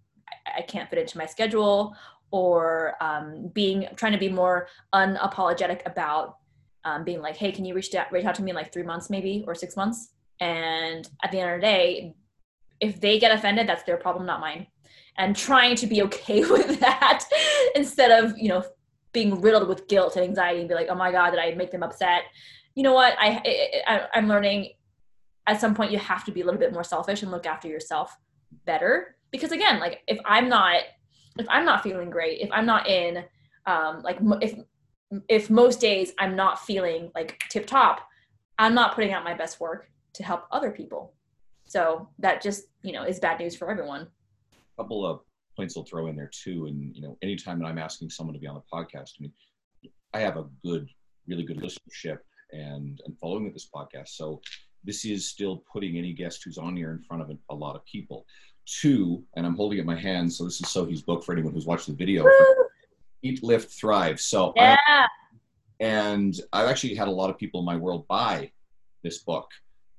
I 0.58 0.62
can't 0.62 0.90
fit 0.90 1.00
into 1.00 1.18
my 1.18 1.26
schedule 1.26 1.96
or 2.32 2.96
um, 3.02 3.52
being 3.54 3.88
trying 3.96 4.14
to 4.14 4.18
be 4.18 4.30
more 4.30 4.68
unapologetic 4.94 5.86
about 5.86 6.38
um, 6.84 7.04
being 7.04 7.22
like, 7.22 7.38
hey, 7.38 7.52
can 7.52 7.66
you 7.66 7.76
reach 7.76 7.94
out, 7.94 8.12
reach 8.12 8.26
out 8.26 8.36
to 8.36 8.44
me 8.44 8.52
in 8.52 8.56
like 8.56 8.74
three 8.74 8.84
months 8.84 9.10
maybe 9.10 9.44
or 9.48 9.54
six 9.54 9.76
months? 9.76 10.14
And 10.40 11.08
at 11.24 11.32
the 11.32 11.40
end 11.40 11.52
of 11.52 11.62
the 11.62 11.68
day, 11.68 12.16
if 12.80 13.00
they 13.00 13.20
get 13.20 13.32
offended, 13.32 13.68
that's 13.68 13.84
their 13.84 13.98
problem, 13.98 14.26
not 14.26 14.40
mine. 14.40 14.68
And 15.18 15.36
trying 15.36 15.76
to 15.76 15.88
be 15.88 16.02
okay 16.04 16.44
with 16.50 16.80
that 16.80 17.24
instead 17.76 18.12
of, 18.12 18.38
you 18.38 18.50
know, 18.50 18.64
being 19.14 19.42
riddled 19.42 19.68
with 19.68 19.88
guilt 19.88 20.16
and 20.16 20.26
anxiety 20.26 20.62
and 20.62 20.70
be 20.70 20.76
like, 20.76 20.88
oh 20.90 20.96
my 20.96 21.12
God, 21.12 21.32
did 21.32 21.40
I 21.40 21.54
make 21.54 21.70
them 21.70 21.84
upset? 21.84 22.24
You 22.76 22.84
know 22.84 22.94
what? 22.94 23.16
I, 23.20 23.84
I 23.86 24.08
I'm 24.14 24.28
learning 24.28 24.70
at 25.48 25.60
some 25.60 25.76
point 25.76 25.92
you 25.92 26.00
have 26.00 26.24
to 26.26 26.32
be 26.32 26.42
a 26.42 26.46
little 26.46 26.60
bit 26.60 26.72
more 26.72 26.84
selfish 26.84 27.22
and 27.22 27.32
look 27.32 27.46
after 27.46 27.68
yourself 27.68 28.16
better. 28.66 29.18
Because 29.32 29.52
again, 29.52 29.80
like 29.80 30.02
if 30.08 30.18
I'm 30.26 30.48
not 30.48 30.78
if 31.38 31.48
I'm 31.50 31.66
not 31.66 31.84
feeling 31.84 32.10
great, 32.10 32.40
if 32.42 32.50
I'm 32.52 32.66
not 32.66 32.88
in, 32.88 33.24
um, 33.66 34.02
like 34.04 34.18
if 34.42 34.56
if 35.28 35.50
most 35.50 35.80
days 35.80 36.14
I'm 36.20 36.36
not 36.36 36.60
feeling 36.66 37.12
like 37.14 37.42
tip 37.50 37.68
top, 37.68 38.08
I'm 38.58 38.74
not 38.74 38.96
putting 38.96 39.12
out 39.14 39.24
my 39.24 39.34
best 39.34 39.60
work 39.60 39.90
to 40.14 40.24
help 40.24 40.46
other 40.52 40.72
people. 40.72 41.14
So 41.66 42.10
that 42.20 42.42
just 42.42 42.66
you 42.84 42.94
know 42.94 43.04
is 43.04 43.20
bad 43.20 43.40
news 43.40 43.56
for 43.56 43.70
everyone. 43.70 44.08
A 44.52 44.84
couple 44.84 45.06
of 45.06 45.22
points 45.56 45.76
I'll 45.78 45.84
throw 45.84 46.08
in 46.08 46.16
there 46.16 46.32
too, 46.34 46.66
and 46.68 46.96
you 46.96 47.02
know, 47.02 47.18
anytime 47.22 47.60
that 47.60 47.66
I'm 47.66 47.78
asking 47.78 48.10
someone 48.10 48.34
to 48.34 48.40
be 48.40 48.48
on 48.48 48.56
the 48.56 48.62
podcast, 48.72 49.12
I 49.20 49.22
mean, 49.22 49.34
I 50.14 50.20
have 50.20 50.38
a 50.38 50.46
good, 50.64 50.90
really 51.28 51.44
good 51.44 51.58
listenership 51.58 52.20
and 52.52 53.02
and 53.06 53.18
following 53.20 53.46
with 53.46 53.54
this 53.54 53.70
podcast. 53.74 54.10
So 54.10 54.42
this 54.84 55.06
is 55.06 55.28
still 55.28 55.64
putting 55.72 55.98
any 55.98 56.14
guest 56.14 56.42
who's 56.44 56.58
on 56.58 56.76
here 56.76 56.92
in 56.92 57.04
front 57.04 57.22
of 57.22 57.32
a 57.50 57.56
lot 57.56 57.76
of 57.76 57.86
people. 57.86 58.26
Two, 58.66 59.24
and 59.36 59.46
I'm 59.46 59.56
holding 59.56 59.80
it 59.80 59.82
in 59.82 59.88
my 59.88 60.00
hand, 60.00 60.32
so 60.32 60.46
this 60.46 60.62
is 60.62 60.68
Sohee's 60.68 61.02
book 61.02 61.24
for 61.24 61.34
anyone 61.34 61.54
who's 61.54 61.66
watched 61.66 61.88
the 61.88 61.94
video. 61.94 62.26
Eat, 63.24 63.44
Lift, 63.44 63.72
Thrive. 63.72 64.20
So 64.20 64.54
yeah. 64.56 64.78
I, 64.88 65.08
and 65.80 66.40
I've 66.54 66.68
actually 66.68 66.96
had 66.96 67.08
a 67.08 67.12
lot 67.12 67.30
of 67.30 67.38
people 67.38 67.60
in 67.60 67.66
my 67.66 67.76
world 67.76 68.08
buy 68.08 68.52
this 69.04 69.20
book. 69.20 69.50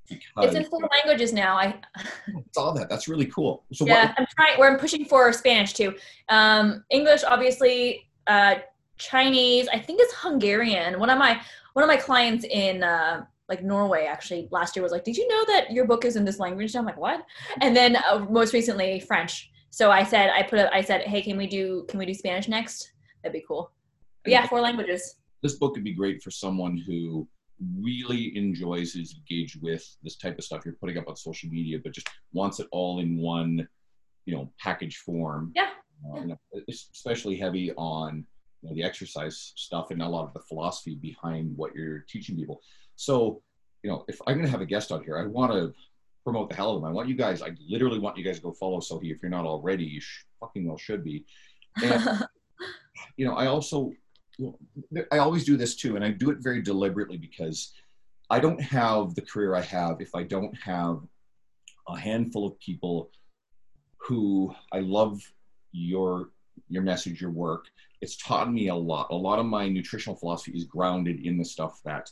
Because 0.09 0.23
It's 0.37 0.55
in 0.55 0.65
four 0.65 0.81
languages 0.91 1.33
now. 1.33 1.55
I 1.57 1.79
saw 2.53 2.71
that. 2.71 2.89
That's 2.89 3.07
really 3.07 3.25
cool. 3.27 3.63
So 3.73 3.85
yeah, 3.85 4.07
what, 4.07 4.15
I'm 4.17 4.25
trying. 4.35 4.59
Where 4.59 4.71
I'm 4.71 4.79
pushing 4.79 5.05
for 5.05 5.31
Spanish 5.33 5.73
too. 5.73 5.95
Um, 6.29 6.83
English, 6.89 7.23
obviously. 7.23 8.09
Uh, 8.27 8.55
Chinese. 8.97 9.67
I 9.71 9.79
think 9.79 9.99
it's 10.01 10.13
Hungarian. 10.13 10.99
One 10.99 11.09
of 11.09 11.17
my 11.17 11.41
one 11.73 11.83
of 11.83 11.87
my 11.87 11.97
clients 11.97 12.45
in 12.45 12.83
uh, 12.83 13.25
like 13.49 13.63
Norway 13.63 14.05
actually 14.05 14.47
last 14.51 14.75
year 14.75 14.83
was 14.83 14.91
like, 14.91 15.03
did 15.03 15.17
you 15.17 15.27
know 15.27 15.53
that 15.53 15.71
your 15.71 15.85
book 15.85 16.05
is 16.05 16.15
in 16.15 16.25
this 16.25 16.39
language? 16.39 16.73
And 16.73 16.79
I'm 16.79 16.85
like, 16.85 16.97
what? 16.97 17.25
And 17.61 17.75
then 17.75 17.97
uh, 18.09 18.25
most 18.29 18.53
recently 18.53 18.99
French. 18.99 19.51
So 19.69 19.91
I 19.91 20.03
said, 20.03 20.29
I 20.29 20.43
put, 20.43 20.59
a, 20.59 20.73
I 20.73 20.81
said, 20.81 21.01
hey, 21.01 21.21
can 21.21 21.35
we 21.35 21.47
do, 21.47 21.85
can 21.89 21.99
we 21.99 22.05
do 22.05 22.13
Spanish 22.13 22.47
next? 22.47 22.93
That'd 23.23 23.33
be 23.33 23.45
cool. 23.47 23.71
But 24.23 24.31
yeah, 24.31 24.47
four 24.47 24.61
languages. 24.61 25.15
This 25.41 25.55
book 25.55 25.73
could 25.73 25.83
be 25.83 25.93
great 25.93 26.21
for 26.21 26.31
someone 26.31 26.77
who 26.77 27.27
really 27.79 28.35
enjoys 28.37 28.95
is 28.95 29.15
engaged 29.15 29.61
with 29.61 29.85
this 30.03 30.15
type 30.15 30.37
of 30.37 30.43
stuff 30.43 30.63
you're 30.65 30.75
putting 30.75 30.97
up 30.97 31.07
on 31.07 31.15
social 31.15 31.49
media, 31.49 31.79
but 31.83 31.93
just 31.93 32.09
wants 32.33 32.59
it 32.59 32.67
all 32.71 32.99
in 32.99 33.17
one, 33.17 33.67
you 34.25 34.35
know, 34.35 34.51
package 34.59 34.97
form. 34.97 35.51
Yeah. 35.55 35.69
Uh, 36.15 36.25
know, 36.25 36.37
especially 36.69 37.37
heavy 37.37 37.71
on 37.73 38.25
you 38.61 38.69
know, 38.69 38.75
the 38.75 38.83
exercise 38.83 39.53
stuff 39.55 39.91
and 39.91 40.01
a 40.01 40.07
lot 40.07 40.25
of 40.25 40.33
the 40.33 40.39
philosophy 40.39 40.95
behind 40.95 41.55
what 41.55 41.75
you're 41.75 42.05
teaching 42.09 42.35
people. 42.35 42.61
So, 42.95 43.41
you 43.83 43.89
know, 43.89 44.05
if 44.07 44.19
I'm 44.27 44.35
going 44.35 44.45
to 44.45 44.51
have 44.51 44.61
a 44.61 44.65
guest 44.65 44.91
on 44.91 45.03
here, 45.03 45.17
I 45.17 45.25
want 45.25 45.51
to 45.51 45.73
promote 46.23 46.49
the 46.49 46.55
hell 46.55 46.75
of 46.75 46.81
them. 46.81 46.89
I 46.89 46.93
want 46.93 47.09
you 47.09 47.15
guys, 47.15 47.41
I 47.41 47.51
literally 47.67 47.99
want 47.99 48.17
you 48.17 48.23
guys 48.23 48.37
to 48.37 48.41
go 48.41 48.53
follow 48.53 48.79
Sohee. 48.79 49.11
If 49.11 49.21
you're 49.21 49.29
not 49.29 49.45
already, 49.45 49.83
you 49.83 49.99
sh- 49.99 50.25
fucking 50.39 50.67
well 50.67 50.77
should 50.77 51.03
be. 51.03 51.25
And, 51.83 52.25
you 53.17 53.25
know, 53.25 53.35
I 53.35 53.47
also, 53.47 53.91
I 55.11 55.17
always 55.17 55.43
do 55.43 55.57
this 55.57 55.75
too, 55.75 55.95
and 55.95 56.03
I 56.03 56.11
do 56.11 56.29
it 56.31 56.37
very 56.39 56.61
deliberately 56.61 57.17
because 57.17 57.73
I 58.29 58.39
don't 58.39 58.61
have 58.61 59.15
the 59.15 59.21
career 59.21 59.55
I 59.55 59.61
have 59.61 60.01
if 60.01 60.15
I 60.15 60.23
don't 60.23 60.55
have 60.63 61.01
a 61.87 61.97
handful 61.97 62.47
of 62.47 62.59
people 62.59 63.11
who 63.97 64.53
I 64.71 64.79
love 64.79 65.21
your 65.71 66.29
your 66.69 66.83
message, 66.83 67.21
your 67.21 67.31
work. 67.31 67.65
It's 68.01 68.17
taught 68.17 68.51
me 68.51 68.67
a 68.67 68.75
lot. 68.75 69.07
A 69.11 69.15
lot 69.15 69.39
of 69.39 69.45
my 69.45 69.67
nutritional 69.67 70.15
philosophy 70.15 70.57
is 70.57 70.65
grounded 70.65 71.25
in 71.25 71.37
the 71.37 71.45
stuff 71.45 71.79
that 71.85 72.09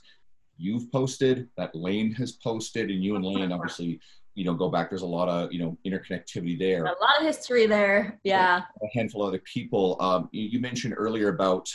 you've 0.61 0.91
posted, 0.91 1.49
that 1.57 1.75
Layne 1.75 2.13
has 2.13 2.33
posted, 2.33 2.89
and 2.89 3.03
you 3.03 3.15
and 3.15 3.25
Layne 3.25 3.51
obviously, 3.51 3.99
you 4.35 4.45
know, 4.45 4.53
go 4.53 4.69
back. 4.69 4.89
There's 4.89 5.01
a 5.01 5.07
lot 5.07 5.27
of 5.27 5.51
you 5.51 5.59
know 5.59 5.77
interconnectivity 5.85 6.57
there. 6.57 6.85
A 6.85 6.89
lot 6.89 7.19
of 7.19 7.25
history 7.25 7.65
there. 7.65 8.19
Yeah. 8.23 8.61
A 8.81 8.87
handful 8.93 9.23
of 9.23 9.29
other 9.29 9.41
people. 9.51 9.97
Um, 9.99 10.29
you, 10.31 10.59
mentioned 10.59 10.93
earlier 10.95 11.29
about 11.29 11.69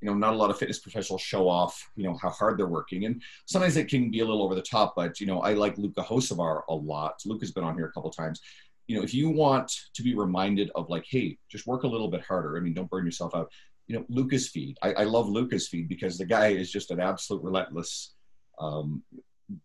you 0.00 0.08
know 0.08 0.14
not 0.14 0.32
a 0.32 0.36
lot 0.36 0.50
of 0.50 0.58
fitness 0.58 0.78
professionals 0.78 1.20
show 1.20 1.48
off 1.48 1.90
you 1.94 2.04
know 2.04 2.16
how 2.22 2.30
hard 2.30 2.56
they're 2.56 2.66
working 2.66 3.04
and 3.04 3.20
sometimes 3.44 3.76
it 3.76 3.88
can 3.88 4.10
be 4.10 4.20
a 4.20 4.24
little 4.24 4.42
over 4.42 4.54
the 4.54 4.62
top 4.62 4.94
but 4.96 5.20
you 5.20 5.26
know 5.26 5.40
i 5.40 5.52
like 5.52 5.76
Luka 5.76 6.00
Hocevar 6.02 6.62
a 6.70 6.74
lot 6.74 7.20
luka's 7.26 7.52
been 7.52 7.64
on 7.64 7.74
here 7.74 7.86
a 7.86 7.92
couple 7.92 8.10
times 8.10 8.40
you 8.86 8.96
know 8.96 9.02
if 9.02 9.12
you 9.12 9.28
want 9.28 9.70
to 9.94 10.02
be 10.02 10.14
reminded 10.14 10.70
of 10.74 10.88
like 10.88 11.04
hey 11.08 11.36
just 11.50 11.66
work 11.66 11.82
a 11.82 11.86
little 11.86 12.08
bit 12.08 12.22
harder 12.22 12.56
i 12.56 12.60
mean 12.60 12.72
don't 12.72 12.88
burn 12.88 13.04
yourself 13.04 13.34
out 13.34 13.52
you 13.88 13.96
know 13.96 14.04
Luka's 14.08 14.48
feed 14.48 14.78
i, 14.82 14.92
I 14.92 15.04
love 15.04 15.28
Luka's 15.28 15.68
feed 15.68 15.88
because 15.88 16.16
the 16.16 16.24
guy 16.24 16.48
is 16.48 16.70
just 16.70 16.90
an 16.90 17.00
absolute 17.00 17.42
relentless 17.42 18.14
um, 18.60 19.02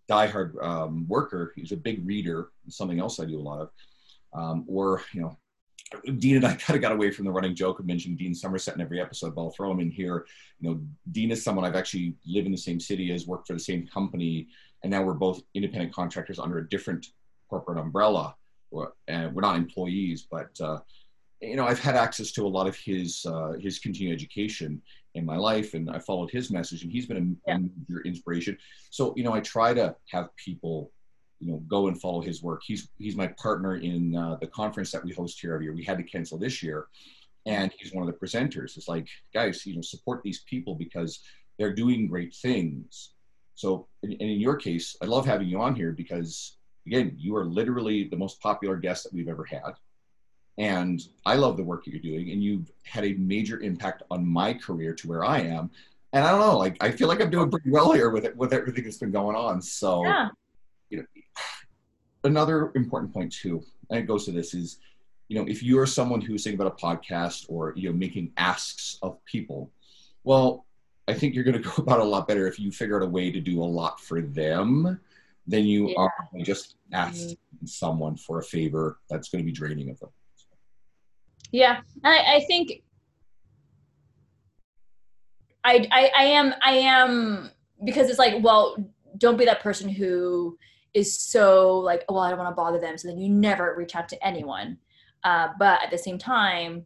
diehard 0.10 0.62
um, 0.64 1.08
worker 1.08 1.54
he's 1.56 1.72
a 1.72 1.78
big 1.78 2.06
reader 2.06 2.50
something 2.70 3.00
else 3.00 3.20
i 3.20 3.26
do 3.26 3.40
a 3.40 3.42
lot 3.42 3.62
of 3.62 3.70
um, 4.34 4.66
or 4.68 5.04
you 5.14 5.22
know 5.22 5.38
Dean 6.18 6.38
and 6.38 6.46
I 6.46 6.56
kind 6.56 6.76
of 6.76 6.82
got 6.82 6.92
away 6.92 7.12
from 7.12 7.26
the 7.26 7.32
running 7.32 7.56
joke 7.56 7.80
of 7.80 7.86
mentioning 7.86 8.18
Dean 8.18 8.34
Somerset 8.34 8.76
in 8.76 8.82
every 8.82 9.00
episode, 9.00 9.36
but 9.36 9.42
I'll 9.42 9.52
throw 9.52 9.72
him 9.72 9.80
in 9.80 9.92
here. 9.92 10.26
You 10.60 10.70
know, 10.70 10.82
Dean 11.12 11.32
is 11.32 11.44
someone 11.44 11.66
I've 11.66 11.76
actually 11.76 12.16
lived 12.26 12.48
in 12.48 12.52
the 12.52 12.58
same 12.58 12.80
city 12.80 13.12
as, 13.12 13.28
worked 13.28 13.48
for 13.48 13.54
the 13.54 13.60
same 13.60 13.88
company, 13.88 14.48
and 14.84 14.92
now 14.92 15.04
we're 15.04 15.14
both 15.14 15.42
independent 15.54 15.94
contractors 15.94 16.40
under 16.40 16.58
a 16.58 16.70
different 16.70 17.08
corporate 17.50 17.78
umbrella. 17.78 18.36
And 19.08 19.34
we're 19.34 19.42
not 19.42 19.56
employees, 19.56 20.28
but 20.30 20.60
uh, 20.60 20.80
you 21.42 21.56
know, 21.56 21.66
I've 21.66 21.80
had 21.80 21.96
access 21.96 22.32
to 22.34 22.46
a 22.46 22.50
lot 22.50 22.68
of 22.68 22.76
his 22.76 23.26
uh, 23.26 23.54
his 23.60 23.80
continued 23.80 24.14
education 24.14 24.82
in 25.16 25.26
my 25.26 25.38
life, 25.38 25.74
and 25.74 25.90
I 25.90 26.00
followed 26.00 26.32
his 26.32 26.52
message, 26.52 26.84
and 26.84 26.92
he's 26.92 27.08
been 27.08 27.38
a, 27.48 27.52
yeah. 27.52 27.58
major 27.58 28.02
inspiration. 28.06 28.58
So, 28.92 29.14
you 29.18 29.24
know, 29.24 29.34
I 29.34 29.40
try 29.40 29.74
to 29.74 29.96
have 30.12 30.36
people 30.36 30.92
you 31.40 31.52
know 31.52 31.58
go 31.68 31.88
and 31.88 32.00
follow 32.00 32.22
his 32.22 32.42
work. 32.42 32.62
He's 32.66 32.90
he's 32.98 33.16
my 33.16 33.28
partner 33.28 33.76
in 33.78 34.16
uh, 34.16 34.38
the 34.40 34.48
conference 34.48 34.92
that 34.92 35.04
we 35.04 35.14
host 35.14 35.40
here 35.40 35.54
every 35.54 35.66
year. 35.66 35.76
We 35.76 35.84
had 35.84 35.98
to 35.98 36.04
cancel 36.04 36.38
this 36.38 36.64
year, 36.64 36.88
and 37.46 37.74
he's 37.78 37.94
one 37.94 38.08
of 38.08 38.14
the 38.14 38.26
presenters. 38.26 38.78
It's 38.78 38.88
like 38.88 39.08
guys, 39.34 39.66
you 39.66 39.76
know, 39.76 39.82
support 39.82 40.22
these 40.24 40.44
people 40.50 40.76
because 40.76 41.20
they're 41.58 41.74
doing 41.74 42.08
great 42.08 42.34
things. 42.34 43.12
So, 43.56 43.88
and 44.04 44.14
in 44.14 44.40
your 44.40 44.56
case, 44.56 44.98
I 45.02 45.06
love 45.06 45.26
having 45.26 45.48
you 45.48 45.62
on 45.62 45.76
here 45.76 45.92
because 45.92 46.58
again, 46.88 47.16
you 47.18 47.36
are 47.36 47.46
literally 47.46 48.08
the 48.10 48.18
most 48.18 48.42
popular 48.42 48.78
guest 48.78 49.04
that 49.04 49.14
we've 49.14 49.30
ever 49.30 49.46
had. 49.46 49.74
And 50.58 51.02
I 51.26 51.36
love 51.36 51.58
the 51.58 51.64
work 51.64 51.84
that 51.84 51.92
you're 51.92 52.00
doing, 52.00 52.32
and 52.32 52.42
you've 52.42 52.72
had 52.84 53.04
a 53.04 53.14
major 53.14 53.60
impact 53.60 54.04
on 54.10 54.26
my 54.26 54.54
career 54.54 54.94
to 54.94 55.08
where 55.08 55.26
I 55.26 55.40
am. 55.40 55.70
And 56.14 56.24
I 56.24 56.32
don't 56.32 56.40
know, 56.40 56.58
like 56.58 56.82
I 56.82 56.92
feel 56.92 57.10
like 57.10 57.22
I'm 57.22 57.30
doing 57.30 57.52
pretty 57.52 57.70
well 57.70 57.92
here 57.92 58.10
with 58.10 58.24
it, 58.24 58.38
with 58.38 58.54
everything 58.54 58.86
that's 58.86 58.98
been 58.98 59.12
going 59.12 59.36
on. 59.36 59.62
So, 59.62 60.06
yeah. 60.06 60.30
you 60.90 61.00
know, 61.00 61.06
another 62.24 62.72
important 62.76 63.14
point 63.14 63.34
too, 63.34 63.64
and 63.90 64.00
it 64.00 64.04
goes 64.04 64.24
to 64.26 64.32
this 64.32 64.54
is, 64.54 64.80
you 65.28 65.38
know, 65.38 65.46
if 65.50 65.62
you're 65.62 65.86
someone 65.86 66.22
who's 66.22 66.44
thinking 66.44 66.62
about 66.62 66.74
a 66.80 66.86
podcast 66.86 67.46
or 67.50 67.74
you 67.76 67.90
know 67.90 67.96
making 67.96 68.32
asks 68.38 68.98
of 69.02 69.24
people, 69.26 69.72
well, 70.24 70.66
I 71.08 71.14
think 71.14 71.36
you're 71.36 71.44
going 71.44 71.62
to 71.62 71.70
go 71.70 71.74
about 71.78 72.00
a 72.00 72.04
lot 72.04 72.28
better 72.28 72.48
if 72.48 72.60
you 72.60 72.72
figure 72.72 72.96
out 72.96 73.06
a 73.06 73.10
way 73.10 73.32
to 73.32 73.42
do 73.42 73.62
a 73.62 73.66
lot 73.66 74.00
for 74.00 74.22
them 74.22 75.00
than 75.48 75.66
you 75.66 75.90
yeah. 75.90 75.96
are 75.98 76.12
just 76.44 76.76
asking 76.92 77.36
mm-hmm. 77.36 77.66
someone 77.66 78.16
for 78.16 78.40
a 78.40 78.44
favor 78.44 79.00
that's 79.10 79.30
going 79.30 79.44
to 79.44 79.46
be 79.46 79.52
draining 79.52 79.90
of 79.90 80.00
them. 80.00 80.10
Yeah, 81.56 81.80
I, 82.04 82.36
I 82.36 82.46
think 82.48 82.84
I, 85.64 85.88
I 85.90 86.12
I 86.18 86.24
am 86.26 86.54
I 86.62 86.72
am 86.74 87.50
because 87.86 88.10
it's 88.10 88.20
like 88.20 88.44
well 88.44 88.76
don't 89.18 89.38
be 89.38 89.46
that 89.46 89.62
person 89.62 89.88
who 89.88 90.58
is 90.94 91.18
so 91.18 91.78
like, 91.80 92.04
oh, 92.10 92.16
well, 92.16 92.24
I 92.24 92.30
don't 92.30 92.40
want 92.40 92.52
to 92.52 92.56
bother 92.56 92.80
them. 92.80 92.98
So 92.98 93.08
then 93.08 93.20
you 93.20 93.30
never 93.30 93.74
reach 93.78 93.96
out 93.96 94.10
to 94.10 94.28
anyone. 94.28 94.78
Uh, 95.24 95.50
but 95.58 95.82
at 95.82 95.92
the 95.92 95.98
same 95.98 96.18
time, 96.18 96.86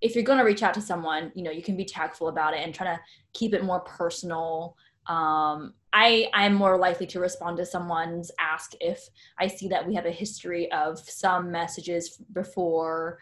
if 0.00 0.16
you're 0.16 0.24
going 0.24 0.40
to 0.40 0.44
reach 0.44 0.64
out 0.64 0.74
to 0.74 0.80
someone, 0.80 1.30
you 1.36 1.44
know, 1.44 1.52
you 1.52 1.62
can 1.62 1.76
be 1.76 1.84
tactful 1.84 2.26
about 2.26 2.52
it 2.52 2.64
and 2.64 2.74
try 2.74 2.86
to 2.86 3.00
keep 3.32 3.54
it 3.54 3.62
more 3.62 3.80
personal. 3.80 4.76
Um, 5.06 5.74
I, 5.98 6.28
I'm 6.34 6.52
more 6.52 6.76
likely 6.76 7.06
to 7.06 7.20
respond 7.20 7.56
to 7.56 7.64
someone's 7.64 8.30
ask 8.38 8.72
if 8.82 9.08
I 9.38 9.46
see 9.46 9.66
that 9.68 9.86
we 9.86 9.94
have 9.94 10.04
a 10.04 10.10
history 10.10 10.70
of 10.70 10.98
some 10.98 11.50
messages 11.50 12.18
before 12.34 13.18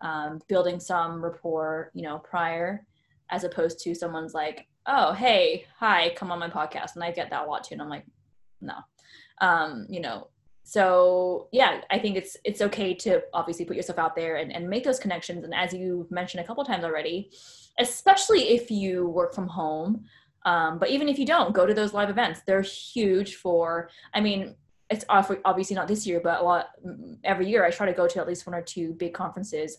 um, 0.00 0.40
building 0.48 0.80
some 0.80 1.22
rapport, 1.22 1.92
you 1.94 2.02
know, 2.02 2.18
prior, 2.18 2.84
as 3.30 3.44
opposed 3.44 3.78
to 3.84 3.94
someone's 3.94 4.34
like, 4.34 4.66
oh, 4.86 5.12
hey, 5.12 5.66
hi, 5.78 6.12
come 6.16 6.32
on 6.32 6.40
my 6.40 6.50
podcast. 6.50 6.96
And 6.96 7.04
I 7.04 7.12
get 7.12 7.30
that 7.30 7.46
a 7.46 7.48
lot 7.48 7.62
too. 7.62 7.74
And 7.74 7.82
I'm 7.82 7.88
like, 7.88 8.06
no, 8.60 8.74
um, 9.40 9.86
you 9.88 10.00
know 10.00 10.26
so 10.68 11.46
yeah 11.52 11.80
i 11.92 11.98
think 11.98 12.16
it's 12.16 12.36
it's 12.42 12.60
okay 12.60 12.92
to 12.92 13.22
obviously 13.32 13.64
put 13.64 13.76
yourself 13.76 14.00
out 14.00 14.16
there 14.16 14.34
and, 14.38 14.52
and 14.52 14.68
make 14.68 14.82
those 14.82 14.98
connections 14.98 15.44
and 15.44 15.54
as 15.54 15.72
you've 15.72 16.10
mentioned 16.10 16.42
a 16.42 16.46
couple 16.46 16.64
times 16.64 16.82
already 16.82 17.30
especially 17.78 18.48
if 18.48 18.68
you 18.68 19.06
work 19.06 19.32
from 19.32 19.46
home 19.46 20.04
um, 20.46 20.78
but 20.78 20.88
even 20.88 21.08
if 21.08 21.18
you 21.18 21.26
don't 21.26 21.52
go 21.52 21.66
to 21.66 21.74
those 21.74 21.92
live 21.92 22.08
events. 22.08 22.40
They're 22.46 22.62
huge 22.62 23.36
for 23.36 23.90
i 24.14 24.20
mean 24.20 24.54
it's 24.88 25.04
obviously 25.08 25.74
not 25.74 25.88
this 25.88 26.06
year 26.06 26.20
but 26.22 26.40
a 26.40 26.42
lot 26.42 26.68
every 27.24 27.48
year 27.48 27.64
i 27.64 27.70
try 27.70 27.86
to 27.86 27.92
go 27.92 28.06
to 28.06 28.20
at 28.20 28.28
least 28.28 28.46
one 28.46 28.54
or 28.54 28.62
two 28.62 28.94
big 28.94 29.12
conferences. 29.12 29.78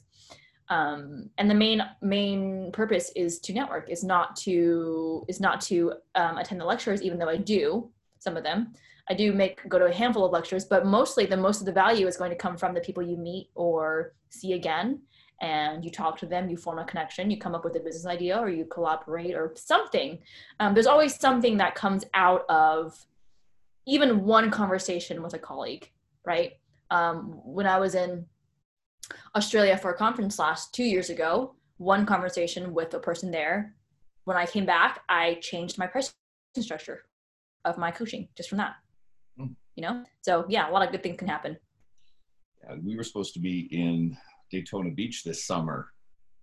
Um, 0.70 1.30
and 1.38 1.50
the 1.50 1.56
main 1.56 1.82
main 2.02 2.74
purpose 2.74 3.10
is 3.16 3.40
to 3.40 3.54
network 3.54 3.90
is 3.90 4.04
not 4.04 4.36
to 4.38 5.24
is 5.30 5.40
not 5.40 5.62
to 5.62 5.94
um, 6.16 6.38
attend 6.38 6.60
the 6.60 6.66
lectures 6.66 7.02
even 7.02 7.18
though 7.18 7.30
i 7.30 7.38
do 7.38 7.90
some 8.20 8.38
of 8.38 8.44
them. 8.44 8.74
I 9.10 9.14
do 9.14 9.32
make 9.32 9.68
go 9.70 9.80
to 9.80 9.86
a 9.86 9.94
handful 9.94 10.26
of 10.26 10.34
lectures, 10.34 10.66
but 10.66 10.86
mostly 10.86 11.26
the 11.26 11.38
most 11.38 11.62
of 11.62 11.66
the 11.66 11.72
value 11.72 12.08
is 12.08 12.18
going 12.18 12.32
to 12.32 12.36
come 12.36 12.58
from 12.58 12.74
the 12.74 12.82
people 12.82 13.02
you 13.02 13.16
meet 13.16 13.50
or 13.56 14.14
see 14.30 14.54
again. 14.54 15.02
And 15.42 15.86
you 15.86 15.92
talk 15.92 16.18
to 16.20 16.26
them, 16.26 16.50
you 16.50 16.58
form 16.58 16.80
a 16.80 16.86
connection, 16.86 17.30
you 17.30 17.38
come 17.38 17.54
up 17.54 17.64
with 17.64 17.76
a 17.76 17.80
business 17.80 18.06
idea, 18.06 18.38
or 18.38 18.50
you 18.50 18.66
collaborate, 18.66 19.36
or 19.36 19.54
something. 19.56 20.20
Um, 20.60 20.74
there's 20.74 20.88
always 20.88 21.20
something 21.20 21.58
that 21.58 21.76
comes 21.76 22.06
out 22.14 22.44
of 22.50 22.98
even 23.86 24.24
one 24.24 24.50
conversation 24.50 25.22
with 25.22 25.34
a 25.34 25.40
colleague, 25.40 25.92
right? 26.26 26.54
Um, 26.90 27.40
when 27.44 27.68
I 27.68 27.78
was 27.78 27.94
in 27.96 28.26
Australia 29.36 29.78
for 29.78 29.92
a 29.92 29.98
conference 29.98 30.40
last 30.40 30.74
two 30.74 30.84
years 30.84 31.10
ago, 31.10 31.56
one 31.78 32.06
conversation 32.06 32.74
with 32.74 32.94
a 32.94 33.00
person 33.00 33.30
there. 33.30 33.76
When 34.24 34.38
I 34.38 34.46
came 34.46 34.66
back, 34.66 35.02
I 35.08 35.36
changed 35.36 35.78
my 35.78 35.88
pricing 35.88 36.14
structure 36.60 37.04
of 37.64 37.78
my 37.78 37.92
coaching 37.92 38.30
just 38.36 38.50
from 38.50 38.58
that 38.58 38.76
you 39.78 39.84
know 39.84 40.04
so 40.22 40.44
yeah 40.50 40.70
a 40.70 40.72
lot 40.72 40.86
of 40.86 40.92
good 40.92 41.02
things 41.02 41.18
can 41.18 41.30
happen 41.30 41.56
yeah, 42.64 42.76
we 42.84 42.98
were 42.98 43.04
supposed 43.04 43.34
to 43.36 43.40
be 43.40 43.70
in 43.72 44.18
daytona 44.52 44.92
beach 44.92 45.24
this 45.24 45.46
summer 45.46 45.88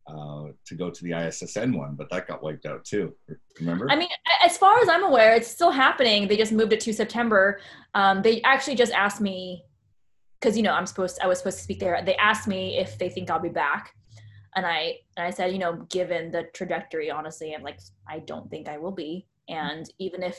uh, 0.07 0.49
to 0.67 0.75
go 0.75 0.91
to 0.91 1.05
the 1.05 1.11
ISSN 1.11 1.77
one, 1.77 1.95
but 1.95 2.11
that 2.11 2.27
got 2.27 2.43
wiped 2.43 2.67
out 2.67 2.85
too. 2.85 3.15
Remember? 3.59 3.91
I 3.91 3.97
mean, 3.97 4.09
as 4.43 4.59
far 4.59 4.79
as 4.81 4.89
I'm 4.89 5.05
aware, 5.05 5.35
it's 5.35 5.49
still 5.49 5.71
happening. 5.71 6.29
They 6.29 6.37
just 6.37 6.53
moved 6.53 6.73
it 6.73 6.81
to 6.81 6.93
September. 6.93 7.61
Um, 7.95 8.23
they 8.23 8.43
actually 8.43 8.77
just 8.77 8.93
asked 8.93 9.21
me 9.21 9.65
because 10.41 10.57
you 10.57 10.63
know 10.63 10.73
I'm 10.73 10.87
supposed 10.87 11.19
I 11.23 11.27
was 11.27 11.39
supposed 11.39 11.57
to 11.59 11.65
speak 11.65 11.81
there. 11.81 12.03
They 12.05 12.17
asked 12.17 12.47
me 12.47 12.77
if 12.79 12.99
they 12.99 13.09
think 13.09 13.31
I'll 13.31 13.41
be 13.41 13.49
back, 13.49 13.95
and 14.57 14.67
I 14.67 14.99
and 15.17 15.27
I 15.27 15.31
said, 15.31 15.53
you 15.53 15.59
know, 15.59 15.87
given 15.89 16.31
the 16.31 16.45
trajectory, 16.53 17.11
honestly, 17.11 17.55
I'm 17.55 17.63
like 17.63 17.81
I 18.09 18.19
don't 18.19 18.51
think 18.51 18.69
I 18.69 18.77
will 18.77 18.93
be. 18.93 19.27
And 19.49 19.89
even 19.99 20.23
if 20.23 20.39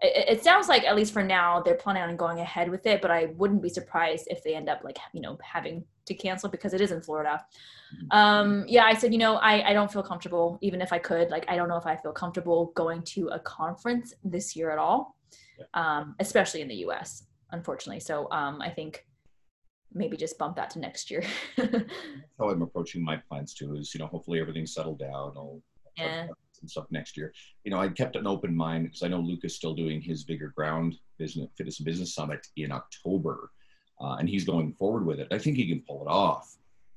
it, 0.00 0.36
it, 0.36 0.44
sounds 0.44 0.68
like 0.68 0.84
at 0.84 0.96
least 0.96 1.12
for 1.12 1.22
now 1.22 1.60
they're 1.60 1.76
planning 1.76 2.02
on 2.02 2.16
going 2.16 2.40
ahead 2.40 2.70
with 2.70 2.86
it 2.86 3.00
but 3.00 3.10
i 3.10 3.26
wouldn't 3.36 3.62
be 3.62 3.68
surprised 3.68 4.26
if 4.28 4.42
they 4.42 4.54
end 4.54 4.68
up 4.68 4.82
like 4.84 4.98
you 5.12 5.20
know 5.20 5.38
having 5.42 5.84
to 6.06 6.14
cancel 6.14 6.48
because 6.48 6.74
it 6.74 6.80
is 6.80 6.92
in 6.92 7.00
florida. 7.00 7.44
Mm-hmm. 7.94 8.16
um 8.16 8.64
yeah 8.66 8.84
i 8.84 8.94
said 8.94 9.12
you 9.12 9.18
know 9.18 9.36
i 9.36 9.70
i 9.70 9.72
don't 9.72 9.92
feel 9.92 10.02
comfortable 10.02 10.58
even 10.62 10.80
if 10.80 10.92
i 10.92 10.98
could. 10.98 11.30
Like 11.30 11.44
i 11.48 11.56
don't 11.56 11.68
know 11.68 11.76
if 11.76 11.86
i 11.86 11.96
feel 11.96 12.12
comfortable 12.12 12.72
going 12.74 13.02
to 13.02 13.28
a 13.28 13.38
conference 13.40 14.12
this 14.24 14.56
year 14.56 14.70
at 14.70 14.78
all 14.78 15.16
um 15.74 16.14
especially 16.20 16.60
in 16.60 16.68
the 16.68 16.76
us 16.76 17.24
unfortunately. 17.52 18.00
So 18.00 18.28
um 18.30 18.60
i 18.60 18.70
think 18.70 19.06
maybe 19.92 20.16
just 20.16 20.38
bump 20.38 20.56
that 20.56 20.70
to 20.70 20.80
next 20.80 21.10
year. 21.10 21.22
How 21.56 22.50
i'm 22.50 22.62
approaching 22.62 23.04
my 23.04 23.16
plans 23.28 23.54
too 23.54 23.76
is 23.76 23.94
you 23.94 24.00
know 24.00 24.06
hopefully 24.06 24.40
everything's 24.40 24.74
settled 24.74 24.98
down. 24.98 25.34
I'll, 25.36 25.62
yeah 25.96 26.26
and 26.60 26.70
stuff 26.70 26.86
next 26.90 27.16
year. 27.16 27.32
You 27.64 27.70
know, 27.70 27.78
I 27.78 27.88
kept 27.88 28.16
an 28.16 28.26
open 28.26 28.54
mind 28.54 28.84
because 28.84 29.02
I 29.02 29.08
know 29.08 29.20
Luka 29.20 29.46
is 29.46 29.56
still 29.56 29.74
doing 29.74 30.00
his 30.00 30.22
Vigor 30.22 30.52
Ground 30.56 30.96
Business 31.18 31.48
Fitness 31.56 31.78
and 31.78 31.86
Business 31.86 32.14
Summit 32.14 32.46
in 32.56 32.72
October, 32.72 33.50
uh, 34.00 34.16
and 34.18 34.28
he's 34.28 34.44
going 34.44 34.72
forward 34.72 35.06
with 35.06 35.20
it. 35.20 35.28
I 35.30 35.38
think 35.38 35.56
he 35.56 35.68
can 35.68 35.80
pull 35.80 36.02
it 36.02 36.08
off, 36.08 36.56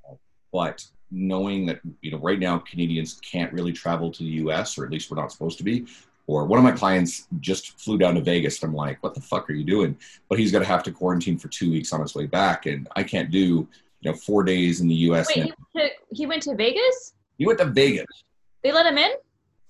uh, 0.09 0.15
but 0.51 0.85
knowing 1.11 1.65
that 1.65 1.79
you 2.01 2.11
know 2.11 2.17
right 2.17 2.39
now 2.39 2.59
Canadians 2.59 3.19
can't 3.21 3.53
really 3.53 3.73
travel 3.73 4.11
to 4.11 4.23
the 4.23 4.29
U.S. 4.41 4.77
or 4.77 4.85
at 4.85 4.91
least 4.91 5.09
we're 5.09 5.21
not 5.21 5.31
supposed 5.31 5.57
to 5.57 5.63
be. 5.63 5.85
Or 6.27 6.45
one 6.45 6.57
of 6.57 6.63
my 6.65 6.73
clients 6.73 7.25
just 7.39 7.79
flew 7.79 7.97
down 7.97 8.15
to 8.15 8.21
Vegas. 8.21 8.61
And 8.61 8.71
I'm 8.71 8.75
like, 8.75 9.01
what 9.01 9.13
the 9.13 9.21
fuck 9.21 9.49
are 9.49 9.53
you 9.53 9.63
doing? 9.63 9.97
But 10.27 10.37
he's 10.37 10.51
going 10.51 10.61
to 10.61 10.67
have 10.67 10.83
to 10.83 10.91
quarantine 10.91 11.37
for 11.37 11.47
two 11.47 11.71
weeks 11.71 11.93
on 11.93 12.01
his 12.01 12.15
way 12.15 12.25
back, 12.25 12.65
and 12.65 12.87
I 12.97 13.03
can't 13.03 13.31
do 13.31 13.39
you 13.39 13.67
you 14.01 14.11
know 14.11 14.17
four 14.17 14.43
days 14.43 14.81
in 14.81 14.87
the 14.87 14.95
U.S. 14.95 15.27
Wait, 15.29 15.35
he 15.35 15.41
went, 15.41 15.55
to, 15.75 15.89
he 16.15 16.25
went 16.25 16.43
to 16.43 16.55
Vegas. 16.55 17.13
He 17.37 17.45
went 17.45 17.59
to 17.59 17.65
Vegas. 17.65 18.05
They 18.63 18.71
let 18.71 18.85
him 18.85 18.97
in. 18.97 19.11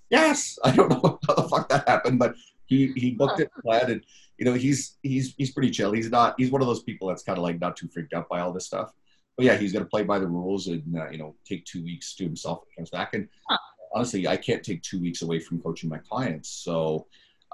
Yes, 0.10 0.58
I 0.64 0.72
don't 0.72 0.90
know 0.90 1.20
how 1.28 1.36
the 1.36 1.48
fuck 1.50 1.70
that 1.70 1.88
happened, 1.88 2.20
but 2.20 2.36
he 2.66 2.92
he 2.96 3.12
booked 3.12 3.40
it, 3.40 3.50
planned 3.64 3.90
it. 3.90 4.06
You 4.38 4.46
know, 4.46 4.54
he's 4.54 4.98
he's 5.04 5.34
he's 5.38 5.52
pretty 5.52 5.72
chill. 5.72 5.92
He's 5.92 6.10
not 6.10 6.36
he's 6.38 6.52
one 6.52 6.62
of 6.62 6.68
those 6.68 6.84
people 6.84 7.08
that's 7.08 7.24
kind 7.24 7.38
of 7.38 7.44
like 7.44 7.60
not 7.60 7.76
too 7.78 7.88
freaked 7.88 8.14
out 8.14 8.30
by 8.30 8.40
all 8.40 8.52
this 8.52 8.66
stuff. 8.66 8.94
But 9.36 9.46
yeah, 9.46 9.56
he's 9.56 9.74
gonna 9.74 9.86
play 9.86 10.04
by 10.04 10.20
the 10.20 10.28
rules 10.28 10.68
and 10.68 10.84
uh, 10.98 11.10
you 11.10 11.18
know 11.18 11.36
take 11.46 11.66
two 11.66 11.84
weeks 11.84 12.16
to 12.16 12.24
himself 12.24 12.64
and 12.64 12.76
comes 12.78 12.90
back. 12.90 13.14
And 13.14 13.28
huh. 13.50 13.58
honestly, 13.94 14.28
I 14.28 14.38
can't 14.38 14.64
take 14.64 14.82
two 14.82 15.00
weeks 15.00 15.22
away 15.22 15.40
from 15.40 15.62
coaching 15.62 15.90
my 15.90 16.00
clients, 16.00 16.50
so 16.50 17.08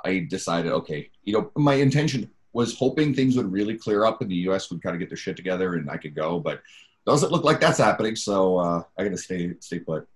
I 0.05 0.25
decided, 0.29 0.71
okay, 0.71 1.09
you 1.23 1.33
know, 1.33 1.51
my 1.55 1.75
intention 1.75 2.29
was 2.51 2.77
hoping 2.77 3.13
things 3.13 3.35
would 3.35 3.51
really 3.51 3.75
clear 3.75 4.05
up 4.05 4.21
and 4.21 4.29
the 4.29 4.35
U.S. 4.35 4.69
would 4.69 4.81
kind 4.81 4.95
of 4.95 4.99
get 4.99 5.09
their 5.09 5.17
shit 5.17 5.35
together 5.35 5.75
and 5.75 5.89
I 5.89 5.97
could 5.97 6.13
go, 6.13 6.39
but 6.39 6.61
doesn't 7.05 7.31
look 7.31 7.43
like 7.43 7.59
that's 7.59 7.79
happening. 7.79 8.15
So 8.15 8.57
uh, 8.57 8.83
I 8.97 9.03
got 9.03 9.09
to 9.09 9.17
stay 9.17 9.53
stay 9.59 9.79
put. 9.79 10.07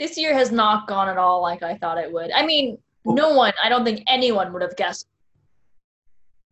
This 0.00 0.16
year 0.16 0.32
has 0.32 0.50
not 0.50 0.88
gone 0.88 1.10
at 1.10 1.18
all 1.18 1.42
like 1.42 1.62
I 1.62 1.76
thought 1.76 1.98
it 1.98 2.10
would. 2.10 2.32
I 2.32 2.44
mean, 2.44 2.78
no 3.04 3.34
one, 3.34 3.52
I 3.62 3.68
don't 3.68 3.84
think 3.84 4.02
anyone 4.08 4.50
would 4.54 4.62
have 4.62 4.74
guessed 4.76 5.06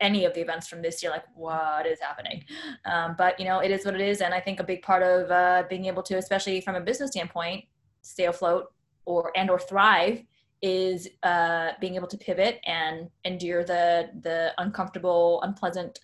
any 0.00 0.26
of 0.26 0.34
the 0.34 0.40
events 0.42 0.68
from 0.68 0.82
this 0.82 1.02
year 1.02 1.10
like 1.10 1.24
what 1.34 1.86
is 1.86 1.98
happening? 1.98 2.44
Um, 2.84 3.14
but 3.16 3.40
you 3.40 3.46
know 3.46 3.60
it 3.60 3.70
is 3.70 3.84
what 3.84 3.94
it 3.94 4.00
is 4.00 4.20
and 4.20 4.32
i 4.32 4.38
think 4.38 4.60
a 4.60 4.64
big 4.64 4.82
part 4.82 5.02
of 5.02 5.28
uh, 5.28 5.64
being 5.68 5.86
able 5.86 6.04
to 6.04 6.16
especially 6.16 6.60
from 6.60 6.76
a 6.76 6.80
business 6.80 7.10
standpoint 7.10 7.64
stay 8.02 8.26
afloat 8.26 8.72
or 9.06 9.32
and 9.36 9.50
or 9.50 9.58
thrive 9.58 10.22
is 10.62 11.08
uh, 11.24 11.70
being 11.80 11.96
able 11.96 12.06
to 12.06 12.16
pivot 12.16 12.60
and 12.64 13.08
endure 13.24 13.64
the 13.64 14.10
the 14.22 14.52
uncomfortable 14.58 15.40
unpleasant 15.42 15.98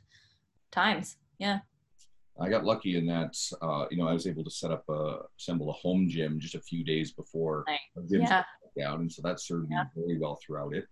times. 0.73 1.17
Yeah 1.39 1.61
I 2.41 2.49
got 2.49 2.65
lucky 2.65 2.97
in 2.97 3.07
that, 3.07 3.37
uh, 3.63 3.87
you 3.91 3.97
know, 3.97 4.09
I 4.09 4.13
was 4.13 4.27
able 4.27 4.45
to 4.45 4.51
set 4.51 4.73
up 4.73 4.85
a 4.89 5.19
assemble 5.39 5.71
a 5.71 5.73
home 5.73 6.09
gym 6.09 6.41
just 6.41 6.57
a 6.57 6.61
few 6.61 6.85
days 6.85 7.13
before 7.13 7.65
the 7.95 8.19
yeah. 8.19 8.43
down, 8.77 9.01
and 9.01 9.13
so 9.13 9.23
that 9.23 9.41
served 9.41 9.69
yeah. 9.71 9.85
me 9.95 10.03
very 10.07 10.19
well 10.19 10.39
throughout 10.45 10.75
it. 10.75 10.87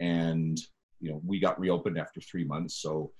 And 0.00 0.58
you 1.00 1.10
know, 1.10 1.20
we 1.24 1.38
got 1.38 1.60
reopened 1.60 1.96
after 1.98 2.20
three 2.20 2.44
months, 2.44 2.76
so 2.82 3.12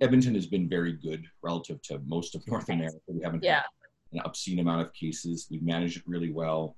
Edmonton 0.00 0.34
has 0.34 0.46
been 0.46 0.68
very 0.68 0.92
good 0.92 1.24
relative 1.42 1.80
to 1.82 2.00
most 2.06 2.34
of 2.34 2.46
North 2.46 2.68
America. 2.68 2.98
We 3.08 3.22
haven't 3.22 3.42
yeah. 3.42 3.54
had 3.54 3.64
an 4.12 4.20
obscene 4.24 4.58
amount 4.58 4.82
of 4.82 4.92
cases. 4.92 5.48
We've 5.50 5.62
managed 5.62 5.96
it 5.98 6.04
really 6.06 6.30
well 6.30 6.76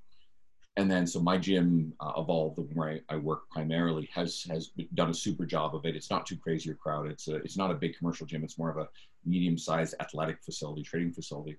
and 0.77 0.91
then 0.91 1.07
so 1.07 1.21
my 1.21 1.39
gym 1.39 1.93
uh, 2.01 2.13
evolved 2.19 2.57
the 2.57 2.63
where 2.75 2.91
I, 2.91 3.15
I, 3.15 3.17
work 3.17 3.49
primarily 3.51 4.09
has 4.13 4.45
has 4.51 4.71
done 4.95 5.11
a 5.11 5.15
super 5.15 5.47
job 5.47 5.75
of 5.75 5.85
it 5.85 5.97
it's 5.97 6.11
not 6.11 6.27
too 6.27 6.37
crazy 6.37 6.71
or 6.71 6.75
crowded 6.75 7.13
it's 7.13 7.29
a, 7.29 7.37
it's 7.37 7.57
not 7.57 7.71
a 7.71 7.75
big 7.75 7.97
commercial 7.97 8.27
gym 8.27 8.45
it's 8.45 8.59
more 8.59 8.71
of 8.71 8.77
a 8.77 8.89
medium 9.27 9.59
sized 9.59 9.95
athletic 10.01 10.43
facility 10.43 10.83
training 10.83 11.13
facility 11.13 11.57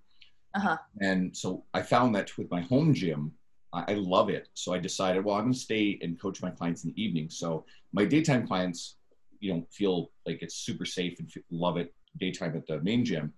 uh-huh. 0.55 0.78
and 1.01 1.36
so 1.36 1.63
i 1.74 1.82
found 1.82 2.15
that 2.15 2.36
with 2.38 2.49
my 2.49 2.61
home 2.61 2.93
gym 2.93 3.32
I, 3.74 3.86
I 3.89 3.93
love 3.95 4.30
it 4.30 4.49
so 4.53 4.74
i 4.74 4.78
decided 4.78 5.24
well 5.24 5.36
i'm 5.36 5.43
going 5.43 5.53
to 5.53 5.59
stay 5.59 5.99
and 6.01 6.20
coach 6.20 6.41
my 6.41 6.51
clients 6.51 6.84
in 6.84 6.91
the 6.91 7.01
evening 7.01 7.30
so 7.30 7.65
my 7.93 8.05
daytime 8.05 8.47
clients 8.47 8.95
you 9.39 9.53
know 9.53 9.68
feel 9.72 10.11
like 10.26 10.41
it's 10.41 10.55
super 10.55 10.86
safe 10.86 11.20
and 11.20 11.32
love 11.51 11.78
it 11.78 11.93
daytime 12.18 12.55
at 12.55 12.65
the 12.68 12.80
main 12.82 13.05
gym 13.05 13.34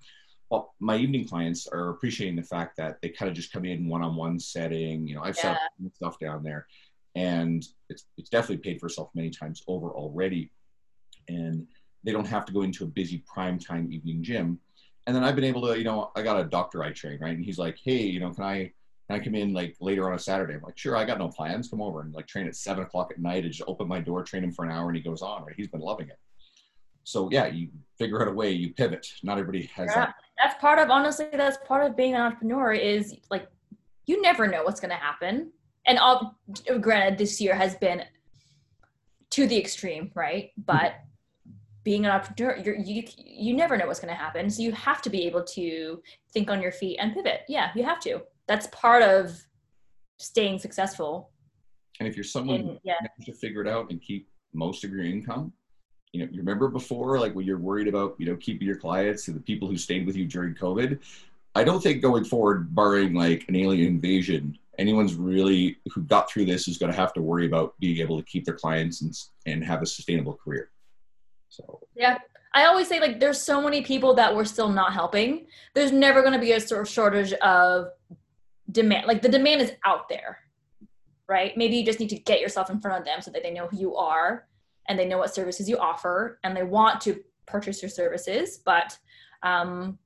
well, 0.50 0.74
my 0.80 0.98
evening 0.98 1.28
clients 1.28 1.68
are 1.68 1.90
appreciating 1.90 2.36
the 2.36 2.44
fact 2.44 2.76
that 2.78 3.00
they 3.02 3.10
kind 3.10 3.30
of 3.30 3.36
just 3.36 3.52
come 3.54 3.66
in 3.66 3.88
one-on-one 3.88 4.40
setting. 4.40 5.08
You 5.08 5.16
know, 5.16 5.22
I've 5.22 5.38
yeah. 5.38 5.58
set 5.80 5.96
stuff 5.96 6.20
down 6.20 6.44
there, 6.44 6.66
and 7.16 7.64
it's 7.90 8.06
it's 8.18 8.30
definitely 8.30 8.58
paid 8.58 8.80
for 8.80 8.88
itself 8.88 9.10
many 9.14 9.30
times 9.30 9.64
over 9.68 9.92
already, 9.92 10.52
and 11.28 11.68
they 12.04 12.12
don't 12.12 12.28
have 12.28 12.46
to 12.46 12.54
go 12.54 12.62
into 12.62 12.84
a 12.84 12.88
busy 12.88 13.24
prime 13.26 13.60
time 13.60 13.92
evening 13.92 14.24
gym. 14.24 14.60
And 15.08 15.16
then 15.16 15.24
I've 15.24 15.36
been 15.36 15.44
able 15.44 15.68
to, 15.68 15.78
you 15.78 15.84
know, 15.84 16.12
I 16.16 16.22
got 16.22 16.40
a 16.40 16.44
doctor 16.44 16.84
I 16.84 16.92
train, 16.92 17.20
right? 17.20 17.36
And 17.36 17.44
he's 17.44 17.58
like, 17.58 17.78
hey, 17.84 18.02
you 18.02 18.20
know, 18.20 18.32
can 18.32 18.44
I 18.44 18.72
can 19.10 19.20
I 19.20 19.24
come 19.24 19.34
in 19.34 19.54
like 19.54 19.76
later 19.82 20.08
on 20.08 20.14
a 20.14 20.20
Saturday? 20.20 20.54
I'm 20.54 20.62
like, 20.62 20.78
sure, 20.78 20.96
I 20.96 21.04
got 21.04 21.18
no 21.18 21.30
plans. 21.30 21.68
Come 21.68 21.82
over 21.82 22.02
and 22.02 22.14
like 22.14 22.28
train 22.28 22.48
at 22.48 22.56
seven 22.56 22.84
o'clock 22.84 23.12
at 23.12 23.20
night 23.20 23.44
and 23.44 23.52
just 23.52 23.68
open 23.68 23.88
my 23.88 24.00
door, 24.00 24.24
train 24.24 24.44
him 24.44 24.52
for 24.52 24.66
an 24.66 24.72
hour, 24.72 24.88
and 24.88 24.98
he 24.98 25.02
goes 25.02 25.22
on. 25.22 25.44
Right? 25.46 25.56
He's 25.58 25.68
been 25.68 25.82
loving 25.82 26.10
it. 26.10 26.20
So 27.06 27.30
yeah, 27.32 27.48
you 27.48 27.70
figure 27.98 28.22
out 28.22 28.28
a 28.28 28.32
way, 28.32 28.52
you 28.52 28.74
pivot. 28.74 29.08
Not 29.24 29.40
everybody 29.40 29.70
has 29.74 29.88
yeah. 29.88 30.06
that 30.06 30.16
that's 30.40 30.60
part 30.60 30.80
of 30.80 30.90
honestly 30.90 31.28
that's 31.34 31.58
part 31.68 31.86
of 31.86 31.96
being 31.96 32.16
an 32.16 32.22
entrepreneur 32.22 32.72
is 32.72 33.16
like 33.30 33.48
you 34.06 34.22
never 34.22 34.48
know 34.48 34.64
what's 34.64 34.80
going 34.80 34.90
to 34.90 34.96
happen 34.96 35.52
and 35.86 36.00
all 36.00 36.40
granted 36.82 37.18
this 37.18 37.40
year 37.40 37.54
has 37.54 37.76
been 37.76 38.04
to 39.30 39.46
the 39.48 39.58
extreme 39.58 40.12
right 40.16 40.52
but 40.58 40.94
mm-hmm. 40.94 41.09
Being 41.84 42.06
an 42.06 42.12
entrepreneur 42.12 42.58
you're, 42.58 42.76
you 42.76 43.04
you 43.18 43.54
never 43.54 43.78
know 43.78 43.88
what's 43.88 44.00
going 44.00 44.14
to 44.14 44.20
happen 44.20 44.50
so 44.50 44.62
you 44.62 44.72
have 44.72 45.02
to 45.02 45.10
be 45.10 45.26
able 45.26 45.44
to 45.44 46.02
think 46.34 46.50
on 46.50 46.62
your 46.62 46.72
feet 46.72 46.98
and 47.00 47.14
pivot 47.14 47.42
yeah 47.48 47.72
you 47.76 47.84
have 47.84 48.00
to 48.00 48.22
that's 48.48 48.68
part 48.68 49.02
of 49.04 49.40
staying 50.18 50.60
successful 50.60 51.32
and 52.00 52.08
if 52.08 52.16
you're 52.16 52.24
someone 52.24 52.60
and, 52.62 52.80
yeah. 52.84 52.96
to 53.24 53.34
figure 53.34 53.62
it 53.62 53.68
out 53.68 53.90
and 53.90 54.02
keep 54.02 54.30
most 54.54 54.84
of 54.84 54.92
your 54.92 55.04
income 55.04 55.54
you 56.12 56.22
know, 56.22 56.32
you 56.32 56.40
remember 56.40 56.70
before, 56.70 57.20
like 57.20 57.36
when 57.36 57.46
you're 57.46 57.60
worried 57.60 57.88
about, 57.88 58.16
you 58.18 58.26
know, 58.26 58.36
keeping 58.36 58.68
your 58.68 58.78
clients 58.78 59.28
and 59.28 59.38
the 59.38 59.42
people 59.42 59.68
who 59.68 59.78
stayed 59.78 60.06
with 60.06 60.16
you 60.16 60.26
during 60.26 60.56
COVID. 60.56 61.00
I 61.56 61.64
don't 61.64 61.82
think 61.82 62.02
going 62.02 62.24
forward, 62.24 62.74
barring 62.74 63.14
like 63.14 63.46
an 63.48 63.56
alien 63.56 63.88
invasion, 63.88 64.58
anyone's 64.78 65.16
really 65.16 65.78
who 65.94 66.02
got 66.04 66.30
through 66.30 66.46
this 66.46 66.68
is 66.68 66.78
going 66.78 66.92
to 66.92 66.98
have 66.98 67.14
to 67.14 67.22
worry 67.22 67.46
about 67.46 67.80
being 67.80 67.98
able 67.98 68.18
to 68.18 68.24
keep 68.24 68.46
their 68.46 68.56
clients 68.56 69.02
and 69.02 69.16
and 69.46 69.64
have 69.64 69.82
a 69.82 69.86
sustainable 69.86 70.34
career. 70.34 70.70
So 71.50 71.82
yeah, 71.96 72.20
I 72.54 72.66
always 72.66 72.88
say 72.88 73.00
like 73.00 73.20
there's 73.20 73.42
so 73.42 73.62
many 73.62 73.82
people 73.82 74.14
that 74.16 74.36
we're 74.36 74.46
still 74.46 74.70
not 74.70 74.94
helping. 74.94 75.48
There's 75.74 75.92
never 75.92 76.22
going 76.22 76.34
to 76.34 76.40
be 76.40 76.54
a 76.54 76.60
sort 76.60 76.82
of 76.82 76.90
shortage 76.90 77.34
of 77.34 77.88
demand. 78.72 79.08
Like 79.08 79.22
the 79.22 79.30
demand 79.30 79.62
is 79.62 79.74
out 79.86 80.10
there, 80.10 80.40
right? 81.28 81.56
Maybe 81.58 81.78
you 81.78 81.86
just 81.86 82.00
need 82.00 82.10
to 82.10 82.20
get 82.20 82.40
yourself 82.40 82.70
in 82.70 82.80
front 82.80 83.00
of 83.00 83.06
them 83.06 83.22
so 83.22 83.32
that 83.32 83.44
they 83.44 83.52
know 83.52 83.68
who 83.68 83.78
you 83.78 83.96
are 83.96 84.48
and 84.90 84.98
they 84.98 85.06
know 85.06 85.20
what 85.20 85.34
services 85.34 85.70
you 85.70 85.78
offer 85.78 86.40
and 86.44 86.58
they 86.58 86.64
want 86.64 87.00
to 87.02 87.24
purchase 87.46 87.82
your 87.82 87.90
services 87.90 88.60
but 88.66 88.98
um, 89.44 89.98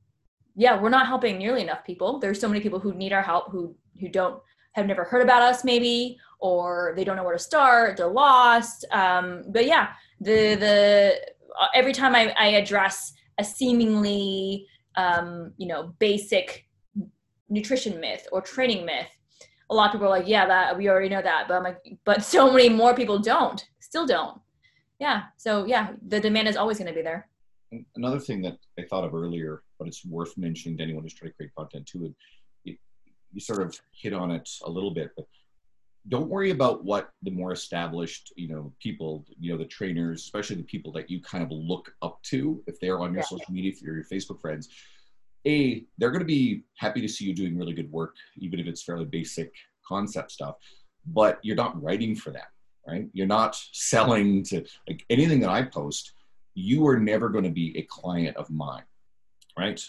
yeah 0.55 0.79
we're 0.79 0.89
not 0.89 1.07
helping 1.07 1.37
nearly 1.37 1.61
enough 1.61 1.83
people 1.83 2.19
there's 2.19 2.39
so 2.39 2.47
many 2.47 2.59
people 2.59 2.79
who 2.79 2.93
need 2.93 3.11
our 3.11 3.23
help 3.23 3.49
who 3.49 3.75
who 3.99 4.07
don't 4.07 4.39
have 4.73 4.85
never 4.85 5.03
heard 5.03 5.21
about 5.21 5.41
us 5.41 5.63
maybe 5.63 6.17
or 6.43 6.93
they 6.97 7.05
don't 7.05 7.15
know 7.15 7.23
where 7.23 7.37
to 7.37 7.39
start 7.39 7.97
they're 7.97 8.07
lost 8.07 8.85
um, 8.91 9.43
but 9.47 9.65
yeah 9.65 9.89
the 10.19 10.55
the 10.55 11.13
uh, 11.59 11.67
every 11.73 11.93
time 11.93 12.13
I, 12.13 12.33
I 12.37 12.47
address 12.61 13.13
a 13.39 13.43
seemingly 13.43 14.67
um, 14.95 15.53
you 15.57 15.67
know 15.67 15.95
basic 15.99 16.65
nutrition 17.49 17.99
myth 17.99 18.27
or 18.31 18.41
training 18.41 18.85
myth 18.85 19.07
a 19.69 19.73
lot 19.73 19.87
of 19.87 19.93
people 19.93 20.07
are 20.07 20.17
like 20.19 20.27
yeah 20.27 20.45
that 20.45 20.77
we 20.77 20.89
already 20.89 21.09
know 21.09 21.21
that 21.21 21.47
but 21.47 21.55
i'm 21.55 21.63
like 21.63 21.79
but 22.03 22.23
so 22.23 22.51
many 22.55 22.69
more 22.69 22.93
people 22.93 23.17
don't 23.17 23.65
still 23.79 24.05
don't. 24.05 24.39
Yeah 24.99 25.23
so 25.37 25.65
yeah 25.65 25.93
the 26.07 26.19
demand 26.19 26.47
is 26.47 26.57
always 26.57 26.77
going 26.77 26.87
to 26.87 26.93
be 26.93 27.01
there. 27.01 27.29
Another 27.95 28.19
thing 28.19 28.41
that 28.41 28.57
i 28.77 28.83
thought 28.89 29.05
of 29.05 29.13
earlier 29.13 29.63
but 29.79 29.87
it's 29.87 30.05
worth 30.05 30.37
mentioning 30.37 30.77
to 30.77 30.83
anyone 30.83 31.03
who's 31.03 31.13
trying 31.13 31.31
to 31.31 31.37
create 31.37 31.55
content 31.57 31.85
too 31.85 32.13
it, 32.65 32.77
you 33.31 33.39
sort 33.39 33.61
of 33.61 33.79
hit 33.91 34.13
on 34.13 34.29
it 34.31 34.47
a 34.65 34.69
little 34.69 34.93
bit 34.93 35.09
but 35.15 35.25
don't 36.09 36.27
worry 36.27 36.51
about 36.51 36.83
what 36.83 37.11
the 37.21 37.31
more 37.31 37.53
established 37.53 38.33
you 38.35 38.47
know 38.47 38.73
people 38.79 39.25
you 39.39 39.51
know 39.51 39.57
the 39.57 39.65
trainers 39.65 40.21
especially 40.21 40.55
the 40.55 40.63
people 40.63 40.91
that 40.91 41.09
you 41.09 41.21
kind 41.21 41.43
of 41.43 41.51
look 41.51 41.93
up 42.01 42.21
to 42.23 42.61
if 42.67 42.79
they're 42.79 42.99
on 42.99 43.13
your 43.13 43.21
yeah. 43.21 43.27
social 43.27 43.51
media 43.53 43.71
if 43.71 43.81
you're 43.81 43.95
your 43.95 44.05
facebook 44.05 44.39
friends 44.41 44.69
a 45.47 45.83
they're 45.97 46.11
going 46.11 46.19
to 46.19 46.25
be 46.25 46.63
happy 46.77 47.01
to 47.01 47.07
see 47.07 47.25
you 47.25 47.33
doing 47.33 47.57
really 47.57 47.73
good 47.73 47.91
work 47.91 48.15
even 48.37 48.59
if 48.59 48.67
it's 48.67 48.83
fairly 48.83 49.05
basic 49.05 49.53
concept 49.87 50.31
stuff 50.31 50.55
but 51.07 51.39
you're 51.41 51.55
not 51.55 51.81
writing 51.81 52.15
for 52.15 52.31
them 52.31 52.43
right? 52.87 53.07
You're 53.13 53.27
not 53.27 53.59
selling 53.71 54.43
to 54.45 54.65
like 54.87 55.05
anything 55.09 55.39
that 55.41 55.49
I 55.49 55.63
post, 55.63 56.13
you 56.55 56.85
are 56.87 56.99
never 56.99 57.29
going 57.29 57.43
to 57.43 57.49
be 57.49 57.77
a 57.77 57.83
client 57.83 58.37
of 58.37 58.49
mine, 58.49 58.83
right? 59.57 59.81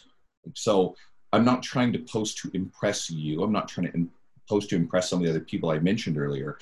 So 0.54 0.94
I'm 1.32 1.44
not 1.44 1.62
trying 1.62 1.92
to 1.94 1.98
post 1.98 2.38
to 2.38 2.50
impress 2.54 3.10
you. 3.10 3.42
I'm 3.42 3.52
not 3.52 3.68
trying 3.68 3.90
to 3.92 4.08
post 4.48 4.70
to 4.70 4.76
impress 4.76 5.10
some 5.10 5.20
of 5.20 5.24
the 5.24 5.30
other 5.30 5.40
people 5.40 5.70
I 5.70 5.78
mentioned 5.78 6.18
earlier. 6.18 6.58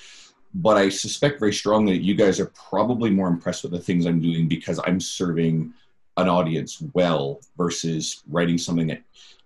But 0.55 0.77
I 0.77 0.89
suspect 0.89 1.39
very 1.39 1.53
strongly 1.53 1.97
that 1.97 2.03
you 2.03 2.15
guys 2.15 2.39
are 2.39 2.51
probably 2.69 3.09
more 3.09 3.27
impressed 3.27 3.63
with 3.63 3.71
the 3.71 3.79
things 3.79 4.05
I'm 4.05 4.21
doing 4.21 4.47
because 4.47 4.79
I'm 4.85 4.99
serving 4.99 5.73
an 6.17 6.29
audience 6.29 6.81
well 6.93 7.41
versus 7.57 8.23
writing 8.29 8.57
something 8.57 8.87
that 8.87 9.01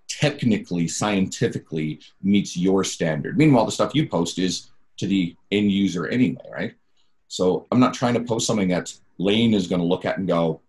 technically, 0.08 0.88
scientifically 0.88 2.02
meets 2.22 2.58
your 2.58 2.84
standard. 2.84 3.38
Meanwhile, 3.38 3.66
the 3.66 3.72
stuff 3.72 3.96
you 3.96 4.08
post 4.08 4.40
is 4.40 4.68
to 4.98 5.08
the 5.08 5.36
end 5.52 5.72
user 5.72 6.08
anyway, 6.08 6.42
right? 6.52 6.74
So 7.28 7.68
I'm 7.72 7.80
not 7.80 7.94
trying 7.94 8.16
to 8.16 8.22
post 8.22 8.48
something 8.48 8.70
that 8.70 8.94
Layne 9.18 9.54
is 9.54 9.68
going 9.68 9.82
to 9.82 9.88
look 9.88 10.06
at 10.06 10.18
and 10.18 10.28
go, 10.28 10.62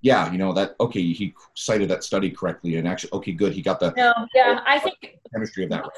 yeah, 0.00 0.30
you 0.30 0.38
know 0.38 0.52
that 0.52 0.76
okay, 0.80 1.12
he 1.12 1.34
cited 1.54 1.88
that 1.90 2.04
study 2.04 2.30
correctly, 2.30 2.76
and 2.76 2.86
actually, 2.86 3.10
okay, 3.14 3.32
good, 3.32 3.52
he 3.52 3.62
got 3.62 3.80
the 3.80 3.92
no, 3.96 4.12
yeah, 4.32 4.60
I 4.64 4.78
think 4.78 5.18
chemistry 5.32 5.64
of 5.64 5.70
that. 5.70 5.82
Right. 5.82 5.90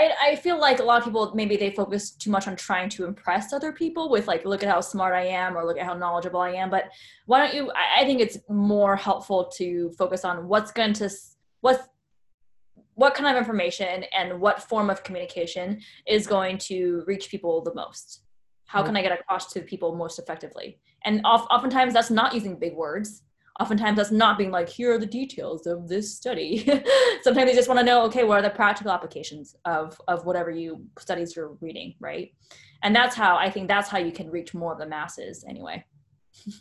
I, 0.00 0.30
I 0.30 0.36
feel 0.36 0.58
like 0.58 0.80
a 0.80 0.82
lot 0.82 0.98
of 0.98 1.04
people 1.04 1.32
maybe 1.34 1.56
they 1.56 1.70
focus 1.70 2.10
too 2.12 2.30
much 2.30 2.48
on 2.48 2.56
trying 2.56 2.88
to 2.90 3.04
impress 3.04 3.52
other 3.52 3.72
people 3.72 4.08
with 4.08 4.26
like 4.26 4.44
look 4.44 4.62
at 4.62 4.68
how 4.68 4.80
smart 4.80 5.14
I 5.14 5.26
am 5.26 5.56
or 5.56 5.66
look 5.66 5.78
at 5.78 5.84
how 5.84 5.94
knowledgeable 5.94 6.40
I 6.40 6.52
am. 6.52 6.70
But 6.70 6.84
why 7.26 7.38
don't 7.38 7.54
you? 7.54 7.70
I, 7.72 8.02
I 8.02 8.04
think 8.04 8.20
it's 8.20 8.38
more 8.48 8.96
helpful 8.96 9.50
to 9.56 9.90
focus 9.98 10.24
on 10.24 10.48
what's 10.48 10.72
going 10.72 10.94
to 10.94 11.10
what's 11.60 11.88
what 12.94 13.14
kind 13.14 13.34
of 13.34 13.40
information 13.40 14.04
and 14.12 14.40
what 14.40 14.62
form 14.62 14.90
of 14.90 15.02
communication 15.02 15.80
is 16.06 16.26
going 16.26 16.58
to 16.58 17.02
reach 17.06 17.30
people 17.30 17.62
the 17.62 17.74
most 17.74 18.22
how 18.66 18.80
mm-hmm. 18.80 18.88
can 18.88 18.96
i 18.96 19.02
get 19.02 19.18
across 19.18 19.50
to 19.52 19.60
people 19.60 19.94
most 19.94 20.18
effectively 20.18 20.78
and 21.04 21.24
oftentimes 21.24 21.94
that's 21.94 22.10
not 22.10 22.34
using 22.34 22.58
big 22.58 22.74
words 22.74 23.22
oftentimes 23.60 23.96
that's 23.96 24.10
not 24.10 24.38
being 24.38 24.50
like 24.50 24.68
here 24.68 24.94
are 24.94 24.98
the 24.98 25.06
details 25.06 25.66
of 25.66 25.88
this 25.88 26.16
study. 26.16 26.64
Sometimes 27.22 27.50
they 27.50 27.54
just 27.54 27.68
want 27.68 27.78
to 27.78 27.84
know 27.84 28.02
okay 28.04 28.24
what 28.24 28.38
are 28.38 28.42
the 28.42 28.50
practical 28.50 28.90
applications 28.90 29.54
of 29.64 30.00
of 30.08 30.24
whatever 30.24 30.50
you 30.50 30.84
studies 30.98 31.36
you're 31.36 31.56
reading 31.60 31.94
right? 32.00 32.32
And 32.82 32.96
that's 32.96 33.14
how 33.14 33.36
i 33.36 33.50
think 33.50 33.68
that's 33.68 33.90
how 33.90 33.98
you 33.98 34.10
can 34.10 34.30
reach 34.30 34.54
more 34.54 34.72
of 34.72 34.78
the 34.78 34.86
masses 34.86 35.44
anyway. 35.48 35.84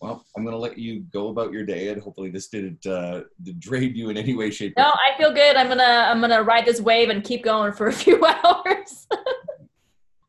Well 0.00 0.22
i'm 0.36 0.42
going 0.44 0.52
to 0.52 0.58
let 0.58 0.76
you 0.76 1.00
go 1.12 1.28
about 1.28 1.50
your 1.50 1.64
day 1.64 1.88
and 1.88 2.02
hopefully 2.02 2.28
this 2.28 2.48
didn't 2.48 2.84
uh 2.84 3.22
did 3.42 3.58
drain 3.68 3.94
you 3.94 4.10
in 4.10 4.18
any 4.18 4.34
way 4.34 4.50
shape 4.50 4.74
no 4.76 4.92
i 5.06 5.16
feel 5.16 5.32
good. 5.32 5.56
I'm 5.56 5.68
gonna 5.68 6.08
i'm 6.10 6.20
gonna 6.20 6.42
ride 6.42 6.66
this 6.66 6.80
wave 6.80 7.08
and 7.08 7.24
keep 7.24 7.42
going 7.42 7.72
for 7.72 7.86
a 7.86 7.92
few 7.92 8.22
hours. 8.22 9.06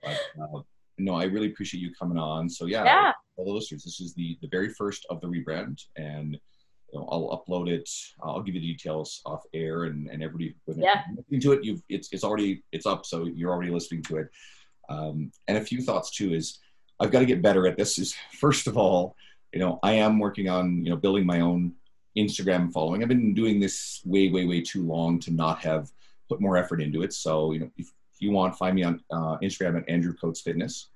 But, 0.02 0.20
uh, 0.42 0.62
no 0.98 1.16
i 1.16 1.24
really 1.24 1.48
appreciate 1.48 1.82
you 1.82 1.92
coming 1.94 2.18
on 2.18 2.50
so 2.50 2.66
yeah, 2.66 2.84
yeah 2.84 3.12
all 3.38 3.46
the 3.46 3.52
listeners. 3.52 3.84
This 3.84 4.00
is 4.00 4.14
the 4.14 4.38
the 4.42 4.48
very 4.48 4.70
first 4.70 5.06
of 5.10 5.22
the 5.22 5.28
rebrand, 5.28 5.82
and 5.96 6.34
you 6.92 7.00
know, 7.00 7.08
I'll 7.12 7.46
upload 7.48 7.70
it. 7.70 7.90
I'll 8.22 8.42
give 8.42 8.56
you 8.56 8.62
the 8.62 8.68
details 8.68 9.22
off 9.26 9.44
air, 9.54 9.86
and 9.86 10.08
and 10.10 10.24
everybody 10.24 10.56
when 10.66 10.80
yeah. 10.80 11.02
listening 11.16 11.42
to 11.42 11.52
it, 11.54 11.64
you've 11.64 11.82
it's 11.90 12.10
it's 12.12 12.24
already 12.24 12.64
it's 12.72 12.86
up, 12.86 13.06
so 13.06 13.26
you're 13.26 13.52
already 13.52 13.72
listening 13.72 14.04
to 14.04 14.18
it. 14.18 14.30
Um, 14.90 15.32
and 15.48 15.58
a 15.58 15.62
few 15.62 15.82
thoughts 15.82 16.12
too 16.12 16.34
is 16.34 16.60
I've 17.00 17.12
got 17.12 17.20
to 17.20 17.26
get 17.26 17.42
better 17.42 17.68
at 17.68 17.78
this. 17.78 17.98
Is 17.98 18.16
first 18.40 18.68
of 18.68 18.78
all, 18.78 19.16
you 19.54 19.60
know, 19.60 19.80
I 19.84 19.94
am 19.94 20.20
working 20.20 20.50
on 20.50 20.84
you 20.84 20.90
know 20.90 20.98
building 20.98 21.26
my 21.26 21.42
own 21.42 21.74
Instagram 22.18 22.72
following. 22.72 23.02
I've 23.02 23.10
been 23.10 23.34
doing 23.34 23.60
this 23.60 24.02
way 24.06 24.30
way 24.30 24.46
way 24.46 24.62
too 24.62 24.86
long 24.86 25.20
to 25.22 25.32
not 25.32 25.60
have 25.60 25.92
put 26.30 26.42
more 26.42 26.58
effort 26.58 26.82
into 26.82 27.04
it. 27.04 27.14
So 27.14 27.52
you 27.52 27.60
know, 27.60 27.72
if, 27.78 27.92
if 28.16 28.22
you 28.22 28.32
want, 28.32 28.58
find 28.58 28.76
me 28.76 28.84
on 28.84 29.04
uh, 29.12 29.38
Instagram 29.44 29.78
at 29.78 29.90
Andrew 29.90 30.14
Coates 30.14 30.42
Fitness. 30.42 30.90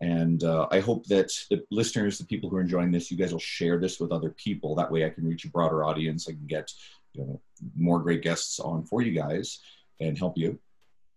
And 0.00 0.44
uh, 0.44 0.68
I 0.70 0.80
hope 0.80 1.06
that 1.06 1.32
the 1.50 1.64
listeners, 1.70 2.18
the 2.18 2.24
people 2.24 2.48
who 2.50 2.56
are 2.56 2.60
enjoying 2.60 2.90
this, 2.90 3.10
you 3.10 3.16
guys 3.16 3.32
will 3.32 3.40
share 3.40 3.78
this 3.78 3.98
with 3.98 4.12
other 4.12 4.30
people. 4.30 4.74
That 4.74 4.90
way 4.90 5.04
I 5.04 5.10
can 5.10 5.26
reach 5.26 5.44
a 5.44 5.50
broader 5.50 5.84
audience. 5.84 6.28
I 6.28 6.32
can 6.32 6.46
get 6.46 6.70
you 7.14 7.24
know, 7.24 7.40
more 7.76 7.98
great 8.00 8.22
guests 8.22 8.60
on 8.60 8.84
for 8.84 9.02
you 9.02 9.12
guys 9.12 9.60
and 10.00 10.16
help 10.16 10.36
you. 10.36 10.58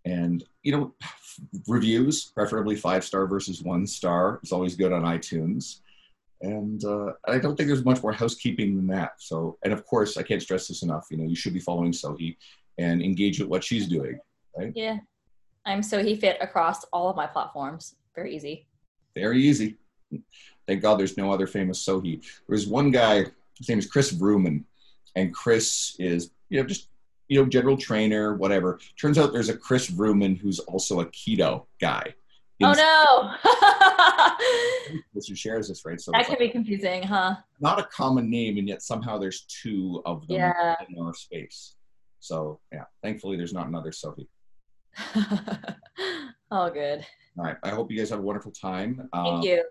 And, 0.04 0.42
you 0.64 0.72
know, 0.72 0.94
reviews, 1.68 2.24
preferably 2.24 2.74
five 2.74 3.04
star 3.04 3.26
versus 3.26 3.62
one 3.62 3.86
star, 3.86 4.40
is 4.42 4.52
always 4.52 4.74
good 4.74 4.92
on 4.92 5.02
iTunes. 5.02 5.80
And 6.40 6.84
uh, 6.84 7.12
I 7.28 7.38
don't 7.38 7.54
think 7.56 7.68
there's 7.68 7.84
much 7.84 8.02
more 8.02 8.12
housekeeping 8.12 8.76
than 8.76 8.88
that. 8.88 9.12
So, 9.18 9.58
and 9.62 9.72
of 9.72 9.86
course, 9.86 10.16
I 10.16 10.24
can't 10.24 10.42
stress 10.42 10.66
this 10.66 10.82
enough. 10.82 11.06
You 11.10 11.18
know, 11.18 11.28
you 11.28 11.36
should 11.36 11.54
be 11.54 11.60
following 11.60 11.92
Sohee 11.92 12.36
and 12.78 13.00
engage 13.00 13.38
with 13.38 13.48
what 13.48 13.62
she's 13.62 13.86
doing. 13.86 14.18
Right? 14.56 14.72
Yeah. 14.74 14.98
I'm 15.64 15.80
SoheeFit 15.80 16.42
across 16.42 16.84
all 16.92 17.08
of 17.08 17.16
my 17.16 17.26
platforms. 17.26 17.94
Very 18.14 18.34
easy. 18.34 18.66
Very 19.14 19.42
easy. 19.42 19.76
Thank 20.66 20.82
God 20.82 20.98
there's 20.98 21.16
no 21.16 21.32
other 21.32 21.46
famous 21.46 21.84
Sohee. 21.84 22.24
There's 22.48 22.66
one 22.66 22.90
guy, 22.90 23.26
his 23.58 23.68
name 23.68 23.78
is 23.78 23.86
Chris 23.86 24.12
Vrooman, 24.12 24.64
and 25.14 25.32
Chris 25.32 25.96
is, 25.98 26.30
you 26.48 26.60
know, 26.60 26.66
just, 26.66 26.88
you 27.28 27.40
know, 27.40 27.48
general 27.48 27.76
trainer, 27.76 28.34
whatever. 28.34 28.80
Turns 29.00 29.18
out 29.18 29.32
there's 29.32 29.48
a 29.48 29.56
Chris 29.56 29.90
Vrooman 29.90 30.36
who's 30.38 30.58
also 30.60 31.00
a 31.00 31.06
keto 31.06 31.66
guy. 31.80 32.14
Oh 32.64 32.72
no! 32.74 33.34
Which 35.12 35.26
shares 35.36 35.68
this, 35.68 35.84
right? 35.84 36.00
So 36.00 36.12
that 36.12 36.26
can 36.26 36.32
like, 36.32 36.38
be 36.38 36.48
confusing, 36.48 37.02
huh? 37.02 37.34
Not 37.60 37.80
a 37.80 37.84
common 37.84 38.30
name, 38.30 38.56
and 38.58 38.68
yet 38.68 38.82
somehow 38.82 39.18
there's 39.18 39.40
two 39.42 40.00
of 40.06 40.26
them 40.28 40.36
yeah. 40.36 40.76
in 40.88 41.02
our 41.02 41.14
space. 41.14 41.74
So 42.20 42.60
yeah, 42.72 42.84
thankfully 43.02 43.36
there's 43.36 43.52
not 43.52 43.66
another 43.66 43.90
Sohee. 43.90 44.28
oh, 46.50 46.70
good. 46.70 47.04
All 47.38 47.44
right. 47.44 47.56
I 47.62 47.70
hope 47.70 47.90
you 47.90 47.98
guys 47.98 48.10
have 48.10 48.18
a 48.18 48.22
wonderful 48.22 48.52
time. 48.52 49.08
Thank 49.12 49.26
um, 49.26 49.42
you. 49.42 49.64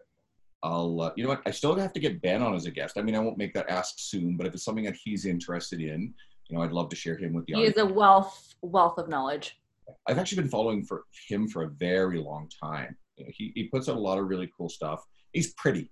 I'll, 0.63 1.01
uh, 1.01 1.11
you 1.15 1.23
know 1.23 1.29
what? 1.29 1.41
I 1.45 1.51
still 1.51 1.75
have 1.75 1.93
to 1.93 1.99
get 1.99 2.21
Ben 2.21 2.41
on 2.41 2.53
as 2.53 2.65
a 2.65 2.71
guest. 2.71 2.97
I 2.97 3.01
mean, 3.01 3.15
I 3.15 3.19
won't 3.19 3.37
make 3.37 3.53
that 3.53 3.69
ask 3.69 3.95
soon, 3.97 4.37
but 4.37 4.45
if 4.45 4.53
it's 4.53 4.63
something 4.63 4.85
that 4.85 4.95
he's 4.95 5.25
interested 5.25 5.81
in, 5.81 6.13
you 6.47 6.57
know, 6.57 6.63
I'd 6.63 6.71
love 6.71 6.89
to 6.89 6.95
share 6.95 7.17
him 7.17 7.33
with 7.33 7.45
the 7.45 7.53
He 7.53 7.63
is 7.63 7.77
a 7.77 7.85
wealth 7.85 8.55
wealth 8.61 8.97
of 8.97 9.07
knowledge. 9.07 9.59
I've 10.07 10.19
actually 10.19 10.43
been 10.43 10.51
following 10.51 10.83
for 10.83 11.05
him 11.27 11.47
for 11.47 11.63
a 11.63 11.69
very 11.69 12.19
long 12.19 12.49
time. 12.61 12.95
You 13.17 13.25
know, 13.25 13.31
he 13.33 13.51
he 13.55 13.63
puts 13.65 13.89
out 13.89 13.95
a 13.95 13.99
lot 13.99 14.19
of 14.19 14.27
really 14.27 14.51
cool 14.55 14.69
stuff. 14.69 15.03
He's 15.33 15.53
pretty, 15.53 15.89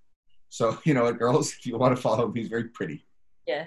so 0.50 0.78
you 0.86 0.94
know, 0.94 1.06
what 1.06 1.18
girls, 1.18 1.52
if 1.54 1.66
you 1.66 1.78
want 1.78 1.96
to 1.96 2.02
follow 2.02 2.26
him, 2.26 2.36
he's 2.36 2.50
very 2.50 2.66
pretty. 2.66 3.06
Yeah 3.48 3.66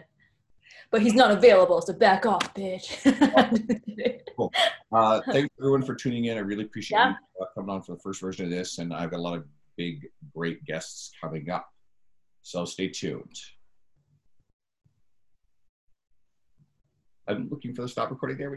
but 0.90 1.02
he's 1.02 1.14
not 1.14 1.30
available, 1.30 1.80
so 1.80 1.92
back 1.92 2.26
off, 2.26 2.52
bitch. 2.54 3.00
cool. 4.36 4.52
Uh, 4.92 5.20
thanks 5.30 5.48
everyone 5.58 5.82
for 5.82 5.94
tuning 5.94 6.26
in. 6.26 6.36
I 6.36 6.40
really 6.40 6.64
appreciate 6.64 6.98
yeah. 6.98 7.10
you 7.10 7.44
uh, 7.44 7.48
coming 7.54 7.70
on 7.70 7.82
for 7.82 7.92
the 7.92 7.98
first 7.98 8.20
version 8.20 8.44
of 8.44 8.50
this, 8.50 8.78
and 8.78 8.92
I've 8.92 9.10
got 9.10 9.18
a 9.18 9.22
lot 9.22 9.36
of 9.36 9.44
big, 9.76 10.08
great 10.34 10.64
guests 10.64 11.12
coming 11.20 11.48
up. 11.50 11.66
So 12.42 12.64
stay 12.64 12.88
tuned. 12.88 13.38
I'm 17.28 17.48
looking 17.48 17.74
for 17.74 17.82
the 17.82 17.88
stop 17.88 18.10
recording 18.10 18.36
there. 18.36 18.50